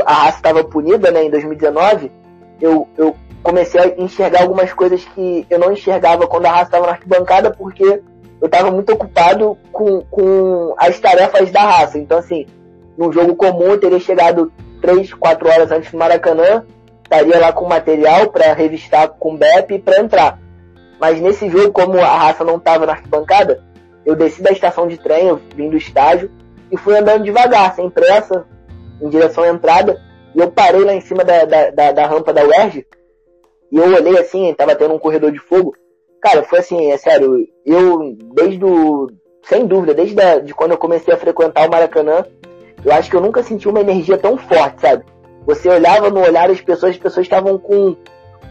a 0.05 0.13
raça 0.13 0.37
estava 0.37 0.63
punida 0.63 1.11
né, 1.11 1.23
em 1.23 1.29
2019, 1.29 2.11
eu, 2.59 2.87
eu 2.97 3.15
comecei 3.43 3.79
a 3.79 4.01
enxergar 4.01 4.41
algumas 4.41 4.73
coisas 4.73 5.05
que 5.05 5.45
eu 5.49 5.59
não 5.59 5.71
enxergava 5.71 6.25
quando 6.27 6.47
a 6.47 6.51
raça 6.51 6.63
estava 6.63 6.87
na 6.87 6.93
arquibancada, 6.93 7.51
porque 7.51 8.01
eu 8.45 8.47
estava 8.47 8.69
muito 8.69 8.93
ocupado 8.93 9.57
com, 9.71 10.01
com 10.01 10.75
as 10.77 10.99
tarefas 10.99 11.51
da 11.51 11.61
raça. 11.61 11.97
Então, 11.97 12.19
assim, 12.19 12.45
num 12.95 13.11
jogo 13.11 13.35
comum 13.35 13.71
eu 13.71 13.79
teria 13.79 13.99
chegado 13.99 14.53
3, 14.81 15.15
4 15.15 15.49
horas 15.49 15.71
antes 15.71 15.91
do 15.91 15.97
Maracanã, 15.97 16.63
estaria 17.03 17.39
lá 17.39 17.51
com 17.51 17.65
material 17.65 18.29
para 18.29 18.53
revistar 18.53 19.09
com 19.09 19.33
o 19.33 19.37
BEP 19.37 19.79
para 19.79 19.99
entrar. 19.99 20.39
Mas 20.99 21.19
nesse 21.19 21.49
jogo, 21.49 21.71
como 21.71 21.99
a 21.99 22.17
raça 22.17 22.43
não 22.43 22.57
estava 22.57 22.85
na 22.85 22.91
arquibancada, 22.93 23.63
eu 24.05 24.15
desci 24.15 24.43
da 24.43 24.51
estação 24.51 24.87
de 24.87 24.97
trem, 24.97 25.27
eu 25.27 25.41
vim 25.55 25.67
do 25.67 25.77
estágio 25.77 26.29
e 26.71 26.77
fui 26.77 26.95
andando 26.95 27.23
devagar, 27.23 27.73
sem 27.73 27.89
pressa, 27.89 28.45
em 29.01 29.09
direção 29.09 29.43
à 29.43 29.49
entrada. 29.49 29.99
E 30.35 30.39
eu 30.39 30.51
parei 30.51 30.83
lá 30.83 30.93
em 30.93 31.01
cima 31.01 31.23
da, 31.23 31.45
da, 31.45 31.71
da, 31.71 31.91
da 31.91 32.05
rampa 32.05 32.31
da 32.31 32.43
UERJ 32.43 32.85
e 33.71 33.77
eu 33.77 33.85
olhei 33.85 34.19
assim, 34.19 34.51
estava 34.51 34.75
tendo 34.75 34.93
um 34.93 34.99
corredor 34.99 35.31
de 35.31 35.39
fogo. 35.39 35.75
Cara, 36.21 36.43
foi 36.43 36.59
assim, 36.59 36.91
é 36.91 36.97
sério, 36.97 37.47
eu, 37.65 38.15
desde 38.33 38.63
o, 38.63 39.09
sem 39.43 39.65
dúvida, 39.65 39.93
desde 39.93 40.19
a, 40.19 40.39
de 40.39 40.53
quando 40.53 40.71
eu 40.71 40.77
comecei 40.77 41.13
a 41.13 41.17
frequentar 41.17 41.67
o 41.67 41.71
Maracanã, 41.71 42.25
eu 42.83 42.91
acho 42.91 43.09
que 43.09 43.15
eu 43.15 43.21
nunca 43.21 43.43
senti 43.43 43.67
uma 43.67 43.81
energia 43.81 44.17
tão 44.17 44.37
forte, 44.37 44.81
sabe? 44.81 45.03
Você 45.45 45.69
olhava 45.69 46.09
no 46.09 46.21
olhar 46.21 46.47
das 46.47 46.61
pessoas, 46.61 46.93
as 46.93 46.97
pessoas 46.97 47.25
estavam 47.25 47.57
com, 47.57 47.95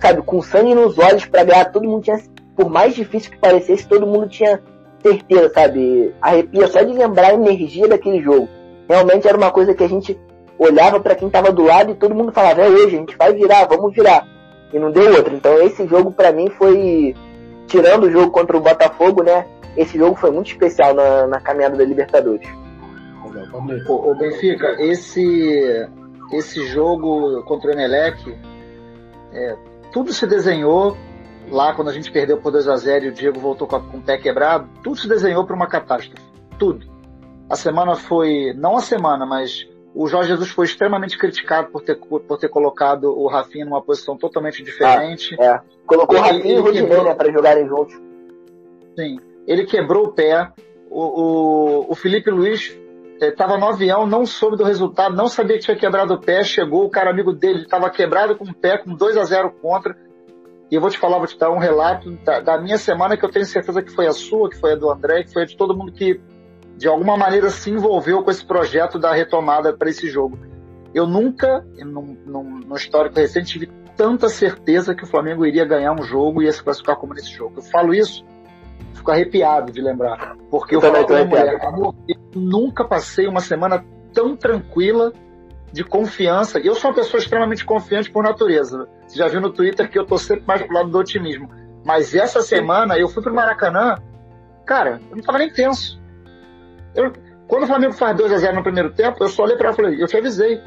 sabe, 0.00 0.22
com 0.22 0.40
sangue 0.40 0.74
nos 0.74 0.98
olhos 0.98 1.24
para 1.26 1.44
ganhar, 1.44 1.72
todo 1.72 1.88
mundo 1.88 2.02
tinha, 2.02 2.18
por 2.56 2.70
mais 2.70 2.94
difícil 2.94 3.32
que 3.32 3.38
parecesse, 3.38 3.88
todo 3.88 4.06
mundo 4.06 4.28
tinha 4.28 4.60
certeza, 5.02 5.52
sabe? 5.52 6.14
Arrepia 6.20 6.66
só 6.68 6.82
de 6.82 6.92
lembrar 6.92 7.30
a 7.30 7.34
energia 7.34 7.88
daquele 7.88 8.22
jogo. 8.22 8.48
Realmente 8.88 9.26
era 9.26 9.36
uma 9.36 9.50
coisa 9.50 9.74
que 9.74 9.82
a 9.82 9.88
gente 9.88 10.18
olhava 10.58 11.00
para 11.00 11.14
quem 11.14 11.28
tava 11.28 11.50
do 11.50 11.64
lado 11.64 11.90
e 11.90 11.96
todo 11.96 12.14
mundo 12.14 12.32
falava, 12.32 12.62
é 12.62 12.68
hoje, 12.68 12.96
a 12.96 12.98
gente 13.00 13.16
vai 13.16 13.32
virar, 13.32 13.66
vamos 13.66 13.92
virar. 13.92 14.26
E 14.72 14.78
não 14.78 14.90
deu 14.90 15.14
outra. 15.14 15.34
Então 15.34 15.60
esse 15.62 15.86
jogo 15.86 16.12
para 16.12 16.32
mim 16.32 16.48
foi 16.50 17.14
tirando 17.66 18.04
o 18.04 18.10
jogo 18.10 18.30
contra 18.30 18.56
o 18.56 18.60
Botafogo, 18.60 19.22
né? 19.22 19.46
Esse 19.76 19.98
jogo 19.98 20.14
foi 20.14 20.30
muito 20.30 20.52
especial 20.52 20.94
na, 20.94 21.26
na 21.26 21.40
caminhada 21.40 21.76
da 21.76 21.84
Libertadores. 21.84 22.48
O, 23.88 24.10
o 24.10 24.14
Benfica, 24.14 24.76
esse, 24.78 25.88
esse 26.32 26.64
jogo 26.66 27.42
contra 27.42 27.70
o 27.70 27.72
Emelec, 27.72 28.36
é, 29.32 29.56
tudo 29.92 30.12
se 30.12 30.26
desenhou 30.26 30.96
lá 31.50 31.74
quando 31.74 31.88
a 31.88 31.92
gente 31.92 32.10
perdeu 32.10 32.38
por 32.38 32.52
2 32.52 32.68
a 32.68 32.76
0 32.76 33.06
e 33.06 33.08
o 33.08 33.12
Diego 33.12 33.40
voltou 33.40 33.66
com, 33.66 33.76
a, 33.76 33.80
com 33.80 33.98
o 33.98 34.02
pé 34.02 34.16
quebrado, 34.16 34.68
tudo 34.82 34.96
se 34.96 35.08
desenhou 35.08 35.44
para 35.44 35.56
uma 35.56 35.66
catástrofe. 35.66 36.22
Tudo. 36.58 36.86
A 37.50 37.56
semana 37.56 37.94
foi, 37.96 38.52
não 38.54 38.76
a 38.76 38.80
semana, 38.80 39.26
mas 39.26 39.68
o 39.94 40.08
Jorge 40.08 40.30
Jesus 40.30 40.50
foi 40.50 40.64
extremamente 40.64 41.16
criticado 41.16 41.68
por 41.68 41.80
ter, 41.80 41.94
por 41.94 42.36
ter 42.38 42.48
colocado 42.48 43.04
o 43.04 43.28
Rafinha 43.28 43.64
numa 43.64 43.80
posição 43.80 44.16
totalmente 44.16 44.62
diferente. 44.62 45.36
Ah, 45.38 45.44
é. 45.44 45.60
Colocou 45.86 46.18
o 46.18 46.20
Rafinha 46.20 46.56
e 46.56 46.58
o 46.58 46.62
Rodinei, 46.62 47.02
né, 47.02 47.14
para 47.14 47.32
jogarem 47.32 47.68
juntos. 47.68 47.94
Sim. 48.98 49.18
Ele 49.46 49.64
quebrou 49.64 50.06
o 50.06 50.12
pé. 50.12 50.50
O, 50.90 51.00
o, 51.00 51.92
o 51.92 51.94
Felipe 51.94 52.30
Luiz 52.30 52.76
estava 53.20 53.54
eh, 53.54 53.58
no 53.58 53.68
avião, 53.68 54.06
não 54.06 54.26
soube 54.26 54.56
do 54.56 54.64
resultado, 54.64 55.14
não 55.14 55.28
sabia 55.28 55.58
que 55.58 55.64
tinha 55.64 55.76
quebrado 55.76 56.14
o 56.14 56.20
pé. 56.20 56.42
Chegou, 56.42 56.84
o 56.84 56.90
cara 56.90 57.10
amigo 57.10 57.32
dele 57.32 57.62
estava 57.62 57.88
quebrado 57.88 58.36
com 58.36 58.44
o 58.44 58.54
pé, 58.54 58.78
com 58.78 58.94
2 58.94 59.16
a 59.16 59.24
0 59.24 59.52
contra. 59.62 59.96
E 60.70 60.74
eu 60.74 60.80
vou 60.80 60.90
te 60.90 60.98
falar, 60.98 61.18
vou 61.18 61.26
te 61.28 61.38
dar 61.38 61.52
um 61.52 61.58
relato 61.58 62.10
da, 62.24 62.40
da 62.40 62.60
minha 62.60 62.78
semana 62.78 63.16
que 63.16 63.24
eu 63.24 63.30
tenho 63.30 63.44
certeza 63.44 63.80
que 63.80 63.92
foi 63.92 64.08
a 64.08 64.12
sua, 64.12 64.50
que 64.50 64.58
foi 64.58 64.72
a 64.72 64.76
do 64.76 64.90
André, 64.90 65.22
que 65.22 65.32
foi 65.32 65.42
a 65.42 65.46
de 65.46 65.56
todo 65.56 65.76
mundo 65.76 65.92
que 65.92 66.20
de 66.76 66.88
alguma 66.88 67.16
maneira 67.16 67.50
se 67.50 67.70
envolveu 67.70 68.22
com 68.22 68.30
esse 68.30 68.44
projeto 68.44 68.98
da 68.98 69.12
retomada 69.12 69.72
para 69.72 69.88
esse 69.88 70.08
jogo. 70.08 70.38
Eu 70.92 71.06
nunca, 71.06 71.64
num, 71.78 72.16
num, 72.24 72.60
no 72.60 72.76
histórico 72.76 73.16
recente, 73.16 73.52
tive 73.52 73.70
tanta 73.96 74.28
certeza 74.28 74.94
que 74.94 75.04
o 75.04 75.06
Flamengo 75.06 75.46
iria 75.46 75.64
ganhar 75.64 75.92
um 75.92 76.02
jogo 76.02 76.42
e 76.42 76.46
ia 76.46 76.52
se 76.52 76.62
classificar 76.62 76.96
como 76.96 77.14
nesse 77.14 77.32
jogo. 77.32 77.54
Eu 77.56 77.62
falo 77.62 77.94
isso, 77.94 78.24
fico 78.92 79.10
arrepiado 79.10 79.72
de 79.72 79.80
lembrar. 79.80 80.36
Porque 80.50 80.74
eu, 80.76 80.80
eu 80.80 80.92
falo 80.92 81.26
mulher, 81.26 81.64
amor, 81.64 81.94
eu 82.08 82.16
nunca 82.34 82.84
passei 82.84 83.26
uma 83.26 83.40
semana 83.40 83.84
tão 84.12 84.36
tranquila 84.36 85.12
de 85.72 85.82
confiança. 85.82 86.60
E 86.60 86.66
eu 86.66 86.74
sou 86.74 86.90
uma 86.90 86.96
pessoa 86.96 87.20
extremamente 87.20 87.64
confiante 87.64 88.10
por 88.10 88.22
natureza. 88.22 88.88
Você 89.06 89.18
já 89.18 89.26
viu 89.26 89.40
no 89.40 89.50
Twitter 89.50 89.90
que 89.90 89.98
eu 89.98 90.06
tô 90.06 90.16
sempre 90.16 90.44
mais 90.46 90.62
pro 90.62 90.72
lado 90.72 90.88
do 90.88 90.98
otimismo. 90.98 91.50
Mas 91.84 92.14
essa 92.14 92.40
semana 92.40 92.96
eu 92.96 93.08
fui 93.08 93.22
pro 93.22 93.34
Maracanã, 93.34 93.96
cara, 94.64 95.00
eu 95.10 95.16
não 95.16 95.22
tava 95.22 95.38
nem 95.38 95.52
tenso. 95.52 96.00
Eu, 96.94 97.12
quando 97.46 97.64
o 97.64 97.66
Flamengo 97.66 97.92
faz 97.92 98.16
2 98.16 98.32
a 98.32 98.38
0 98.38 98.56
no 98.56 98.62
primeiro 98.62 98.92
tempo, 98.92 99.22
eu 99.22 99.28
só 99.28 99.44
olhei 99.44 99.56
para 99.56 99.68
ela 99.68 99.74
e 99.74 99.76
falei, 99.76 100.02
eu 100.02 100.06
te 100.06 100.16
avisei. 100.16 100.60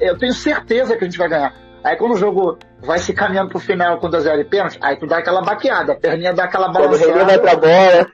Eu 0.00 0.16
tenho 0.16 0.32
certeza 0.32 0.96
que 0.96 1.04
a 1.04 1.06
gente 1.06 1.18
vai 1.18 1.28
ganhar. 1.28 1.54
Aí 1.82 1.96
quando 1.96 2.12
o 2.12 2.16
jogo 2.16 2.58
vai 2.80 2.98
se 2.98 3.12
caminhando 3.12 3.50
pro 3.50 3.58
final 3.58 3.98
com 3.98 4.08
2 4.08 4.26
a 4.26 4.30
0 4.30 4.42
e 4.42 4.44
pênalti, 4.44 4.78
aí 4.80 4.96
tu 4.96 5.06
dá 5.06 5.18
aquela 5.18 5.42
baqueada, 5.42 5.92
a 5.92 5.96
perninha 5.96 6.32
dá 6.32 6.44
aquela 6.44 6.68
balançada. 6.68 6.98
Quando 6.98 7.16
o 7.16 7.18
René 7.18 7.24
vai 7.24 7.38
pra 7.38 7.56
bola. 7.56 8.10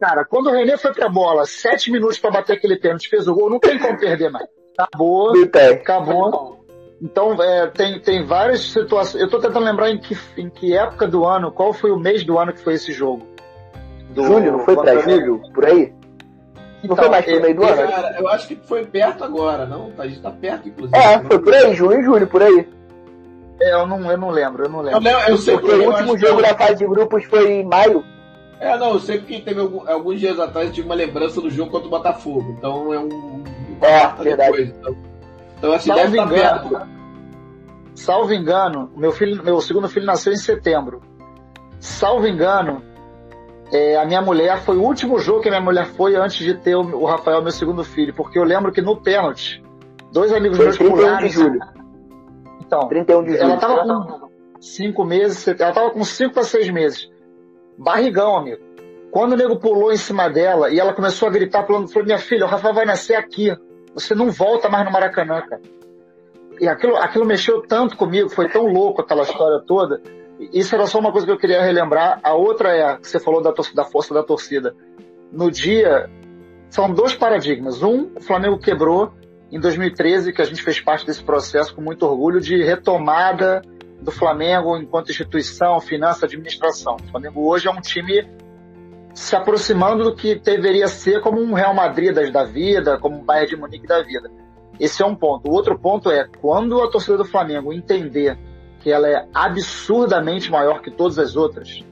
Cara, 0.00 0.24
quando 0.24 0.46
o 0.48 0.52
René 0.52 0.76
foi 0.76 0.92
pra 0.92 1.08
bola, 1.08 1.46
sete 1.46 1.90
minutos 1.90 2.18
para 2.18 2.30
bater 2.30 2.56
aquele 2.56 2.76
pênalti, 2.76 3.08
fez 3.08 3.26
o 3.26 3.34
gol, 3.34 3.50
não 3.50 3.58
tem 3.58 3.78
como 3.78 3.98
perder 3.98 4.30
mais. 4.30 4.46
Acabou, 4.78 5.32
acabou. 5.72 6.66
Então, 7.02 7.42
é, 7.42 7.66
tem, 7.68 7.98
tem 8.00 8.24
várias 8.24 8.60
situações. 8.60 9.22
Eu 9.22 9.28
tô 9.28 9.38
tentando 9.38 9.64
lembrar 9.64 9.90
em 9.90 9.98
que, 9.98 10.16
em 10.36 10.48
que 10.48 10.76
época 10.76 11.06
do 11.06 11.24
ano, 11.24 11.50
qual 11.50 11.72
foi 11.72 11.90
o 11.90 11.98
mês 11.98 12.24
do 12.24 12.38
ano 12.38 12.52
que 12.52 12.60
foi 12.60 12.74
esse 12.74 12.92
jogo. 12.92 13.26
Do, 14.10 14.22
Júlio, 14.22 14.52
não 14.52 14.58
foi 14.60 14.76
pra 14.76 14.98
julho? 15.00 15.42
Por 15.52 15.64
aí? 15.64 15.92
Não 16.82 16.92
então, 16.92 16.96
foi 16.96 17.08
mais 17.08 17.24
pro 17.24 17.40
meio 17.40 17.54
do 17.56 17.64
ano? 17.64 17.88
Cara, 17.88 18.16
eu 18.18 18.28
acho 18.28 18.48
que 18.48 18.56
foi 18.56 18.84
perto 18.84 19.24
agora, 19.24 19.66
não? 19.66 19.92
A 19.98 20.06
gente 20.06 20.20
tá 20.20 20.30
perto, 20.30 20.68
inclusive. 20.68 20.96
É, 20.96 21.18
foi 21.20 21.38
por 21.38 21.54
aí, 21.54 21.74
junho 21.74 22.00
e 22.00 22.04
julho, 22.04 22.26
por 22.26 22.42
aí. 22.42 22.68
É, 23.60 23.74
eu 23.74 23.86
não, 23.86 24.10
eu 24.10 24.18
não 24.18 24.30
lembro, 24.30 24.64
eu 24.64 24.68
não 24.68 24.80
lembro. 24.80 25.08
Eu, 25.08 25.18
eu 25.28 25.38
sei 25.38 25.58
porque 25.58 25.74
o 25.74 25.90
último 25.90 26.18
jogo 26.18 26.42
da 26.42 26.54
fase 26.54 26.76
de 26.76 26.86
grupos 26.86 27.24
foi 27.24 27.52
em 27.52 27.64
maio. 27.64 28.04
É, 28.60 28.76
não, 28.76 28.94
eu 28.94 29.00
sei 29.00 29.20
que 29.20 29.40
teve 29.40 29.60
algum, 29.60 29.88
alguns 29.88 30.20
dias 30.20 30.38
atrás 30.38 30.68
eu 30.68 30.74
tive 30.74 30.86
uma 30.86 30.94
lembrança 30.94 31.40
do 31.40 31.50
jogo 31.50 31.70
contra 31.70 31.86
o 31.86 31.90
Botafogo. 31.90 32.54
Então 32.58 32.92
é 32.92 32.98
um. 32.98 33.44
É, 33.80 34.22
verdade. 34.22 34.50
Depois, 34.50 34.68
então, 34.68 34.96
então 35.58 35.72
assim, 35.72 35.88
Salvo 35.88 36.02
deve 36.02 36.18
estar 36.18 36.28
perto. 36.28 36.88
Salvo 37.94 38.32
engano, 38.32 38.90
meu, 38.94 39.10
filho, 39.10 39.42
meu 39.42 39.60
segundo 39.60 39.88
filho 39.88 40.06
nasceu 40.06 40.32
em 40.32 40.36
setembro. 40.36 41.02
Salvo 41.78 42.26
engano, 42.26 42.82
é, 43.72 43.96
a 43.96 44.04
minha 44.04 44.22
mulher 44.22 44.58
foi 44.58 44.76
o 44.76 44.82
último 44.82 45.18
jogo 45.18 45.40
que 45.40 45.48
a 45.48 45.50
minha 45.50 45.62
mulher 45.62 45.86
foi 45.86 46.14
antes 46.14 46.38
de 46.38 46.54
ter 46.54 46.76
o, 46.76 46.82
o 46.82 47.04
Rafael, 47.04 47.42
meu 47.42 47.50
segundo 47.50 47.82
filho, 47.82 48.14
porque 48.14 48.38
eu 48.38 48.44
lembro 48.44 48.70
que 48.72 48.80
no 48.80 48.96
pênalti, 48.96 49.62
dois 50.12 50.32
amigos 50.32 50.56
foi 50.56 50.66
meus 50.66 50.78
pularam. 50.78 51.18
De 51.18 51.28
julho. 51.28 51.60
Então, 52.64 52.88
31 52.88 53.24
de 53.24 53.30
julho. 53.32 53.42
ela 53.42 53.56
tava 53.56 53.82
com 53.84 54.28
cinco 54.60 55.04
meses, 55.04 55.46
ela 55.48 55.72
tava 55.72 55.90
com 55.90 56.04
cinco 56.04 56.34
para 56.34 56.44
seis 56.44 56.68
meses. 56.70 57.10
Barrigão, 57.76 58.36
amigo. 58.36 58.62
Quando 59.10 59.32
o 59.32 59.36
nego 59.36 59.56
pulou 59.56 59.92
em 59.92 59.96
cima 59.96 60.28
dela 60.28 60.70
e 60.70 60.78
ela 60.78 60.92
começou 60.92 61.28
a 61.28 61.30
gritar, 61.30 61.66
falando, 61.66 61.88
falou, 61.88 62.06
minha 62.06 62.18
filha, 62.18 62.44
o 62.44 62.48
Rafael 62.48 62.74
vai 62.74 62.84
nascer 62.84 63.14
aqui. 63.14 63.56
Você 63.94 64.14
não 64.14 64.30
volta 64.30 64.68
mais 64.68 64.84
no 64.84 64.92
Maracanã, 64.92 65.40
cara. 65.40 65.62
E 66.60 66.68
aquilo, 66.68 66.96
aquilo 66.96 67.24
mexeu 67.24 67.62
tanto 67.62 67.96
comigo, 67.96 68.28
foi 68.28 68.48
tão 68.48 68.66
louco 68.66 69.02
aquela 69.02 69.22
história 69.22 69.60
toda, 69.66 70.00
isso 70.38 70.74
era 70.74 70.86
só 70.86 70.98
uma 70.98 71.12
coisa 71.12 71.26
que 71.26 71.32
eu 71.32 71.38
queria 71.38 71.62
relembrar. 71.62 72.20
A 72.22 72.34
outra 72.34 72.76
é 72.76 72.98
você 73.00 73.18
falou 73.18 73.42
da, 73.42 73.52
da 73.74 73.84
força 73.84 74.12
da 74.12 74.22
torcida. 74.22 74.74
No 75.32 75.50
dia, 75.50 76.10
são 76.68 76.92
dois 76.92 77.14
paradigmas. 77.14 77.82
Um, 77.82 78.10
o 78.16 78.20
Flamengo 78.20 78.58
quebrou 78.58 79.12
em 79.50 79.60
2013, 79.60 80.32
que 80.32 80.42
a 80.42 80.44
gente 80.44 80.62
fez 80.62 80.80
parte 80.80 81.06
desse 81.06 81.22
processo 81.22 81.74
com 81.74 81.80
muito 81.80 82.04
orgulho 82.04 82.40
de 82.40 82.62
retomada 82.62 83.62
do 84.00 84.10
Flamengo 84.10 84.76
enquanto 84.76 85.10
instituição, 85.10 85.80
finança, 85.80 86.26
administração. 86.26 86.96
O 86.96 87.10
Flamengo 87.10 87.48
hoje 87.48 87.68
é 87.68 87.70
um 87.70 87.80
time 87.80 88.28
se 89.14 89.34
aproximando 89.34 90.04
do 90.04 90.14
que 90.14 90.34
deveria 90.34 90.88
ser 90.88 91.22
como 91.22 91.40
um 91.40 91.54
Real 91.54 91.74
Madrid 91.74 92.14
da 92.30 92.44
vida, 92.44 92.98
como 92.98 93.16
um 93.16 93.24
Bayern 93.24 93.48
de 93.48 93.56
Munique 93.56 93.86
da 93.86 94.02
vida. 94.02 94.30
Esse 94.78 95.02
é 95.02 95.06
um 95.06 95.14
ponto. 95.14 95.48
O 95.48 95.54
outro 95.54 95.78
ponto 95.78 96.10
é 96.10 96.28
quando 96.40 96.82
a 96.82 96.90
torcida 96.90 97.16
do 97.16 97.24
Flamengo 97.24 97.72
entender 97.72 98.38
que 98.86 98.92
ela 98.92 99.08
é 99.08 99.26
absurdamente 99.34 100.48
maior 100.48 100.80
que 100.80 100.92
todas 100.92 101.18
as 101.18 101.34
outras, 101.34 101.84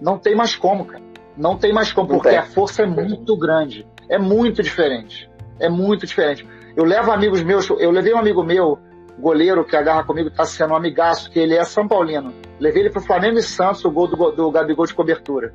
não 0.00 0.16
tem 0.16 0.36
mais 0.36 0.54
como, 0.54 0.84
cara. 0.84 1.02
Não 1.36 1.58
tem 1.58 1.72
mais 1.72 1.92
como, 1.92 2.06
porque 2.06 2.28
a 2.28 2.44
força 2.44 2.84
é 2.84 2.86
muito 2.86 3.36
grande. 3.36 3.84
É 4.08 4.16
muito 4.16 4.62
diferente. 4.62 5.28
É 5.58 5.68
muito 5.68 6.06
diferente. 6.06 6.46
Eu 6.76 6.84
levo 6.84 7.10
amigos 7.10 7.42
meus, 7.42 7.68
eu 7.68 7.90
levei 7.90 8.14
um 8.14 8.18
amigo 8.18 8.44
meu, 8.44 8.78
goleiro 9.18 9.64
que 9.64 9.74
agarra 9.74 10.04
comigo, 10.04 10.30
tá 10.30 10.44
sendo 10.44 10.72
um 10.72 10.76
amigaço, 10.76 11.32
que 11.32 11.40
ele 11.40 11.56
é 11.56 11.64
São 11.64 11.88
Paulino. 11.88 12.32
Levei 12.60 12.84
ele 12.84 12.90
pro 12.90 13.00
Flamengo 13.00 13.40
e 13.40 13.42
Santos, 13.42 13.84
o 13.84 13.90
gol 13.90 14.06
do, 14.06 14.30
do 14.30 14.48
Gabigol 14.52 14.86
de 14.86 14.94
cobertura. 14.94 15.52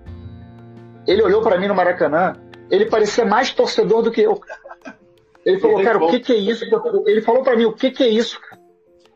Ele 1.08 1.24
olhou 1.24 1.42
para 1.42 1.58
mim 1.58 1.70
no 1.70 1.74
Maracanã, 1.74 2.34
ele 2.70 2.88
parecia 2.88 3.24
mais 3.24 3.54
torcedor 3.54 4.02
do 4.02 4.12
que 4.12 4.20
eu. 4.20 4.42
Ele 5.46 5.58
falou, 5.58 5.82
cara, 5.82 6.04
o 6.04 6.10
que 6.10 6.20
que 6.20 6.34
é 6.34 6.38
isso? 6.38 6.66
Ele 7.06 7.22
falou 7.22 7.44
para 7.44 7.56
mim, 7.56 7.64
o 7.64 7.72
que 7.72 7.92
que 7.92 8.04
é 8.04 8.10
isso? 8.10 8.38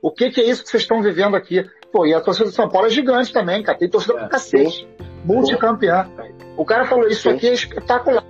O 0.02 0.12
que, 0.12 0.30
que 0.30 0.42
é 0.42 0.46
isso 0.46 0.64
que 0.64 0.70
vocês 0.70 0.84
estão 0.84 1.02
vivendo 1.02 1.36
aqui? 1.36 1.66
Pô, 1.92 2.06
e 2.06 2.14
a 2.14 2.22
torcida 2.22 2.50
do 2.50 2.52
São 2.56 2.70
Paulo 2.70 2.88
é 2.88 2.90
gigante 2.90 3.32
também, 3.32 3.64
cara. 3.64 3.78
Tem 3.78 3.90
torcida 3.90 4.14
é, 4.14 4.18
pra 4.20 4.30
cacete. 4.30 4.88
Multicampeã. 5.24 6.08
O 6.58 6.66
cara 6.66 6.86
falou, 6.86 7.08
isso 7.08 7.30
sim. 7.30 7.36
aqui 7.36 7.48
é 7.48 7.54
espetacular. 7.54 8.26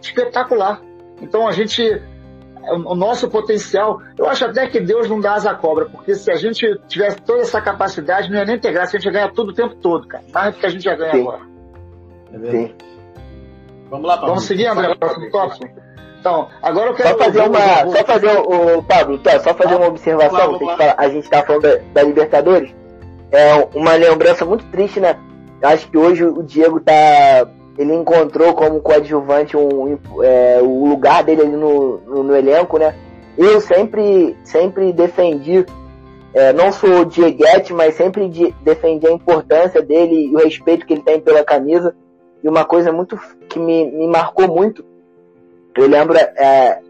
Espetacular. 0.00 0.82
Então 1.20 1.46
a 1.46 1.52
gente. 1.52 2.02
O 2.86 2.94
nosso 2.94 3.28
potencial, 3.30 4.02
eu 4.18 4.26
acho 4.26 4.44
até 4.44 4.66
que 4.66 4.78
Deus 4.78 5.08
não 5.08 5.18
dá 5.18 5.32
asa 5.32 5.54
cobra, 5.54 5.86
porque 5.86 6.14
se 6.14 6.30
a 6.30 6.36
gente 6.36 6.78
tivesse 6.86 7.16
toda 7.22 7.40
essa 7.40 7.60
capacidade, 7.60 8.30
não 8.30 8.36
ia 8.36 8.44
nem 8.44 8.58
ter 8.58 8.70
graça, 8.70 8.96
a 8.96 9.00
gente 9.00 9.06
ia 9.06 9.12
ganhar 9.12 9.32
tudo 9.32 9.50
o 9.50 9.54
tempo 9.54 9.74
todo, 9.76 10.06
cara. 10.06 10.22
Mais 10.32 10.54
do 10.54 10.60
que 10.60 10.66
a 10.66 10.68
gente 10.68 10.84
já 10.84 10.94
ganha 10.94 11.12
sim. 11.12 11.20
agora. 11.20 11.40
É 12.32 12.38
verdade. 12.38 12.66
Sim. 12.68 12.74
Vamos 13.88 14.06
lá, 14.06 14.16
Vamos 14.16 14.44
seguir, 14.44 14.66
André, 14.66 14.94
próximo 14.94 15.30
tópico? 15.30 15.80
Então, 16.20 16.48
agora 16.62 16.90
eu 16.90 16.94
quero. 16.94 17.08
Só 17.08 17.18
fazer 17.18 17.40
uma. 17.40 17.96
Só 17.96 18.04
fazer 18.04 18.28
o, 18.28 18.78
o 18.78 18.82
Pablo, 18.82 19.18
tá, 19.18 19.40
só 19.40 19.54
fazer 19.54 19.74
uma 19.74 19.88
observação. 19.88 20.58
a 20.96 21.08
gente 21.08 21.28
tá 21.30 21.42
falando 21.42 21.62
da, 21.62 21.76
da, 21.94 22.02
Libertadores. 22.02 22.74
É 23.32 23.54
uma 23.74 23.94
lembrança 23.94 24.44
muito 24.44 24.64
triste, 24.66 25.00
né? 25.00 25.18
Eu 25.62 25.68
acho 25.70 25.90
que 25.90 25.96
hoje 25.96 26.24
o 26.24 26.42
Diego 26.42 26.78
tá. 26.80 26.92
Ele 27.78 27.94
encontrou 27.94 28.52
como 28.52 28.80
coadjuvante 28.80 29.56
um, 29.56 29.98
é, 30.22 30.58
o 30.60 30.86
lugar 30.86 31.24
dele 31.24 31.40
ali 31.40 31.56
no, 31.56 31.98
no, 32.00 32.22
no, 32.22 32.36
elenco, 32.36 32.78
né? 32.78 32.94
Eu 33.38 33.58
sempre, 33.60 34.36
sempre 34.44 34.92
defendi, 34.92 35.64
é, 36.34 36.52
não 36.52 36.70
sou 36.70 37.06
Dieguete, 37.06 37.72
mas 37.72 37.94
sempre 37.94 38.28
de, 38.28 38.54
defendi 38.60 39.06
a 39.06 39.12
importância 39.12 39.80
dele 39.80 40.26
e 40.26 40.36
o 40.36 40.38
respeito 40.40 40.84
que 40.84 40.92
ele 40.92 41.02
tem 41.02 41.18
pela 41.20 41.42
camisa. 41.42 41.94
E 42.42 42.48
uma 42.48 42.64
coisa 42.64 42.92
muito 42.92 43.18
que 43.48 43.58
me, 43.58 43.90
me 43.90 44.06
marcou 44.06 44.48
muito 44.48 44.84
eu 45.76 45.88
lembro, 45.88 46.16
é, 46.16 46.80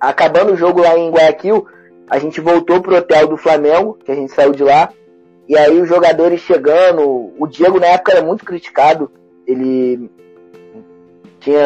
acabando 0.00 0.52
o 0.52 0.56
jogo 0.56 0.80
lá 0.80 0.96
em 0.98 1.10
Guayaquil, 1.10 1.66
a 2.08 2.18
gente 2.18 2.40
voltou 2.40 2.80
pro 2.80 2.96
hotel 2.96 3.26
do 3.26 3.36
Flamengo, 3.36 3.98
que 4.04 4.12
a 4.12 4.14
gente 4.14 4.32
saiu 4.32 4.52
de 4.52 4.62
lá, 4.62 4.90
e 5.48 5.56
aí 5.56 5.80
os 5.80 5.88
jogadores 5.88 6.40
chegando, 6.40 7.32
o 7.38 7.46
Diego 7.46 7.78
na 7.78 7.88
época 7.88 8.12
era 8.12 8.22
muito 8.22 8.44
criticado, 8.44 9.10
ele 9.46 10.10
tinha. 11.40 11.60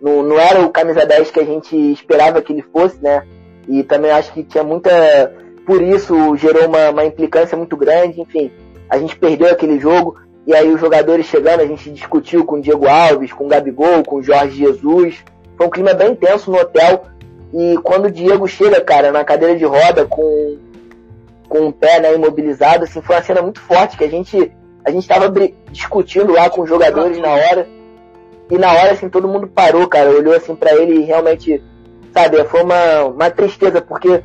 Não, 0.00 0.22
não 0.22 0.38
era 0.38 0.60
o 0.60 0.70
camisa 0.70 1.06
10 1.06 1.30
que 1.30 1.40
a 1.40 1.44
gente 1.44 1.74
esperava 1.74 2.42
que 2.42 2.52
ele 2.52 2.62
fosse, 2.62 3.02
né? 3.02 3.26
E 3.66 3.82
também 3.82 4.10
acho 4.10 4.32
que 4.32 4.44
tinha 4.44 4.62
muita. 4.62 4.90
Por 5.64 5.82
isso 5.82 6.36
gerou 6.36 6.66
uma, 6.66 6.90
uma 6.90 7.04
implicância 7.04 7.56
muito 7.56 7.76
grande, 7.76 8.20
enfim. 8.20 8.52
A 8.88 8.98
gente 8.98 9.18
perdeu 9.18 9.50
aquele 9.50 9.80
jogo. 9.80 10.16
E 10.46 10.54
aí 10.54 10.72
os 10.72 10.80
jogadores 10.80 11.26
chegando, 11.26 11.60
a 11.60 11.66
gente 11.66 11.90
discutiu 11.90 12.44
com 12.44 12.56
o 12.56 12.60
Diego 12.60 12.86
Alves, 12.86 13.32
com 13.32 13.46
o 13.46 13.48
Gabigol, 13.48 14.04
com 14.04 14.16
o 14.16 14.22
Jorge 14.22 14.56
Jesus. 14.56 15.24
Foi 15.56 15.66
um 15.66 15.70
clima 15.70 15.92
bem 15.92 16.14
tenso 16.14 16.50
no 16.50 16.58
hotel. 16.58 17.04
E 17.52 17.76
quando 17.82 18.06
o 18.06 18.10
Diego 18.10 18.46
chega, 18.46 18.80
cara, 18.80 19.10
na 19.10 19.24
cadeira 19.24 19.56
de 19.56 19.64
roda 19.64 20.04
com, 20.04 20.56
com 21.48 21.66
o 21.66 21.72
pé 21.72 22.00
né, 22.00 22.14
imobilizado, 22.14 22.84
assim, 22.84 23.02
foi 23.02 23.16
uma 23.16 23.22
cena 23.22 23.42
muito 23.42 23.60
forte 23.60 23.96
que 23.96 24.04
a 24.04 24.08
gente 24.08 24.52
a 24.84 24.90
gente 24.92 25.08
discutindo 25.72 26.32
lá 26.32 26.48
com 26.48 26.62
os 26.62 26.68
jogadores 26.68 27.18
na 27.18 27.30
hora. 27.30 27.66
E 28.48 28.56
na 28.56 28.72
hora, 28.72 28.92
assim, 28.92 29.08
todo 29.08 29.26
mundo 29.26 29.48
parou, 29.48 29.88
cara, 29.88 30.10
olhou 30.10 30.32
assim 30.32 30.54
para 30.54 30.72
ele 30.76 31.00
e 31.00 31.02
realmente, 31.02 31.60
sabe, 32.14 32.44
foi 32.44 32.62
uma, 32.62 33.04
uma 33.06 33.28
tristeza, 33.28 33.82
porque 33.82 34.22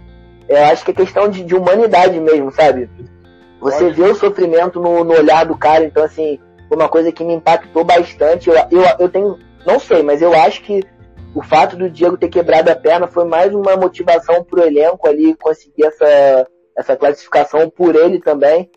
eu 0.48 0.64
acho 0.66 0.86
que 0.86 0.92
é 0.92 0.94
questão 0.94 1.28
de, 1.28 1.44
de 1.44 1.56
humanidade 1.56 2.20
mesmo, 2.20 2.52
sabe? 2.52 2.88
Você 3.62 3.92
vê 3.92 4.04
o 4.04 4.16
sofrimento 4.16 4.82
no, 4.82 5.04
no, 5.04 5.14
olhar 5.14 5.46
do 5.46 5.56
cara, 5.56 5.86
então 5.86 6.04
assim, 6.04 6.40
foi 6.68 6.76
uma 6.76 6.90
coisa 6.90 7.12
que 7.12 7.24
me 7.24 7.36
impactou 7.36 7.84
bastante. 7.84 8.50
Eu, 8.50 8.56
eu, 8.72 8.84
eu 9.00 9.10
tenho, 9.10 9.38
não 9.66 9.80
sei, 9.80 10.02
mas 10.02 10.22
eu 10.22 10.34
acho 10.34 10.64
que 10.64 10.82
o 11.36 11.44
fato 11.44 11.78
do 11.78 11.90
Diego 11.90 12.18
ter 12.18 12.28
quebrado 12.28 12.72
a 12.72 12.76
perna 12.76 13.08
foi 13.08 13.24
mais 13.24 13.54
uma 13.54 13.78
motivação 13.78 14.44
pro 14.44 14.66
elenco 14.66 15.08
ali 15.08 15.36
conseguir 15.36 15.86
essa, 15.86 16.48
essa 16.76 16.98
classificação 16.98 17.70
por 17.70 17.96
ele 17.96 18.20
também, 18.20 18.70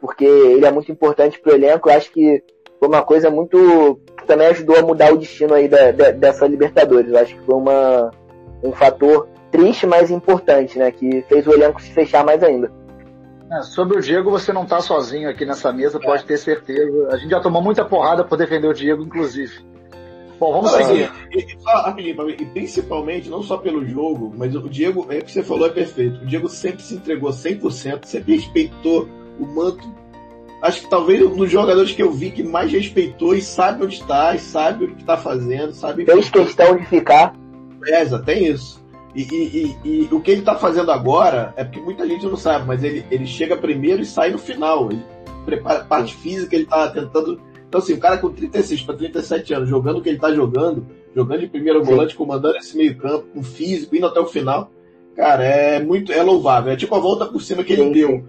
porque 0.00 0.24
ele 0.24 0.66
é 0.66 0.70
muito 0.70 0.90
importante 0.90 1.40
pro 1.40 1.54
elenco. 1.54 1.88
Eu 1.88 1.94
acho 1.94 2.10
que 2.10 2.42
foi 2.80 2.88
uma 2.88 3.02
coisa 3.02 3.30
muito 3.30 4.00
que 4.18 4.26
também 4.26 4.48
ajudou 4.48 4.76
a 4.76 4.82
mudar 4.82 5.12
o 5.12 5.16
destino 5.16 5.54
aí 5.54 5.68
da, 5.68 5.92
da, 5.92 6.10
dessa 6.10 6.46
Libertadores. 6.46 7.10
Eu 7.10 7.18
acho 7.18 7.36
que 7.36 7.44
foi 7.44 7.54
uma, 7.54 8.10
um 8.64 8.72
fator 8.72 9.28
triste, 9.50 9.86
mas 9.86 10.10
importante, 10.10 10.76
né? 10.76 10.90
Que 10.90 11.22
fez 11.22 11.46
o 11.46 11.52
elenco 11.52 11.80
se 11.80 11.92
fechar 11.92 12.24
mais 12.24 12.42
ainda. 12.42 12.77
É, 13.50 13.62
sobre 13.62 13.98
o 13.98 14.00
Diego, 14.00 14.30
você 14.30 14.52
não 14.52 14.64
está 14.64 14.80
sozinho 14.80 15.28
aqui 15.28 15.46
nessa 15.46 15.72
mesa, 15.72 15.98
pode 15.98 16.24
ter 16.24 16.36
certeza. 16.36 17.08
A 17.10 17.16
gente 17.16 17.30
já 17.30 17.40
tomou 17.40 17.62
muita 17.62 17.84
porrada 17.84 18.24
por 18.24 18.36
defender 18.36 18.68
o 18.68 18.74
Diego, 18.74 19.02
inclusive. 19.02 19.66
Bom, 20.38 20.52
vamos 20.52 20.70
seguir. 20.70 21.10
E, 21.32 21.60
só 21.60 21.82
rapidinho, 21.82 22.30
e 22.30 22.44
principalmente, 22.44 23.28
não 23.28 23.42
só 23.42 23.56
pelo 23.56 23.84
jogo, 23.84 24.32
mas 24.36 24.54
o 24.54 24.68
Diego, 24.68 25.06
é 25.10 25.18
o 25.18 25.24
que 25.24 25.32
você 25.32 25.42
falou, 25.42 25.66
é 25.66 25.70
perfeito. 25.70 26.22
O 26.22 26.26
Diego 26.26 26.48
sempre 26.48 26.82
se 26.82 26.94
entregou 26.94 27.30
100%, 27.30 28.04
sempre 28.04 28.36
respeitou 28.36 29.08
o 29.40 29.46
manto. 29.46 29.82
Acho 30.62 30.82
que 30.82 30.90
talvez 30.90 31.22
um 31.22 31.36
dos 31.36 31.50
jogadores 31.50 31.92
que 31.92 32.02
eu 32.02 32.12
vi 32.12 32.30
que 32.30 32.42
mais 32.42 32.70
respeitou 32.70 33.34
e 33.34 33.40
sabe 33.40 33.84
onde 33.84 33.94
está, 33.94 34.34
e 34.34 34.38
sabe 34.38 34.84
o 34.84 34.94
que 34.94 35.00
está 35.00 35.16
fazendo, 35.16 35.72
sabe. 35.72 36.04
Fez 36.04 36.28
questão 36.30 36.76
de 36.76 36.84
ficar. 36.86 37.34
É, 37.86 38.04
tem 38.18 38.46
isso. 38.46 38.84
E, 39.18 39.22
e, 39.22 39.76
e, 39.84 40.02
e, 40.04 40.14
o 40.14 40.20
que 40.20 40.30
ele 40.30 40.40
está 40.40 40.54
fazendo 40.54 40.92
agora 40.92 41.52
é 41.56 41.64
porque 41.64 41.80
muita 41.80 42.06
gente 42.06 42.24
não 42.24 42.36
sabe, 42.36 42.66
mas 42.66 42.84
ele, 42.84 43.04
ele 43.10 43.26
chega 43.26 43.56
primeiro 43.56 44.02
e 44.02 44.06
sai 44.06 44.30
no 44.30 44.38
final. 44.38 44.90
Ele 44.90 45.02
prepara 45.44 45.80
a 45.80 45.84
parte 45.84 46.14
física, 46.14 46.54
ele 46.54 46.64
está 46.64 46.88
tentando 46.88 47.40
então, 47.68 47.80
assim, 47.80 47.92
o 47.92 47.98
cara 47.98 48.16
com 48.16 48.30
36 48.30 48.82
para 48.82 48.96
37 48.96 49.52
anos, 49.52 49.68
jogando 49.68 49.98
o 49.98 50.02
que 50.02 50.08
ele 50.08 50.18
tá 50.18 50.32
jogando, 50.32 50.86
jogando 51.14 51.40
de 51.40 51.48
primeiro 51.48 51.84
volante, 51.84 52.14
comandando 52.14 52.56
esse 52.56 52.74
meio-campo, 52.76 53.26
com 53.34 53.42
físico, 53.42 53.94
indo 53.94 54.06
até 54.06 54.18
o 54.18 54.26
final, 54.26 54.70
cara, 55.14 55.44
é 55.44 55.78
muito 55.78 56.10
é 56.10 56.22
louvável. 56.22 56.72
É 56.72 56.76
tipo 56.76 56.94
a 56.94 56.98
volta 56.98 57.26
por 57.26 57.42
cima 57.42 57.62
que 57.62 57.74
ele 57.74 57.90
deu 57.90 58.24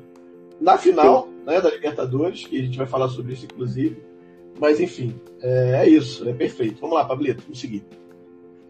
na 0.60 0.78
final 0.78 1.30
né, 1.46 1.62
da 1.62 1.70
Libertadores, 1.70 2.46
que 2.46 2.60
a 2.60 2.64
gente 2.64 2.78
vai 2.78 2.86
falar 2.86 3.08
sobre 3.08 3.32
isso, 3.32 3.46
inclusive. 3.46 4.04
Mas, 4.60 4.82
enfim, 4.82 5.16
é, 5.42 5.84
é 5.86 5.90
isso, 5.90 6.28
é 6.28 6.34
perfeito. 6.34 6.82
Vamos 6.82 6.98
lá, 6.98 7.06
Pablito, 7.06 7.44
vamos 7.44 7.62
seguir. 7.62 7.86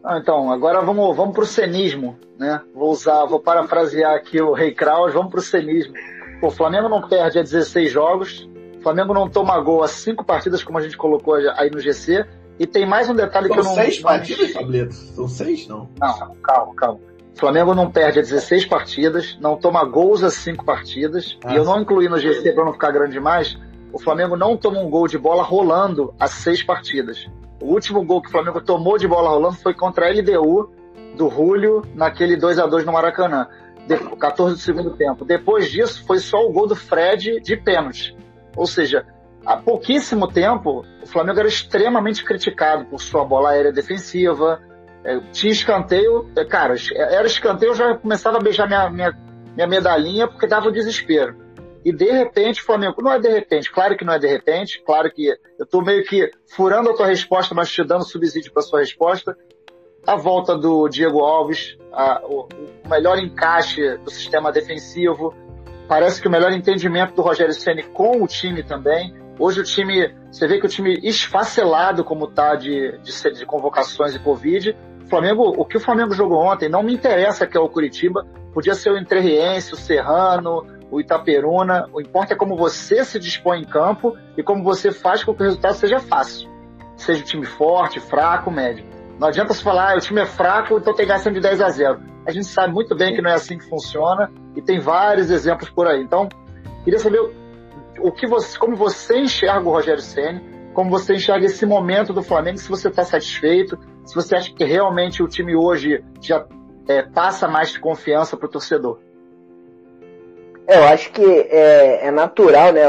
Ah, 0.03 0.17
então, 0.17 0.51
agora 0.51 0.81
vamos, 0.81 1.15
vamos 1.15 1.33
para 1.33 1.43
o 1.43 1.47
cenismo, 1.47 2.17
né? 2.37 2.61
Vou 2.73 2.91
usar, 2.91 3.25
vou 3.25 3.39
parafrasear 3.39 4.15
aqui 4.15 4.41
o 4.41 4.53
Rei 4.53 4.73
Kraus, 4.73 5.13
vamos 5.13 5.29
para 5.29 5.39
o 5.39 5.43
cenismo. 5.43 5.93
o 6.41 6.49
Flamengo 6.49 6.87
não 6.87 7.07
perde 7.07 7.39
a 7.39 7.43
16 7.43 7.91
jogos, 7.91 8.49
o 8.79 8.81
Flamengo 8.81 9.13
não 9.13 9.29
toma 9.29 9.59
gol 9.59 9.83
há 9.83 9.87
cinco 9.87 10.23
partidas, 10.23 10.63
como 10.63 10.77
a 10.77 10.81
gente 10.81 10.95
colocou 10.95 11.35
aí 11.35 11.69
no 11.69 11.79
GC. 11.79 12.25
E 12.57 12.67
tem 12.67 12.85
mais 12.85 13.09
um 13.09 13.15
detalhe 13.15 13.47
São 13.47 13.55
que 13.55 13.59
eu 13.59 13.63
não. 13.63 13.73
São 13.73 13.83
seis 13.83 13.99
partidas, 13.99 14.53
Tableto? 14.53 14.93
São 14.93 15.27
seis, 15.27 15.67
não? 15.67 15.89
Não, 15.99 16.35
calma, 16.41 16.75
calma. 16.75 16.99
O 17.35 17.39
Flamengo 17.39 17.73
não 17.73 17.89
perde 17.89 18.19
a 18.19 18.21
16 18.21 18.65
partidas, 18.65 19.37
não 19.39 19.55
toma 19.55 19.83
gols 19.85 20.23
a 20.23 20.29
cinco 20.29 20.65
partidas. 20.65 21.37
Ah, 21.45 21.53
e 21.53 21.57
eu 21.57 21.63
não 21.63 21.81
incluí 21.81 22.09
no 22.09 22.19
GC 22.19 22.51
para 22.51 22.65
não 22.65 22.73
ficar 22.73 22.91
grande 22.91 23.13
demais. 23.13 23.57
O 23.93 23.99
Flamengo 23.99 24.35
não 24.35 24.57
toma 24.57 24.79
um 24.79 24.89
gol 24.89 25.07
de 25.07 25.17
bola 25.17 25.41
rolando 25.41 26.13
a 26.19 26.27
seis 26.27 26.61
partidas. 26.61 27.29
O 27.61 27.73
último 27.73 28.03
gol 28.05 28.21
que 28.21 28.29
o 28.29 28.31
Flamengo 28.31 28.61
tomou 28.61 28.97
de 28.97 29.07
bola 29.07 29.29
rolando 29.29 29.57
foi 29.57 29.73
contra 29.73 30.07
a 30.07 30.09
LDU 30.09 30.71
do 31.15 31.29
Julio 31.29 31.83
naquele 31.93 32.37
2 32.37 32.59
a 32.59 32.65
2 32.65 32.85
no 32.85 32.93
Maracanã. 32.93 33.47
14 33.97 34.55
do 34.55 34.59
segundo 34.59 34.91
tempo. 34.95 35.25
Depois 35.25 35.71
disso, 35.71 36.05
foi 36.05 36.19
só 36.19 36.45
o 36.45 36.51
gol 36.51 36.67
do 36.67 36.75
Fred 36.75 37.39
de 37.41 37.57
pênalti. 37.57 38.15
Ou 38.55 38.67
seja, 38.67 39.05
há 39.45 39.57
pouquíssimo 39.57 40.27
tempo, 40.27 40.85
o 41.01 41.07
Flamengo 41.07 41.39
era 41.39 41.47
extremamente 41.47 42.23
criticado 42.23 42.85
por 42.85 43.01
sua 43.01 43.25
bola 43.25 43.51
aérea 43.51 43.71
defensiva, 43.71 44.61
é, 45.03 45.19
tinha 45.31 45.51
escanteio, 45.51 46.29
é, 46.35 46.45
cara, 46.45 46.75
era 46.95 47.25
escanteio, 47.25 47.71
eu 47.71 47.75
já 47.75 47.95
começava 47.95 48.37
a 48.37 48.41
beijar 48.41 48.67
minha, 48.67 48.89
minha, 48.89 49.17
minha 49.55 49.67
medalhinha 49.67 50.27
porque 50.27 50.45
dava 50.45 50.71
desespero. 50.71 51.35
E 51.83 51.91
de 51.93 52.11
repente, 52.11 52.61
o 52.61 52.65
Flamengo, 52.65 53.01
não 53.01 53.11
é 53.11 53.19
de 53.19 53.29
repente, 53.29 53.71
claro 53.71 53.95
que 53.95 54.03
não 54.03 54.13
é 54.13 54.19
de 54.19 54.27
repente, 54.27 54.81
claro 54.85 55.09
que 55.11 55.27
eu 55.27 55.63
estou 55.63 55.83
meio 55.83 56.03
que 56.03 56.29
furando 56.47 56.89
a 56.89 56.93
tua 56.93 57.07
resposta, 57.07 57.55
mas 57.55 57.71
te 57.71 57.83
dando 57.83 58.03
subsídio 58.03 58.51
para 58.51 58.61
sua 58.61 58.79
resposta. 58.79 59.37
A 60.05 60.15
volta 60.15 60.57
do 60.57 60.87
Diego 60.89 61.19
Alves, 61.19 61.77
a, 61.91 62.21
o, 62.25 62.47
o 62.85 62.89
melhor 62.89 63.17
encaixe 63.19 63.97
do 63.97 64.09
sistema 64.09 64.51
defensivo, 64.51 65.33
Parece 65.89 66.21
que 66.21 66.27
o 66.27 66.31
melhor 66.31 66.51
entendimento 66.51 67.15
do 67.15 67.23
Rogério 67.23 67.51
Ceni 67.51 67.81
com 67.81 68.21
o 68.21 68.27
time 68.27 68.61
também. 68.61 69.11
Hoje 69.39 69.61
o 69.61 69.63
time, 69.63 70.13
você 70.31 70.47
vê 70.47 70.59
que 70.59 70.67
o 70.67 70.69
time 70.69 70.99
esfacelado 71.01 72.03
como 72.03 72.27
tá 72.27 72.53
de, 72.53 72.95
de, 72.99 73.31
de 73.33 73.43
convocações 73.43 74.13
e 74.13 74.19
Covid. 74.19 74.77
Flamengo, 75.09 75.51
o 75.57 75.65
que 75.65 75.77
o 75.77 75.79
Flamengo 75.79 76.13
jogou 76.13 76.43
ontem, 76.43 76.69
não 76.69 76.83
me 76.83 76.93
interessa 76.93 77.47
que 77.47 77.57
é 77.57 77.59
o 77.59 77.67
Curitiba, 77.67 78.23
podia 78.53 78.75
ser 78.75 78.91
o 78.91 78.99
Entrerriense, 78.99 79.73
o 79.73 79.77
Serrano, 79.77 80.63
o 80.91 80.99
Itaperuna. 80.99 81.87
O 81.93 82.01
importa 82.01 82.33
é 82.33 82.37
como 82.37 82.55
você 82.55 83.03
se 83.03 83.19
dispõe 83.19 83.61
em 83.61 83.65
campo 83.65 84.17
e 84.37 84.43
como 84.43 84.63
você 84.63 84.91
faz 84.91 85.23
com 85.23 85.33
que 85.33 85.41
o 85.41 85.45
resultado 85.45 85.75
seja 85.75 85.99
fácil. 85.99 86.49
Seja 86.95 87.21
um 87.21 87.25
time 87.25 87.45
forte, 87.45 87.99
fraco, 87.99 88.51
médio. 88.51 88.85
Não 89.19 89.27
adianta 89.27 89.53
se 89.53 89.61
falar, 89.61 89.93
ah, 89.93 89.97
o 89.97 89.99
time 89.99 90.21
é 90.21 90.25
fraco, 90.25 90.77
então 90.77 90.93
tem 90.93 91.05
gasto 91.05 91.31
de 91.31 91.39
10 91.39 91.61
a 91.61 91.69
0. 91.69 91.99
A 92.25 92.31
gente 92.31 92.47
sabe 92.47 92.73
muito 92.73 92.95
bem 92.95 93.13
que 93.13 93.21
não 93.21 93.29
é 93.29 93.33
assim 93.33 93.57
que 93.57 93.67
funciona 93.67 94.31
e 94.55 94.61
tem 94.61 94.79
vários 94.79 95.29
exemplos 95.29 95.69
por 95.69 95.87
aí. 95.87 96.01
Então, 96.01 96.29
queria 96.83 96.99
saber 96.99 97.19
o 97.99 98.11
que 98.11 98.27
você, 98.27 98.57
como 98.57 98.75
você 98.75 99.17
enxerga 99.17 99.67
o 99.67 99.71
Rogério 99.71 100.01
Ceni, 100.01 100.41
como 100.73 100.89
você 100.89 101.15
enxerga 101.15 101.45
esse 101.45 101.65
momento 101.65 102.13
do 102.13 102.23
Flamengo, 102.23 102.57
se 102.57 102.69
você 102.69 102.87
está 102.87 103.03
satisfeito, 103.03 103.77
se 104.05 104.15
você 104.15 104.35
acha 104.35 104.53
que 104.53 104.63
realmente 104.63 105.21
o 105.21 105.27
time 105.27 105.55
hoje 105.55 106.03
já 106.21 106.45
é, 106.87 107.03
passa 107.03 107.47
mais 107.47 107.77
confiança 107.77 108.37
para 108.37 108.47
o 108.47 108.49
torcedor. 108.49 108.99
Eu 110.69 110.83
acho 110.83 111.11
que 111.11 111.25
é, 111.49 112.07
é 112.07 112.11
natural, 112.11 112.71
né? 112.71 112.81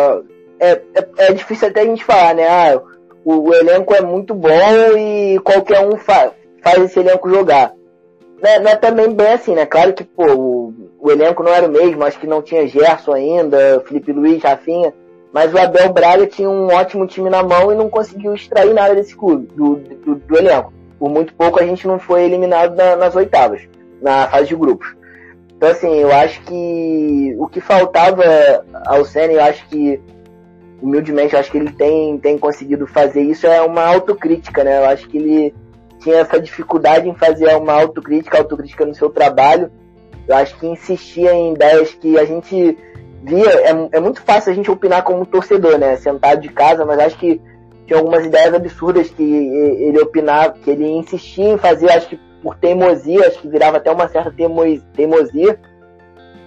É, 0.61 0.73
é, 0.73 1.09
é, 1.17 1.33
difícil 1.33 1.69
até 1.69 1.81
a 1.81 1.87
gente 1.87 2.05
falar, 2.05 2.35
né? 2.35 2.47
Ah, 2.47 2.79
o, 3.25 3.49
o 3.49 3.55
elenco 3.55 3.95
é 3.95 4.03
muito 4.03 4.35
bom 4.35 4.51
e 4.99 5.39
qualquer 5.41 5.81
um 5.81 5.97
fa 5.97 6.33
faz 6.63 6.83
esse 6.83 7.01
elenco 7.01 7.31
jogar. 7.31 7.73
Não 8.43 8.51
é, 8.51 8.59
não 8.59 8.71
é, 8.71 8.77
também 8.77 9.11
bem 9.11 9.33
assim, 9.33 9.55
né? 9.55 9.65
Claro 9.65 9.95
que, 9.95 10.05
pô, 10.05 10.27
o, 10.31 10.75
o, 11.01 11.11
elenco 11.11 11.43
não 11.43 11.53
era 11.53 11.67
o 11.67 11.71
mesmo, 11.71 12.05
acho 12.05 12.19
que 12.19 12.27
não 12.27 12.43
tinha 12.43 12.69
Gerson 12.69 13.15
ainda, 13.15 13.83
Felipe 13.87 14.13
Luiz, 14.13 14.43
Rafinha, 14.43 14.93
mas 15.33 15.53
o 15.55 15.59
Abel 15.59 15.91
Braga 15.91 16.27
tinha 16.27 16.51
um 16.51 16.69
ótimo 16.69 17.07
time 17.07 17.31
na 17.31 17.43
mão 17.43 17.73
e 17.73 17.75
não 17.75 17.89
conseguiu 17.89 18.35
extrair 18.35 18.75
nada 18.75 18.95
desse 18.95 19.17
clube, 19.17 19.47
do, 19.55 19.77
do, 19.77 20.15
do 20.17 20.37
elenco. 20.37 20.71
Por 20.99 21.09
muito 21.09 21.35
pouco 21.35 21.59
a 21.59 21.65
gente 21.65 21.87
não 21.87 21.99
foi 21.99 22.25
eliminado 22.25 22.77
na, 22.77 22.95
nas 22.95 23.17
oitavas, 23.17 23.63
na 24.03 24.29
fase 24.29 24.49
de 24.49 24.57
grupos. 24.57 25.00
Então, 25.61 25.73
assim, 25.73 25.95
eu 25.95 26.11
acho 26.11 26.41
que 26.45 27.37
o 27.39 27.47
que 27.47 27.61
faltava 27.61 28.25
ao 28.87 29.05
Senna, 29.05 29.35
eu 29.35 29.43
acho 29.43 29.69
que 29.69 30.01
humildemente, 30.81 31.35
eu 31.35 31.39
acho 31.39 31.51
que 31.51 31.59
ele 31.59 31.71
tem, 31.71 32.17
tem 32.17 32.39
conseguido 32.39 32.87
fazer 32.87 33.21
isso, 33.21 33.47
é 33.47 33.61
uma 33.61 33.85
autocrítica, 33.85 34.65
né? 34.65 34.79
Eu 34.79 34.87
acho 34.87 35.07
que 35.07 35.19
ele 35.19 35.55
tinha 35.99 36.17
essa 36.17 36.41
dificuldade 36.41 37.07
em 37.07 37.15
fazer 37.15 37.55
uma 37.57 37.75
autocrítica, 37.75 38.39
autocrítica 38.39 38.87
no 38.87 38.95
seu 38.95 39.11
trabalho. 39.11 39.71
Eu 40.27 40.35
acho 40.35 40.59
que 40.59 40.67
insistia 40.67 41.35
em 41.35 41.53
ideias 41.53 41.93
que 41.93 42.19
a 42.19 42.25
gente 42.25 42.79
via, 43.23 43.51
é, 43.51 43.89
é 43.99 44.01
muito 44.01 44.23
fácil 44.23 44.53
a 44.53 44.55
gente 44.55 44.71
opinar 44.71 45.03
como 45.03 45.27
torcedor, 45.27 45.77
né? 45.77 45.95
Sentado 45.97 46.41
de 46.41 46.49
casa, 46.49 46.87
mas 46.87 46.99
acho 47.01 47.19
que 47.19 47.39
tinha 47.87 47.99
algumas 47.99 48.25
ideias 48.25 48.55
absurdas 48.55 49.11
que 49.11 49.23
ele 49.23 50.01
opinava, 50.01 50.55
que 50.55 50.71
ele 50.71 50.89
insistia 50.89 51.53
em 51.53 51.59
fazer, 51.59 51.91
acho 51.91 52.09
que 52.09 52.30
por 52.43 52.57
teimosia, 52.57 53.27
acho 53.27 53.41
que 53.41 53.49
virava 53.49 53.77
até 53.77 53.91
uma 53.91 54.09
certa 54.09 54.33
teimosia, 54.95 55.59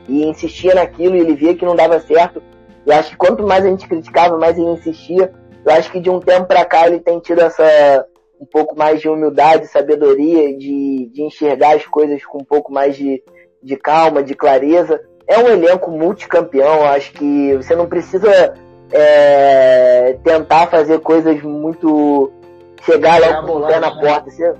e 0.07 0.25
insistia 0.25 0.75
naquilo 0.75 1.15
e 1.15 1.19
ele 1.19 1.35
via 1.35 1.55
que 1.55 1.65
não 1.65 1.75
dava 1.75 1.99
certo. 1.99 2.41
E 2.85 2.91
acho 2.91 3.11
que 3.11 3.17
quanto 3.17 3.43
mais 3.43 3.65
a 3.65 3.69
gente 3.69 3.87
criticava, 3.87 4.37
mais 4.37 4.57
ele 4.57 4.67
insistia. 4.67 5.31
Eu 5.65 5.71
acho 5.71 5.91
que 5.91 5.99
de 5.99 6.09
um 6.09 6.19
tempo 6.19 6.47
para 6.47 6.65
cá 6.65 6.87
ele 6.87 6.99
tem 6.99 7.19
tido 7.19 7.39
essa 7.39 8.05
um 8.39 8.45
pouco 8.45 8.77
mais 8.77 8.99
de 8.99 9.07
humildade, 9.07 9.67
sabedoria, 9.67 10.57
de, 10.57 11.09
de 11.13 11.23
enxergar 11.23 11.77
as 11.77 11.85
coisas 11.85 12.25
com 12.25 12.39
um 12.39 12.43
pouco 12.43 12.73
mais 12.73 12.95
de, 12.97 13.23
de 13.61 13.77
calma, 13.77 14.21
de 14.21 14.35
clareza. 14.35 14.99
É 15.25 15.37
um 15.37 15.47
elenco 15.47 15.89
multicampeão, 15.89 16.83
acho 16.83 17.13
que 17.13 17.55
você 17.55 17.73
não 17.73 17.87
precisa 17.87 18.53
é, 18.91 20.17
tentar 20.23 20.67
fazer 20.67 20.99
coisas 20.99 21.41
muito. 21.41 22.31
chegar 22.81 23.19
lá 23.21 23.41
com 23.43 23.59
o 23.59 23.67
pé 23.67 23.79
na 23.79 23.95
né? 23.95 24.01
porta. 24.01 24.29
Você, 24.29 24.53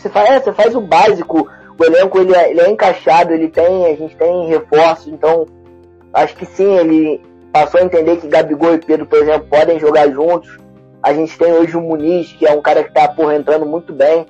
você, 0.00 0.08
faz, 0.08 0.30
é, 0.30 0.40
você 0.40 0.52
faz 0.52 0.74
o 0.74 0.80
básico, 0.80 1.48
o 1.78 1.84
elenco 1.84 2.18
ele 2.18 2.34
é, 2.34 2.50
ele 2.50 2.60
é 2.60 2.70
encaixado, 2.70 3.32
ele 3.32 3.48
tem, 3.48 3.86
a 3.86 3.94
gente 3.94 4.16
tem 4.16 4.48
reforços, 4.48 5.08
então 5.08 5.46
acho 6.12 6.34
que 6.36 6.46
sim, 6.46 6.76
ele 6.78 7.20
passou 7.52 7.80
a 7.80 7.84
entender 7.84 8.16
que 8.16 8.28
Gabigol 8.28 8.74
e 8.74 8.78
Pedro, 8.78 9.06
por 9.06 9.18
exemplo, 9.18 9.48
podem 9.48 9.78
jogar 9.78 10.10
juntos. 10.10 10.58
A 11.02 11.12
gente 11.12 11.36
tem 11.38 11.52
hoje 11.52 11.76
o 11.76 11.80
Muniz, 11.80 12.32
que 12.32 12.46
é 12.46 12.52
um 12.52 12.60
cara 12.60 12.82
que 12.82 12.90
está 12.90 13.08
porra, 13.08 13.34
entrando 13.34 13.66
muito 13.66 13.92
bem. 13.92 14.26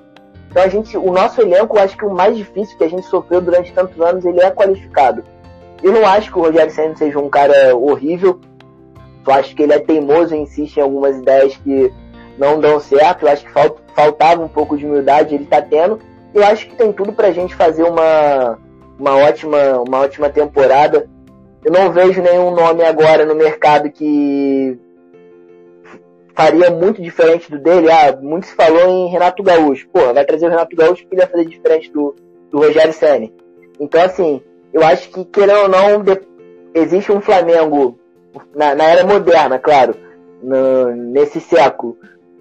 Então 0.50 0.62
a 0.62 0.68
gente, 0.68 0.96
o 0.96 1.12
nosso 1.12 1.40
elenco, 1.40 1.78
acho 1.78 1.96
que 1.96 2.04
o 2.04 2.10
mais 2.10 2.36
difícil 2.36 2.76
que 2.76 2.84
a 2.84 2.88
gente 2.88 3.06
sofreu 3.06 3.40
durante 3.40 3.72
tantos 3.72 4.00
anos, 4.00 4.24
ele 4.24 4.40
é 4.40 4.50
qualificado. 4.50 5.22
Eu 5.82 5.92
não 5.92 6.06
acho 6.06 6.30
que 6.30 6.38
o 6.38 6.42
Rogério 6.42 6.72
Senna 6.72 6.96
seja 6.96 7.18
um 7.18 7.28
cara 7.28 7.76
horrível. 7.76 8.40
Eu 9.26 9.32
acho 9.32 9.54
que 9.54 9.62
ele 9.62 9.72
é 9.72 9.78
teimoso 9.78 10.34
e 10.34 10.38
insiste 10.38 10.76
em 10.76 10.82
algumas 10.82 11.16
ideias 11.16 11.56
que 11.56 11.92
não 12.40 12.58
dão 12.58 12.80
certo. 12.80 13.26
Eu 13.26 13.32
acho 13.32 13.44
que 13.44 13.52
faltava 13.94 14.42
um 14.42 14.48
pouco 14.48 14.76
de 14.76 14.86
humildade, 14.86 15.34
ele 15.34 15.44
está 15.44 15.60
tendo. 15.60 16.00
Eu 16.34 16.42
acho 16.44 16.66
que 16.66 16.74
tem 16.74 16.90
tudo 16.90 17.12
para 17.12 17.28
a 17.28 17.32
gente 17.32 17.54
fazer 17.54 17.82
uma, 17.82 18.58
uma, 18.98 19.16
ótima, 19.16 19.78
uma 19.86 20.00
ótima 20.00 20.30
temporada. 20.30 21.06
Eu 21.62 21.70
não 21.70 21.92
vejo 21.92 22.22
nenhum 22.22 22.50
nome 22.52 22.82
agora 22.82 23.26
no 23.26 23.34
mercado 23.34 23.90
que 23.90 24.78
faria 26.34 26.70
muito 26.70 27.02
diferente 27.02 27.50
do 27.50 27.58
dele. 27.58 27.90
Ah, 27.90 28.16
muito 28.18 28.46
se 28.46 28.54
falou 28.54 28.88
em 28.88 29.10
Renato 29.10 29.42
Gaúcho. 29.42 29.86
Pô, 29.92 30.14
vai 30.14 30.24
trazer 30.24 30.46
o 30.46 30.50
Renato 30.50 30.74
Gaúcho 30.74 31.06
que 31.06 31.16
vai 31.16 31.26
fazer 31.26 31.44
diferente 31.44 31.92
do, 31.92 32.16
do 32.50 32.58
Rogério 32.58 32.94
Senni. 32.94 33.34
Então, 33.78 34.02
assim, 34.02 34.40
eu 34.72 34.82
acho 34.82 35.10
que, 35.10 35.24
querendo 35.26 35.62
ou 35.62 35.68
não, 35.68 36.02
de, 36.02 36.18
existe 36.72 37.12
um 37.12 37.20
Flamengo, 37.20 37.98
na, 38.54 38.74
na, 38.74 38.84
era 38.84 39.04
moderna, 39.04 39.58
claro, 39.58 39.94
no, 40.42 40.94
nesse 40.96 41.40
século, 41.40 41.98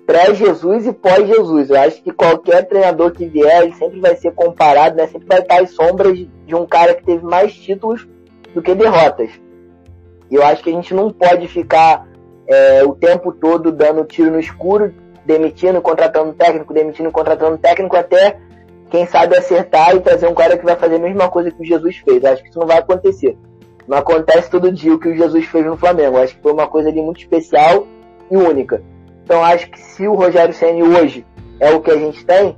pré-Jesus 0.09 0.87
e 0.87 0.91
pós-Jesus. 0.91 1.69
Eu 1.69 1.79
acho 1.79 2.01
que 2.01 2.11
qualquer 2.11 2.67
treinador 2.67 3.11
que 3.11 3.27
vier, 3.27 3.61
ele 3.61 3.75
sempre 3.75 3.99
vai 3.99 4.15
ser 4.15 4.31
comparado, 4.31 4.95
né? 4.95 5.05
Sempre 5.05 5.27
vai 5.27 5.37
estar 5.37 5.61
às 5.61 5.69
sombras 5.69 6.17
de 6.17 6.55
um 6.55 6.65
cara 6.65 6.95
que 6.95 7.03
teve 7.03 7.23
mais 7.23 7.53
títulos 7.53 8.07
do 8.51 8.59
que 8.59 8.73
derrotas. 8.73 9.29
E 10.31 10.33
eu 10.33 10.43
acho 10.43 10.63
que 10.63 10.71
a 10.71 10.73
gente 10.73 10.95
não 10.95 11.11
pode 11.11 11.47
ficar 11.47 12.07
é, 12.47 12.83
o 12.83 12.95
tempo 12.95 13.31
todo 13.31 13.71
dando 13.71 14.03
tiro 14.03 14.31
no 14.31 14.39
escuro, 14.39 14.91
demitindo, 15.23 15.79
contratando 15.79 16.33
técnico, 16.33 16.73
demitindo, 16.73 17.11
contratando 17.11 17.59
técnico, 17.59 17.95
até 17.95 18.39
quem 18.89 19.05
sabe 19.05 19.37
acertar 19.37 19.95
e 19.95 19.99
trazer 19.99 20.27
um 20.27 20.33
cara 20.33 20.57
que 20.57 20.65
vai 20.65 20.75
fazer 20.75 20.95
a 20.95 20.99
mesma 20.99 21.29
coisa 21.29 21.51
que 21.51 21.61
o 21.61 21.65
Jesus 21.65 21.97
fez. 21.97 22.23
Eu 22.23 22.31
acho 22.31 22.41
que 22.41 22.49
isso 22.49 22.57
não 22.57 22.65
vai 22.65 22.79
acontecer. 22.79 23.37
Não 23.87 23.99
acontece 23.99 24.49
todo 24.49 24.71
dia 24.71 24.91
o 24.91 24.99
que 24.99 25.09
o 25.09 25.15
Jesus 25.15 25.45
fez 25.45 25.63
no 25.67 25.77
Flamengo. 25.77 26.17
Eu 26.17 26.23
acho 26.23 26.35
que 26.35 26.41
foi 26.41 26.51
uma 26.51 26.65
coisa 26.65 26.89
ali 26.89 26.99
muito 26.99 27.19
especial 27.19 27.85
e 28.31 28.35
única. 28.35 28.81
Então 29.29 29.43
acho 29.43 29.69
que 29.69 29.79
se 29.79 30.07
o 30.07 30.15
Rogério 30.15 30.55
Senna 30.55 30.83
hoje 30.83 31.23
é 31.59 31.69
o 31.69 31.79
que 31.81 31.91
a 31.91 31.95
gente 31.95 32.25
tem, 32.25 32.57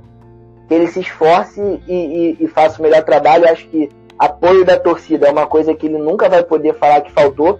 que 0.66 0.72
ele 0.72 0.86
se 0.86 1.00
esforce 1.00 1.60
e, 1.86 1.92
e, 1.92 2.36
e 2.40 2.48
faça 2.48 2.78
o 2.78 2.82
melhor 2.82 3.02
trabalho. 3.02 3.46
Acho 3.46 3.68
que 3.68 3.90
apoio 4.18 4.64
da 4.64 4.80
torcida 4.80 5.28
é 5.28 5.30
uma 5.30 5.46
coisa 5.46 5.74
que 5.74 5.84
ele 5.84 5.98
nunca 5.98 6.30
vai 6.30 6.42
poder 6.42 6.72
falar 6.78 7.02
que 7.02 7.12
faltou, 7.12 7.58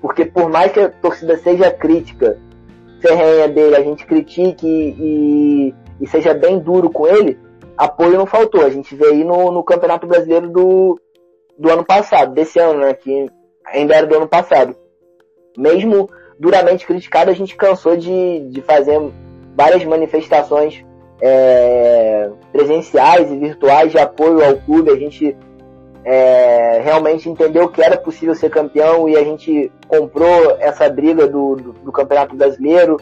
porque 0.00 0.24
por 0.24 0.48
mais 0.48 0.70
que 0.70 0.78
a 0.78 0.88
torcida 0.88 1.36
seja 1.38 1.72
crítica, 1.72 2.38
ferrenha 3.00 3.48
dele, 3.48 3.74
a 3.74 3.82
gente 3.82 4.06
critique 4.06 4.64
e, 4.64 5.74
e, 6.00 6.06
seja 6.06 6.32
bem 6.32 6.60
duro 6.60 6.88
com 6.88 7.08
ele, 7.08 7.36
apoio 7.76 8.16
não 8.16 8.26
faltou. 8.26 8.64
A 8.64 8.70
gente 8.70 8.94
vê 8.94 9.06
aí 9.06 9.24
no, 9.24 9.50
no 9.50 9.64
Campeonato 9.64 10.06
Brasileiro 10.06 10.48
do, 10.48 11.00
do 11.58 11.68
ano 11.68 11.84
passado, 11.84 12.32
desse 12.32 12.60
ano, 12.60 12.78
né? 12.78 12.94
Que 12.94 13.28
ainda 13.66 13.96
era 13.96 14.06
do 14.06 14.14
ano 14.14 14.28
passado. 14.28 14.76
Mesmo 15.58 16.08
duramente 16.38 16.86
criticado, 16.86 17.30
a 17.30 17.34
gente 17.34 17.56
cansou 17.56 17.96
de, 17.96 18.48
de 18.50 18.60
fazer 18.62 19.00
várias 19.56 19.84
manifestações 19.84 20.84
é, 21.20 22.28
presenciais 22.50 23.30
e 23.30 23.36
virtuais 23.36 23.92
de 23.92 23.98
apoio 23.98 24.44
ao 24.44 24.56
clube. 24.56 24.90
A 24.90 24.96
gente 24.96 25.36
é, 26.04 26.80
realmente 26.82 27.28
entendeu 27.28 27.68
que 27.68 27.82
era 27.82 27.96
possível 27.96 28.34
ser 28.34 28.50
campeão 28.50 29.08
e 29.08 29.16
a 29.16 29.22
gente 29.22 29.70
comprou 29.86 30.56
essa 30.58 30.88
briga 30.88 31.28
do, 31.28 31.56
do, 31.56 31.72
do 31.72 31.92
Campeonato 31.92 32.34
Brasileiro, 32.34 32.98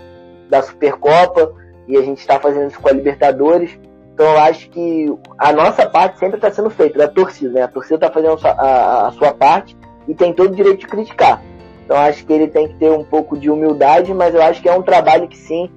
da 0.49 0.63
Supercopa, 0.63 1.55
e 1.89 1.97
a 1.97 2.03
gente 2.03 2.19
está 2.19 2.39
fazendo 2.39 2.69
isso 2.69 2.81
com 2.81 2.89
a 2.89 2.93
Libertadores. 2.93 3.79
Então 4.13 4.27
eu 4.27 4.39
acho 4.39 4.69
que 4.69 5.13
a 5.39 5.53
nossa 5.53 5.89
parte 5.89 6.19
sempre 6.19 6.37
está 6.37 6.51
sendo 6.51 6.69
feita, 6.69 6.99
da 6.99 7.09
torcida, 7.09 7.53
né? 7.53 7.63
A 7.63 7.69
torcida 7.69 7.95
está 7.95 8.11
fazendo 8.11 8.39
a, 8.45 8.51
a, 8.51 9.09
a 9.09 9.13
sua 9.13 9.33
parte 9.33 9.75
e 10.07 10.15
tem 10.15 10.33
todo 10.33 10.53
o 10.53 10.57
direito 10.57 10.81
de 10.81 10.87
criticar. 10.87 11.43
Então 11.91 12.01
acho 12.01 12.25
que 12.25 12.33
ele 12.33 12.47
tem 12.47 12.69
que 12.69 12.75
ter 12.75 12.89
um 12.89 13.03
pouco 13.03 13.37
de 13.37 13.51
humildade, 13.51 14.15
mas 14.15 14.33
eu 14.33 14.41
acho 14.41 14.63
que 14.63 14.69
é 14.69 14.73
um 14.73 14.81
trabalho 14.81 15.27
que 15.27 15.37
sim, 15.37 15.69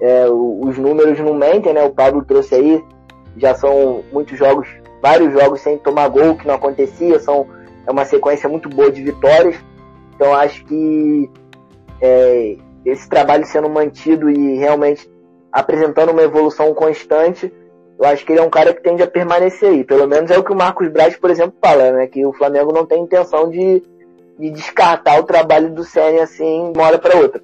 é, 0.00 0.24
os 0.28 0.78
números 0.78 1.18
não 1.18 1.34
mentem, 1.34 1.72
né? 1.72 1.82
O 1.82 1.90
Pablo 1.90 2.24
trouxe 2.24 2.54
aí, 2.54 2.84
já 3.36 3.52
são 3.52 4.04
muitos 4.12 4.38
jogos, 4.38 4.68
vários 5.02 5.32
jogos 5.32 5.60
sem 5.60 5.76
tomar 5.76 6.06
gol, 6.06 6.36
que 6.36 6.46
não 6.46 6.54
acontecia, 6.54 7.18
são, 7.18 7.48
é 7.84 7.90
uma 7.90 8.04
sequência 8.04 8.48
muito 8.48 8.68
boa 8.68 8.92
de 8.92 9.02
vitórias. 9.02 9.56
Então 10.14 10.32
acho 10.32 10.64
que 10.66 11.28
é, 12.00 12.56
esse 12.84 13.08
trabalho 13.08 13.44
sendo 13.44 13.68
mantido 13.68 14.30
e 14.30 14.54
realmente 14.58 15.10
apresentando 15.50 16.12
uma 16.12 16.22
evolução 16.22 16.72
constante, 16.74 17.52
eu 17.98 18.06
acho 18.06 18.24
que 18.24 18.30
ele 18.30 18.38
é 18.38 18.44
um 18.44 18.50
cara 18.50 18.72
que 18.72 18.84
tende 18.84 19.02
a 19.02 19.08
permanecer 19.08 19.70
aí. 19.70 19.82
Pelo 19.82 20.06
menos 20.06 20.30
é 20.30 20.38
o 20.38 20.44
que 20.44 20.52
o 20.52 20.56
Marcos 20.56 20.86
Braz, 20.92 21.16
por 21.16 21.28
exemplo, 21.28 21.56
fala, 21.60 21.90
né? 21.90 22.06
Que 22.06 22.24
o 22.24 22.32
Flamengo 22.32 22.72
não 22.72 22.86
tem 22.86 23.02
intenção 23.02 23.50
de 23.50 23.82
de 24.38 24.50
descartar 24.50 25.18
o 25.18 25.24
trabalho 25.24 25.72
do 25.72 25.84
Ceni 25.84 26.18
assim 26.20 26.72
de 26.72 26.78
uma 26.78 26.88
hora 26.88 26.98
para 26.98 27.18
outra. 27.18 27.42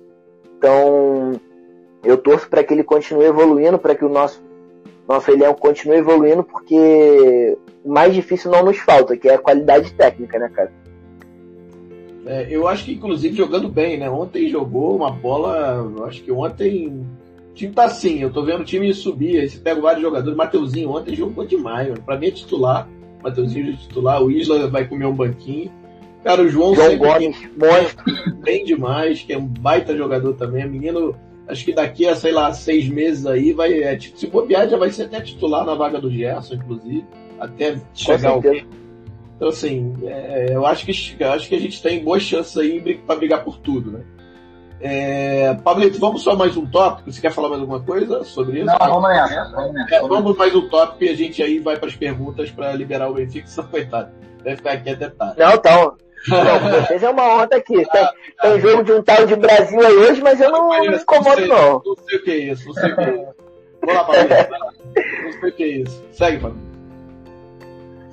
Então, 0.59 1.40
eu 2.05 2.16
torço 2.16 2.49
para 2.49 2.62
que 2.62 2.72
ele 2.72 2.84
continue 2.84 3.24
evoluindo, 3.24 3.78
para 3.78 3.95
que 3.95 4.05
o 4.05 4.09
nosso 4.09 4.43
nosso 5.09 5.30
elenco 5.30 5.61
continue 5.61 5.97
evoluindo, 5.97 6.45
porque 6.45 7.59
o 7.84 7.93
mais 7.93 8.14
difícil 8.14 8.51
não 8.51 8.64
nos 8.64 8.78
falta, 8.78 9.16
que 9.16 9.28
é 9.28 9.34
a 9.34 9.38
qualidade 9.38 9.93
técnica, 9.93 10.38
né, 10.38 10.49
cara? 10.49 10.72
É, 12.24 12.47
eu 12.49 12.68
acho 12.68 12.84
que, 12.84 12.93
inclusive, 12.93 13.36
jogando 13.36 13.68
bem, 13.68 13.99
né? 13.99 14.09
Ontem 14.09 14.49
jogou 14.49 14.97
uma 14.97 15.11
bola. 15.11 15.93
Acho 16.07 16.22
que 16.22 16.30
ontem. 16.30 17.05
O 17.51 17.55
time 17.55 17.74
tá 17.74 17.84
assim, 17.84 18.20
eu 18.20 18.32
tô 18.32 18.45
vendo 18.45 18.61
o 18.61 18.64
time 18.64 18.93
subir. 18.95 19.40
Aí 19.40 19.49
você 19.49 19.59
pega 19.59 19.80
vários 19.80 20.03
jogadores. 20.03 20.36
Mateuzinho 20.36 20.90
ontem 20.90 21.14
jogou 21.14 21.45
demais. 21.45 21.99
Para 21.99 22.16
mim 22.16 22.28
é 22.28 22.30
titular. 22.30 22.88
Mateuzinho 23.22 23.72
é 23.72 23.76
titular. 23.76 24.22
O 24.22 24.30
Isla 24.30 24.68
vai 24.68 24.86
comer 24.86 25.07
um 25.07 25.14
banquinho. 25.14 25.70
Cara, 26.25 26.43
o 26.43 26.49
João, 26.49 26.75
João 26.75 26.97
Gomes. 26.97 27.37
Bem 28.43 28.64
demais, 28.64 29.23
que 29.23 29.33
é 29.33 29.39
um 29.39 29.47
baita 29.47 29.97
jogador 29.97 30.35
também. 30.35 30.68
Menino, 30.68 31.14
acho 31.49 31.64
que 31.64 31.73
daqui 31.73 32.07
a, 32.07 32.14
sei 32.14 32.33
lá, 32.33 32.53
seis 32.53 32.89
meses 32.89 33.27
aí, 33.27 33.53
vai. 33.53 33.83
É, 33.83 33.99
se 33.99 34.27
bobear, 34.27 34.68
já 34.68 34.77
vai 34.77 34.91
ser 34.91 35.05
até 35.05 35.20
titular 35.20 35.64
na 35.64 35.75
vaga 35.75 36.01
do 36.01 36.11
Gerson, 36.11 36.55
inclusive. 36.55 37.05
Até 37.41 37.77
chegar 37.93 38.31
alguém. 38.31 38.66
Então, 39.37 39.49
assim, 39.49 39.95
é, 40.05 40.55
eu, 40.55 40.64
acho 40.64 40.87
que, 40.87 41.16
eu 41.18 41.33
acho 41.33 41.49
que 41.49 41.57
a 41.57 41.61
gente 41.61 41.83
tem 41.83 42.05
boas 42.05 42.23
chances 42.23 42.57
aí 42.57 42.81
para 42.99 43.16
brigar 43.16 43.43
por 43.43 43.59
tudo, 43.59 43.91
né? 43.91 44.05
É, 44.85 45.55
Pablito, 45.62 45.99
vamos 45.99 46.23
só 46.23 46.35
mais 46.35 46.57
um 46.57 46.66
tópico? 46.66 47.11
Você 47.11 47.20
quer 47.20 47.31
falar 47.31 47.49
mais 47.49 47.61
alguma 47.61 47.81
coisa 47.81 48.25
sobre 48.25 48.59
isso? 48.59 48.66
Não, 48.66 48.79
vamos 48.79 49.11
nessa. 49.11 49.51
Vamos, 49.53 49.93
É, 49.93 50.01
vamos 50.01 50.37
mais 50.37 50.55
um 50.55 50.68
tópico 50.68 51.05
e 51.05 51.09
a 51.09 51.14
gente 51.14 51.41
aí 51.41 51.61
vai 51.61 51.77
para 51.77 51.89
as 51.89 51.95
perguntas 51.95 52.51
para 52.51 52.73
liberar 52.73 53.09
o 53.09 53.14
Benfica, 53.14 53.62
coitado. 53.64 54.11
Vai 54.45 54.57
ficar 54.57 54.73
aqui 54.73 54.91
até 54.91 55.09
tarde. 55.09 55.39
Não, 55.39 55.55
então, 55.55 55.97
não, 56.29 56.83
vocês 56.83 57.03
é 57.03 57.11
uma 57.11 57.35
honra 57.35 57.49
aqui. 57.53 57.85
Tem, 57.91 58.09
tem 58.41 58.61
jogo 58.61 58.85
de 58.85 58.93
um 58.93 59.03
tal 59.03 59.27
de 59.27 59.37
Brasil 59.37 59.81
aí 59.87 59.97
hoje, 59.97 60.20
mas 60.23 60.41
eu 60.41 60.51
não, 60.51 60.68
não 60.68 60.81
me 60.81 60.97
incomodo, 60.97 61.47
não. 61.47 61.83
Não 61.85 61.97
sei 62.09 62.18
o 62.18 62.23
que 62.23 62.31
é 62.31 62.37
isso, 62.37 62.66
não 62.66 62.75
sei 62.75 62.93
o 62.93 62.95
que 62.97 63.01
é 63.01 63.14
isso. 63.14 63.35
Vamos 63.81 63.95
lá, 63.95 64.05
Fabinho. 64.05 65.25
Não 65.25 65.33
sei 65.41 65.49
o 65.49 65.53
que 65.53 65.62
é 65.62 65.66
isso. 65.66 66.05
Segue, 66.12 66.41
Fabinho. 66.41 66.73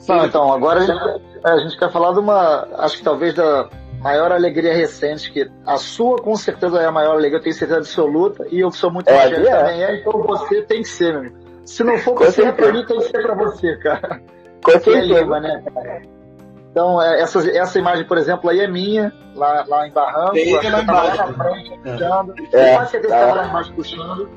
Não, 0.07 0.25
então, 0.25 0.51
agora 0.51 0.79
a 0.79 0.85
gente, 0.85 1.21
a 1.43 1.57
gente 1.59 1.77
quer 1.77 1.91
falar 1.91 2.13
de 2.13 2.19
uma, 2.19 2.67
acho 2.79 2.97
que 2.97 3.03
talvez 3.03 3.35
da 3.35 3.69
maior 4.01 4.31
alegria 4.31 4.73
recente, 4.73 5.31
que 5.31 5.47
a 5.65 5.77
sua 5.77 6.17
com 6.17 6.35
certeza 6.35 6.79
é 6.79 6.85
a 6.85 6.91
maior 6.91 7.13
alegria, 7.13 7.37
eu 7.37 7.43
tenho 7.43 7.55
certeza 7.55 7.79
absoluta, 7.79 8.47
e 8.49 8.59
eu 8.59 8.71
sou 8.71 8.89
muito 8.89 9.07
é, 9.07 9.27
é. 9.27 9.29
também 9.29 9.83
é, 9.83 9.99
então 9.99 10.13
você 10.23 10.63
tem 10.63 10.81
que 10.81 10.87
ser, 10.87 11.11
meu 11.11 11.19
amigo. 11.19 11.37
Se 11.63 11.83
não 11.83 11.97
for 11.99 12.15
pra 12.15 12.31
ser 12.31 12.51
pra 12.55 12.73
mim, 12.73 12.83
tem 12.85 12.97
que 12.97 13.03
ser 13.03 13.21
pra 13.21 13.35
você, 13.35 13.77
cara. 13.77 14.21
Com 14.63 14.71
certeza. 14.71 15.39
né, 15.39 15.63
cara? 15.71 16.01
Então, 16.71 17.01
é, 17.01 17.21
essa, 17.21 17.39
essa 17.49 17.79
imagem, 17.79 18.05
por 18.05 18.17
exemplo, 18.17 18.49
aí 18.49 18.59
é 18.59 18.67
minha, 18.67 19.11
lá, 19.35 19.65
lá 19.67 19.87
em 19.87 19.91
Barranco. 19.91 20.33
Tem 20.33 20.69
lá 20.69 20.81
embaixo. 20.81 21.17
Lá 21.17 21.27
na 21.27 21.33
frente, 21.33 21.73
é. 21.73 21.77
puxando. 21.77 22.33
É, 22.53 22.77
com 22.77 22.85
certeza 22.85 23.15
é. 23.15 23.33
lá 23.33 23.47
embaixo 23.47 23.73
puxando. 23.73 24.29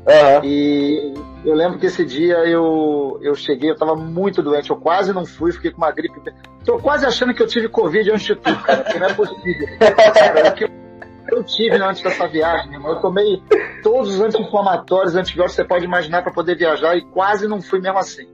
Uhum. 0.00 0.44
E 0.44 1.14
eu 1.44 1.54
lembro 1.54 1.78
que 1.78 1.86
esse 1.86 2.04
dia 2.04 2.38
eu, 2.46 3.18
eu 3.22 3.34
cheguei, 3.34 3.70
eu 3.70 3.76
tava 3.76 3.94
muito 3.94 4.42
doente, 4.42 4.70
eu 4.70 4.76
quase 4.76 5.12
não 5.12 5.26
fui, 5.26 5.52
fiquei 5.52 5.70
com 5.70 5.78
uma 5.78 5.90
gripe. 5.90 6.18
Tô 6.64 6.78
quase 6.78 7.04
achando 7.04 7.34
que 7.34 7.42
eu 7.42 7.46
tive 7.46 7.68
Covid 7.68 8.10
antes 8.10 8.24
de 8.24 8.36
tudo, 8.36 8.62
cara, 8.62 8.82
porque 8.82 8.98
não 8.98 9.06
é 9.06 9.14
possível. 9.14 9.68
eu, 10.60 11.36
eu 11.36 11.44
tive 11.44 11.78
né, 11.78 11.86
antes 11.86 12.02
dessa 12.02 12.26
viagem, 12.26 12.72
irmão. 12.72 12.92
Eu 12.92 13.00
tomei 13.00 13.42
todos 13.82 14.14
os 14.14 14.20
anti-inflamatórios, 14.20 15.14
antibióticos 15.14 15.56
que 15.56 15.62
você 15.62 15.68
pode 15.68 15.84
imaginar 15.84 16.22
para 16.22 16.32
poder 16.32 16.56
viajar 16.56 16.96
e 16.96 17.02
quase 17.02 17.46
não 17.46 17.60
fui 17.60 17.80
mesmo 17.80 17.98
assim. 17.98 18.26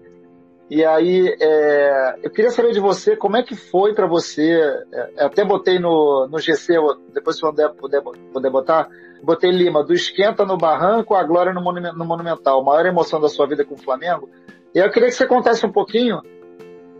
E 0.68 0.84
aí, 0.84 1.36
é, 1.40 2.16
eu 2.24 2.30
queria 2.30 2.50
saber 2.50 2.72
de 2.72 2.80
você 2.80 3.16
como 3.16 3.36
é 3.36 3.42
que 3.42 3.54
foi 3.54 3.94
para 3.94 4.06
você. 4.06 4.58
É, 4.92 5.24
até 5.24 5.44
botei 5.44 5.78
no, 5.78 6.26
no 6.28 6.38
GC, 6.38 6.74
depois 7.14 7.36
se 7.36 7.42
puder, 7.42 7.70
puder, 7.70 8.02
puder 8.02 8.50
botar, 8.50 8.88
botei 9.22 9.50
Lima, 9.50 9.84
do 9.84 9.92
esquenta 9.92 10.44
no 10.44 10.56
barranco 10.56 11.14
à 11.14 11.22
glória 11.22 11.52
no, 11.52 11.60
no 11.60 12.04
Monumental, 12.04 12.64
maior 12.64 12.84
emoção 12.84 13.20
da 13.20 13.28
sua 13.28 13.46
vida 13.46 13.64
com 13.64 13.74
o 13.74 13.78
Flamengo. 13.78 14.28
E 14.74 14.78
eu 14.78 14.90
queria 14.90 15.08
que 15.08 15.14
você 15.14 15.26
contasse 15.26 15.64
um 15.64 15.70
pouquinho, 15.70 16.20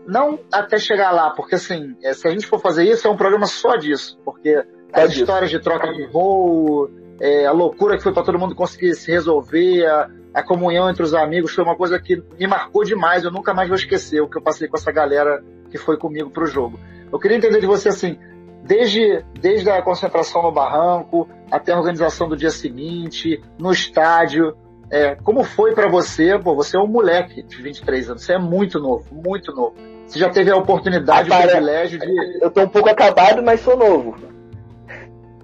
não 0.07 0.39
até 0.51 0.79
chegar 0.79 1.11
lá, 1.11 1.31
porque 1.31 1.55
assim, 1.55 1.95
é, 2.01 2.13
se 2.13 2.25
a 2.25 2.31
gente 2.31 2.47
for 2.47 2.59
fazer 2.59 2.85
isso, 2.85 3.05
é 3.05 3.11
um 3.11 3.17
programa 3.17 3.47
só 3.47 3.75
disso, 3.75 4.17
porque 4.23 4.63
as 4.93 5.13
histórias 5.13 5.51
de 5.51 5.59
troca 5.59 5.93
de 5.93 6.07
voo, 6.07 6.89
é, 7.19 7.45
a 7.45 7.51
loucura 7.51 7.97
que 7.97 8.03
foi 8.03 8.13
para 8.13 8.23
todo 8.23 8.39
mundo 8.39 8.55
conseguir 8.55 8.95
se 8.95 9.11
resolver, 9.11 9.85
a, 9.85 10.09
a 10.33 10.43
comunhão 10.43 10.89
entre 10.89 11.03
os 11.03 11.13
amigos 11.13 11.53
foi 11.53 11.63
uma 11.63 11.75
coisa 11.75 11.99
que 11.99 12.21
me 12.39 12.47
marcou 12.47 12.83
demais. 12.83 13.23
Eu 13.23 13.31
nunca 13.31 13.53
mais 13.53 13.67
vou 13.67 13.77
esquecer 13.77 14.21
o 14.21 14.29
que 14.29 14.37
eu 14.37 14.41
passei 14.41 14.67
com 14.67 14.77
essa 14.77 14.91
galera 14.91 15.43
que 15.69 15.77
foi 15.77 15.97
comigo 15.97 16.29
pro 16.29 16.45
jogo. 16.45 16.79
Eu 17.11 17.19
queria 17.19 17.37
entender 17.37 17.59
de 17.59 17.65
você 17.65 17.89
assim, 17.89 18.19
desde, 18.63 19.23
desde 19.39 19.69
a 19.69 19.81
concentração 19.81 20.43
no 20.43 20.51
barranco 20.51 21.27
até 21.49 21.71
a 21.71 21.77
organização 21.77 22.27
do 22.27 22.35
dia 22.35 22.51
seguinte, 22.51 23.41
no 23.57 23.71
estádio, 23.71 24.55
é, 24.89 25.15
como 25.15 25.43
foi 25.43 25.73
para 25.73 25.89
você? 25.89 26.37
Pô, 26.39 26.55
você 26.55 26.77
é 26.77 26.79
um 26.79 26.87
moleque 26.87 27.43
de 27.43 27.61
23 27.61 28.09
anos, 28.09 28.23
você 28.23 28.33
é 28.33 28.39
muito 28.39 28.79
novo, 28.79 29.05
muito 29.11 29.53
novo. 29.53 29.75
Você 30.05 30.19
já 30.19 30.29
teve 30.29 30.49
a 30.49 30.55
oportunidade, 30.55 31.29
o 31.29 31.37
privilégio 31.37 31.99
de. 31.99 32.43
Eu 32.43 32.49
tô 32.49 32.61
um 32.61 32.69
pouco 32.69 32.89
acabado, 32.89 33.43
mas 33.43 33.59
sou 33.59 33.75
novo. 33.75 34.15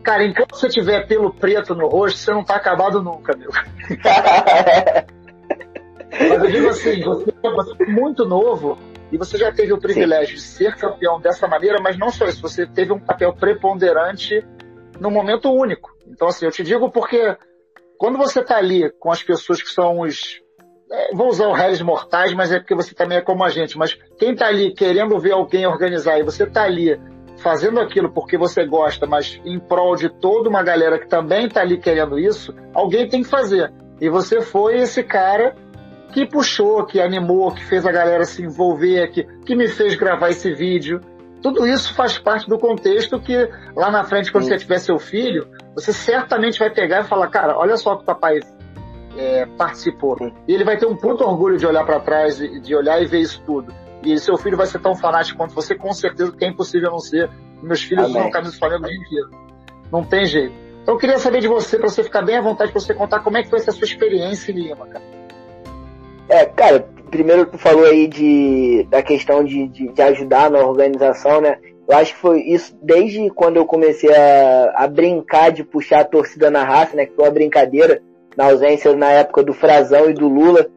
Cara, 0.03 0.25
enquanto 0.25 0.55
você 0.55 0.67
tiver 0.67 1.07
pelo 1.07 1.33
preto 1.33 1.73
no 1.73 1.87
rosto, 1.87 2.19
você 2.19 2.31
não 2.31 2.43
tá 2.43 2.55
acabado 2.55 3.01
nunca, 3.01 3.35
meu. 3.37 3.49
Mas 6.11 6.43
eu 6.43 6.51
digo 6.51 6.67
assim, 6.67 7.01
você, 7.01 7.33
é 7.79 7.85
muito 7.85 8.25
novo 8.25 8.77
e 9.11 9.17
você 9.17 9.37
já 9.37 9.51
teve 9.51 9.73
o 9.73 9.79
privilégio 9.79 10.37
Sim. 10.37 10.41
de 10.41 10.41
ser 10.41 10.75
campeão 10.75 11.19
dessa 11.19 11.47
maneira, 11.47 11.79
mas 11.81 11.97
não 11.97 12.09
só 12.09 12.25
isso, 12.25 12.41
você 12.41 12.67
teve 12.67 12.91
um 12.93 12.99
papel 12.99 13.33
preponderante 13.33 14.45
num 14.99 15.09
momento 15.09 15.51
único. 15.51 15.95
Então, 16.07 16.27
assim, 16.27 16.45
eu 16.45 16.51
te 16.51 16.63
digo 16.63 16.91
porque 16.91 17.35
quando 17.97 18.17
você 18.17 18.41
está 18.41 18.57
ali 18.57 18.91
com 18.99 19.11
as 19.11 19.23
pessoas 19.23 19.61
que 19.61 19.69
são 19.69 20.01
os. 20.01 20.41
É, 20.91 21.15
vou 21.15 21.29
usar 21.29 21.47
o 21.47 21.53
réis 21.53 21.81
mortais, 21.81 22.33
mas 22.33 22.51
é 22.51 22.59
porque 22.59 22.75
você 22.75 22.93
também 22.93 23.17
é 23.17 23.21
como 23.21 23.43
a 23.43 23.49
gente. 23.49 23.77
Mas 23.77 23.97
quem 24.17 24.33
está 24.33 24.47
ali 24.47 24.73
querendo 24.73 25.17
ver 25.19 25.31
alguém 25.31 25.65
organizar 25.65 26.19
e 26.19 26.23
você 26.23 26.43
está 26.43 26.63
ali 26.63 26.99
fazendo 27.43 27.79
aquilo 27.79 28.09
porque 28.09 28.37
você 28.37 28.65
gosta, 28.65 29.05
mas 29.05 29.39
em 29.45 29.59
prol 29.59 29.95
de 29.95 30.09
toda 30.09 30.49
uma 30.49 30.63
galera 30.63 30.97
que 30.97 31.07
também 31.07 31.45
está 31.45 31.61
ali 31.61 31.77
querendo 31.77 32.17
isso, 32.17 32.55
alguém 32.73 33.07
tem 33.07 33.21
que 33.21 33.29
fazer. 33.29 33.71
E 33.99 34.09
você 34.09 34.41
foi 34.41 34.77
esse 34.77 35.03
cara 35.03 35.53
que 36.13 36.25
puxou, 36.25 36.85
que 36.85 37.01
animou, 37.01 37.51
que 37.51 37.63
fez 37.65 37.85
a 37.85 37.91
galera 37.91 38.23
se 38.23 38.43
envolver, 38.43 39.11
que, 39.11 39.23
que 39.45 39.55
me 39.55 39.67
fez 39.67 39.95
gravar 39.95 40.29
esse 40.29 40.53
vídeo. 40.53 41.01
Tudo 41.41 41.67
isso 41.67 41.93
faz 41.93 42.17
parte 42.17 42.47
do 42.47 42.57
contexto 42.57 43.19
que 43.19 43.49
lá 43.75 43.91
na 43.91 44.05
frente, 44.05 44.31
quando 44.31 44.45
Sim. 44.45 44.51
você 44.51 44.57
tiver 44.59 44.79
seu 44.79 44.97
filho, 44.97 45.47
você 45.75 45.91
certamente 45.91 46.57
vai 46.57 46.69
pegar 46.69 47.01
e 47.01 47.03
falar, 47.03 47.27
cara, 47.27 47.57
olha 47.57 47.75
só 47.75 47.95
que 47.97 48.03
o 48.03 48.05
papai 48.05 48.39
é, 49.17 49.45
participou. 49.57 50.15
E 50.47 50.53
ele 50.53 50.63
vai 50.63 50.77
ter 50.77 50.85
um 50.85 50.95
puto 50.95 51.23
orgulho 51.23 51.57
de 51.57 51.65
olhar 51.65 51.85
para 51.85 51.99
trás, 51.99 52.37
de 52.37 52.75
olhar 52.75 53.01
e 53.01 53.05
ver 53.05 53.19
isso 53.19 53.41
tudo. 53.45 53.73
E 54.05 54.19
seu 54.19 54.37
filho 54.37 54.57
vai 54.57 54.67
ser 54.67 54.79
tão 54.79 54.95
fanático 54.95 55.37
quanto 55.37 55.53
você, 55.53 55.75
com 55.75 55.93
certeza, 55.93 56.31
que 56.31 56.43
é 56.43 56.47
impossível 56.49 56.91
não 56.91 56.99
ser. 56.99 57.29
Meus 57.61 57.81
filhos 57.81 58.05
Amém. 58.05 58.17
usam 58.17 58.31
camisa 58.31 58.51
do 58.51 58.59
Flamengo 58.59 58.85
o 58.85 58.87
dia 58.87 58.97
inteiro. 58.97 59.29
Não 59.91 60.03
tem 60.03 60.25
jeito. 60.25 60.53
Então 60.81 60.95
eu 60.95 60.99
queria 60.99 61.17
saber 61.17 61.39
de 61.39 61.47
você, 61.47 61.77
para 61.77 61.87
você 61.87 62.03
ficar 62.03 62.21
bem 62.21 62.37
à 62.37 62.41
vontade, 62.41 62.71
para 62.71 62.81
você 62.81 62.93
contar 62.93 63.21
como 63.21 63.37
é 63.37 63.43
que 63.43 63.49
foi 63.49 63.59
essa 63.59 63.71
sua 63.71 63.85
experiência 63.85 64.51
em 64.51 64.55
Lima, 64.55 64.85
cara. 64.85 65.05
É, 66.27 66.45
cara, 66.45 66.87
primeiro 67.09 67.45
tu 67.45 67.57
falou 67.57 67.85
aí 67.85 68.07
de, 68.07 68.85
da 68.89 69.01
questão 69.01 69.43
de, 69.43 69.67
de, 69.67 69.87
de, 69.87 70.01
ajudar 70.01 70.51
na 70.51 70.59
organização, 70.59 71.39
né? 71.39 71.57
Eu 71.87 71.95
acho 71.97 72.13
que 72.13 72.19
foi 72.19 72.41
isso 72.41 72.77
desde 72.81 73.29
quando 73.29 73.57
eu 73.57 73.65
comecei 73.65 74.13
a, 74.13 74.73
a 74.75 74.87
brincar 74.87 75.51
de 75.51 75.63
puxar 75.63 76.01
a 76.01 76.05
torcida 76.05 76.49
na 76.49 76.63
raça, 76.63 76.95
né? 76.95 77.05
Que 77.05 77.15
foi 77.15 77.25
uma 77.25 77.31
brincadeira, 77.31 78.01
na 78.35 78.45
ausência 78.45 78.93
na 78.95 79.11
época 79.11 79.43
do 79.43 79.53
Frazão 79.53 80.09
e 80.09 80.13
do 80.13 80.27
Lula, 80.27 80.67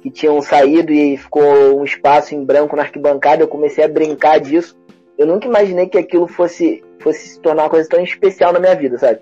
que 0.00 0.10
tinham 0.10 0.40
saído 0.42 0.92
e 0.92 1.16
ficou 1.16 1.80
um 1.80 1.84
espaço 1.84 2.34
em 2.34 2.44
branco 2.44 2.76
na 2.76 2.82
arquibancada, 2.82 3.42
eu 3.42 3.48
comecei 3.48 3.84
a 3.84 3.88
brincar 3.88 4.38
disso. 4.38 4.76
Eu 5.18 5.26
nunca 5.26 5.46
imaginei 5.46 5.86
que 5.86 5.98
aquilo 5.98 6.26
fosse, 6.26 6.82
fosse 7.00 7.28
se 7.28 7.40
tornar 7.40 7.64
uma 7.64 7.70
coisa 7.70 7.88
tão 7.88 8.02
especial 8.02 8.52
na 8.52 8.60
minha 8.60 8.74
vida, 8.74 8.98
sabe? 8.98 9.20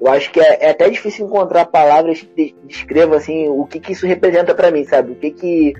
Eu 0.00 0.08
acho 0.08 0.30
que 0.32 0.40
é, 0.40 0.58
é 0.66 0.70
até 0.70 0.88
difícil 0.88 1.26
encontrar 1.26 1.66
palavras 1.66 2.20
que 2.20 2.54
descrevam 2.64 3.16
assim 3.16 3.48
o 3.48 3.64
que, 3.64 3.78
que 3.78 3.92
isso 3.92 4.06
representa 4.06 4.54
para 4.54 4.70
mim, 4.70 4.84
sabe? 4.84 5.12
O 5.12 5.14
que 5.14 5.30
que 5.30 5.74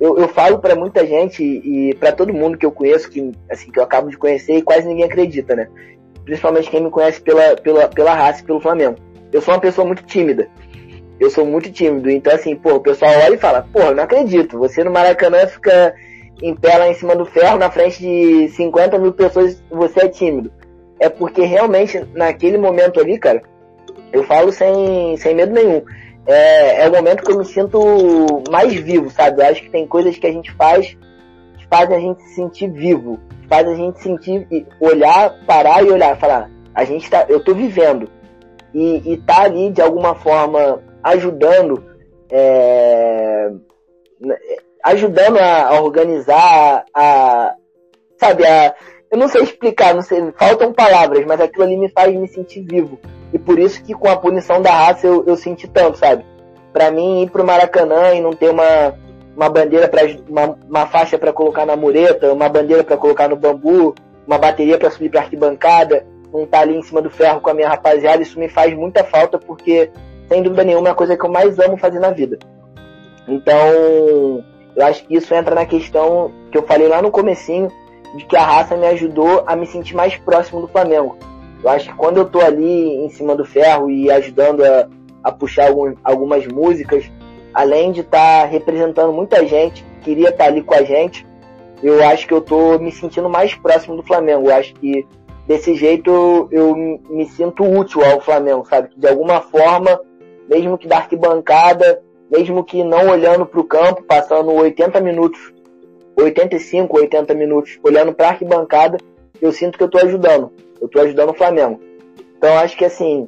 eu, 0.00 0.18
eu 0.18 0.28
falo 0.28 0.58
para 0.58 0.74
muita 0.74 1.06
gente 1.06 1.42
e 1.42 1.94
para 1.94 2.12
todo 2.12 2.32
mundo 2.32 2.58
que 2.58 2.66
eu 2.66 2.72
conheço, 2.72 3.08
que 3.08 3.32
assim 3.50 3.70
que 3.70 3.78
eu 3.78 3.82
acabo 3.82 4.10
de 4.10 4.18
conhecer 4.18 4.56
e 4.56 4.62
quase 4.62 4.86
ninguém 4.86 5.04
acredita, 5.04 5.54
né? 5.54 5.68
Principalmente 6.24 6.70
quem 6.70 6.82
me 6.82 6.90
conhece 6.90 7.20
pela 7.20 7.56
pela 7.56 7.88
pela 7.88 8.14
raça 8.14 8.44
pelo 8.44 8.60
Flamengo. 8.60 8.96
Eu 9.32 9.40
sou 9.40 9.54
uma 9.54 9.60
pessoa 9.60 9.86
muito 9.86 10.04
tímida. 10.04 10.48
Eu 11.24 11.30
sou 11.30 11.46
muito 11.46 11.72
tímido, 11.72 12.10
então 12.10 12.34
assim, 12.34 12.54
pô, 12.54 12.74
o 12.74 12.80
pessoal 12.80 13.10
olha 13.24 13.34
e 13.34 13.38
fala, 13.38 13.66
pô, 13.72 13.92
não 13.92 14.04
acredito, 14.04 14.58
você 14.58 14.84
no 14.84 14.90
Maracanã 14.90 15.46
fica 15.46 15.94
em 16.42 16.54
pé 16.54 16.76
lá 16.76 16.86
em 16.86 16.92
cima 16.92 17.16
do 17.16 17.24
ferro, 17.24 17.56
na 17.56 17.70
frente 17.70 17.98
de 17.98 18.48
50 18.50 18.98
mil 18.98 19.10
pessoas, 19.10 19.62
você 19.70 20.00
é 20.00 20.08
tímido. 20.08 20.52
É 21.00 21.08
porque 21.08 21.42
realmente, 21.42 21.98
naquele 22.12 22.58
momento 22.58 23.00
ali, 23.00 23.18
cara, 23.18 23.40
eu 24.12 24.22
falo 24.24 24.52
sem, 24.52 25.16
sem 25.16 25.34
medo 25.34 25.54
nenhum. 25.54 25.82
É, 26.26 26.82
é 26.84 26.88
o 26.90 26.92
momento 26.92 27.24
que 27.24 27.32
eu 27.32 27.38
me 27.38 27.44
sinto 27.46 28.42
mais 28.50 28.74
vivo, 28.74 29.08
sabe? 29.08 29.40
Eu 29.40 29.46
acho 29.46 29.62
que 29.62 29.70
tem 29.70 29.86
coisas 29.86 30.18
que 30.18 30.26
a 30.26 30.32
gente 30.32 30.52
faz 30.52 30.94
que 31.56 31.66
fazem 31.70 31.96
a 31.96 32.00
gente 32.00 32.20
se 32.22 32.34
sentir 32.34 32.70
vivo. 32.70 33.18
Faz 33.48 33.66
a 33.66 33.74
gente 33.74 33.98
sentir, 34.02 34.46
olhar, 34.78 35.38
parar 35.46 35.82
e 35.82 35.90
olhar, 35.90 36.18
falar, 36.18 36.50
a 36.74 36.84
gente 36.84 37.08
tá, 37.08 37.24
eu 37.30 37.42
tô 37.42 37.54
vivendo. 37.54 38.10
E, 38.74 39.12
e 39.12 39.16
tá 39.16 39.44
ali 39.44 39.70
de 39.70 39.80
alguma 39.80 40.14
forma 40.14 40.82
ajudando, 41.04 41.84
é, 42.30 43.50
ajudando 44.82 45.38
a, 45.38 45.68
a 45.68 45.82
organizar, 45.82 46.84
a, 46.94 47.54
sabe, 48.18 48.46
a, 48.46 48.74
eu 49.10 49.18
não 49.18 49.28
sei 49.28 49.42
explicar, 49.42 49.94
não 49.94 50.02
sei, 50.02 50.32
faltam 50.32 50.72
palavras, 50.72 51.24
mas 51.26 51.40
aquilo 51.40 51.64
ali 51.64 51.76
me 51.76 51.90
faz 51.90 52.14
me 52.14 52.26
sentir 52.26 52.62
vivo. 52.62 52.98
E 53.32 53.38
por 53.38 53.58
isso 53.58 53.82
que 53.82 53.92
com 53.92 54.08
a 54.08 54.16
punição 54.16 54.62
da 54.62 54.70
raça 54.70 55.06
eu, 55.06 55.24
eu 55.26 55.36
senti 55.36 55.68
tanto, 55.68 55.98
sabe? 55.98 56.24
Para 56.72 56.90
mim 56.90 57.22
ir 57.22 57.30
pro 57.30 57.44
Maracanã 57.44 58.14
e 58.14 58.20
não 58.20 58.32
ter 58.32 58.48
uma, 58.48 58.94
uma 59.36 59.48
bandeira 59.48 59.88
para 59.88 60.02
uma, 60.28 60.58
uma 60.68 60.86
faixa 60.86 61.18
para 61.18 61.32
colocar 61.32 61.66
na 61.66 61.76
mureta, 61.76 62.32
uma 62.32 62.48
bandeira 62.48 62.82
para 62.82 62.96
colocar 62.96 63.28
no 63.28 63.36
bambu, 63.36 63.94
uma 64.26 64.38
bateria 64.38 64.78
para 64.78 64.90
subir 64.90 65.10
para 65.10 65.20
arquibancada, 65.20 66.06
não 66.32 66.44
estar 66.44 66.58
tá 66.58 66.62
ali 66.62 66.76
em 66.76 66.82
cima 66.82 67.02
do 67.02 67.10
ferro 67.10 67.40
com 67.40 67.50
a 67.50 67.54
minha 67.54 67.68
rapaziada, 67.68 68.22
isso 68.22 68.38
me 68.38 68.48
faz 68.48 68.74
muita 68.74 69.04
falta 69.04 69.38
porque 69.38 69.90
sem 70.28 70.42
dúvida 70.42 70.64
nenhuma 70.64 70.88
é 70.88 70.92
a 70.92 70.94
coisa 70.94 71.16
que 71.16 71.24
eu 71.24 71.30
mais 71.30 71.58
amo 71.58 71.76
fazer 71.76 72.00
na 72.00 72.10
vida. 72.10 72.38
Então, 73.28 74.44
eu 74.76 74.86
acho 74.86 75.04
que 75.06 75.16
isso 75.16 75.34
entra 75.34 75.54
na 75.54 75.66
questão 75.66 76.32
que 76.50 76.58
eu 76.58 76.62
falei 76.62 76.88
lá 76.88 77.00
no 77.00 77.10
comecinho, 77.10 77.70
de 78.16 78.24
que 78.24 78.36
a 78.36 78.44
raça 78.44 78.76
me 78.76 78.86
ajudou 78.86 79.42
a 79.46 79.56
me 79.56 79.66
sentir 79.66 79.94
mais 79.94 80.16
próximo 80.16 80.60
do 80.60 80.68
Flamengo. 80.68 81.16
Eu 81.62 81.70
acho 81.70 81.88
que 81.88 81.96
quando 81.96 82.18
eu 82.18 82.26
tô 82.26 82.40
ali 82.40 82.96
em 83.04 83.08
cima 83.08 83.34
do 83.34 83.44
ferro 83.44 83.90
e 83.90 84.10
ajudando 84.10 84.62
a, 84.62 84.88
a 85.22 85.32
puxar 85.32 85.68
algum, 85.68 85.94
algumas 86.04 86.46
músicas, 86.46 87.10
além 87.52 87.90
de 87.90 88.00
estar 88.00 88.42
tá 88.42 88.46
representando 88.46 89.12
muita 89.12 89.46
gente 89.46 89.82
que 89.82 90.04
queria 90.04 90.28
estar 90.28 90.44
tá 90.44 90.50
ali 90.50 90.62
com 90.62 90.74
a 90.74 90.82
gente, 90.82 91.26
eu 91.82 92.02
acho 92.06 92.26
que 92.26 92.34
eu 92.34 92.40
tô 92.40 92.78
me 92.78 92.92
sentindo 92.92 93.28
mais 93.28 93.54
próximo 93.54 93.96
do 93.96 94.02
Flamengo. 94.02 94.48
Eu 94.48 94.54
acho 94.54 94.74
que 94.74 95.06
desse 95.46 95.74
jeito 95.74 96.48
eu 96.50 96.74
me 96.76 97.26
sinto 97.26 97.64
útil 97.64 98.04
ao 98.04 98.20
Flamengo, 98.20 98.64
sabe? 98.66 98.90
De 98.96 99.08
alguma 99.08 99.40
forma, 99.40 100.00
mesmo 100.48 100.78
que 100.78 100.88
da 100.88 100.96
arquibancada, 100.98 102.02
mesmo 102.30 102.64
que 102.64 102.82
não 102.82 103.08
olhando 103.08 103.46
para 103.46 103.60
o 103.60 103.64
campo, 103.64 104.02
passando 104.02 104.52
80 104.52 105.00
minutos, 105.00 105.52
85, 106.16 106.96
80 106.96 107.34
minutos 107.34 107.78
olhando 107.82 108.12
para 108.12 108.28
a 108.28 108.30
arquibancada, 108.30 108.98
eu 109.40 109.52
sinto 109.52 109.76
que 109.76 109.84
eu 109.84 109.88
estou 109.88 110.00
ajudando 110.02 110.50
eu 110.84 110.88
tô 110.88 111.00
ajudando 111.00 111.30
o 111.30 111.34
Flamengo. 111.34 111.80
Então 112.36 112.58
acho 112.58 112.76
que 112.76 112.84
assim, 112.84 113.26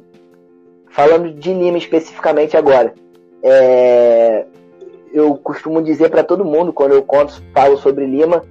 falando 0.89 1.33
de 1.33 1.51
Lima 1.51 1.77
especificamente 1.77 2.55
agora, 2.55 2.93
é, 3.41 4.45
eu 5.11 5.35
costumo 5.37 5.81
dizer 5.81 6.09
para 6.09 6.23
todo 6.23 6.45
mundo 6.45 6.71
quando 6.71 6.93
eu 6.93 7.01
conto, 7.01 7.41
falo 7.53 7.77
sobre 7.77 8.05
Lima, 8.05 8.43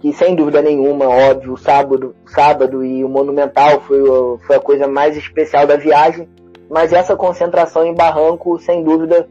que 0.00 0.12
sem 0.14 0.34
dúvida 0.34 0.62
nenhuma, 0.62 1.08
óbvio, 1.08 1.52
o 1.52 1.58
sábado, 1.58 2.14
sábado 2.26 2.84
e 2.84 3.04
o 3.04 3.08
Monumental 3.08 3.82
foi, 3.82 4.00
foi 4.46 4.56
a 4.56 4.60
coisa 4.60 4.86
mais 4.86 5.16
especial 5.16 5.66
da 5.66 5.76
viagem, 5.76 6.26
mas 6.70 6.92
essa 6.92 7.16
concentração 7.16 7.84
em 7.84 7.94
Barranco, 7.94 8.58
sem 8.58 8.82
dúvida, 8.82 9.28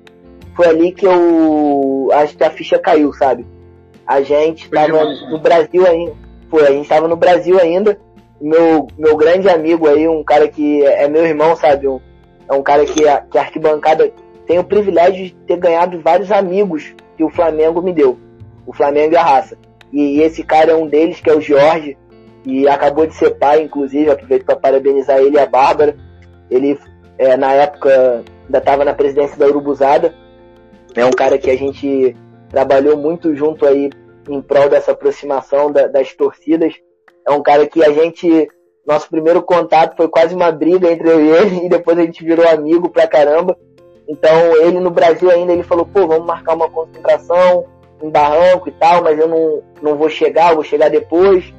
foi 0.55 0.67
ali 0.67 0.91
que 0.91 1.05
eu 1.05 2.09
acho 2.13 2.38
que 2.38 2.43
a 2.43 2.49
ficha 2.49 2.77
caiu, 2.77 3.13
sabe? 3.13 3.45
A 4.05 4.21
gente 4.21 4.65
estava 4.65 5.03
no 5.29 5.39
Brasil 5.39 5.88
ainda, 5.88 6.13
foi, 6.49 6.67
a 6.67 6.71
gente 6.71 6.84
estava 6.84 7.07
no 7.07 7.15
Brasil 7.15 7.59
ainda, 7.59 7.97
meu, 8.39 8.88
meu 8.97 9.15
grande 9.15 9.49
amigo 9.49 9.88
aí, 9.88 10.07
um 10.07 10.23
cara 10.23 10.47
que 10.47 10.84
é, 10.86 11.07
meu 11.07 11.25
irmão, 11.25 11.55
sabe? 11.55 11.88
Um, 11.88 11.99
é 12.49 12.53
um 12.53 12.61
cara 12.61 12.86
que, 12.86 13.03
que 13.31 13.38
arquibancada 13.38 14.11
tem 14.45 14.59
o 14.59 14.63
privilégio 14.63 15.25
de 15.25 15.36
ter 15.47 15.57
ganhado 15.57 15.99
vários 16.01 16.31
amigos 16.31 16.93
que 17.15 17.23
o 17.23 17.29
Flamengo 17.29 17.81
me 17.81 17.93
deu. 17.93 18.19
O 18.65 18.73
Flamengo 18.73 19.13
e 19.13 19.17
a 19.17 19.23
raça. 19.23 19.57
E, 19.91 20.17
e 20.17 20.21
esse 20.21 20.43
cara 20.43 20.71
é 20.71 20.75
um 20.75 20.88
deles, 20.88 21.21
que 21.21 21.29
é 21.29 21.36
o 21.36 21.41
Jorge, 21.41 21.97
e 22.45 22.67
acabou 22.67 23.07
de 23.07 23.15
ser 23.15 23.31
pai, 23.31 23.61
inclusive, 23.61 24.09
aproveito 24.09 24.45
para 24.45 24.55
parabenizar 24.55 25.17
ele 25.19 25.38
e 25.38 25.39
a 25.39 25.45
Bárbara. 25.45 25.95
Ele, 26.51 26.77
é, 27.18 27.38
na 27.38 27.53
época, 27.53 28.24
ainda 28.45 28.57
estava 28.57 28.86
na 28.86 28.93
presidência 28.93 29.38
da 29.38 29.47
Urubuzada. 29.47 30.14
É 30.95 31.05
um 31.05 31.11
cara 31.11 31.38
que 31.38 31.49
a 31.49 31.57
gente 31.57 32.16
trabalhou 32.49 32.97
muito 32.97 33.36
junto 33.36 33.66
aí 33.66 33.89
em 34.30 34.41
prol 34.41 34.70
dessa 34.70 34.91
aproximação 34.91 35.72
da, 35.72 35.88
das 35.88 36.14
torcidas. 36.14 36.74
É 37.28 37.32
um 37.32 37.41
cara 37.41 37.68
que 37.68 37.84
a 37.84 37.91
gente. 37.91 38.47
Nosso 38.86 39.09
primeiro 39.09 39.41
contato 39.41 39.95
foi 39.95 40.09
quase 40.09 40.36
uma 40.36 40.51
briga 40.51 40.91
entre 40.91 41.09
eu 41.09 41.24
e 41.24 41.30
ele, 41.30 41.66
e 41.66 41.70
depois 41.70 41.97
a 41.97 42.01
gente 42.01 42.24
virou 42.24 42.47
amigo 42.47 42.89
pra 42.89 43.07
caramba. 43.07 43.57
Então, 44.07 44.57
ele 44.57 44.80
no 44.80 44.91
Brasil 44.91 45.32
ainda, 45.32 45.53
ele 45.53 45.64
falou, 45.64 45.86
pô, 45.86 46.05
vamos 46.05 46.28
marcar 46.28 46.55
uma 46.55 46.70
concentração 46.70 47.66
em 48.01 48.09
Barranco 48.09 48.68
e 48.68 48.72
tal, 48.74 49.01
mas 49.01 49.18
eu 49.18 49.30
não, 49.30 49.64
não 49.82 49.95
vou 49.95 50.09
chegar, 50.09 50.53
vou 50.53 50.64
chegar 50.64 50.89
depois. 50.89 51.53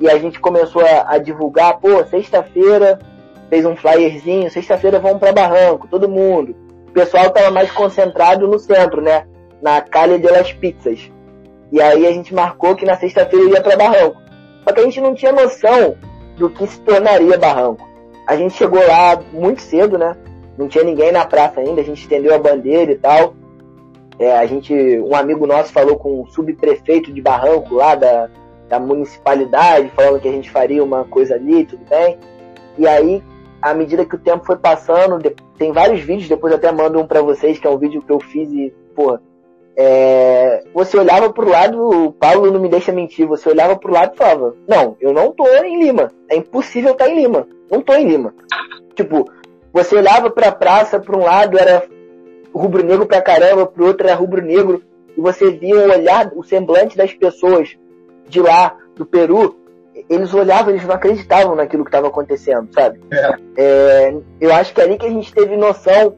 E 0.00 0.08
a 0.08 0.16
gente 0.16 0.38
começou 0.38 0.82
a, 0.82 1.14
a 1.14 1.18
divulgar, 1.18 1.80
pô, 1.80 2.04
sexta-feira, 2.04 3.00
fez 3.48 3.64
um 3.64 3.76
flyerzinho, 3.76 4.50
sexta-feira 4.50 4.98
vamos 4.98 5.18
para 5.18 5.32
Barranco, 5.32 5.88
todo 5.88 6.08
mundo. 6.08 6.54
O 6.88 6.92
pessoal 6.92 7.30
tava 7.30 7.50
mais 7.50 7.70
concentrado 7.70 8.46
no 8.46 8.58
centro, 8.58 9.00
né? 9.00 9.26
Na 9.62 9.80
Calha 9.80 10.18
de 10.18 10.26
las 10.26 10.52
Pizzas. 10.52 11.10
E 11.70 11.80
aí 11.80 12.06
a 12.06 12.12
gente 12.12 12.34
marcou 12.34 12.74
que 12.74 12.84
na 12.84 12.96
sexta-feira 12.96 13.50
ia 13.50 13.60
para 13.60 13.76
Barranco. 13.76 14.20
Só 14.64 14.72
que 14.72 14.80
a 14.80 14.84
gente 14.84 15.00
não 15.00 15.14
tinha 15.14 15.32
noção 15.32 15.96
do 16.36 16.48
que 16.48 16.66
se 16.66 16.80
tornaria 16.80 17.38
Barranco. 17.38 17.86
A 18.26 18.36
gente 18.36 18.54
chegou 18.54 18.80
lá 18.86 19.20
muito 19.32 19.62
cedo, 19.62 19.98
né? 19.98 20.16
Não 20.56 20.68
tinha 20.68 20.84
ninguém 20.84 21.12
na 21.12 21.24
praça 21.24 21.60
ainda, 21.60 21.80
a 21.80 21.84
gente 21.84 22.02
estendeu 22.02 22.34
a 22.34 22.38
bandeira 22.38 22.92
e 22.92 22.96
tal. 22.96 23.34
É, 24.18 24.36
a 24.36 24.44
gente, 24.46 24.74
um 25.00 25.14
amigo 25.14 25.46
nosso 25.46 25.72
falou 25.72 25.96
com 25.96 26.22
o 26.22 26.26
subprefeito 26.26 27.12
de 27.12 27.22
Barranco 27.22 27.74
lá 27.74 27.94
da, 27.94 28.28
da 28.68 28.80
municipalidade, 28.80 29.92
falando 29.94 30.20
que 30.20 30.28
a 30.28 30.32
gente 30.32 30.50
faria 30.50 30.82
uma 30.82 31.04
coisa 31.04 31.36
ali, 31.36 31.64
tudo 31.64 31.84
bem. 31.88 32.18
E 32.76 32.86
aí 32.86 33.22
à 33.60 33.74
medida 33.74 34.04
que 34.04 34.14
o 34.14 34.18
tempo 34.18 34.44
foi 34.44 34.56
passando, 34.56 35.18
tem 35.56 35.72
vários 35.72 36.00
vídeos, 36.00 36.28
depois 36.28 36.52
até 36.52 36.70
mando 36.70 36.98
um 37.00 37.06
para 37.06 37.22
vocês, 37.22 37.58
que 37.58 37.66
é 37.66 37.70
um 37.70 37.78
vídeo 37.78 38.02
que 38.02 38.12
eu 38.12 38.20
fiz 38.20 38.50
e, 38.52 38.72
pô, 38.94 39.18
é, 39.76 40.64
você 40.74 40.96
olhava 40.96 41.32
pro 41.32 41.48
lado, 41.48 42.06
o 42.06 42.12
Paulo 42.12 42.50
não 42.50 42.60
me 42.60 42.68
deixa 42.68 42.92
mentir, 42.92 43.26
você 43.26 43.48
olhava 43.48 43.76
pro 43.76 43.92
lado 43.92 44.12
e 44.14 44.18
falava, 44.18 44.56
não, 44.66 44.96
eu 45.00 45.12
não 45.12 45.32
tô 45.32 45.46
em 45.48 45.82
Lima, 45.82 46.10
é 46.28 46.36
impossível 46.36 46.92
estar 46.92 47.04
tá 47.04 47.10
em 47.10 47.20
Lima, 47.20 47.46
não 47.70 47.80
tô 47.80 47.94
em 47.94 48.08
Lima. 48.08 48.34
Tipo, 48.94 49.30
você 49.72 49.96
olhava 49.96 50.30
pra 50.30 50.50
praça, 50.50 50.98
pra 50.98 51.16
um 51.16 51.22
lado 51.22 51.58
era 51.58 51.84
rubro-negro 52.52 53.06
pra 53.06 53.22
caramba, 53.22 53.66
pro 53.66 53.86
outro 53.86 54.06
era 54.06 54.16
rubro-negro, 54.16 54.82
e 55.16 55.20
você 55.20 55.50
via 55.50 55.76
o 55.76 55.92
olhar, 55.92 56.32
o 56.34 56.42
semblante 56.42 56.96
das 56.96 57.12
pessoas 57.12 57.76
de 58.28 58.40
lá, 58.40 58.76
do 58.96 59.06
Peru, 59.06 59.57
eles 60.08 60.32
olhavam, 60.34 60.70
eles 60.70 60.84
não 60.84 60.94
acreditavam 60.94 61.54
naquilo 61.54 61.84
que 61.84 61.88
estava 61.88 62.08
acontecendo, 62.08 62.68
sabe? 62.72 63.00
É. 63.10 63.36
É, 63.56 64.16
eu 64.40 64.52
acho 64.52 64.74
que 64.74 64.80
é 64.80 64.84
ali 64.84 64.98
que 64.98 65.06
a 65.06 65.10
gente 65.10 65.32
teve 65.32 65.56
noção 65.56 66.16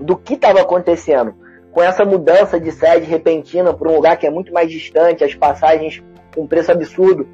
do 0.00 0.16
que 0.16 0.34
estava 0.34 0.60
acontecendo. 0.60 1.34
Com 1.72 1.82
essa 1.82 2.04
mudança 2.04 2.58
de 2.58 2.72
sede 2.72 3.06
repentina 3.06 3.72
para 3.72 3.90
um 3.90 3.94
lugar 3.94 4.16
que 4.16 4.26
é 4.26 4.30
muito 4.30 4.52
mais 4.52 4.70
distante, 4.70 5.24
as 5.24 5.34
passagens 5.34 6.02
com 6.34 6.46
preço 6.46 6.72
absurdo, 6.72 7.26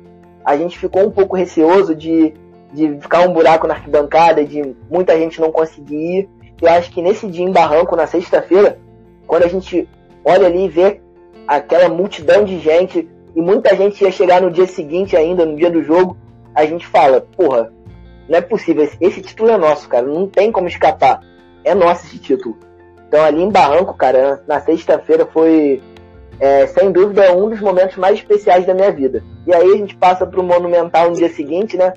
a 0.44 0.56
gente 0.56 0.78
ficou 0.78 1.04
um 1.04 1.10
pouco 1.10 1.36
receoso 1.36 1.94
de, 1.94 2.34
de 2.72 2.98
ficar 3.00 3.20
um 3.20 3.32
buraco 3.32 3.66
na 3.66 3.74
arquibancada, 3.74 4.44
de 4.44 4.74
muita 4.90 5.16
gente 5.16 5.40
não 5.40 5.52
conseguir 5.52 5.94
ir. 5.94 6.28
Eu 6.60 6.68
acho 6.68 6.90
que 6.90 7.02
nesse 7.02 7.26
dia 7.28 7.44
em 7.44 7.52
Barranco, 7.52 7.96
na 7.96 8.06
sexta-feira, 8.06 8.78
quando 9.26 9.44
a 9.44 9.48
gente 9.48 9.88
olha 10.24 10.46
ali 10.46 10.64
e 10.64 10.68
vê 10.68 11.00
aquela 11.46 11.88
multidão 11.88 12.44
de 12.44 12.58
gente 12.58 13.08
e 13.34 13.40
muita 13.40 13.74
gente 13.76 14.02
ia 14.02 14.10
chegar 14.10 14.40
no 14.40 14.50
dia 14.50 14.66
seguinte 14.66 15.16
ainda, 15.16 15.46
no 15.46 15.56
dia 15.56 15.70
do 15.70 15.82
jogo, 15.82 16.16
a 16.54 16.64
gente 16.66 16.86
fala, 16.86 17.20
porra, 17.20 17.72
não 18.28 18.38
é 18.38 18.40
possível, 18.40 18.88
esse, 19.00 19.22
título 19.22 19.50
é 19.50 19.56
nosso, 19.56 19.88
cara, 19.88 20.06
não 20.06 20.26
tem 20.26 20.52
como 20.52 20.68
escapar. 20.68 21.20
É 21.64 21.74
nosso 21.74 22.06
esse 22.06 22.18
título. 22.18 22.56
Então 23.08 23.22
ali 23.22 23.42
em 23.42 23.50
Barranco, 23.50 23.94
cara, 23.94 24.42
na 24.46 24.60
sexta-feira 24.60 25.26
foi, 25.26 25.82
é, 26.40 26.66
sem 26.66 26.90
dúvida, 26.90 27.32
um 27.32 27.48
dos 27.48 27.60
momentos 27.60 27.96
mais 27.96 28.18
especiais 28.18 28.66
da 28.66 28.74
minha 28.74 28.90
vida. 28.90 29.22
E 29.46 29.54
aí 29.54 29.72
a 29.72 29.76
gente 29.76 29.96
passa 29.96 30.26
pro 30.26 30.42
Monumental 30.42 31.10
no 31.10 31.16
dia 31.16 31.28
seguinte, 31.28 31.76
né? 31.76 31.92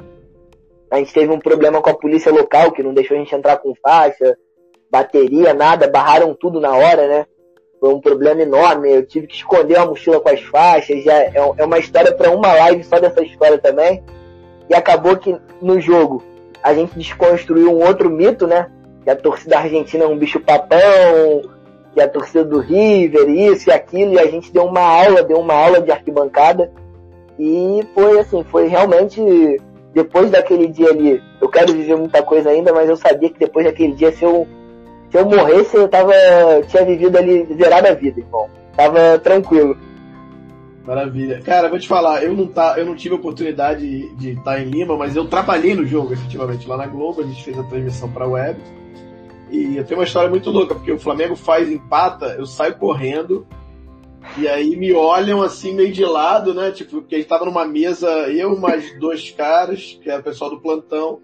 A 0.92 0.98
gente 0.98 1.14
teve 1.14 1.32
um 1.32 1.40
problema 1.40 1.82
com 1.82 1.90
a 1.90 1.98
polícia 1.98 2.32
local, 2.32 2.72
que 2.72 2.84
não 2.84 2.94
deixou 2.94 3.18
a 3.18 3.20
gente 3.20 3.34
entrar 3.34 3.58
com 3.58 3.74
faixa, 3.76 4.38
bateria, 4.90 5.54
nada, 5.54 5.88
barraram 5.90 6.34
tudo 6.34 6.60
na 6.60 6.76
hora, 6.76 7.08
né? 7.08 7.26
Foi 7.80 7.94
um 7.94 8.00
problema 8.00 8.42
enorme. 8.42 8.92
Eu 8.92 9.06
tive 9.06 9.28
que 9.28 9.36
esconder 9.36 9.78
a 9.78 9.86
mochila 9.86 10.20
com 10.20 10.30
as 10.30 10.42
faixas. 10.42 11.04
Já 11.04 11.14
é, 11.14 11.34
é 11.58 11.64
uma 11.64 11.80
história 11.80 12.14
para 12.14 12.32
uma 12.32 12.54
live 12.54 12.84
só 12.84 13.00
dessa 13.00 13.24
história 13.24 13.58
também. 13.58 14.04
E 14.70 14.74
acabou 14.76 15.18
que 15.18 15.36
no 15.62 15.80
jogo 15.80 16.24
a 16.64 16.74
gente 16.74 16.98
desconstruiu 16.98 17.72
um 17.72 17.86
outro 17.86 18.10
mito, 18.10 18.48
né? 18.48 18.72
Que 19.04 19.10
a 19.10 19.16
torcida 19.16 19.60
argentina 19.60 20.04
é 20.04 20.08
um 20.08 20.18
bicho 20.18 20.40
papão, 20.40 21.44
que 21.94 22.02
a 22.02 22.08
torcida 22.08 22.44
do 22.44 22.60
River, 22.60 23.30
isso 23.30 23.70
e 23.70 23.74
aquilo, 23.74 24.14
e 24.14 24.20
a 24.20 24.26
gente 24.26 24.52
deu 24.52 24.66
uma 24.66 24.82
aula, 24.82 25.24
deu 25.24 25.38
uma 25.38 25.54
aula 25.54 25.80
de 25.80 25.92
arquibancada. 25.92 26.72
E 27.38 27.82
foi 27.94 28.20
assim, 28.20 28.44
foi 28.44 28.68
realmente 28.68 29.22
depois 29.94 30.30
daquele 30.30 30.68
dia 30.68 30.90
ali, 30.90 31.24
eu 31.40 31.48
quero 31.48 31.72
viver 31.72 31.96
muita 31.96 32.22
coisa 32.22 32.50
ainda, 32.50 32.74
mas 32.74 32.90
eu 32.90 32.98
sabia 32.98 33.30
que 33.30 33.40
depois 33.40 33.66
daquele 33.66 33.94
dia 33.94 34.12
se 34.12 34.26
eu 34.26 34.46
se 35.10 35.18
eu 35.18 35.26
morresse, 35.26 35.76
eu 35.76 35.88
tava. 35.88 36.14
tinha 36.68 36.86
vivido 36.86 37.18
ali 37.18 37.46
zerada 37.56 37.90
a 37.90 37.94
vida, 37.94 38.20
irmão. 38.20 38.50
Tava 38.76 39.20
tranquilo. 39.20 39.78
Maravilha. 40.86 41.42
Cara, 41.42 41.68
vou 41.68 41.80
te 41.80 41.88
falar, 41.88 42.24
eu 42.24 42.34
não, 42.34 42.46
tá, 42.46 42.76
eu 42.78 42.86
não 42.86 42.96
tive 42.96 43.16
a 43.16 43.18
oportunidade 43.18 44.16
de 44.16 44.32
estar 44.32 44.62
em 44.62 44.66
Lima, 44.66 44.96
mas 44.96 45.16
eu 45.16 45.26
trabalhei 45.26 45.74
no 45.74 45.86
jogo, 45.86 46.14
efetivamente, 46.14 46.68
lá 46.68 46.78
na 46.78 46.86
Globo, 46.86 47.22
a 47.22 47.26
gente 47.26 47.44
fez 47.44 47.58
a 47.58 47.64
transmissão 47.64 48.12
pra 48.12 48.28
web. 48.28 48.60
E 49.50 49.78
eu 49.78 49.84
tenho 49.84 50.00
uma 50.00 50.06
história 50.06 50.30
muito 50.30 50.52
louca, 50.52 50.76
porque 50.76 50.92
o 50.92 51.00
Flamengo 51.00 51.36
faz 51.36 51.72
empata, 51.72 52.36
eu 52.38 52.46
saio 52.46 52.76
correndo, 52.76 53.48
e 54.38 54.48
aí 54.48 54.76
me 54.76 54.94
olham 54.94 55.42
assim 55.42 55.74
meio 55.74 55.92
de 55.92 56.04
lado, 56.04 56.54
né? 56.54 56.72
Tipo, 56.72 57.02
porque 57.02 57.16
a 57.16 57.18
gente 57.18 57.28
tava 57.28 57.46
numa 57.46 57.66
mesa, 57.66 58.10
eu 58.30 58.58
mais 58.58 58.98
dois 59.00 59.32
caras, 59.32 59.98
que 60.02 60.10
era 60.10 60.20
o 60.20 60.24
pessoal 60.24 60.50
do 60.50 60.60
plantão. 60.60 61.20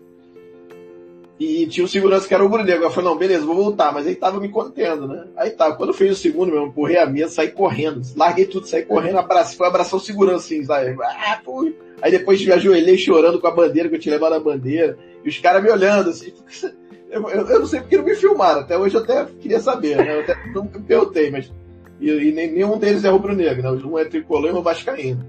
E 1.44 1.66
tinha 1.66 1.84
um 1.84 1.88
segurança 1.88 2.28
que 2.28 2.36
era 2.36 2.46
o 2.46 2.50
Brunegro. 2.50 2.84
Eu 2.84 2.92
falei, 2.92 3.10
não, 3.10 3.18
beleza, 3.18 3.44
vou 3.44 3.56
voltar. 3.56 3.92
Mas 3.92 4.06
aí 4.06 4.14
tava 4.14 4.40
me 4.40 4.48
contendo, 4.48 5.08
né? 5.08 5.26
Aí 5.36 5.50
tá, 5.50 5.72
quando 5.72 5.92
fiz 5.92 6.12
o 6.12 6.16
segundo, 6.16 6.52
meu, 6.52 6.68
empurrei 6.68 7.00
a 7.00 7.06
mesa, 7.08 7.30
saí 7.30 7.48
correndo. 7.48 8.00
Larguei 8.16 8.46
tudo, 8.46 8.68
saí 8.68 8.86
correndo, 8.86 9.18
abracei, 9.18 9.58
foi 9.58 9.66
abraçar 9.66 10.00
o 10.00 10.00
segurança, 10.00 10.46
assim, 10.46 10.64
sabe? 10.64 10.96
Ah, 11.02 11.42
fui. 11.44 11.76
Aí 12.00 12.12
depois 12.12 12.46
me 12.46 12.52
ajoelhei 12.52 12.96
chorando 12.96 13.42
com 13.42 13.48
a 13.48 13.56
bandeira, 13.56 13.90
que 13.90 13.96
eu 13.96 14.00
tinha 14.00 14.14
levado 14.14 14.34
a 14.34 14.40
bandeira. 14.40 14.96
E 15.26 15.30
os 15.30 15.40
caras 15.40 15.64
me 15.64 15.72
olhando, 15.72 16.12
assim, 16.12 16.32
eu, 17.10 17.28
eu, 17.28 17.48
eu, 17.48 17.60
não 17.60 17.66
sei 17.66 17.80
porque 17.80 17.98
não 17.98 18.06
me 18.06 18.14
filmaram. 18.14 18.60
Até 18.60 18.78
hoje 18.78 18.94
eu 18.94 19.02
até 19.02 19.26
queria 19.40 19.60
saber, 19.60 19.98
né? 19.98 20.18
Eu 20.18 20.22
até 20.22 20.38
não 20.54 20.66
me 20.66 20.70
perguntei, 20.70 21.32
mas. 21.32 21.52
E, 22.00 22.08
e 22.08 22.32
nenhum 22.32 22.78
deles 22.78 23.04
é 23.04 23.10
rubro-negro, 23.10 23.64
né? 23.64 23.72
Um 23.84 23.98
é 23.98 24.06
tricolor 24.06 24.52
e 24.52 24.54
um 24.54 24.62
vascaíno. 24.62 25.26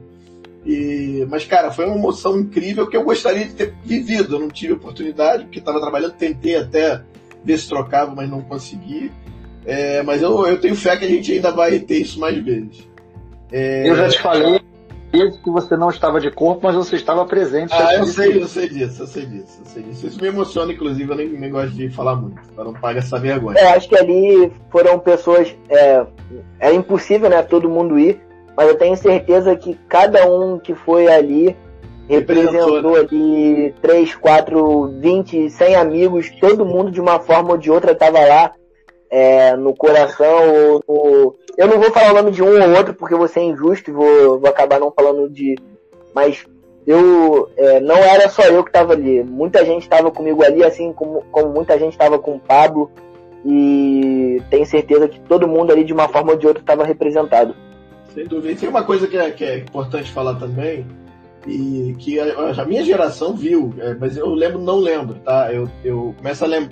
E, 0.65 1.27
mas, 1.29 1.45
cara, 1.45 1.73
foi 1.73 1.87
uma 1.87 1.97
emoção 1.97 2.39
incrível 2.39 2.87
que 2.87 2.97
eu 2.97 3.03
gostaria 3.03 3.47
de 3.47 3.55
ter 3.55 3.75
vivido. 3.85 4.37
Eu 4.37 4.41
não 4.41 4.49
tive 4.49 4.75
oportunidade, 4.75 5.45
porque 5.45 5.59
estava 5.59 5.81
trabalhando, 5.81 6.13
tentei 6.13 6.57
até 6.57 7.03
ver 7.45 7.59
se 7.59 7.69
trocava, 7.69 8.15
mas 8.15 8.31
não 8.31 8.43
consegui. 8.43 9.11
É, 9.67 10.03
mas 10.03 10.23
eu, 10.23 10.47
eu 10.47 10.61
tenho 10.61 10.77
fé 10.77 10.97
que 10.97 11.05
a 11.05 11.09
gente 11.09 11.33
ainda 11.33 11.51
vai 11.51 11.79
ter 11.81 11.99
isso 11.99 12.19
mais 12.21 12.37
vezes. 12.43 12.89
É... 13.51 13.89
Eu 13.89 13.97
já 13.97 14.09
te 14.09 14.21
falei 14.21 14.61
que 15.13 15.51
você 15.51 15.77
não 15.77 15.91
estava 15.91 16.19
de 16.19 16.31
corpo, 16.31 16.61
mas 16.63 16.75
você 16.75 16.97
estava 16.97 17.27
presente. 17.27 17.73
Ah, 17.75 17.97
eu 17.97 18.07
sei, 18.07 18.41
eu 18.41 18.49
sei 18.49 18.69
disso, 18.69 19.03
eu 19.03 19.07
sei 19.07 19.27
disso, 19.27 19.61
eu 19.61 19.67
sei 19.67 19.83
disso. 19.83 20.07
Isso 20.07 20.21
me 20.23 20.29
emociona, 20.29 20.73
inclusive, 20.73 21.11
eu 21.11 21.17
nem, 21.17 21.29
nem 21.29 21.51
gosto 21.51 21.75
de 21.75 21.91
falar 21.91 22.17
muito, 22.17 22.41
para 22.55 22.65
não 22.65 22.73
pagar 22.73 23.01
essa 23.01 23.19
vergonha. 23.19 23.59
É, 23.59 23.75
acho 23.75 23.89
que 23.89 23.97
ali 23.97 24.51
foram 24.71 24.99
pessoas. 24.99 25.55
É, 25.69 26.07
era 26.59 26.75
impossível, 26.75 27.29
né, 27.29 27.43
todo 27.43 27.69
mundo 27.69 27.99
ir 27.99 28.19
mas 28.57 28.69
eu 28.69 28.77
tenho 28.77 28.97
certeza 28.97 29.57
que 29.57 29.79
cada 29.89 30.27
um 30.27 30.59
que 30.59 30.75
foi 30.75 31.09
ali 31.09 31.57
representou 32.09 32.97
ali 32.97 33.75
3, 33.81 34.15
4, 34.17 34.89
20, 34.99 35.51
100 35.51 35.75
amigos, 35.77 36.31
todo 36.41 36.67
mundo 36.67 36.91
de 36.91 37.01
uma 37.01 37.19
forma 37.21 37.53
ou 37.53 37.59
de 37.59 37.71
outra 37.71 37.93
estava 37.93 38.21
lá 38.21 38.53
é, 39.11 39.57
no 39.57 39.75
coração. 39.75 40.55
Ou, 40.55 40.83
ou... 40.87 41.37
Eu 41.57 41.69
não 41.69 41.79
vou 41.79 41.91
falar 41.91 42.13
o 42.13 42.15
nome 42.15 42.31
de 42.31 42.43
um 42.43 42.63
ou 42.63 42.77
outro 42.77 42.95
porque 42.95 43.15
vou 43.15 43.29
ser 43.29 43.41
injusto 43.41 43.91
e 43.91 43.95
vou, 43.95 44.39
vou 44.39 44.49
acabar 44.49 44.81
não 44.81 44.91
falando 44.91 45.29
de. 45.29 45.57
Mas 46.15 46.45
eu 46.87 47.49
é, 47.57 47.81
não 47.81 47.97
era 47.97 48.29
só 48.29 48.43
eu 48.43 48.65
que 48.65 48.71
estava 48.71 48.93
ali, 48.95 49.23
muita 49.23 49.65
gente 49.65 49.83
estava 49.83 50.11
comigo 50.11 50.43
ali, 50.43 50.65
assim 50.65 50.93
como, 50.93 51.23
como 51.31 51.49
muita 51.51 51.79
gente 51.79 51.93
estava 51.93 52.19
com 52.19 52.37
o 52.37 52.41
Pablo. 52.41 52.91
E 53.45 54.41
tenho 54.51 54.65
certeza 54.65 55.09
que 55.09 55.19
todo 55.21 55.49
mundo 55.49 55.73
ali 55.73 55.83
de 55.83 55.93
uma 55.93 56.09
forma 56.09 56.33
ou 56.33 56.39
de 56.39 56.47
outra 56.47 56.63
estava 56.63 56.85
representado. 56.85 57.55
Sem 58.15 58.27
dúvida. 58.27 58.53
E 58.53 58.57
tem 58.57 58.69
uma 58.69 58.85
coisa 58.85 59.07
que 59.07 59.17
é, 59.17 59.31
que 59.31 59.45
é 59.45 59.59
importante 59.59 60.11
falar 60.11 60.35
também, 60.35 60.87
e 61.47 61.95
que 61.99 62.21
a, 62.21 62.63
a 62.63 62.65
minha 62.65 62.85
geração 62.85 63.35
viu, 63.35 63.75
é, 63.79 63.95
mas 63.95 64.17
eu 64.17 64.29
lembro, 64.29 64.61
não 64.61 64.79
lembro, 64.79 65.15
tá? 65.21 65.53
Eu, 65.53 65.69
eu 65.83 66.15
começo 66.17 66.45
a 66.45 66.47
lem 66.47 66.69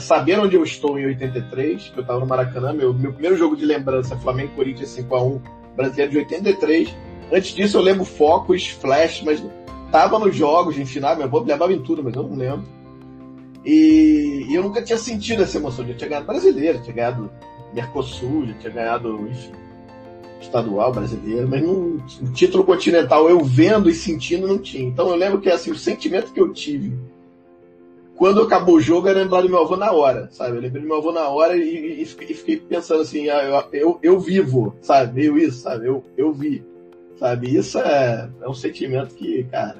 saber 0.00 0.38
onde 0.40 0.56
eu 0.56 0.64
estou 0.64 0.98
em 0.98 1.06
83, 1.06 1.90
que 1.90 1.98
eu 1.98 2.02
estava 2.02 2.18
no 2.18 2.26
Maracanã, 2.26 2.72
meu, 2.72 2.92
meu 2.92 3.12
primeiro 3.12 3.36
jogo 3.36 3.56
de 3.56 3.64
lembrança 3.64 4.16
Flamengo 4.18 4.54
Corinthians 4.56 4.96
5x1, 4.96 5.40
brasileiro 5.76 6.12
de 6.12 6.18
83. 6.18 6.94
Antes 7.32 7.54
disso 7.54 7.76
eu 7.76 7.82
lembro 7.82 8.04
focos, 8.04 8.66
flash, 8.68 9.22
mas 9.24 9.44
tava 9.92 10.18
nos 10.18 10.34
jogos 10.34 10.74
de 10.74 10.84
final, 10.84 11.14
meu 11.14 11.26
avô 11.26 11.40
levava 11.40 11.72
em 11.72 11.82
tudo, 11.82 12.02
mas 12.02 12.14
eu 12.14 12.24
não 12.24 12.36
lembro. 12.36 12.66
E, 13.64 14.46
e 14.48 14.54
eu 14.54 14.62
nunca 14.62 14.82
tinha 14.82 14.98
sentido 14.98 15.42
essa 15.42 15.58
emoção, 15.58 15.86
eu 15.86 15.96
tinha 15.96 16.08
ganhado 16.08 16.26
brasileiro, 16.26 16.82
tinha 16.82 16.96
ganhado 16.96 17.30
Mercosul, 17.72 18.46
tinha 18.58 18.72
ganhado, 18.72 19.28
enfim, 19.28 19.52
estadual 20.40 20.92
brasileiro, 20.92 21.48
mas 21.48 21.62
no, 21.62 21.98
título 22.32 22.64
continental 22.64 23.28
eu 23.28 23.40
vendo 23.40 23.90
e 23.90 23.94
sentindo 23.94 24.46
não 24.46 24.58
tinha. 24.58 24.88
Então 24.88 25.08
eu 25.08 25.16
lembro 25.16 25.40
que 25.40 25.50
assim, 25.50 25.70
o 25.70 25.78
sentimento 25.78 26.32
que 26.32 26.40
eu 26.40 26.52
tive 26.52 26.96
quando 28.18 28.42
acabou 28.42 28.74
o 28.74 28.80
jogo 28.80 29.08
era 29.08 29.20
lembrar 29.20 29.42
do 29.42 29.48
meu 29.48 29.60
avô 29.60 29.76
na 29.76 29.92
hora, 29.92 30.28
sabe? 30.32 30.56
Eu 30.56 30.60
lembrei 30.60 30.82
do 30.82 30.88
meu 30.88 30.96
avô 30.96 31.12
na 31.12 31.28
hora 31.28 31.56
e, 31.56 32.00
e, 32.00 32.02
e 32.02 32.04
fiquei 32.04 32.56
pensando 32.56 33.02
assim, 33.02 33.30
ah, 33.30 33.44
eu, 33.44 33.80
eu, 33.80 33.98
eu, 34.02 34.20
vivo, 34.20 34.74
sabe? 34.82 35.14
Meio 35.14 35.38
isso, 35.38 35.60
sabe? 35.60 35.86
Eu, 35.86 36.04
eu 36.16 36.32
vi, 36.32 36.64
sabe? 37.16 37.54
Isso 37.56 37.78
é, 37.78 38.28
é 38.42 38.48
um 38.48 38.54
sentimento 38.54 39.14
que, 39.14 39.44
cara, 39.44 39.76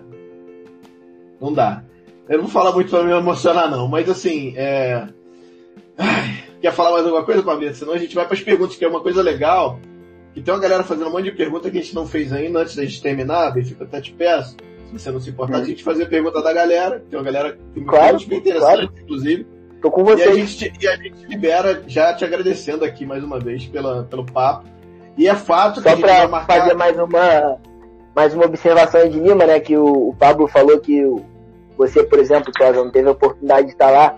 não 1.40 1.52
dá. 1.52 1.82
Eu 2.28 2.38
não 2.38 2.44
vou 2.44 2.52
falar 2.52 2.72
muito 2.72 2.90
pra 2.90 3.02
me 3.02 3.10
emocionar 3.10 3.68
não, 3.68 3.88
mas 3.88 4.08
assim, 4.08 4.54
é... 4.56 5.08
Ai, 5.96 6.44
quer 6.60 6.72
falar 6.72 6.92
mais 6.92 7.06
alguma 7.06 7.24
coisa, 7.24 7.42
Pamela? 7.42 7.74
Senão 7.74 7.92
a 7.92 7.98
gente 7.98 8.14
vai 8.14 8.24
para 8.24 8.34
as 8.34 8.42
perguntas, 8.42 8.76
que 8.76 8.84
é 8.84 8.88
uma 8.88 9.00
coisa 9.00 9.20
legal 9.20 9.80
e 10.34 10.40
tem 10.40 10.54
uma 10.54 10.60
galera 10.60 10.84
fazendo 10.84 11.08
um 11.08 11.12
monte 11.12 11.24
de 11.24 11.32
pergunta 11.32 11.70
que 11.70 11.78
a 11.78 11.82
gente 11.82 11.94
não 11.94 12.06
fez 12.06 12.32
ainda 12.32 12.60
antes 12.60 12.76
da 12.76 12.84
gente 12.84 13.02
terminar, 13.02 13.50
Benfica, 13.50 13.84
até 13.84 14.00
te 14.00 14.12
peço, 14.12 14.56
se 14.88 14.98
você 14.98 15.10
não 15.10 15.20
se 15.20 15.30
importar, 15.30 15.58
hum. 15.58 15.62
a 15.62 15.64
gente 15.64 15.82
fazer 15.82 16.06
pergunta 16.06 16.42
da 16.42 16.52
galera. 16.52 17.04
Tem 17.10 17.18
uma 17.18 17.24
galera 17.24 17.58
que 17.74 17.84
claro, 17.84 18.18
bem 18.26 18.38
interessante, 18.38 18.86
claro. 18.86 18.92
inclusive. 19.02 19.46
Tô 19.82 19.90
com 19.90 20.04
você. 20.04 20.24
E 20.24 20.28
a, 20.28 20.34
gente, 20.34 20.72
e 20.80 20.88
a 20.88 20.96
gente 20.96 21.26
libera 21.26 21.84
já 21.86 22.12
te 22.14 22.24
agradecendo 22.24 22.84
aqui 22.84 23.06
mais 23.06 23.22
uma 23.22 23.38
vez 23.38 23.66
pela, 23.66 24.04
pelo 24.04 24.24
papo. 24.24 24.66
E 25.16 25.28
é 25.28 25.34
fato 25.34 25.80
Só 25.80 25.94
que 25.94 26.00
Só 26.00 26.28
para 26.28 26.44
fazer 26.44 26.74
mais 26.74 26.96
uma, 26.98 27.58
mais 28.14 28.34
uma 28.34 28.46
observação 28.46 29.08
de 29.08 29.18
Lima, 29.20 29.44
né? 29.44 29.60
Que 29.60 29.76
o, 29.76 30.08
o 30.08 30.14
Pablo 30.14 30.48
falou 30.48 30.78
que 30.80 31.04
o, 31.04 31.24
Você, 31.76 32.02
por 32.02 32.18
exemplo, 32.18 32.52
César, 32.56 32.82
não 32.82 32.90
teve 32.90 33.08
a 33.08 33.12
oportunidade 33.12 33.66
de 33.66 33.72
estar 33.72 33.90
lá, 33.90 34.16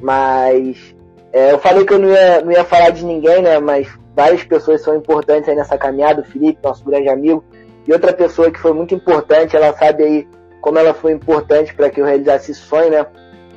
mas 0.00 0.94
é, 1.32 1.52
eu 1.52 1.58
falei 1.58 1.84
que 1.84 1.94
eu 1.94 1.98
não 1.98 2.10
ia, 2.10 2.42
não 2.42 2.52
ia 2.52 2.64
falar 2.64 2.90
de 2.90 3.04
ninguém, 3.04 3.42
né? 3.42 3.58
Mas 3.58 3.88
várias 4.14 4.42
pessoas 4.44 4.82
são 4.82 4.96
importantes 4.96 5.48
aí 5.48 5.56
nessa 5.56 5.78
caminhada. 5.78 6.22
O 6.22 6.24
Felipe, 6.24 6.58
nosso 6.62 6.84
grande 6.84 7.08
amigo, 7.08 7.44
e 7.86 7.92
outra 7.92 8.12
pessoa 8.12 8.50
que 8.50 8.60
foi 8.60 8.72
muito 8.72 8.94
importante, 8.94 9.56
ela 9.56 9.72
sabe 9.72 10.04
aí 10.04 10.28
como 10.60 10.78
ela 10.78 10.94
foi 10.94 11.12
importante 11.12 11.74
para 11.74 11.90
que 11.90 12.00
eu 12.00 12.04
realizasse 12.04 12.52
esse 12.52 12.60
sonho, 12.60 12.90
né? 12.90 13.06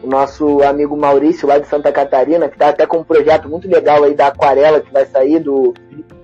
O 0.03 0.07
nosso 0.07 0.61
amigo 0.63 0.97
Maurício, 0.97 1.47
lá 1.47 1.57
de 1.57 1.67
Santa 1.67 1.91
Catarina, 1.91 2.47
que 2.47 2.55
está 2.55 2.69
até 2.69 2.85
com 2.85 2.97
um 2.97 3.03
projeto 3.03 3.47
muito 3.47 3.67
legal 3.67 4.03
aí 4.03 4.13
da 4.13 4.27
aquarela 4.27 4.81
que 4.81 4.91
vai 4.91 5.05
sair 5.05 5.39
do, 5.39 5.73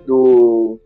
do 0.05 0.79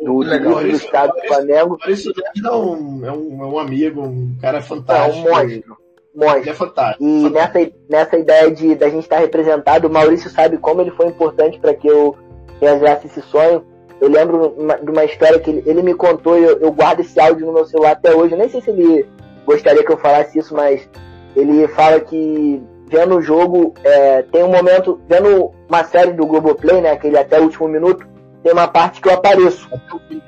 do, 0.00 0.18
legal, 0.18 0.54
do, 0.54 0.60
do 0.62 0.68
estado 0.68 1.12
do 1.12 1.26
Flamengo. 1.26 1.78
Maurício 1.80 2.12
é 2.44 2.50
um, 2.50 3.06
é, 3.06 3.12
um, 3.12 3.42
é 3.42 3.46
um 3.46 3.58
amigo, 3.58 4.02
um 4.02 4.36
cara 4.40 4.60
fantástico. 4.60 5.28
É 5.28 5.32
um 5.32 5.34
monstro. 5.34 5.76
monstro. 6.14 6.40
Ele 6.40 6.50
é 6.50 6.54
fantástico. 6.54 7.04
E 7.04 7.22
fantástico. 7.22 7.54
Nessa, 7.54 7.72
nessa 7.88 8.18
ideia 8.18 8.50
de 8.50 8.74
da 8.74 8.88
gente 8.88 9.04
estar 9.04 9.18
representado, 9.18 9.88
o 9.88 9.92
Maurício 9.92 10.30
sabe 10.30 10.58
como 10.58 10.80
ele 10.80 10.90
foi 10.92 11.06
importante 11.06 11.58
para 11.58 11.74
que 11.74 11.88
eu 11.88 12.16
realizasse 12.60 13.06
esse 13.06 13.22
sonho. 13.22 13.64
Eu 14.00 14.08
lembro 14.08 14.54
de 14.82 14.90
uma 14.90 15.04
história 15.04 15.38
que 15.38 15.50
ele, 15.50 15.62
ele 15.66 15.82
me 15.82 15.94
contou, 15.94 16.36
eu, 16.36 16.58
eu 16.58 16.72
guardo 16.72 17.00
esse 17.00 17.18
áudio 17.18 17.46
no 17.46 17.52
meu 17.52 17.64
celular 17.64 17.92
até 17.92 18.14
hoje. 18.14 18.34
Eu 18.34 18.38
nem 18.38 18.48
sei 18.48 18.60
se 18.60 18.70
ele 18.70 19.06
gostaria 19.46 19.84
que 19.84 19.92
eu 19.92 19.96
falasse 19.96 20.38
isso, 20.38 20.54
mas 20.54 20.88
ele 21.36 21.66
fala 21.68 22.00
que 22.00 22.62
vendo 22.88 23.16
o 23.16 23.22
jogo, 23.22 23.74
é, 23.82 24.22
tem 24.22 24.44
um 24.44 24.50
momento, 24.50 25.00
vendo 25.08 25.52
uma 25.68 25.84
série 25.84 26.12
do 26.12 26.26
Globoplay, 26.26 26.80
né, 26.80 26.92
aquele 26.92 27.18
até 27.18 27.40
o 27.40 27.44
último 27.44 27.68
minuto, 27.68 28.06
tem 28.42 28.52
uma 28.52 28.68
parte 28.68 29.00
que 29.00 29.08
eu 29.08 29.14
apareço. 29.14 29.68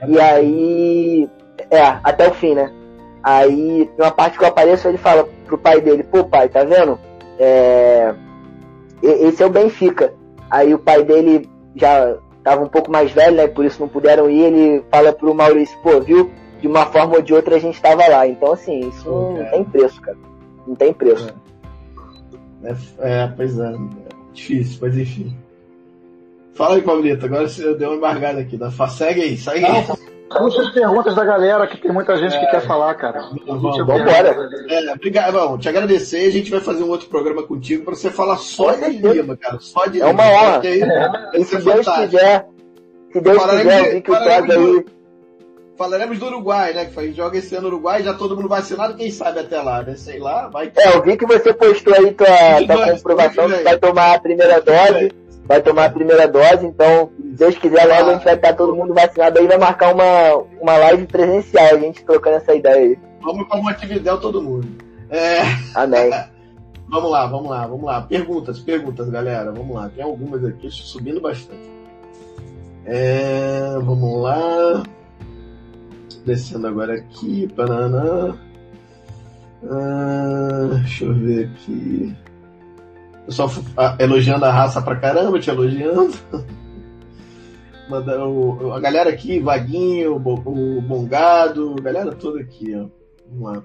E 0.09 0.19
aí. 0.19 1.29
É, 1.71 1.81
até 2.03 2.29
o 2.29 2.35
fim, 2.35 2.55
né? 2.55 2.73
Aí, 3.23 3.91
tem 3.97 4.05
uma 4.05 4.11
parte 4.11 4.39
que 4.39 4.45
eu 4.45 4.49
apareço, 4.49 4.89
ele 4.89 4.99
fala 4.99 5.29
pro 5.45 5.59
pai 5.59 5.81
dele: 5.81 6.03
pô, 6.03 6.25
pai, 6.25 6.49
tá 6.49 6.65
vendo? 6.65 6.99
É, 7.39 8.15
esse 9.03 9.43
é 9.43 9.47
o 9.47 9.51
Benfica. 9.51 10.15
Aí 10.51 10.73
o 10.73 10.79
pai 10.79 11.03
dele 11.05 11.49
já 11.77 12.17
tava 12.43 12.65
um 12.65 12.69
pouco 12.69 12.91
mais 12.91 13.13
velho, 13.13 13.37
né? 13.37 13.47
Por 13.47 13.65
isso 13.65 13.81
não 13.81 13.89
puderam 13.89 14.31
ir. 14.31 14.41
Ele 14.41 14.85
fala 14.91 15.13
pro 15.13 15.35
Maurício: 15.35 15.79
pô, 15.83 16.01
viu? 16.01 16.31
De 16.61 16.67
uma 16.67 16.87
forma 16.87 17.17
ou 17.17 17.23
de 17.23 17.35
outra 17.35 17.57
a 17.57 17.59
gente 17.59 17.81
tava 17.81 18.07
lá. 18.09 18.27
Então, 18.27 18.53
assim, 18.53 18.89
isso 18.89 19.09
não 19.09 19.45
tem 19.51 19.65
preço, 19.65 20.01
cara. 20.01 20.17
Não 20.67 20.75
tem 20.75 20.93
preço. 20.93 21.35
É, 22.65 22.75
é 23.01 23.33
pois 23.37 23.59
é. 23.59 23.73
Difícil, 24.33 24.79
mas 24.81 24.97
enfim. 24.97 25.37
Fala 26.55 26.77
aí, 26.77 26.83
Pablito. 26.83 27.27
Agora 27.27 27.49
você 27.49 27.75
deu 27.75 27.91
uma 27.91 27.97
embargada 27.97 28.41
aqui. 28.41 28.57
Da... 28.57 28.71
Segue 28.71 29.23
aí, 29.23 29.37
segue 29.37 29.65
aí. 29.65 29.85
Muitas 30.29 30.71
perguntas 30.71 31.15
da 31.15 31.25
galera, 31.25 31.67
que 31.67 31.77
tem 31.77 31.93
muita 31.93 32.17
gente 32.17 32.35
é, 32.35 32.41
que 32.41 32.47
quer 32.51 32.61
falar, 32.61 32.95
cara. 32.95 33.31
Vamos 33.47 33.79
embora. 33.79 34.37
É, 34.69 34.93
obrigado, 34.93 35.33
vamos 35.35 35.61
te 35.61 35.69
agradecer. 35.69 36.27
A 36.27 36.31
gente 36.31 36.51
vai 36.51 36.61
fazer 36.61 36.83
um 36.83 36.89
outro 36.89 37.09
programa 37.09 37.45
contigo 37.45 37.85
para 37.85 37.95
você 37.95 38.11
falar 38.11 38.37
só 38.39 38.73
de 38.73 38.89
Lima, 38.91 39.37
cara. 39.37 39.59
Só 39.61 39.87
de 39.87 40.01
É 40.01 40.07
uma 40.07 40.25
honra. 40.25 40.61
Aí, 40.61 40.83
é. 40.83 41.45
se 41.45 41.57
Deus 41.59 41.87
quiser, 41.87 42.49
se 43.13 43.21
Deus 43.21 43.45
quiser, 43.45 43.95
vi 43.95 44.01
que 44.03 44.11
o 44.11 44.17
Thiago 44.17 44.53
aí. 44.53 44.85
Falaremos 45.79 46.19
do 46.19 46.27
Uruguai, 46.27 46.73
né? 46.73 46.87
Que 46.87 46.99
a 46.99 47.03
gente 47.03 47.17
joga 47.17 47.39
esse 47.39 47.55
ano 47.55 47.69
no 47.69 47.75
Uruguai, 47.75 48.03
já 48.03 48.15
todo 48.15 48.35
mundo 48.35 48.49
vacinado, 48.49 48.97
quem 48.97 49.11
sabe 49.11 49.41
até 49.41 49.61
lá, 49.61 49.83
né? 49.83 49.95
Sei 49.95 50.19
lá, 50.19 50.49
vai. 50.49 50.73
É, 50.75 50.97
eu 50.97 51.03
vi 51.03 51.17
que 51.17 51.27
você 51.27 51.53
postou 51.53 51.95
aí 51.95 52.13
tua, 52.13 52.27
tua 52.67 52.93
comprovação 52.95 53.49
que 53.49 53.63
vai 53.63 53.79
tomar 53.79 54.15
a 54.15 54.21
primeira 54.21 54.61
dose 54.61 55.26
vai 55.47 55.63
tomar 55.63 55.87
a 55.87 55.91
primeira 55.91 56.27
dose, 56.27 56.67
então, 56.67 57.11
se 57.17 57.37
Deus 57.37 57.57
quiser, 57.59 57.85
logo 57.87 58.11
a 58.11 58.15
gente 58.15 58.25
vai 58.25 58.35
estar 58.35 58.55
todo 58.55 58.75
mundo 58.75 58.95
vacinado 58.95 59.39
aí, 59.39 59.47
vai 59.47 59.59
marcar 59.59 59.95
uma, 59.95 60.45
uma 60.61 60.77
live 60.77 61.07
presencial, 61.07 61.75
a 61.75 61.79
gente 61.79 62.05
trocando 62.05 62.37
essa 62.37 62.55
ideia 62.55 62.77
aí. 62.77 62.99
Vamos 63.23 63.49
para 63.49 63.71
atividade 63.71 64.21
todo 64.21 64.43
mundo. 64.43 64.69
É... 65.11 65.41
Amém. 65.75 66.11
vamos 66.89 67.11
lá, 67.11 67.27
vamos 67.27 67.51
lá, 67.51 67.67
vamos 67.67 67.85
lá. 67.85 68.03
Perguntas, 68.03 68.61
perguntas, 68.61 69.09
galera. 69.09 69.51
Vamos 69.53 69.75
lá. 69.75 69.89
Tem 69.89 70.05
algumas 70.05 70.45
aqui 70.45 70.71
subindo 70.71 71.21
bastante. 71.21 71.69
É... 72.85 73.77
Vamos 73.83 74.23
lá. 74.23 74.83
Descendo 76.25 76.69
agora 76.69 76.95
aqui. 76.95 77.49
Paraná. 77.57 78.37
Ah, 79.69 80.69
deixa 80.83 81.05
eu 81.05 81.15
ver 81.15 81.47
aqui. 81.47 82.17
Pessoal 83.27 83.51
elogiando 83.99 84.45
a 84.45 84.53
raça 84.53 84.81
pra 84.81 84.97
caramba, 84.97 85.39
te 85.39 85.51
elogiando. 85.51 86.15
Mandando 87.91 88.73
a 88.73 88.81
galera 88.81 89.11
aqui, 89.11 89.39
Vaguinho, 89.39 90.17
o 90.17 90.81
Bongado, 90.81 91.77
a 91.79 91.83
galera 91.83 92.13
toda 92.13 92.41
aqui, 92.41 92.75
ó. 92.75 92.87
Vamos 93.29 93.57
lá. 93.57 93.65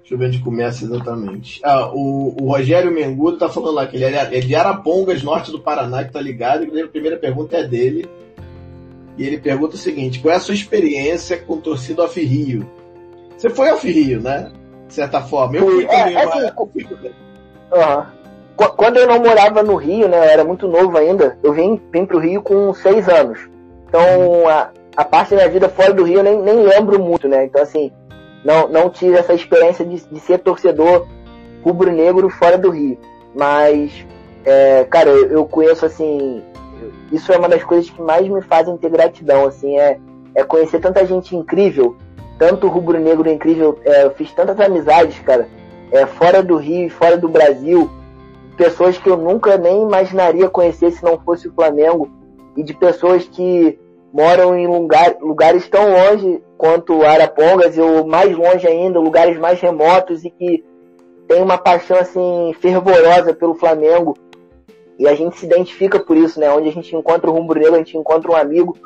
Deixa 0.00 0.14
eu 0.14 0.18
ver 0.18 0.26
onde 0.26 0.38
começa 0.40 0.84
exatamente. 0.84 1.60
Ah, 1.64 1.90
o, 1.94 2.36
o 2.38 2.48
Rogério 2.48 2.92
Mengudo 2.92 3.38
tá 3.38 3.48
falando 3.48 3.74
lá 3.74 3.86
que 3.86 3.96
ele 3.96 4.04
é, 4.04 4.36
é 4.36 4.40
de 4.40 4.54
Arapongas, 4.54 5.22
norte 5.22 5.50
do 5.50 5.60
Paraná, 5.60 6.04
que 6.04 6.12
tá 6.12 6.20
ligado. 6.20 6.64
E 6.64 6.82
a 6.82 6.88
primeira 6.88 7.16
pergunta 7.16 7.56
é 7.56 7.66
dele. 7.66 8.06
E 9.16 9.24
ele 9.24 9.38
pergunta 9.38 9.76
o 9.76 9.78
seguinte: 9.78 10.20
qual 10.20 10.34
é 10.34 10.36
a 10.36 10.40
sua 10.40 10.54
experiência 10.54 11.38
com 11.38 11.58
torcida 11.58 12.02
off 12.02 12.20
Rio? 12.22 12.68
Você 13.36 13.48
foi 13.48 13.70
off 13.70 13.90
Rio, 13.90 14.20
né? 14.20 14.52
De 14.86 14.92
certa 14.92 15.22
forma. 15.22 15.56
Eu 15.56 15.70
fui 15.70 15.86
também, 15.86 16.16
é, 16.16 16.22
assim, 16.22 16.50
Uhum. 17.72 18.04
Quando 18.76 18.98
eu 18.98 19.06
não 19.06 19.18
morava 19.18 19.62
no 19.62 19.74
Rio, 19.74 20.08
né, 20.08 20.18
eu 20.18 20.22
era 20.22 20.44
muito 20.44 20.68
novo 20.68 20.96
ainda, 20.96 21.36
eu 21.42 21.52
vim, 21.52 21.80
vim 21.92 22.06
pro 22.06 22.20
Rio 22.20 22.40
com 22.40 22.72
seis 22.72 23.08
anos. 23.08 23.38
Então, 23.88 24.48
a, 24.48 24.70
a 24.96 25.04
parte 25.04 25.30
da 25.30 25.36
minha 25.36 25.48
vida 25.48 25.68
fora 25.68 25.92
do 25.92 26.04
Rio 26.04 26.18
eu 26.18 26.22
nem, 26.22 26.40
nem 26.40 26.62
lembro 26.62 27.02
muito, 27.02 27.28
né? 27.28 27.44
Então, 27.44 27.62
assim, 27.62 27.90
não, 28.44 28.68
não 28.68 28.90
tive 28.90 29.16
essa 29.16 29.32
experiência 29.32 29.84
de, 29.84 30.00
de 30.04 30.20
ser 30.20 30.38
torcedor 30.38 31.06
rubro-negro 31.64 32.28
fora 32.28 32.58
do 32.58 32.70
Rio. 32.70 32.98
Mas, 33.34 34.06
é, 34.44 34.84
cara, 34.84 35.10
eu, 35.10 35.30
eu, 35.30 35.44
conheço, 35.46 35.84
assim, 35.84 36.42
isso 37.10 37.32
é 37.32 37.38
uma 37.38 37.48
das 37.48 37.64
coisas 37.64 37.90
que 37.90 38.00
mais 38.00 38.28
me 38.28 38.42
fazem 38.42 38.76
ter 38.76 38.90
gratidão, 38.90 39.46
assim, 39.46 39.78
é, 39.78 39.98
é 40.34 40.44
conhecer 40.44 40.78
tanta 40.78 41.04
gente 41.06 41.34
incrível, 41.34 41.96
tanto 42.38 42.68
rubro-negro 42.68 43.28
incrível, 43.28 43.78
é, 43.84 44.04
eu 44.04 44.10
fiz 44.10 44.30
tantas 44.32 44.60
amizades, 44.60 45.18
cara, 45.20 45.48
é, 45.92 46.06
fora 46.06 46.42
do 46.42 46.56
Rio 46.56 46.90
fora 46.90 47.16
do 47.16 47.28
Brasil, 47.28 47.90
pessoas 48.56 48.98
que 48.98 49.08
eu 49.08 49.16
nunca 49.16 49.56
nem 49.56 49.82
imaginaria 49.82 50.48
conhecer 50.48 50.90
se 50.92 51.02
não 51.02 51.18
fosse 51.18 51.48
o 51.48 51.52
Flamengo, 51.52 52.08
e 52.56 52.62
de 52.62 52.74
pessoas 52.74 53.24
que 53.24 53.78
moram 54.12 54.56
em 54.56 54.66
lugar, 54.66 55.16
lugares 55.20 55.68
tão 55.68 55.90
longe 55.90 56.40
quanto 56.56 57.02
Arapongas, 57.02 57.76
ou 57.78 58.06
mais 58.06 58.36
longe 58.36 58.66
ainda, 58.66 59.00
lugares 59.00 59.38
mais 59.38 59.60
remotos 59.60 60.24
e 60.24 60.30
que 60.30 60.64
tem 61.26 61.42
uma 61.42 61.58
paixão 61.58 61.96
assim 61.96 62.54
fervorosa 62.60 63.34
pelo 63.34 63.54
Flamengo. 63.54 64.16
E 64.96 65.08
a 65.08 65.14
gente 65.14 65.36
se 65.36 65.46
identifica 65.46 65.98
por 65.98 66.16
isso, 66.16 66.38
né? 66.38 66.48
Onde 66.52 66.68
a 66.68 66.72
gente 66.72 66.94
encontra 66.94 67.28
o 67.28 67.34
Rumbro 67.34 67.58
Negro, 67.58 67.74
a 67.74 67.78
gente 67.78 67.98
encontra 67.98 68.30
um 68.30 68.36
amigo. 68.36 68.78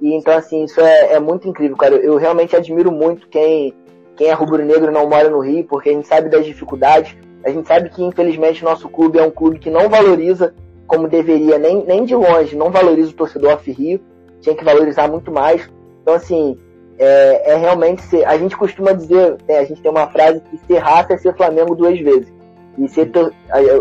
E 0.00 0.14
então, 0.14 0.32
assim, 0.36 0.62
isso 0.62 0.80
é, 0.80 1.14
é 1.14 1.18
muito 1.18 1.48
incrível, 1.48 1.76
cara. 1.76 1.96
Eu 1.96 2.16
realmente 2.16 2.54
admiro 2.54 2.92
muito 2.92 3.28
quem, 3.28 3.74
quem 4.16 4.28
é 4.28 4.32
rubro-negro 4.32 4.90
não 4.90 5.08
mora 5.08 5.28
no 5.28 5.40
Rio, 5.40 5.64
porque 5.64 5.90
a 5.90 5.92
gente 5.92 6.08
sabe 6.08 6.28
das 6.28 6.44
dificuldades. 6.44 7.16
A 7.44 7.50
gente 7.50 7.68
sabe 7.68 7.90
que, 7.90 8.02
infelizmente, 8.02 8.64
nosso 8.64 8.88
clube 8.88 9.18
é 9.18 9.22
um 9.22 9.30
clube 9.30 9.58
que 9.58 9.70
não 9.70 9.88
valoriza 9.88 10.54
como 10.86 11.08
deveria, 11.08 11.58
nem, 11.58 11.84
nem 11.84 12.04
de 12.04 12.14
longe, 12.14 12.56
não 12.56 12.70
valoriza 12.70 13.10
o 13.10 13.14
torcedor 13.14 13.52
off-Rio. 13.52 14.00
Tinha 14.40 14.56
que 14.56 14.64
valorizar 14.64 15.08
muito 15.08 15.30
mais. 15.30 15.68
Então, 16.02 16.14
assim, 16.14 16.58
é, 16.98 17.52
é 17.52 17.56
realmente 17.56 18.02
ser. 18.02 18.24
A 18.24 18.36
gente 18.38 18.56
costuma 18.56 18.92
dizer, 18.92 19.36
né, 19.48 19.58
a 19.58 19.64
gente 19.64 19.82
tem 19.82 19.90
uma 19.90 20.08
frase 20.08 20.40
que 20.40 20.58
ser 20.66 20.78
raça 20.78 21.14
é 21.14 21.16
ser 21.18 21.36
Flamengo 21.36 21.74
duas 21.74 21.98
vezes. 22.00 22.32
E 22.78 22.88
ser. 22.88 23.10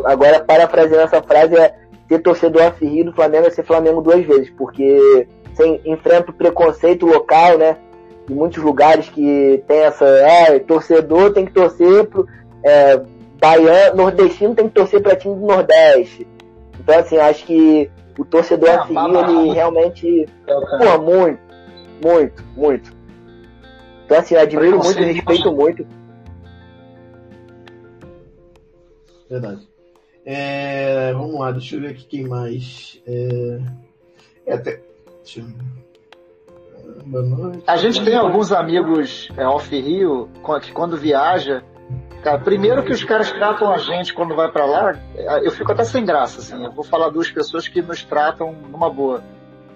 Agora, 0.05 0.39
parafraseando 0.39 1.03
essa 1.03 1.21
frase, 1.21 1.55
é 1.55 1.73
ser 2.07 2.19
torcedor 2.19 2.63
off-Rio 2.63 3.05
do 3.05 3.13
Flamengo 3.13 3.47
é 3.47 3.49
ser 3.49 3.63
Flamengo 3.63 4.01
duas 4.01 4.25
vezes, 4.25 4.49
porque 4.51 5.27
você 5.53 5.81
enfrenta 5.85 6.31
o 6.31 6.33
preconceito 6.33 7.05
local, 7.05 7.57
né? 7.57 7.77
Em 8.29 8.33
muitos 8.33 8.63
lugares 8.63 9.09
que 9.09 9.63
tem 9.67 9.79
essa. 9.79 10.05
É, 10.05 10.59
torcedor 10.59 11.33
tem 11.33 11.45
que 11.45 11.53
torcer 11.53 12.05
pro. 12.07 12.27
É, 12.63 13.01
baiano, 13.39 13.97
nordestino 13.97 14.55
tem 14.55 14.67
que 14.67 14.73
torcer 14.73 15.01
para 15.01 15.15
time 15.15 15.35
do 15.35 15.45
Nordeste. 15.45 16.27
Então, 16.79 16.99
assim, 16.99 17.17
acho 17.17 17.45
que 17.45 17.89
o 18.17 18.25
torcedor 18.25 18.69
é, 18.69 18.75
assim, 18.75 18.95
ele 18.97 19.53
realmente. 19.53 20.27
Pô, 20.45 21.01
muito, 21.01 21.39
muito, 22.03 22.43
muito. 22.55 22.91
Então, 24.05 24.17
assim, 24.17 24.35
eu 24.35 24.41
admiro 24.41 24.77
muito, 24.77 24.99
respeito 24.99 25.51
muito. 25.51 25.85
Verdade. 29.29 29.67
É, 30.23 31.13
vamos 31.13 31.39
lá, 31.39 31.51
deixa 31.51 31.75
eu 31.75 31.81
ver 31.81 31.89
aqui 31.89 32.05
quem 32.05 32.27
mais. 32.27 33.01
É, 33.05 33.59
é 34.47 34.53
até, 34.53 34.81
deixa 35.23 35.41
eu... 35.41 35.45
Boa 37.05 37.23
noite. 37.23 37.63
A 37.67 37.77
gente 37.77 38.03
tem 38.03 38.15
alguns 38.15 38.51
amigos 38.51 39.29
é, 39.37 39.45
off-Rio 39.47 40.29
que 40.61 40.71
quando 40.71 40.97
viaja, 40.97 41.63
cara, 42.23 42.39
primeiro 42.39 42.83
que 42.83 42.91
os 42.91 43.03
caras 43.03 43.31
tratam 43.31 43.71
a 43.71 43.77
gente 43.77 44.13
quando 44.13 44.35
vai 44.35 44.51
para 44.51 44.65
lá, 44.65 44.93
eu 45.43 45.51
fico 45.51 45.71
até 45.71 45.83
sem 45.83 46.05
graça, 46.05 46.39
assim. 46.39 46.63
Eu 46.63 46.71
vou 46.71 46.83
falar 46.83 47.09
duas 47.09 47.29
pessoas 47.29 47.67
que 47.67 47.81
nos 47.81 48.03
tratam 48.03 48.53
numa 48.71 48.89
boa. 48.89 49.23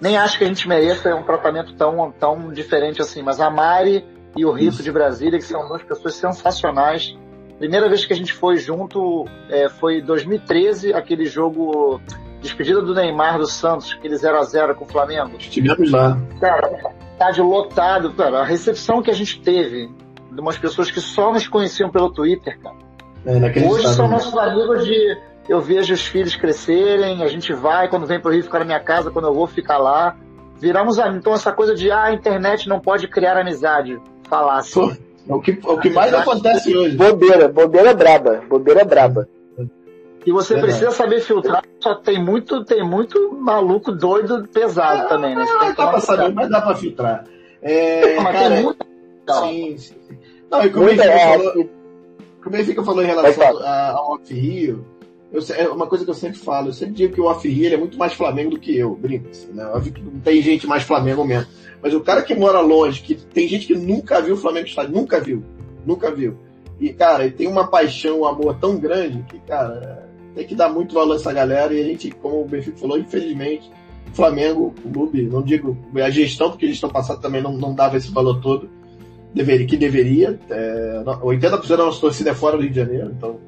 Nem 0.01 0.17
acho 0.17 0.37
que 0.37 0.45
a 0.45 0.47
gente 0.47 0.67
mereça 0.67 1.13
um 1.13 1.23
tratamento 1.23 1.73
tão, 1.73 2.11
tão 2.11 2.51
diferente 2.53 3.01
assim, 3.01 3.21
mas 3.21 3.41
a 3.41 3.49
Mari 3.49 4.05
e 4.35 4.45
o 4.45 4.51
Rito 4.51 4.81
de 4.81 4.91
Brasília, 4.91 5.37
que 5.37 5.45
são 5.45 5.67
duas 5.67 5.83
pessoas 5.83 6.15
sensacionais. 6.15 7.17
Primeira 7.57 7.89
vez 7.89 8.05
que 8.05 8.13
a 8.13 8.15
gente 8.15 8.31
foi 8.31 8.55
junto 8.57 9.25
é, 9.49 9.67
foi 9.67 9.99
em 9.99 10.05
2013, 10.05 10.93
aquele 10.93 11.25
jogo 11.25 11.99
despedida 12.41 12.81
do 12.81 12.93
Neymar 12.93 13.37
do 13.37 13.45
Santos, 13.45 13.93
aquele 13.97 14.15
0x0 14.15 14.75
com 14.75 14.85
o 14.85 14.87
Flamengo. 14.87 15.35
Estivemos 15.37 15.91
lá. 15.91 16.17
Cara, 16.39 16.93
estádio 17.19 17.43
lotado, 17.43 18.13
cara. 18.13 18.39
A 18.39 18.45
recepção 18.45 19.01
que 19.01 19.11
a 19.11 19.13
gente 19.13 19.41
teve 19.41 19.89
de 20.31 20.39
umas 20.39 20.57
pessoas 20.57 20.89
que 20.89 21.01
só 21.01 21.33
nos 21.33 21.47
conheciam 21.47 21.89
pelo 21.89 22.09
Twitter, 22.09 22.57
cara. 22.61 22.75
É, 23.25 23.67
Hoje 23.67 23.87
são 23.89 24.07
né? 24.07 24.13
nossos 24.13 24.35
amigos 24.37 24.85
de. 24.85 25.17
Eu 25.49 25.59
vejo 25.59 25.93
os 25.93 26.05
filhos 26.05 26.35
crescerem, 26.35 27.23
a 27.23 27.27
gente 27.27 27.51
vai, 27.53 27.89
quando 27.89 28.05
vem 28.05 28.19
pro 28.19 28.31
Rio 28.31 28.43
ficar 28.43 28.59
na 28.59 28.65
minha 28.65 28.79
casa, 28.79 29.11
quando 29.11 29.27
eu 29.27 29.33
vou 29.33 29.47
ficar 29.47 29.77
lá. 29.77 30.15
Viramos 30.59 30.99
amigos. 30.99 31.19
Então 31.19 31.33
essa 31.33 31.51
coisa 31.51 31.75
de 31.75 31.91
ah, 31.91 32.05
a 32.05 32.13
internet 32.13 32.69
não 32.69 32.79
pode 32.79 33.07
criar 33.07 33.35
amizade. 33.35 33.99
Falar 34.29 34.59
assim. 34.59 34.97
É 35.27 35.33
o 35.33 35.41
que, 35.41 35.51
é 35.51 35.69
o 35.69 35.77
que 35.77 35.89
mais 35.89 36.13
acontece 36.13 36.75
hoje. 36.75 36.95
Bobeira, 36.95 37.47
bobeira 37.47 37.93
braba, 37.93 38.41
bobeira 38.47 38.85
braba. 38.85 39.27
E 40.25 40.31
você 40.31 40.55
é 40.55 40.59
precisa 40.59 40.91
saber 40.91 41.21
filtrar, 41.21 41.63
só 41.79 41.95
tem 41.95 42.23
muito, 42.23 42.63
tem 42.65 42.83
muito 42.83 43.33
maluco 43.33 43.91
doido 43.91 44.47
pesado 44.47 45.07
também, 45.07 45.35
né? 45.35 45.45
Não, 45.45 45.73
dá 45.73 45.87
pra 45.87 45.99
saber, 46.01 46.33
mas 46.33 46.49
dá 46.49 46.61
pra 46.61 46.75
filtrar. 46.75 47.23
É, 47.61 48.19
mas 48.19 48.33
cara, 48.35 48.55
tem 48.55 48.63
muito... 48.63 48.85
Sim, 49.41 49.77
sim. 49.77 49.95
Não, 50.49 50.65
e 50.65 50.69
como 50.69 50.85
o 50.85 50.87
Benfica 50.87 51.11
é, 51.11 51.37
falou, 51.37 51.53
como 51.53 51.69
o 52.45 52.49
Benfica 52.49 52.83
falou 52.83 53.03
em 53.03 53.07
relação 53.07 53.43
ao 53.67 54.13
Off-Rio, 54.13 54.85
é 55.55 55.67
uma 55.69 55.85
coisa 55.85 56.03
que 56.03 56.09
eu 56.09 56.15
sempre 56.15 56.39
falo, 56.39 56.69
eu 56.69 56.73
sempre 56.73 56.95
digo 56.95 57.13
que 57.13 57.21
o 57.21 57.25
Off-Rio 57.25 57.73
é 57.73 57.77
muito 57.77 57.97
mais 57.97 58.13
Flamengo 58.13 58.51
do 58.51 58.59
que 58.59 58.75
eu, 58.75 58.95
brinco. 58.95 59.29
Assim, 59.29 59.51
né? 59.53 59.65
Óbvio 59.67 59.93
que 59.93 60.01
não 60.01 60.19
tem 60.19 60.41
gente 60.41 60.65
mais 60.65 60.83
Flamengo 60.83 61.23
mesmo. 61.23 61.47
Mas 61.81 61.93
o 61.93 62.01
cara 62.01 62.23
que 62.23 62.35
mora 62.35 62.59
longe, 62.59 63.01
que 63.01 63.15
tem 63.15 63.47
gente 63.47 63.67
que 63.67 63.75
nunca 63.75 64.21
viu 64.21 64.33
o 64.33 64.37
Flamengo 64.37 64.67
estádio, 64.67 64.93
nunca 64.93 65.19
viu, 65.19 65.43
nunca 65.85 66.11
viu. 66.11 66.37
E, 66.79 66.91
cara, 66.93 67.25
ele 67.25 67.33
tem 67.33 67.47
uma 67.47 67.67
paixão, 67.67 68.21
um 68.21 68.25
amor 68.25 68.57
tão 68.59 68.77
grande 68.77 69.21
que, 69.23 69.37
cara, 69.39 69.98
tem 70.35 70.45
que 70.45 70.55
dar 70.55 70.69
muito 70.69 70.93
valor 70.93 71.13
a 71.13 71.15
essa 71.15 71.33
galera. 71.33 71.73
E 71.73 71.81
a 71.81 71.83
gente, 71.83 72.11
como 72.11 72.41
o 72.41 72.45
Benfica 72.45 72.77
falou, 72.77 72.97
infelizmente, 72.97 73.69
o 74.11 74.15
Flamengo, 74.15 74.73
o 74.85 74.91
clube, 74.91 75.23
não 75.23 75.41
digo 75.41 75.77
a 75.95 76.09
gestão, 76.09 76.49
porque 76.49 76.65
eles 76.65 76.75
estão 76.75 76.89
passando 76.89 77.21
também 77.21 77.41
não, 77.41 77.53
não 77.53 77.73
dava 77.73 77.97
esse 77.97 78.11
valor 78.11 78.41
todo 78.41 78.69
deveria, 79.33 79.65
que 79.65 79.77
deveria. 79.77 80.39
É, 80.49 81.03
80% 81.05 81.67
da 81.67 81.77
nossa 81.77 82.01
torcida 82.01 82.31
é 82.31 82.33
fora 82.33 82.57
do 82.57 82.63
Rio 82.63 82.71
de 82.71 82.75
Janeiro, 82.75 83.13
então 83.15 83.39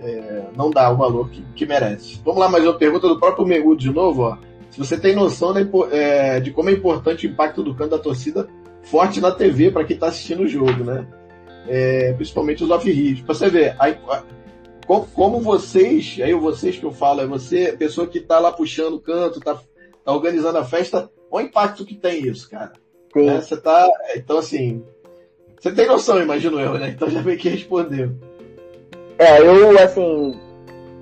é, 0.00 0.44
não 0.56 0.70
dá 0.70 0.90
o 0.90 0.96
valor 0.96 1.28
que, 1.30 1.42
que, 1.54 1.66
merece. 1.66 2.20
Vamos 2.24 2.40
lá, 2.40 2.48
mais 2.48 2.64
uma 2.64 2.74
pergunta 2.74 3.08
do 3.08 3.18
próprio 3.18 3.46
Megudo 3.46 3.80
de 3.80 3.90
novo. 3.90 4.22
Ó. 4.22 4.36
Se 4.70 4.78
você 4.78 4.98
tem 4.98 5.14
noção 5.14 5.52
de, 5.52 5.68
é, 5.92 6.40
de 6.40 6.50
como 6.50 6.70
é 6.70 6.72
importante 6.72 7.26
o 7.26 7.30
impacto 7.30 7.62
do 7.62 7.74
canto 7.74 7.90
da 7.90 7.98
torcida 7.98 8.48
forte 8.82 9.20
na 9.20 9.30
TV 9.30 9.70
para 9.70 9.84
quem 9.84 9.94
está 9.94 10.08
assistindo 10.08 10.42
o 10.42 10.48
jogo, 10.48 10.84
né? 10.84 11.06
É, 11.68 12.12
principalmente 12.14 12.64
os 12.64 12.70
off-rios. 12.70 13.20
Para 13.20 13.34
você 13.34 13.48
ver, 13.48 13.76
a, 13.78 13.86
a, 13.86 14.22
como, 14.86 15.06
como, 15.06 15.40
vocês, 15.40 16.18
aí 16.22 16.34
vocês 16.34 16.76
que 16.76 16.84
eu 16.84 16.92
falo, 16.92 17.20
é 17.20 17.26
você, 17.26 17.74
pessoa 17.76 18.06
que 18.06 18.18
está 18.18 18.38
lá 18.38 18.52
puxando 18.52 18.94
o 18.94 19.00
canto, 19.00 19.38
está 19.38 19.54
tá 20.04 20.12
organizando 20.12 20.58
a 20.58 20.64
festa, 20.64 21.10
olha 21.30 21.46
o 21.46 21.48
impacto 21.48 21.84
que 21.84 21.94
tem 21.94 22.26
isso, 22.26 22.50
cara. 22.50 22.72
Né? 23.14 23.40
Você 23.40 23.56
tá. 23.56 23.88
Então, 24.16 24.38
assim. 24.38 24.82
Você 25.60 25.70
tem 25.72 25.86
noção, 25.86 26.20
imagino 26.20 26.58
eu, 26.58 26.74
né? 26.74 26.90
Então 26.90 27.08
já 27.08 27.20
veio 27.20 27.38
que 27.38 27.48
respondeu. 27.48 28.10
É, 29.16 29.40
eu, 29.40 29.78
assim, 29.78 30.34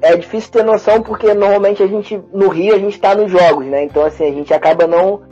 é 0.02 0.16
difícil 0.16 0.52
ter 0.52 0.64
noção 0.64 1.02
porque 1.02 1.32
normalmente 1.32 1.82
a 1.82 1.86
gente, 1.86 2.20
no 2.32 2.48
Rio, 2.48 2.74
a 2.74 2.78
gente 2.78 3.00
tá 3.00 3.14
nos 3.14 3.30
jogos, 3.30 3.64
né? 3.66 3.84
Então, 3.84 4.04
assim, 4.04 4.24
a 4.24 4.32
gente 4.32 4.52
acaba 4.52 4.86
não. 4.86 5.22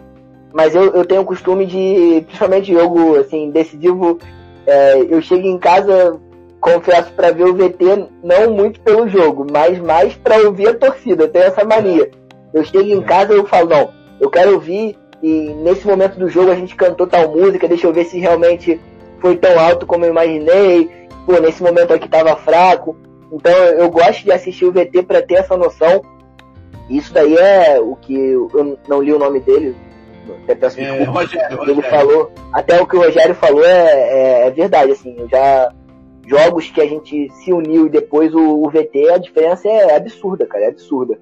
Mas 0.53 0.75
eu, 0.75 0.95
eu 0.95 1.05
tenho 1.05 1.20
o 1.20 1.27
costume 1.27 1.66
de, 1.66 2.23
principalmente 2.27 2.73
jogo, 2.73 3.16
assim, 3.16 3.51
decisivo, 3.51 4.19
é, 4.66 4.99
eu 5.03 5.20
chego 5.20 5.47
em 5.47 5.59
casa, 5.59 6.19
confesso, 6.61 7.13
para 7.13 7.31
ver 7.31 7.45
o 7.45 7.55
VT, 7.55 8.09
não 8.23 8.53
muito 8.53 8.81
pelo 8.81 9.09
jogo, 9.09 9.47
mas 9.51 9.79
mais 9.79 10.15
para 10.15 10.43
ouvir 10.43 10.69
a 10.69 10.75
torcida. 10.75 11.25
Eu 11.25 11.29
tenho 11.29 11.45
essa 11.47 11.65
mania. 11.65 12.11
Eu 12.53 12.65
chego 12.65 12.89
em 12.89 13.03
casa 13.03 13.33
e 13.33 13.37
eu 13.37 13.47
falo, 13.47 13.69
não, 13.69 13.91
eu 14.21 14.31
quero 14.31 14.55
ouvir, 14.55 14.97
e 15.23 15.51
nesse 15.63 15.87
momento 15.87 16.19
do 16.19 16.29
jogo 16.29 16.51
a 16.51 16.55
gente 16.55 16.75
cantou 16.75 17.07
tal 17.07 17.29
música, 17.31 17.69
deixa 17.69 17.87
eu 17.87 17.93
ver 17.93 18.05
se 18.05 18.19
realmente 18.19 18.81
foi 19.21 19.37
tão 19.37 19.59
alto 19.59 19.87
como 19.87 20.05
eu 20.05 20.11
imaginei. 20.11 20.91
Pô, 21.27 21.39
nesse 21.41 21.63
momento 21.63 21.93
aqui 21.93 22.09
tava 22.09 22.37
fraco. 22.37 22.97
Então 23.33 23.53
eu 23.53 23.91
gosto 23.91 24.25
de 24.25 24.33
assistir 24.33 24.65
o 24.65 24.73
VT 24.73 25.03
para 25.03 25.23
ter 25.23 25.35
essa 25.35 25.57
noção. 25.57 26.03
Isso 26.89 27.13
daí 27.13 27.37
é 27.37 27.79
o 27.81 27.97
que 27.97 28.15
eu 28.15 28.79
não 28.89 29.03
li 29.03 29.13
o 29.13 29.19
nome 29.19 29.41
dele. 29.41 29.77
Até 30.45 30.55
peço 30.55 30.81
é, 30.81 31.05
Rogério, 31.05 31.63
ele 31.63 31.73
Rogério. 31.73 31.83
falou, 31.83 32.33
até 32.53 32.81
o 32.81 32.87
que 32.87 32.97
o 32.97 33.01
Rogério 33.01 33.35
falou 33.35 33.65
é, 33.65 33.93
é, 33.93 34.47
é, 34.47 34.51
verdade, 34.51 34.93
assim, 34.93 35.15
eu 35.19 35.29
já 35.29 35.73
jogos 36.29 36.71
que 36.71 36.81
a 36.81 36.87
gente 36.87 37.31
se 37.31 37.53
uniu 37.53 37.87
e 37.87 37.91
depois 37.91 38.35
o, 38.35 38.63
o 38.63 38.69
VT, 38.69 39.11
a 39.11 39.19
diferença 39.19 39.69
é 39.69 39.97
absurda, 39.97 40.47
cara, 40.47 40.65
é 40.65 40.69
absurda. 40.69 41.19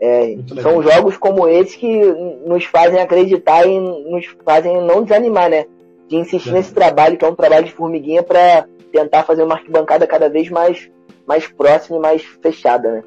É, 0.00 0.36
são 0.62 0.82
jogos 0.82 1.16
como 1.16 1.46
esse 1.46 1.76
que 1.76 2.02
nos 2.46 2.64
fazem 2.64 3.00
acreditar 3.00 3.66
e 3.66 3.78
nos 3.78 4.26
fazem 4.44 4.80
não 4.82 5.02
desanimar, 5.02 5.50
né? 5.50 5.66
De 6.08 6.16
insistir 6.16 6.50
é. 6.50 6.52
nesse 6.52 6.72
trabalho, 6.72 7.18
que 7.18 7.24
é 7.24 7.28
um 7.28 7.34
trabalho 7.34 7.66
de 7.66 7.72
formiguinha, 7.72 8.22
para 8.22 8.66
tentar 8.90 9.24
fazer 9.24 9.42
uma 9.42 9.54
arquibancada 9.54 10.06
cada 10.06 10.28
vez 10.28 10.48
mais 10.48 10.90
mais 11.26 11.46
próxima 11.46 11.96
e 11.98 12.00
mais 12.00 12.22
fechada, 12.42 12.90
né? 12.90 13.04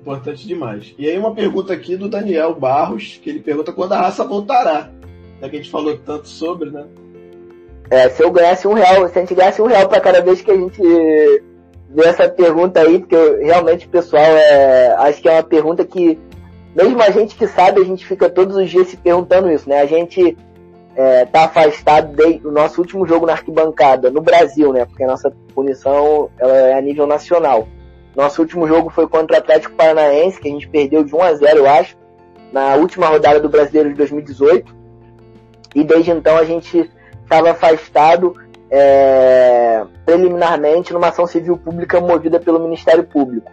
Importante 0.00 0.46
demais. 0.46 0.94
E 0.98 1.08
aí 1.08 1.18
uma 1.18 1.34
pergunta 1.34 1.72
aqui 1.72 1.96
do 1.96 2.08
Daniel 2.08 2.54
Barros, 2.54 3.18
que 3.22 3.30
ele 3.30 3.40
pergunta 3.40 3.72
quando 3.72 3.92
a 3.92 4.00
raça 4.00 4.24
voltará. 4.24 4.90
Já 5.40 5.48
que 5.48 5.56
a 5.56 5.58
gente 5.58 5.70
falou 5.70 5.96
tanto 5.98 6.28
sobre, 6.28 6.70
né? 6.70 6.86
É, 7.90 8.08
se 8.10 8.22
eu 8.22 8.30
ganhasse 8.30 8.68
um 8.68 8.74
real, 8.74 9.08
se 9.08 9.18
a 9.18 9.22
gente 9.22 9.34
ganhasse 9.34 9.62
um 9.62 9.66
real 9.66 9.88
para 9.88 10.00
cada 10.00 10.20
vez 10.20 10.42
que 10.42 10.50
a 10.50 10.56
gente 10.56 10.82
vê 11.90 12.04
essa 12.04 12.28
pergunta 12.28 12.80
aí, 12.80 12.98
porque 12.98 13.14
eu, 13.14 13.38
realmente, 13.44 13.88
pessoal, 13.88 14.22
é, 14.22 14.94
acho 14.98 15.22
que 15.22 15.28
é 15.28 15.32
uma 15.32 15.42
pergunta 15.42 15.84
que, 15.84 16.18
mesmo 16.74 17.00
a 17.02 17.10
gente 17.10 17.34
que 17.34 17.46
sabe, 17.46 17.80
a 17.80 17.84
gente 17.84 18.06
fica 18.06 18.28
todos 18.28 18.56
os 18.56 18.68
dias 18.68 18.88
se 18.88 18.96
perguntando 18.96 19.50
isso, 19.50 19.68
né? 19.68 19.80
A 19.80 19.86
gente 19.86 20.36
é, 20.94 21.24
tá 21.24 21.44
afastado 21.44 22.14
do 22.40 22.52
nosso 22.52 22.80
último 22.80 23.06
jogo 23.06 23.24
na 23.24 23.32
arquibancada 23.32 24.10
no 24.10 24.20
Brasil, 24.20 24.72
né? 24.72 24.84
Porque 24.84 25.04
a 25.04 25.06
nossa 25.06 25.32
punição 25.54 26.28
ela 26.38 26.56
é 26.56 26.74
a 26.74 26.80
nível 26.80 27.06
nacional. 27.06 27.66
Nosso 28.14 28.42
último 28.42 28.66
jogo 28.66 28.90
foi 28.90 29.06
contra 29.06 29.36
o 29.36 29.38
Atlético 29.38 29.76
Paranaense, 29.76 30.40
que 30.40 30.48
a 30.48 30.50
gente 30.50 30.68
perdeu 30.68 31.04
de 31.04 31.14
1 31.14 31.22
a 31.22 31.34
0, 31.34 31.58
eu 31.58 31.70
acho, 31.70 31.96
na 32.52 32.74
última 32.74 33.06
rodada 33.06 33.40
do 33.40 33.48
Brasileiro 33.48 33.90
de 33.90 33.94
2018. 33.94 34.76
E 35.74 35.84
desde 35.84 36.10
então 36.10 36.36
a 36.36 36.44
gente 36.44 36.90
estava 37.28 37.50
afastado 37.50 38.34
é, 38.70 39.84
preliminarmente 40.06 40.94
numa 40.94 41.08
ação 41.08 41.26
civil 41.26 41.58
pública 41.58 42.00
movida 42.00 42.40
pelo 42.40 42.58
Ministério 42.58 43.04
Público. 43.04 43.52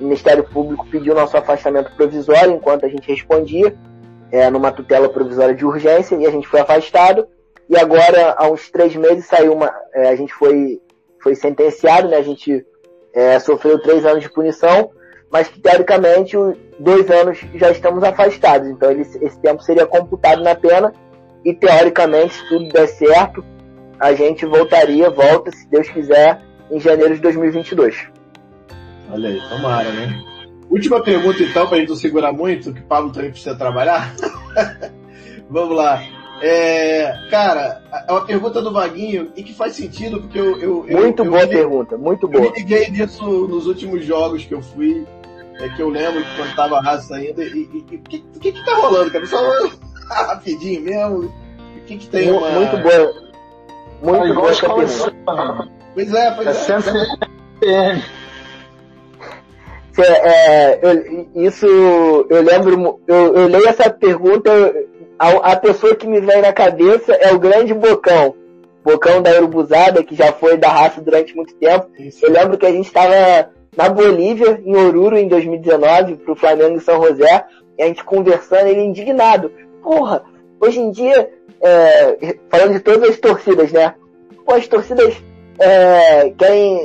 O 0.00 0.04
Ministério 0.04 0.44
Público 0.44 0.86
pediu 0.86 1.14
nosso 1.14 1.36
afastamento 1.36 1.90
provisório 1.96 2.52
enquanto 2.52 2.86
a 2.86 2.88
gente 2.88 3.08
respondia 3.08 3.74
é, 4.30 4.48
numa 4.48 4.70
tutela 4.70 5.08
provisória 5.08 5.54
de 5.54 5.64
urgência 5.64 6.14
e 6.14 6.26
a 6.26 6.30
gente 6.30 6.46
foi 6.46 6.60
afastado. 6.60 7.26
E 7.68 7.76
agora, 7.76 8.36
há 8.38 8.48
uns 8.48 8.70
três 8.70 8.94
meses, 8.94 9.26
saiu 9.26 9.52
uma. 9.54 9.72
É, 9.92 10.08
a 10.08 10.16
gente 10.16 10.32
foi, 10.32 10.80
foi 11.20 11.34
sentenciado, 11.34 12.08
né? 12.08 12.16
A 12.18 12.22
gente 12.22 12.64
é, 13.12 13.38
sofreu 13.40 13.80
três 13.82 14.04
anos 14.04 14.22
de 14.22 14.30
punição, 14.30 14.90
mas 15.32 15.48
que 15.48 15.58
teoricamente 15.60 16.36
dois 16.78 17.10
anos 17.10 17.40
já 17.54 17.70
estamos 17.70 18.04
afastados. 18.04 18.68
Então 18.68 18.90
ele, 18.90 19.00
esse 19.02 19.38
tempo 19.40 19.62
seria 19.62 19.86
computado 19.86 20.42
na 20.44 20.54
pena 20.54 20.92
e 21.46 21.54
teoricamente, 21.54 22.34
se 22.34 22.48
tudo 22.48 22.66
der 22.70 22.88
certo, 22.88 23.44
a 24.00 24.12
gente 24.12 24.44
voltaria, 24.44 25.08
volta, 25.08 25.52
se 25.52 25.64
Deus 25.68 25.88
quiser, 25.88 26.42
em 26.68 26.80
janeiro 26.80 27.14
de 27.14 27.20
2022. 27.20 28.08
Olha 29.12 29.28
aí, 29.28 29.40
tomara, 29.48 29.92
né? 29.92 30.20
Última 30.68 31.00
pergunta, 31.00 31.40
então, 31.44 31.68
para 31.68 31.76
a 31.76 31.78
gente 31.78 31.90
não 31.90 31.96
segurar 31.96 32.32
muito, 32.32 32.74
que 32.74 32.80
o 32.80 32.86
Pablo 32.86 33.12
também 33.12 33.30
precisa 33.30 33.54
trabalhar. 33.54 34.12
Vamos 35.48 35.76
lá. 35.76 36.02
É, 36.42 37.14
cara, 37.30 37.80
é 38.08 38.12
uma 38.12 38.26
pergunta 38.26 38.60
do 38.60 38.72
Vaguinho 38.72 39.30
e 39.36 39.44
que 39.44 39.54
faz 39.54 39.74
sentido, 39.74 40.20
porque 40.22 40.40
eu. 40.40 40.58
eu 40.60 40.98
muito 40.98 41.22
eu, 41.22 41.30
boa 41.30 41.42
eu 41.42 41.48
pergunta, 41.48 41.96
muito 41.96 42.26
boa. 42.26 42.44
Eu 42.44 42.50
me 42.50 42.58
liguei 42.58 42.90
nisso 42.90 43.24
nos 43.46 43.68
últimos 43.68 44.04
jogos 44.04 44.44
que 44.44 44.52
eu 44.52 44.60
fui, 44.60 45.06
é, 45.60 45.68
que 45.68 45.80
eu 45.80 45.88
lembro 45.88 46.24
que 46.24 46.36
quando 46.36 46.56
tava 46.56 46.80
raça 46.80 47.14
ainda. 47.14 47.44
E 47.44 47.62
o 47.62 47.84
que, 47.84 48.18
que, 48.18 48.52
que 48.52 48.64
tá 48.64 48.74
rolando, 48.74 49.12
cara? 49.12 49.24
Só 49.24 49.40
rapidinho 50.14 50.82
mesmo. 50.82 51.32
O 51.76 51.80
que, 51.86 51.98
que 51.98 52.08
tem? 52.08 52.30
Uma... 52.30 52.50
Muito 52.50 52.76
boa. 52.78 53.26
Muito 54.02 54.34
boa 54.34 54.50
essa. 54.50 54.68
Pois 55.94 56.12
é, 56.12 56.30
pois 56.32 56.68
é. 56.68 57.66
é. 57.66 58.02
É, 59.98 60.78
eu, 60.82 61.46
isso 61.46 61.66
eu 62.28 62.42
lembro, 62.42 63.00
eu, 63.06 63.34
eu 63.34 63.48
leio 63.48 63.66
essa 63.66 63.88
pergunta, 63.88 64.50
a, 65.18 65.52
a, 65.52 65.56
pessoa 65.56 65.96
que 65.96 66.06
me 66.06 66.20
vem 66.20 66.42
na 66.42 66.52
cabeça 66.52 67.14
é 67.14 67.32
o 67.32 67.38
grande 67.38 67.72
Bocão, 67.72 68.34
Bocão 68.84 69.22
da 69.22 69.30
Urubuzada, 69.38 70.04
que 70.04 70.14
já 70.14 70.32
foi 70.32 70.58
da 70.58 70.68
raça 70.68 71.00
durante 71.00 71.34
muito 71.34 71.54
tempo. 71.54 71.88
Isso. 71.98 72.26
Eu 72.26 72.30
lembro 72.30 72.58
que 72.58 72.66
a 72.66 72.70
gente 72.72 72.84
estava 72.84 73.50
na 73.74 73.88
Bolívia, 73.88 74.60
em 74.62 74.76
Oruro, 74.76 75.16
em 75.16 75.28
2019, 75.28 76.16
pro 76.16 76.36
Flamengo 76.36 76.76
e 76.76 76.80
São 76.80 77.02
José, 77.02 77.46
e 77.78 77.82
a 77.82 77.86
gente 77.86 78.04
conversando, 78.04 78.68
ele 78.68 78.82
indignado. 78.82 79.50
Porra, 79.86 80.24
hoje 80.60 80.80
em 80.80 80.90
dia, 80.90 81.30
é, 81.62 82.36
falando 82.50 82.72
de 82.72 82.80
todas 82.80 83.08
as 83.08 83.20
torcidas, 83.20 83.70
né? 83.70 83.94
Pô, 84.44 84.54
as 84.54 84.66
torcidas 84.66 85.14
é, 85.60 86.34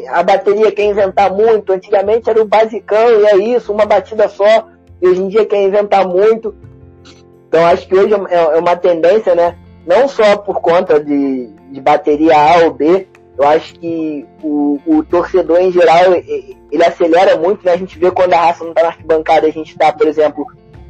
a 0.07 0.21
bateria 0.21 0.71
quer 0.71 0.83
inventar 0.83 1.33
muito. 1.33 1.73
Antigamente 1.73 2.29
era 2.29 2.39
o 2.39 2.45
basicão 2.45 3.09
e 3.19 3.25
é 3.25 3.37
isso, 3.37 3.73
uma 3.73 3.87
batida 3.87 4.29
só. 4.29 4.67
E 5.01 5.07
hoje 5.07 5.19
em 5.19 5.29
dia 5.29 5.47
quer 5.47 5.63
inventar 5.63 6.07
muito. 6.07 6.53
Então 7.47 7.65
acho 7.65 7.87
que 7.87 7.95
hoje 7.95 8.13
é, 8.29 8.35
é 8.35 8.59
uma 8.59 8.75
tendência, 8.75 9.33
né? 9.33 9.57
Não 9.83 10.07
só 10.07 10.37
por 10.37 10.61
conta 10.61 11.03
de, 11.03 11.47
de 11.71 11.81
bateria 11.81 12.37
A 12.37 12.65
ou 12.65 12.71
B, 12.71 13.07
eu 13.35 13.47
acho 13.47 13.79
que 13.79 14.27
o, 14.43 14.77
o 14.85 15.03
torcedor 15.03 15.59
em 15.59 15.71
geral 15.71 16.13
ele 16.13 16.85
acelera 16.85 17.35
muito, 17.35 17.65
né? 17.65 17.71
A 17.71 17.77
gente 17.77 17.97
vê 17.97 18.11
quando 18.11 18.33
a 18.33 18.45
raça 18.45 18.63
não 18.63 18.75
tá 18.75 18.83
na 18.83 18.89
arquibancada, 18.89 19.47
a 19.47 19.51
gente 19.51 19.75
tá, 19.75 19.91
por 19.91 20.07
exemplo, 20.07 20.45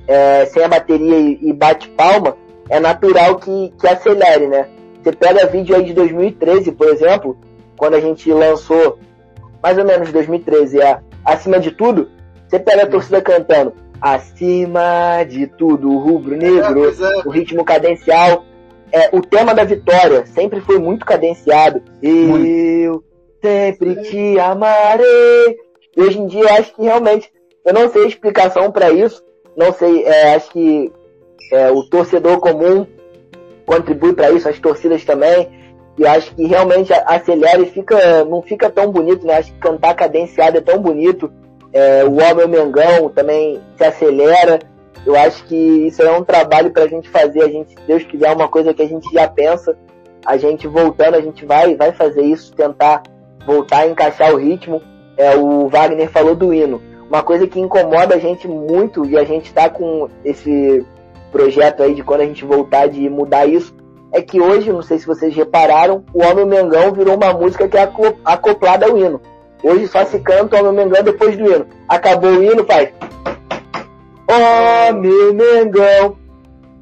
é, 0.08 0.46
sem 0.46 0.64
a 0.64 0.68
bateria 0.68 1.18
e, 1.18 1.40
e, 1.42 1.54
bate 1.54 1.90
palma, 1.90 2.36
é 2.70 2.80
natural 2.80 3.38
que, 3.38 3.74
que 3.80 3.88
acelere, 3.88 4.48
né? 4.48 4.68
Você 5.02 5.12
pega 5.12 5.48
vídeo 5.48 5.76
aí 5.76 5.84
de 5.84 5.94
2013, 5.94 6.72
por 6.74 6.88
exemplo, 6.90 7.38
quando 7.78 7.96
a 7.96 8.00
gente 8.00 8.32
lançou, 8.32 9.00
mais 9.62 9.78
ou 9.78 9.86
menos 9.86 10.12
2013, 10.12 10.82
é 10.82 11.00
Acima 11.26 11.60
de 11.60 11.72
Tudo, 11.72 12.10
você 12.48 12.60
pega 12.60 12.84
a 12.84 12.88
torcida 12.88 13.22
cantando 13.22 13.74
Acima 14.00 15.24
de 15.28 15.48
Tudo, 15.48 15.90
o 15.90 16.00
rubro-negro, 16.00 16.86
é, 16.86 17.20
é. 17.20 17.22
o 17.26 17.30
ritmo 17.30 17.64
cadencial, 17.64 18.46
é, 18.92 19.10
o 19.16 19.22
tema 19.22 19.54
da 19.54 19.64
vitória 19.64 20.26
sempre 20.26 20.60
foi 20.60 20.78
muito 20.78 21.06
cadenciado. 21.06 21.82
Muito. 22.04 22.46
Eu 22.46 23.04
sempre 23.42 23.96
te 24.04 24.40
amarei. 24.40 25.58
E 25.96 26.02
hoje 26.02 26.20
em 26.20 26.28
dia 26.28 26.54
acho 26.54 26.74
que 26.76 26.84
realmente, 26.84 27.32
eu 27.66 27.74
não 27.74 27.90
sei 27.90 28.04
a 28.04 28.08
explicação 28.08 28.72
para 28.72 28.92
isso, 28.92 29.24
não 29.56 29.74
sei, 29.74 30.04
é, 30.04 30.36
acho 30.36 30.50
que 30.52 30.92
é, 31.52 31.72
o 31.72 31.84
torcedor 31.84 32.40
comum 32.40 32.86
contribui 33.66 34.14
para 34.14 34.32
isso, 34.32 34.50
as 34.50 34.60
torcidas 34.60 35.04
também. 35.06 35.50
E 35.98 36.08
acho 36.08 36.34
que 36.36 36.46
realmente 36.46 36.92
acelera 36.94 37.62
e 37.62 37.66
fica, 37.66 38.24
não 38.26 38.42
fica 38.42 38.70
tão 38.70 38.92
bonito, 38.92 39.26
né? 39.26 39.38
Acho 39.38 39.52
que 39.54 39.60
cantar 39.60 39.94
cadenciado 39.94 40.58
é 40.58 40.62
tão 40.62 40.80
bonito. 40.80 41.32
É, 41.74 42.04
o 42.04 42.14
Homem 42.14 42.48
Mengão 42.48 43.10
também 43.10 43.62
se 43.78 43.84
acelera. 43.84 44.60
Eu 45.06 45.16
acho 45.16 45.44
que 45.46 45.56
isso 45.56 46.02
é 46.02 46.12
um 46.12 46.24
trabalho 46.24 46.72
para 46.72 46.84
a 46.84 46.88
gente 46.88 47.10
fazer. 47.10 47.44
A 47.44 47.48
gente, 47.48 47.72
se 47.72 47.88
Deus 47.88 48.04
quiser, 48.04 48.34
uma 48.34 48.48
coisa 48.48 48.74
que 48.74 48.82
a 48.82 48.88
gente 48.88 49.12
já 49.14 49.28
pensa. 49.28 49.78
A 50.26 50.38
gente 50.38 50.68
voltando, 50.68 51.16
a 51.16 51.22
gente 51.22 51.46
vai, 51.46 51.76
vai 51.76 51.92
fazer 51.92 52.22
isso, 52.22 52.54
tentar 52.54 53.04
voltar 53.46 53.80
a 53.80 53.88
encaixar 53.88 54.34
o 54.34 54.38
ritmo. 54.38 54.82
É, 55.18 55.36
o 55.36 55.68
Wagner 55.68 56.10
falou 56.10 56.36
do 56.36 56.54
hino. 56.54 56.82
Uma 57.12 57.24
coisa 57.24 57.46
que 57.46 57.60
incomoda 57.60 58.16
a 58.16 58.18
gente 58.18 58.48
muito 58.48 59.06
e 59.06 59.18
a 59.18 59.26
gente 59.26 59.48
está 59.48 59.70
com 59.70 60.08
esse 60.24 60.86
projeto 61.30 61.84
aí 61.84 61.94
de 61.94 62.02
quando 62.02 62.22
a 62.22 62.26
gente 62.26 62.46
voltar 62.46 62.88
de 62.88 63.10
mudar 63.10 63.46
isso 63.46 63.76
é 64.14 64.22
que 64.22 64.40
hoje, 64.40 64.72
não 64.72 64.82
sei 64.82 64.98
se 64.98 65.06
vocês 65.06 65.36
repararam, 65.36 66.06
o 66.14 66.24
Homem 66.24 66.46
Mengão 66.46 66.94
virou 66.94 67.18
uma 67.18 67.34
música 67.34 67.68
que 67.68 67.78
é 67.78 67.92
acoplada 68.24 68.86
ao 68.86 68.98
hino. 68.98 69.20
Hoje 69.62 69.90
só 69.90 70.06
se 70.06 70.20
canta 70.20 70.56
o 70.56 70.60
Homem 70.66 70.86
Mengão 70.86 71.04
depois 71.04 71.36
do 71.36 71.44
hino. 71.44 71.66
Acabou 71.86 72.30
o 72.30 72.42
hino, 72.42 72.64
faz 72.64 72.94
Homem 74.30 75.34
Mengão. 75.34 76.16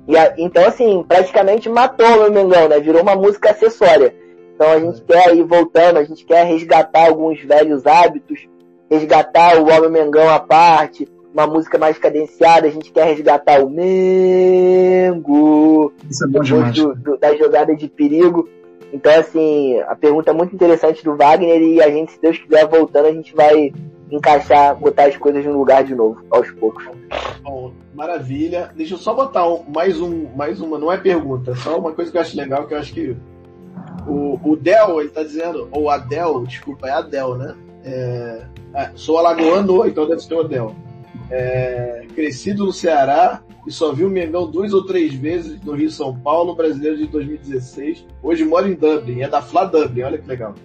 E 0.08 0.16
a, 0.16 0.36
então, 0.38 0.64
assim, 0.64 1.04
praticamente 1.08 1.68
matou 1.68 2.06
o 2.06 2.20
Homem 2.20 2.44
Mengão, 2.44 2.68
né? 2.68 2.80
Virou 2.80 3.02
uma 3.02 3.16
música 3.16 3.50
acessória. 3.50 4.14
Então 4.54 4.72
a 4.72 4.80
gente 4.80 5.02
quer 5.02 5.36
ir 5.36 5.44
voltando, 5.44 5.98
a 5.98 6.04
gente 6.04 6.24
quer 6.24 6.46
resgatar 6.46 7.08
alguns 7.08 7.42
velhos 7.42 7.88
hábitos, 7.88 8.48
resgatar 8.90 9.62
o 9.62 9.70
Homem 9.70 9.92
Mengão 9.92 10.30
à 10.30 10.40
parte, 10.40 11.08
uma 11.34 11.46
música 11.46 11.78
mais 11.78 11.98
cadenciada, 11.98 12.68
a 12.68 12.72
gente 12.72 12.92
quer 12.92 13.06
resgatar 13.06 13.64
o 13.64 13.70
Mengo, 13.70 13.94
Isso 16.10 16.26
é 16.26 16.28
bom 16.28 16.42
demais. 16.42 16.76
Do, 16.76 16.96
do, 16.96 17.18
da 17.18 17.36
jogada 17.36 17.76
de 17.76 17.88
perigo. 17.88 18.50
Então, 18.92 19.14
assim, 19.20 19.80
a 19.82 19.96
pergunta 19.96 20.32
é 20.32 20.34
muito 20.34 20.56
interessante 20.56 21.04
do 21.04 21.16
Wagner 21.16 21.62
e 21.62 21.82
a 21.82 21.90
gente, 21.90 22.14
se 22.14 22.22
Deus 22.22 22.40
quiser, 22.40 22.68
voltando, 22.68 23.06
a 23.06 23.12
gente 23.12 23.36
vai 23.36 23.72
encaixar, 24.12 24.76
botar 24.76 25.06
as 25.06 25.16
coisas 25.16 25.46
no 25.46 25.58
lugar 25.58 25.84
de 25.84 25.94
novo, 25.94 26.26
aos 26.32 26.50
poucos. 26.52 26.84
Bom, 27.44 27.72
maravilha. 27.94 28.72
Deixa 28.76 28.96
eu 28.96 28.98
só 28.98 29.14
botar 29.14 29.48
um, 29.48 29.64
mais, 29.72 30.02
um, 30.02 30.28
mais 30.36 30.60
uma, 30.60 30.80
não 30.80 30.92
é 30.92 30.98
pergunta, 30.98 31.54
só 31.56 31.78
uma 31.78 31.92
coisa 31.92 32.12
que 32.12 32.18
eu 32.18 32.22
acho 32.22 32.36
legal, 32.36 32.66
que 32.66 32.74
eu 32.74 32.80
acho 32.80 32.92
que 32.92 33.16
o, 34.08 34.40
o 34.44 34.56
Del, 34.56 35.02
ele 35.02 35.10
tá 35.10 35.24
dizendo, 35.24 35.68
ou 35.72 35.90
Adel, 35.90 36.46
desculpa, 36.46 36.88
é 36.88 36.92
Adel, 36.92 37.36
né? 37.36 37.56
É, 37.84 38.46
é, 38.74 38.92
sou 38.96 39.18
alagoano, 39.18 39.88
então 39.88 40.08
deve 40.08 40.22
ser 40.22 40.34
o 40.34 40.42
Adel. 40.42 40.76
É, 41.32 42.06
crescido 42.16 42.66
no 42.66 42.74
Ceará 42.74 43.42
e 43.68 43.72
só 43.72 43.94
viu 43.94 44.08
o 44.08 44.12
Mengão 44.12 44.50
duas 44.50 44.74
ou 44.74 44.86
três 44.86 45.14
vezes 45.14 45.62
no 45.62 45.74
Rio 45.74 45.92
São 45.92 46.18
Paulo, 46.18 46.56
brasileiro 46.56 46.98
de 46.98 47.08
2016. 47.08 48.06
Hoje 48.22 48.44
mora 48.44 48.68
em 48.68 48.74
Dublin, 48.74 49.22
é 49.22 49.28
da 49.28 49.42
Fla 49.42 49.66
Dublin, 49.66 50.04
olha 50.04 50.18
que 50.18 50.28
legal. 50.28 50.56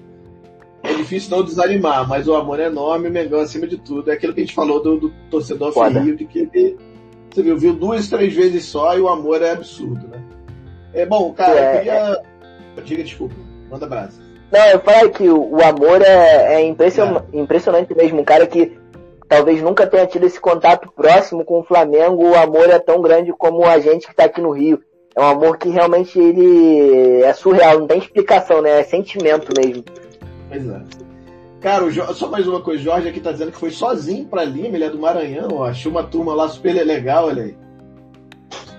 É 0.83 0.93
difícil 0.95 1.37
não 1.37 1.43
desanimar, 1.43 2.09
mas 2.09 2.29
o 2.29 2.35
amor 2.35 2.61
é 2.61 2.67
enorme, 2.67 3.09
o 3.09 3.13
Mengão 3.13 3.41
acima 3.41 3.67
de 3.67 3.79
tudo. 3.79 4.11
É 4.11 4.15
aquilo 4.15 4.35
que 4.35 4.41
a 4.41 4.45
gente 4.45 4.55
falou 4.55 4.83
do, 4.83 4.99
do 4.99 5.13
torcedor 5.31 5.73
frio, 5.73 6.17
de 6.17 6.25
que 6.25 6.41
ele, 6.41 6.77
você 7.31 7.43
viu, 7.43 7.59
viu 7.59 7.73
duas, 7.75 8.09
três 8.09 8.33
vezes 8.35 8.65
só 8.67 8.97
e 8.97 9.01
o 9.01 9.09
amor 9.09 9.43
é 9.43 9.51
absurdo, 9.51 10.07
né? 10.07 10.23
É 10.93 11.05
bom, 11.05 11.33
cara, 11.33 11.59
é, 11.59 11.69
eu 11.69 11.79
queria. 11.79 12.23
Diga 12.83 13.03
desculpa, 13.03 13.35
manda 13.71 13.87
abraço. 13.87 14.21
Não, 14.51 14.67
eu 14.67 14.81
falei 14.81 15.11
que 15.11 15.29
o, 15.29 15.63
amor 15.63 16.03
é, 16.03 16.55
é, 16.55 16.67
impression... 16.67 17.23
é 17.33 17.39
impressionante 17.39 17.95
mesmo. 17.95 18.21
Um 18.21 18.25
cara 18.25 18.47
que 18.47 18.79
talvez 19.29 19.61
nunca 19.63 19.87
tenha 19.87 20.07
tido 20.07 20.27
esse 20.27 20.41
contato 20.41 20.93
próximo 20.95 21.45
com 21.45 21.61
o 21.61 21.65
Flamengo, 21.65 22.31
o 22.31 22.37
amor 22.37 22.71
é 22.71 22.79
tão 22.79 23.03
grande 23.03 23.33
como 23.33 23.65
a 23.65 23.79
gente 23.79 24.07
que 24.07 24.13
está 24.13 24.25
aqui 24.25 24.41
no 24.41 24.53
Rio. 24.53 24.81
É 25.17 25.21
um 25.21 25.27
amor 25.27 25.59
que 25.59 25.69
realmente 25.69 26.19
ele 26.19 27.23
é 27.23 27.33
surreal, 27.33 27.79
não 27.79 27.87
tem 27.87 27.99
explicação, 27.99 28.61
né? 28.61 28.81
É 28.81 28.85
sentimento 28.85 29.53
mesmo. 29.57 29.85
Pois 30.49 30.69
é. 30.69 30.83
Cara, 31.61 31.91
Jorge, 31.91 32.15
só 32.15 32.29
mais 32.29 32.47
uma 32.47 32.61
coisa, 32.61 32.81
o 32.81 32.85
Jorge 32.85 33.09
aqui 33.09 33.21
tá 33.21 33.33
dizendo 33.33 33.51
que 33.51 33.59
foi 33.59 33.71
sozinho 33.71 34.27
pra 34.27 34.45
Lima, 34.45 34.77
ele 34.77 34.85
é 34.85 34.91
do 34.91 34.99
Maranhão, 34.99 35.49
ó, 35.53 35.65
achou 35.65 35.91
uma 35.91 36.03
turma 36.03 36.35
lá 36.35 36.47
super 36.49 36.75
legal, 36.85 37.27
olha 37.29 37.45
aí. 37.45 37.57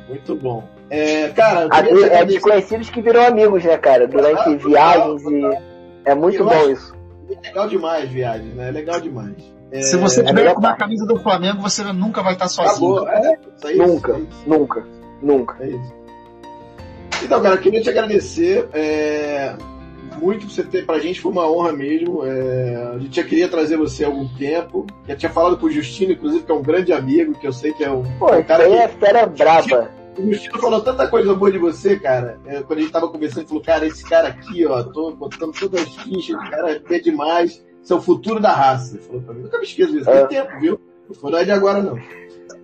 Muito 0.07 0.35
bom. 0.35 0.63
É, 0.89 1.29
cara, 1.29 1.67
é 2.11 2.25
desconhecidos 2.25 2.89
que 2.89 3.01
viram 3.01 3.25
amigos, 3.25 3.63
né, 3.63 3.77
cara? 3.77 4.07
Durante 4.07 4.49
ah, 4.49 4.55
viagens 4.55 5.23
e. 5.23 5.75
É 6.05 6.13
muito 6.13 6.43
bom 6.43 6.69
isso. 6.69 6.95
É 7.43 7.47
legal 7.47 7.67
demais 7.67 8.09
viagens, 8.09 8.53
né? 8.53 8.69
É 8.69 8.71
legal 8.71 9.01
demais. 9.01 9.55
É, 9.71 9.81
Se 9.81 9.97
você 9.97 10.21
é 10.21 10.23
tiver 10.23 10.53
com 10.53 10.59
uma 10.59 10.75
camisa 10.75 11.05
do 11.05 11.17
Flamengo, 11.19 11.61
você 11.61 11.83
nunca 11.91 12.21
vai 12.21 12.33
estar 12.33 12.47
sozinho. 12.47 12.99
Acabou. 12.99 13.09
É, 13.09 13.39
isso 13.57 13.67
aí, 13.67 13.77
nunca, 13.77 14.11
isso 14.11 14.43
nunca, 14.45 14.87
nunca. 15.21 15.63
É 15.63 15.67
isso. 15.69 15.93
Então, 17.23 17.41
cara, 17.41 17.57
queria 17.57 17.81
te 17.81 17.89
agradecer 17.89 18.69
é, 18.71 19.55
muito 20.21 20.45
por 20.45 20.53
você 20.53 20.63
ter, 20.63 20.85
pra 20.85 20.99
gente 20.99 21.19
foi 21.19 21.31
uma 21.31 21.49
honra 21.49 21.71
mesmo. 21.71 22.23
É, 22.23 22.91
a 22.93 22.99
gente 22.99 23.15
já 23.15 23.23
queria 23.23 23.47
trazer 23.47 23.77
você 23.77 24.03
há 24.03 24.07
algum 24.07 24.27
tempo. 24.27 24.85
Já 25.07 25.15
tinha 25.15 25.31
falado 25.31 25.57
com 25.57 25.65
o 25.65 25.71
Justino, 25.71 26.11
inclusive, 26.11 26.43
que 26.43 26.51
é 26.51 26.55
um 26.55 26.61
grande 26.61 26.93
amigo, 26.93 27.33
que 27.33 27.47
eu 27.47 27.53
sei 27.53 27.73
que 27.73 27.83
é 27.83 27.91
um, 27.91 28.03
Pô, 28.19 28.33
um 28.33 28.43
cara. 28.43 28.65
Pô, 28.65 28.73
é 28.73 28.87
fera 28.87 29.25
braba. 29.25 29.89
O 30.17 30.33
Justino 30.33 30.59
falou 30.59 30.81
tanta 30.81 31.07
coisa 31.07 31.33
boa 31.33 31.51
de 31.51 31.57
você, 31.57 31.99
cara. 31.99 32.39
É, 32.45 32.61
quando 32.63 32.79
a 32.79 32.81
gente 32.81 32.91
tava 32.91 33.09
conversando, 33.09 33.39
ele 33.39 33.47
falou, 33.47 33.63
cara, 33.63 33.85
esse 33.85 34.03
cara 34.03 34.29
aqui, 34.29 34.65
ó, 34.65 34.83
tô 34.83 35.11
botando 35.11 35.53
todas 35.53 35.81
as 35.81 35.95
fichas, 35.95 36.35
o 36.35 36.49
cara 36.49 36.81
é 36.89 36.99
demais 36.99 37.63
esse 37.85 37.93
é 37.93 37.95
o 37.95 38.01
futuro 38.01 38.39
da 38.39 38.51
raça. 38.51 38.95
Ele 38.95 39.03
falou 39.03 39.21
pra 39.21 39.33
mim, 39.35 39.43
nunca 39.43 39.59
me 39.59 39.63
esqueço 39.63 39.91
disso, 39.93 40.05
tem 40.05 40.15
é. 40.15 40.25
tempo, 40.25 40.59
viu? 40.59 40.81
Não 41.07 41.15
foi 41.15 41.45
de 41.45 41.51
agora, 41.51 41.83
não. 41.83 41.99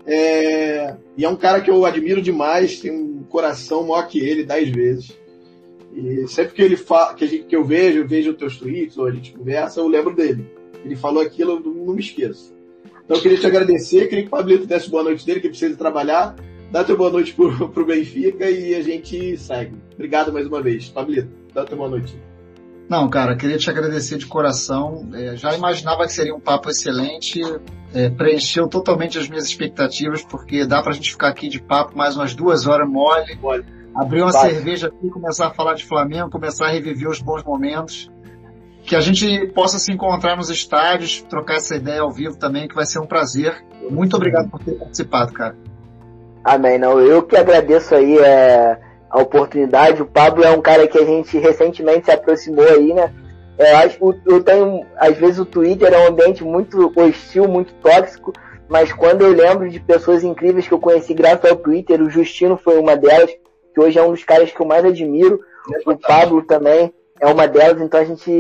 É... 0.04 0.98
E 1.16 1.24
é 1.24 1.30
um 1.30 1.36
cara 1.36 1.62
que 1.62 1.70
eu 1.70 1.86
admiro 1.86 2.24
demais, 2.24 2.80
tem 2.80 2.92
um 2.92 3.24
coração 3.30 3.86
maior 3.86 4.08
que 4.08 4.20
ele, 4.20 4.44
dez 4.44 4.70
vezes. 4.70 5.16
E 5.94 6.28
sempre 6.28 6.56
que 6.56 6.62
ele 6.64 6.76
fala, 6.76 7.14
que, 7.14 7.28
gente, 7.28 7.46
que 7.46 7.56
eu 7.56 7.64
vejo, 7.64 8.00
eu 8.00 8.08
vejo 8.08 8.32
os 8.32 8.38
teus 8.38 8.58
tweets, 8.58 8.98
ou 8.98 9.06
a 9.06 9.12
gente 9.12 9.32
conversa, 9.32 9.80
eu 9.80 9.88
lembro 9.88 10.16
dele. 10.16 10.44
Ele 10.84 10.96
falou 10.96 11.22
aquilo, 11.22 11.52
eu 11.52 11.60
não 11.60 11.94
me 11.94 12.00
esqueço. 12.02 12.52
Então 13.06 13.18
eu 13.18 13.22
queria 13.22 13.38
te 13.38 13.46
agradecer, 13.46 14.08
queria 14.08 14.24
que 14.24 14.28
o 14.28 14.32
Pablito 14.32 14.66
desse 14.66 14.90
boa 14.90 15.04
noite 15.04 15.24
dele, 15.24 15.40
que 15.40 15.50
precisa 15.50 15.78
trabalhar. 15.78 16.36
Dá 16.72 16.86
teu 16.86 16.98
boa 16.98 17.10
noite 17.10 17.34
pro, 17.34 17.68
pro 17.70 17.86
Benfica 17.86 18.50
e 18.50 18.74
a 18.74 18.82
gente 18.82 19.38
segue. 19.38 19.76
Obrigado 19.94 20.32
mais 20.32 20.48
uma 20.48 20.62
vez. 20.62 20.88
Pablito, 20.88 21.30
dá 21.54 21.66
teu 21.66 21.78
boa 21.78 21.90
noite. 21.90 22.18
Não, 22.90 23.10
cara, 23.10 23.36
queria 23.36 23.58
te 23.58 23.70
agradecer 23.70 24.18
de 24.18 24.26
coração. 24.26 25.10
É, 25.14 25.36
já 25.36 25.54
imaginava 25.56 26.06
que 26.06 26.14
seria 26.14 26.34
um 26.34 26.40
papo 26.40 26.70
excelente. 26.70 27.42
É, 27.94 28.10
preencheu 28.10 28.68
totalmente 28.68 29.18
as 29.18 29.28
minhas 29.28 29.46
expectativas, 29.46 30.24
porque 30.24 30.66
dá 30.66 30.82
pra 30.82 30.94
gente 30.94 31.12
ficar 31.12 31.28
aqui 31.28 31.50
de 31.50 31.62
papo 31.62 31.98
mais 31.98 32.16
umas 32.16 32.34
duas 32.34 32.66
horas 32.68 32.90
mole. 32.90 33.36
mole. 33.42 33.66
Abrir 33.94 34.22
uma 34.22 34.32
Vai. 34.32 34.52
cerveja 34.52 34.88
aqui, 34.88 35.10
começar 35.10 35.48
a 35.48 35.54
falar 35.54 35.74
de 35.74 35.86
Flamengo, 35.86 36.30
começar 36.30 36.68
a 36.68 36.72
reviver 36.72 37.10
os 37.10 37.22
bons 37.22 37.44
momentos. 37.44 38.10
Que 38.84 38.96
a 38.96 39.02
gente 39.02 39.48
possa 39.48 39.78
se 39.78 39.92
encontrar 39.92 40.36
nos 40.36 40.50
estádios, 40.50 41.22
trocar 41.24 41.58
essa 41.58 41.76
ideia 41.76 42.02
ao 42.02 42.12
vivo 42.12 42.38
também, 42.38 42.68
que 42.68 42.76
vai 42.76 42.86
ser 42.86 43.00
um 43.00 43.06
prazer. 43.06 43.64
Muito 43.90 44.16
obrigado 44.16 44.50
por 44.50 44.64
ter 44.64 44.74
participado, 44.74 45.34
cara. 45.34 45.56
Amém. 46.44 46.78
Não, 46.78 47.00
eu 47.00 47.24
que 47.24 47.36
agradeço 47.36 47.96
aí. 47.96 48.18
É 48.18 48.78
a 49.12 49.22
oportunidade. 49.22 50.02
O 50.02 50.06
Pablo 50.06 50.44
é 50.44 50.50
um 50.52 50.62
cara 50.62 50.88
que 50.88 50.98
a 50.98 51.06
gente 51.06 51.38
recentemente 51.38 52.06
se 52.06 52.12
aproximou 52.12 52.66
aí, 52.66 52.94
né? 52.94 53.14
Eu 53.60 53.78
acho 53.78 54.16
eu 54.26 54.42
tenho, 54.42 54.86
às 54.98 55.18
vezes 55.18 55.38
o 55.38 55.46
Twitter 55.46 55.94
é 55.94 55.98
um 55.98 56.08
ambiente 56.08 56.44
muito 56.44 56.92
hostil, 56.96 57.48
muito 57.48 57.74
tóxico, 57.76 58.32
mas 58.70 58.92
quando 58.94 59.22
eu 59.22 59.34
lembro 59.34 59.70
de 59.70 59.80
pessoas 59.80 60.24
incríveis 60.24 60.68
que 60.68 60.74
eu 60.74 60.80
conheci 60.80 61.14
graças 61.14 61.52
ao 61.52 61.58
Twitter, 61.58 62.02
o 62.02 62.10
Justino 62.10 62.58
foi 62.58 62.80
uma 62.80 62.96
delas, 62.96 63.30
que 63.76 63.82
hoje 63.82 64.00
é 64.00 64.04
um 64.04 64.12
dos 64.12 64.24
caras 64.24 64.52
que 64.52 64.60
eu 64.60 64.66
mais 64.66 64.84
admiro, 64.86 65.42
é 65.86 65.90
o 65.90 65.98
Pablo 65.98 66.42
também. 66.44 66.92
é 67.20 67.28
uma 67.28 67.48
delas, 67.48 67.82
então 67.82 68.00
a 68.00 68.06
gente 68.06 68.32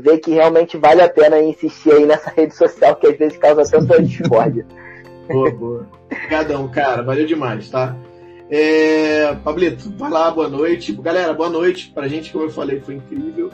vê 0.00 0.18
que 0.18 0.30
realmente 0.30 0.76
vale 0.76 1.00
a 1.00 1.08
pena 1.08 1.40
insistir 1.40 1.90
aí 1.90 2.06
nessa 2.06 2.30
rede 2.36 2.54
social 2.54 2.94
que 2.96 3.06
às 3.06 3.16
vezes 3.16 3.38
causa 3.38 3.64
tanta 3.64 4.00
discórdia. 4.00 4.64
Boa, 5.28 5.50
boa. 5.50 5.86
Obrigadão, 6.10 6.68
cara. 6.68 7.02
Valeu 7.02 7.26
demais, 7.26 7.68
tá? 7.70 7.96
É, 8.48 9.34
Pablito, 9.42 9.92
vai 9.96 10.10
lá, 10.10 10.30
boa 10.30 10.48
noite. 10.48 10.92
Galera, 10.92 11.32
boa 11.34 11.50
noite. 11.50 11.90
Pra 11.92 12.08
gente, 12.08 12.32
como 12.32 12.44
eu 12.44 12.50
falei, 12.50 12.80
foi 12.80 12.94
incrível. 12.94 13.50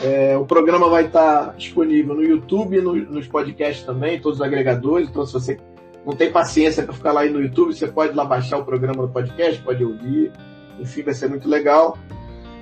É, 0.00 0.36
o 0.36 0.44
programa 0.44 0.88
vai 0.88 1.06
estar 1.06 1.54
disponível 1.56 2.14
no 2.14 2.22
YouTube, 2.22 2.80
no, 2.80 2.94
nos 2.94 3.26
podcasts 3.26 3.84
também, 3.84 4.20
todos 4.20 4.38
os 4.38 4.44
agregadores. 4.44 5.08
Então, 5.08 5.26
se 5.26 5.32
você 5.32 5.58
não 6.06 6.14
tem 6.14 6.30
paciência 6.30 6.84
para 6.84 6.94
ficar 6.94 7.12
lá 7.12 7.24
no 7.24 7.42
YouTube, 7.42 7.74
você 7.74 7.88
pode 7.88 8.14
lá 8.14 8.24
baixar 8.24 8.58
o 8.58 8.64
programa 8.64 9.02
no 9.02 9.08
podcast, 9.08 9.60
pode 9.62 9.84
ouvir. 9.84 10.30
Enfim, 10.78 11.02
vai 11.02 11.14
ser 11.14 11.28
muito 11.28 11.48
legal. 11.48 11.98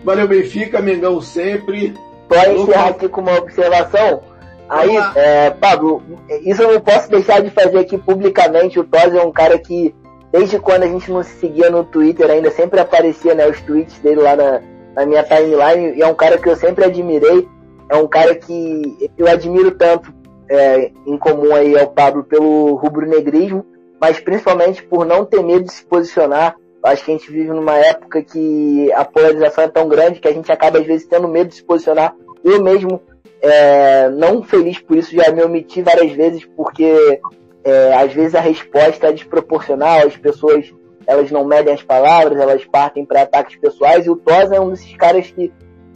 Valeu, 0.02 0.26
Benfica, 0.26 0.80
Mengão 0.80 1.20
sempre. 1.20 1.94
Pode 2.28 2.50
encerrar 2.50 2.88
aqui 2.88 3.08
com 3.08 3.20
uma 3.20 3.36
observação. 3.36 4.22
Aí, 4.68 4.96
é, 5.14 5.50
Pablo, 5.50 6.02
isso 6.42 6.62
eu 6.62 6.72
não 6.72 6.80
posso 6.80 7.08
deixar 7.08 7.40
de 7.40 7.50
fazer 7.50 7.78
aqui 7.78 7.96
publicamente. 7.96 8.78
O 8.78 8.84
Toz 8.84 9.14
é 9.14 9.22
um 9.22 9.32
cara 9.32 9.58
que, 9.58 9.94
desde 10.32 10.58
quando 10.58 10.82
a 10.82 10.88
gente 10.88 11.10
não 11.10 11.22
se 11.22 11.38
seguia 11.38 11.70
no 11.70 11.84
Twitter 11.84 12.30
ainda, 12.30 12.50
sempre 12.50 12.80
aparecia 12.80 13.34
né, 13.34 13.48
os 13.48 13.60
tweets 13.62 13.98
dele 14.00 14.20
lá 14.20 14.34
na, 14.34 14.60
na 14.94 15.06
minha 15.06 15.22
timeline. 15.22 15.96
E 15.96 16.02
é 16.02 16.06
um 16.06 16.14
cara 16.14 16.38
que 16.38 16.48
eu 16.48 16.56
sempre 16.56 16.84
admirei. 16.84 17.48
É 17.88 17.96
um 17.96 18.08
cara 18.08 18.34
que 18.34 19.10
eu 19.16 19.28
admiro 19.28 19.70
tanto 19.72 20.12
é, 20.50 20.90
em 21.06 21.16
comum 21.16 21.54
aí 21.54 21.78
ao 21.78 21.88
Pablo 21.88 22.24
pelo 22.24 22.74
rubro-negrismo, 22.74 23.64
mas 24.00 24.18
principalmente 24.18 24.82
por 24.82 25.06
não 25.06 25.24
ter 25.24 25.42
medo 25.42 25.64
de 25.64 25.72
se 25.72 25.84
posicionar 25.84 26.56
Acho 26.86 27.04
que 27.04 27.10
a 27.10 27.14
gente 27.14 27.30
vive 27.30 27.48
numa 27.48 27.76
época 27.76 28.22
que 28.22 28.92
a 28.92 29.04
polarização 29.04 29.64
é 29.64 29.68
tão 29.68 29.88
grande 29.88 30.20
que 30.20 30.28
a 30.28 30.32
gente 30.32 30.50
acaba 30.52 30.78
às 30.78 30.86
vezes 30.86 31.06
tendo 31.06 31.26
medo 31.26 31.48
de 31.48 31.56
se 31.56 31.64
posicionar. 31.64 32.14
Eu 32.44 32.62
mesmo, 32.62 33.00
é, 33.42 34.08
não 34.10 34.42
feliz 34.42 34.78
por 34.78 34.96
isso, 34.96 35.14
já 35.14 35.30
me 35.32 35.42
omiti 35.42 35.82
várias 35.82 36.12
vezes 36.12 36.44
porque 36.56 37.20
é, 37.64 37.94
às 37.94 38.12
vezes 38.12 38.34
a 38.34 38.40
resposta 38.40 39.08
é 39.08 39.12
desproporcional, 39.12 40.06
as 40.06 40.16
pessoas 40.16 40.72
elas 41.06 41.30
não 41.30 41.44
medem 41.44 41.72
as 41.72 41.82
palavras, 41.82 42.38
elas 42.38 42.64
partem 42.64 43.04
para 43.04 43.22
ataques 43.22 43.56
pessoais 43.56 44.06
e 44.06 44.10
o 44.10 44.16
Tosa 44.16 44.56
é 44.56 44.60
um 44.60 44.70
desses 44.70 44.94
caras 44.96 45.30
que, 45.30 45.52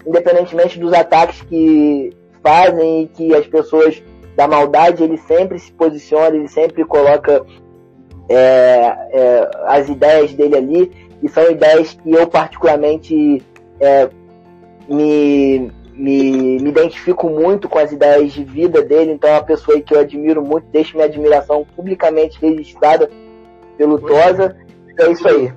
independentemente 0.07 0.79
dos 0.79 0.93
ataques 0.93 1.43
que 1.43 2.13
fazem 2.43 3.03
e 3.03 3.07
que 3.09 3.35
as 3.35 3.47
pessoas 3.47 4.03
da 4.37 4.47
maldade, 4.47 5.03
ele 5.03 5.19
sempre 5.19 5.59
se 5.59 5.73
posiciona, 5.73 6.37
ele 6.37 6.49
sempre 6.49 6.85
coloca 6.85 7.45
é, 8.29 8.97
é, 9.13 9.51
as 9.67 9.89
ideias 9.89 10.33
dele 10.33 10.57
ali, 10.57 11.11
e 11.23 11.29
são 11.29 11.51
ideias 11.51 11.93
que 11.95 12.13
eu 12.13 12.27
particularmente 12.27 13.43
é, 13.81 14.09
me, 14.89 15.71
me, 16.01 16.59
me, 16.59 16.71
identifico 16.71 17.29
muito 17.29 17.69
com 17.69 17.79
as 17.79 17.93
ideias 17.93 18.33
de 18.33 18.43
vida 18.43 18.83
dele, 18.83 19.13
então 19.13 19.29
é 19.29 19.35
uma 19.35 19.45
pessoa 19.45 19.79
que 19.81 19.95
eu 19.95 20.01
admiro 20.01 20.43
muito, 20.43 20.67
deixo 20.69 20.97
minha 20.97 21.07
admiração 21.07 21.67
publicamente 21.77 22.39
registrada 22.41 23.11
pelo 23.77 23.99
Tosa. 23.99 24.57
Então 24.89 25.09
é 25.09 25.13
isso 25.13 25.29
aí. 25.29 25.53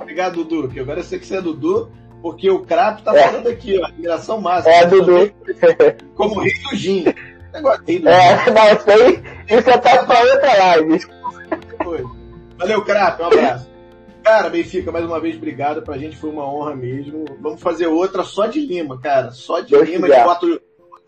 Obrigado, 0.00 0.44
Dudu. 0.44 0.68
Que 0.68 0.80
agora 0.80 1.00
eu 1.00 1.04
sei 1.04 1.18
que 1.18 1.26
você 1.26 1.36
é 1.36 1.42
Dudu, 1.42 1.90
porque 2.22 2.48
o 2.48 2.60
Crap 2.60 3.02
tá 3.02 3.16
é. 3.16 3.22
falando 3.22 3.48
aqui, 3.48 3.78
ó, 3.80 3.86
admiração 3.86 4.40
máxima. 4.40 4.74
É, 4.74 4.86
Dudu. 4.86 5.32
Como 6.14 6.40
rei 6.40 6.52
do 6.70 6.76
Gin. 6.76 7.04
Negócio 7.52 7.82
rei 7.84 7.98
do 7.98 8.08
É, 8.08 8.50
não, 8.50 8.72
isso 8.72 8.90
aí, 8.90 9.22
isso 9.58 9.70
é 9.70 9.78
pra 9.78 10.20
outra 10.20 10.56
live. 10.56 11.06
Valeu, 12.56 12.84
craque, 12.84 13.22
um 13.22 13.26
abraço. 13.26 13.69
Cara, 14.22 14.48
Benfica, 14.50 14.92
mais 14.92 15.04
uma 15.04 15.20
vez, 15.20 15.36
obrigado. 15.36 15.82
Pra 15.82 15.98
gente 15.98 16.16
foi 16.16 16.30
uma 16.30 16.44
honra 16.44 16.74
mesmo. 16.74 17.24
Vamos 17.40 17.60
fazer 17.60 17.86
outra 17.86 18.22
só 18.22 18.46
de 18.46 18.60
Lima, 18.60 18.98
cara. 19.00 19.30
Só 19.30 19.60
de 19.60 19.70
Deus 19.70 19.88
Lima, 19.88 20.08
de 20.08 20.14
bota 20.22 20.46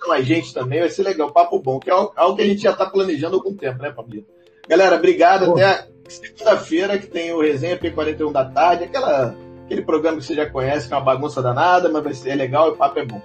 mais 0.09 0.27
gente 0.27 0.53
também. 0.53 0.81
Vai 0.81 0.89
ser 0.89 1.03
legal, 1.03 1.31
papo 1.31 1.59
bom, 1.59 1.79
que 1.79 1.91
é 1.91 1.93
algo 1.93 2.37
que 2.37 2.43
a 2.43 2.47
gente 2.47 2.63
já 2.63 2.73
tá 2.73 2.87
planejando 2.87 3.37
há 3.37 3.39
algum 3.39 3.55
tempo, 3.55 3.83
né, 3.83 3.91
Pablito? 3.91 4.29
Galera, 4.69 4.97
obrigado. 4.97 5.47
Pô. 5.47 5.53
Até 5.53 5.89
segunda-feira, 6.09 6.99
que 6.99 7.07
tem 7.07 7.33
o 7.33 7.41
Resenha 7.41 7.79
P41 7.79 8.33
da 8.33 8.45
tarde. 8.45 8.85
Aquela, 8.85 9.37
aquele 9.65 9.83
programa 9.83 10.19
que 10.19 10.25
você 10.25 10.35
já 10.35 10.49
conhece, 10.49 10.89
que 10.89 10.95
é 10.95 10.97
uma 10.97 11.05
bagunça 11.05 11.43
danada, 11.43 11.89
mas 11.89 12.03
vai 12.03 12.15
ser 12.15 12.31
é 12.31 12.35
legal 12.35 12.69
e 12.69 12.71
o 12.73 12.77
papo 12.77 12.99
é 12.99 13.05
bom. 13.05 13.21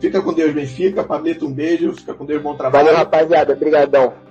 Fica 0.00 0.22
com 0.22 0.32
Deus, 0.32 0.52
Benfica. 0.52 1.02
Pablito, 1.02 1.46
um 1.46 1.52
beijo. 1.52 1.92
Fica 1.92 2.14
com 2.14 2.24
Deus, 2.24 2.42
bom 2.42 2.56
trabalho. 2.56 2.86
Valeu, 2.86 2.98
rapaziada. 2.98 3.52
Obrigadão. 3.52 4.27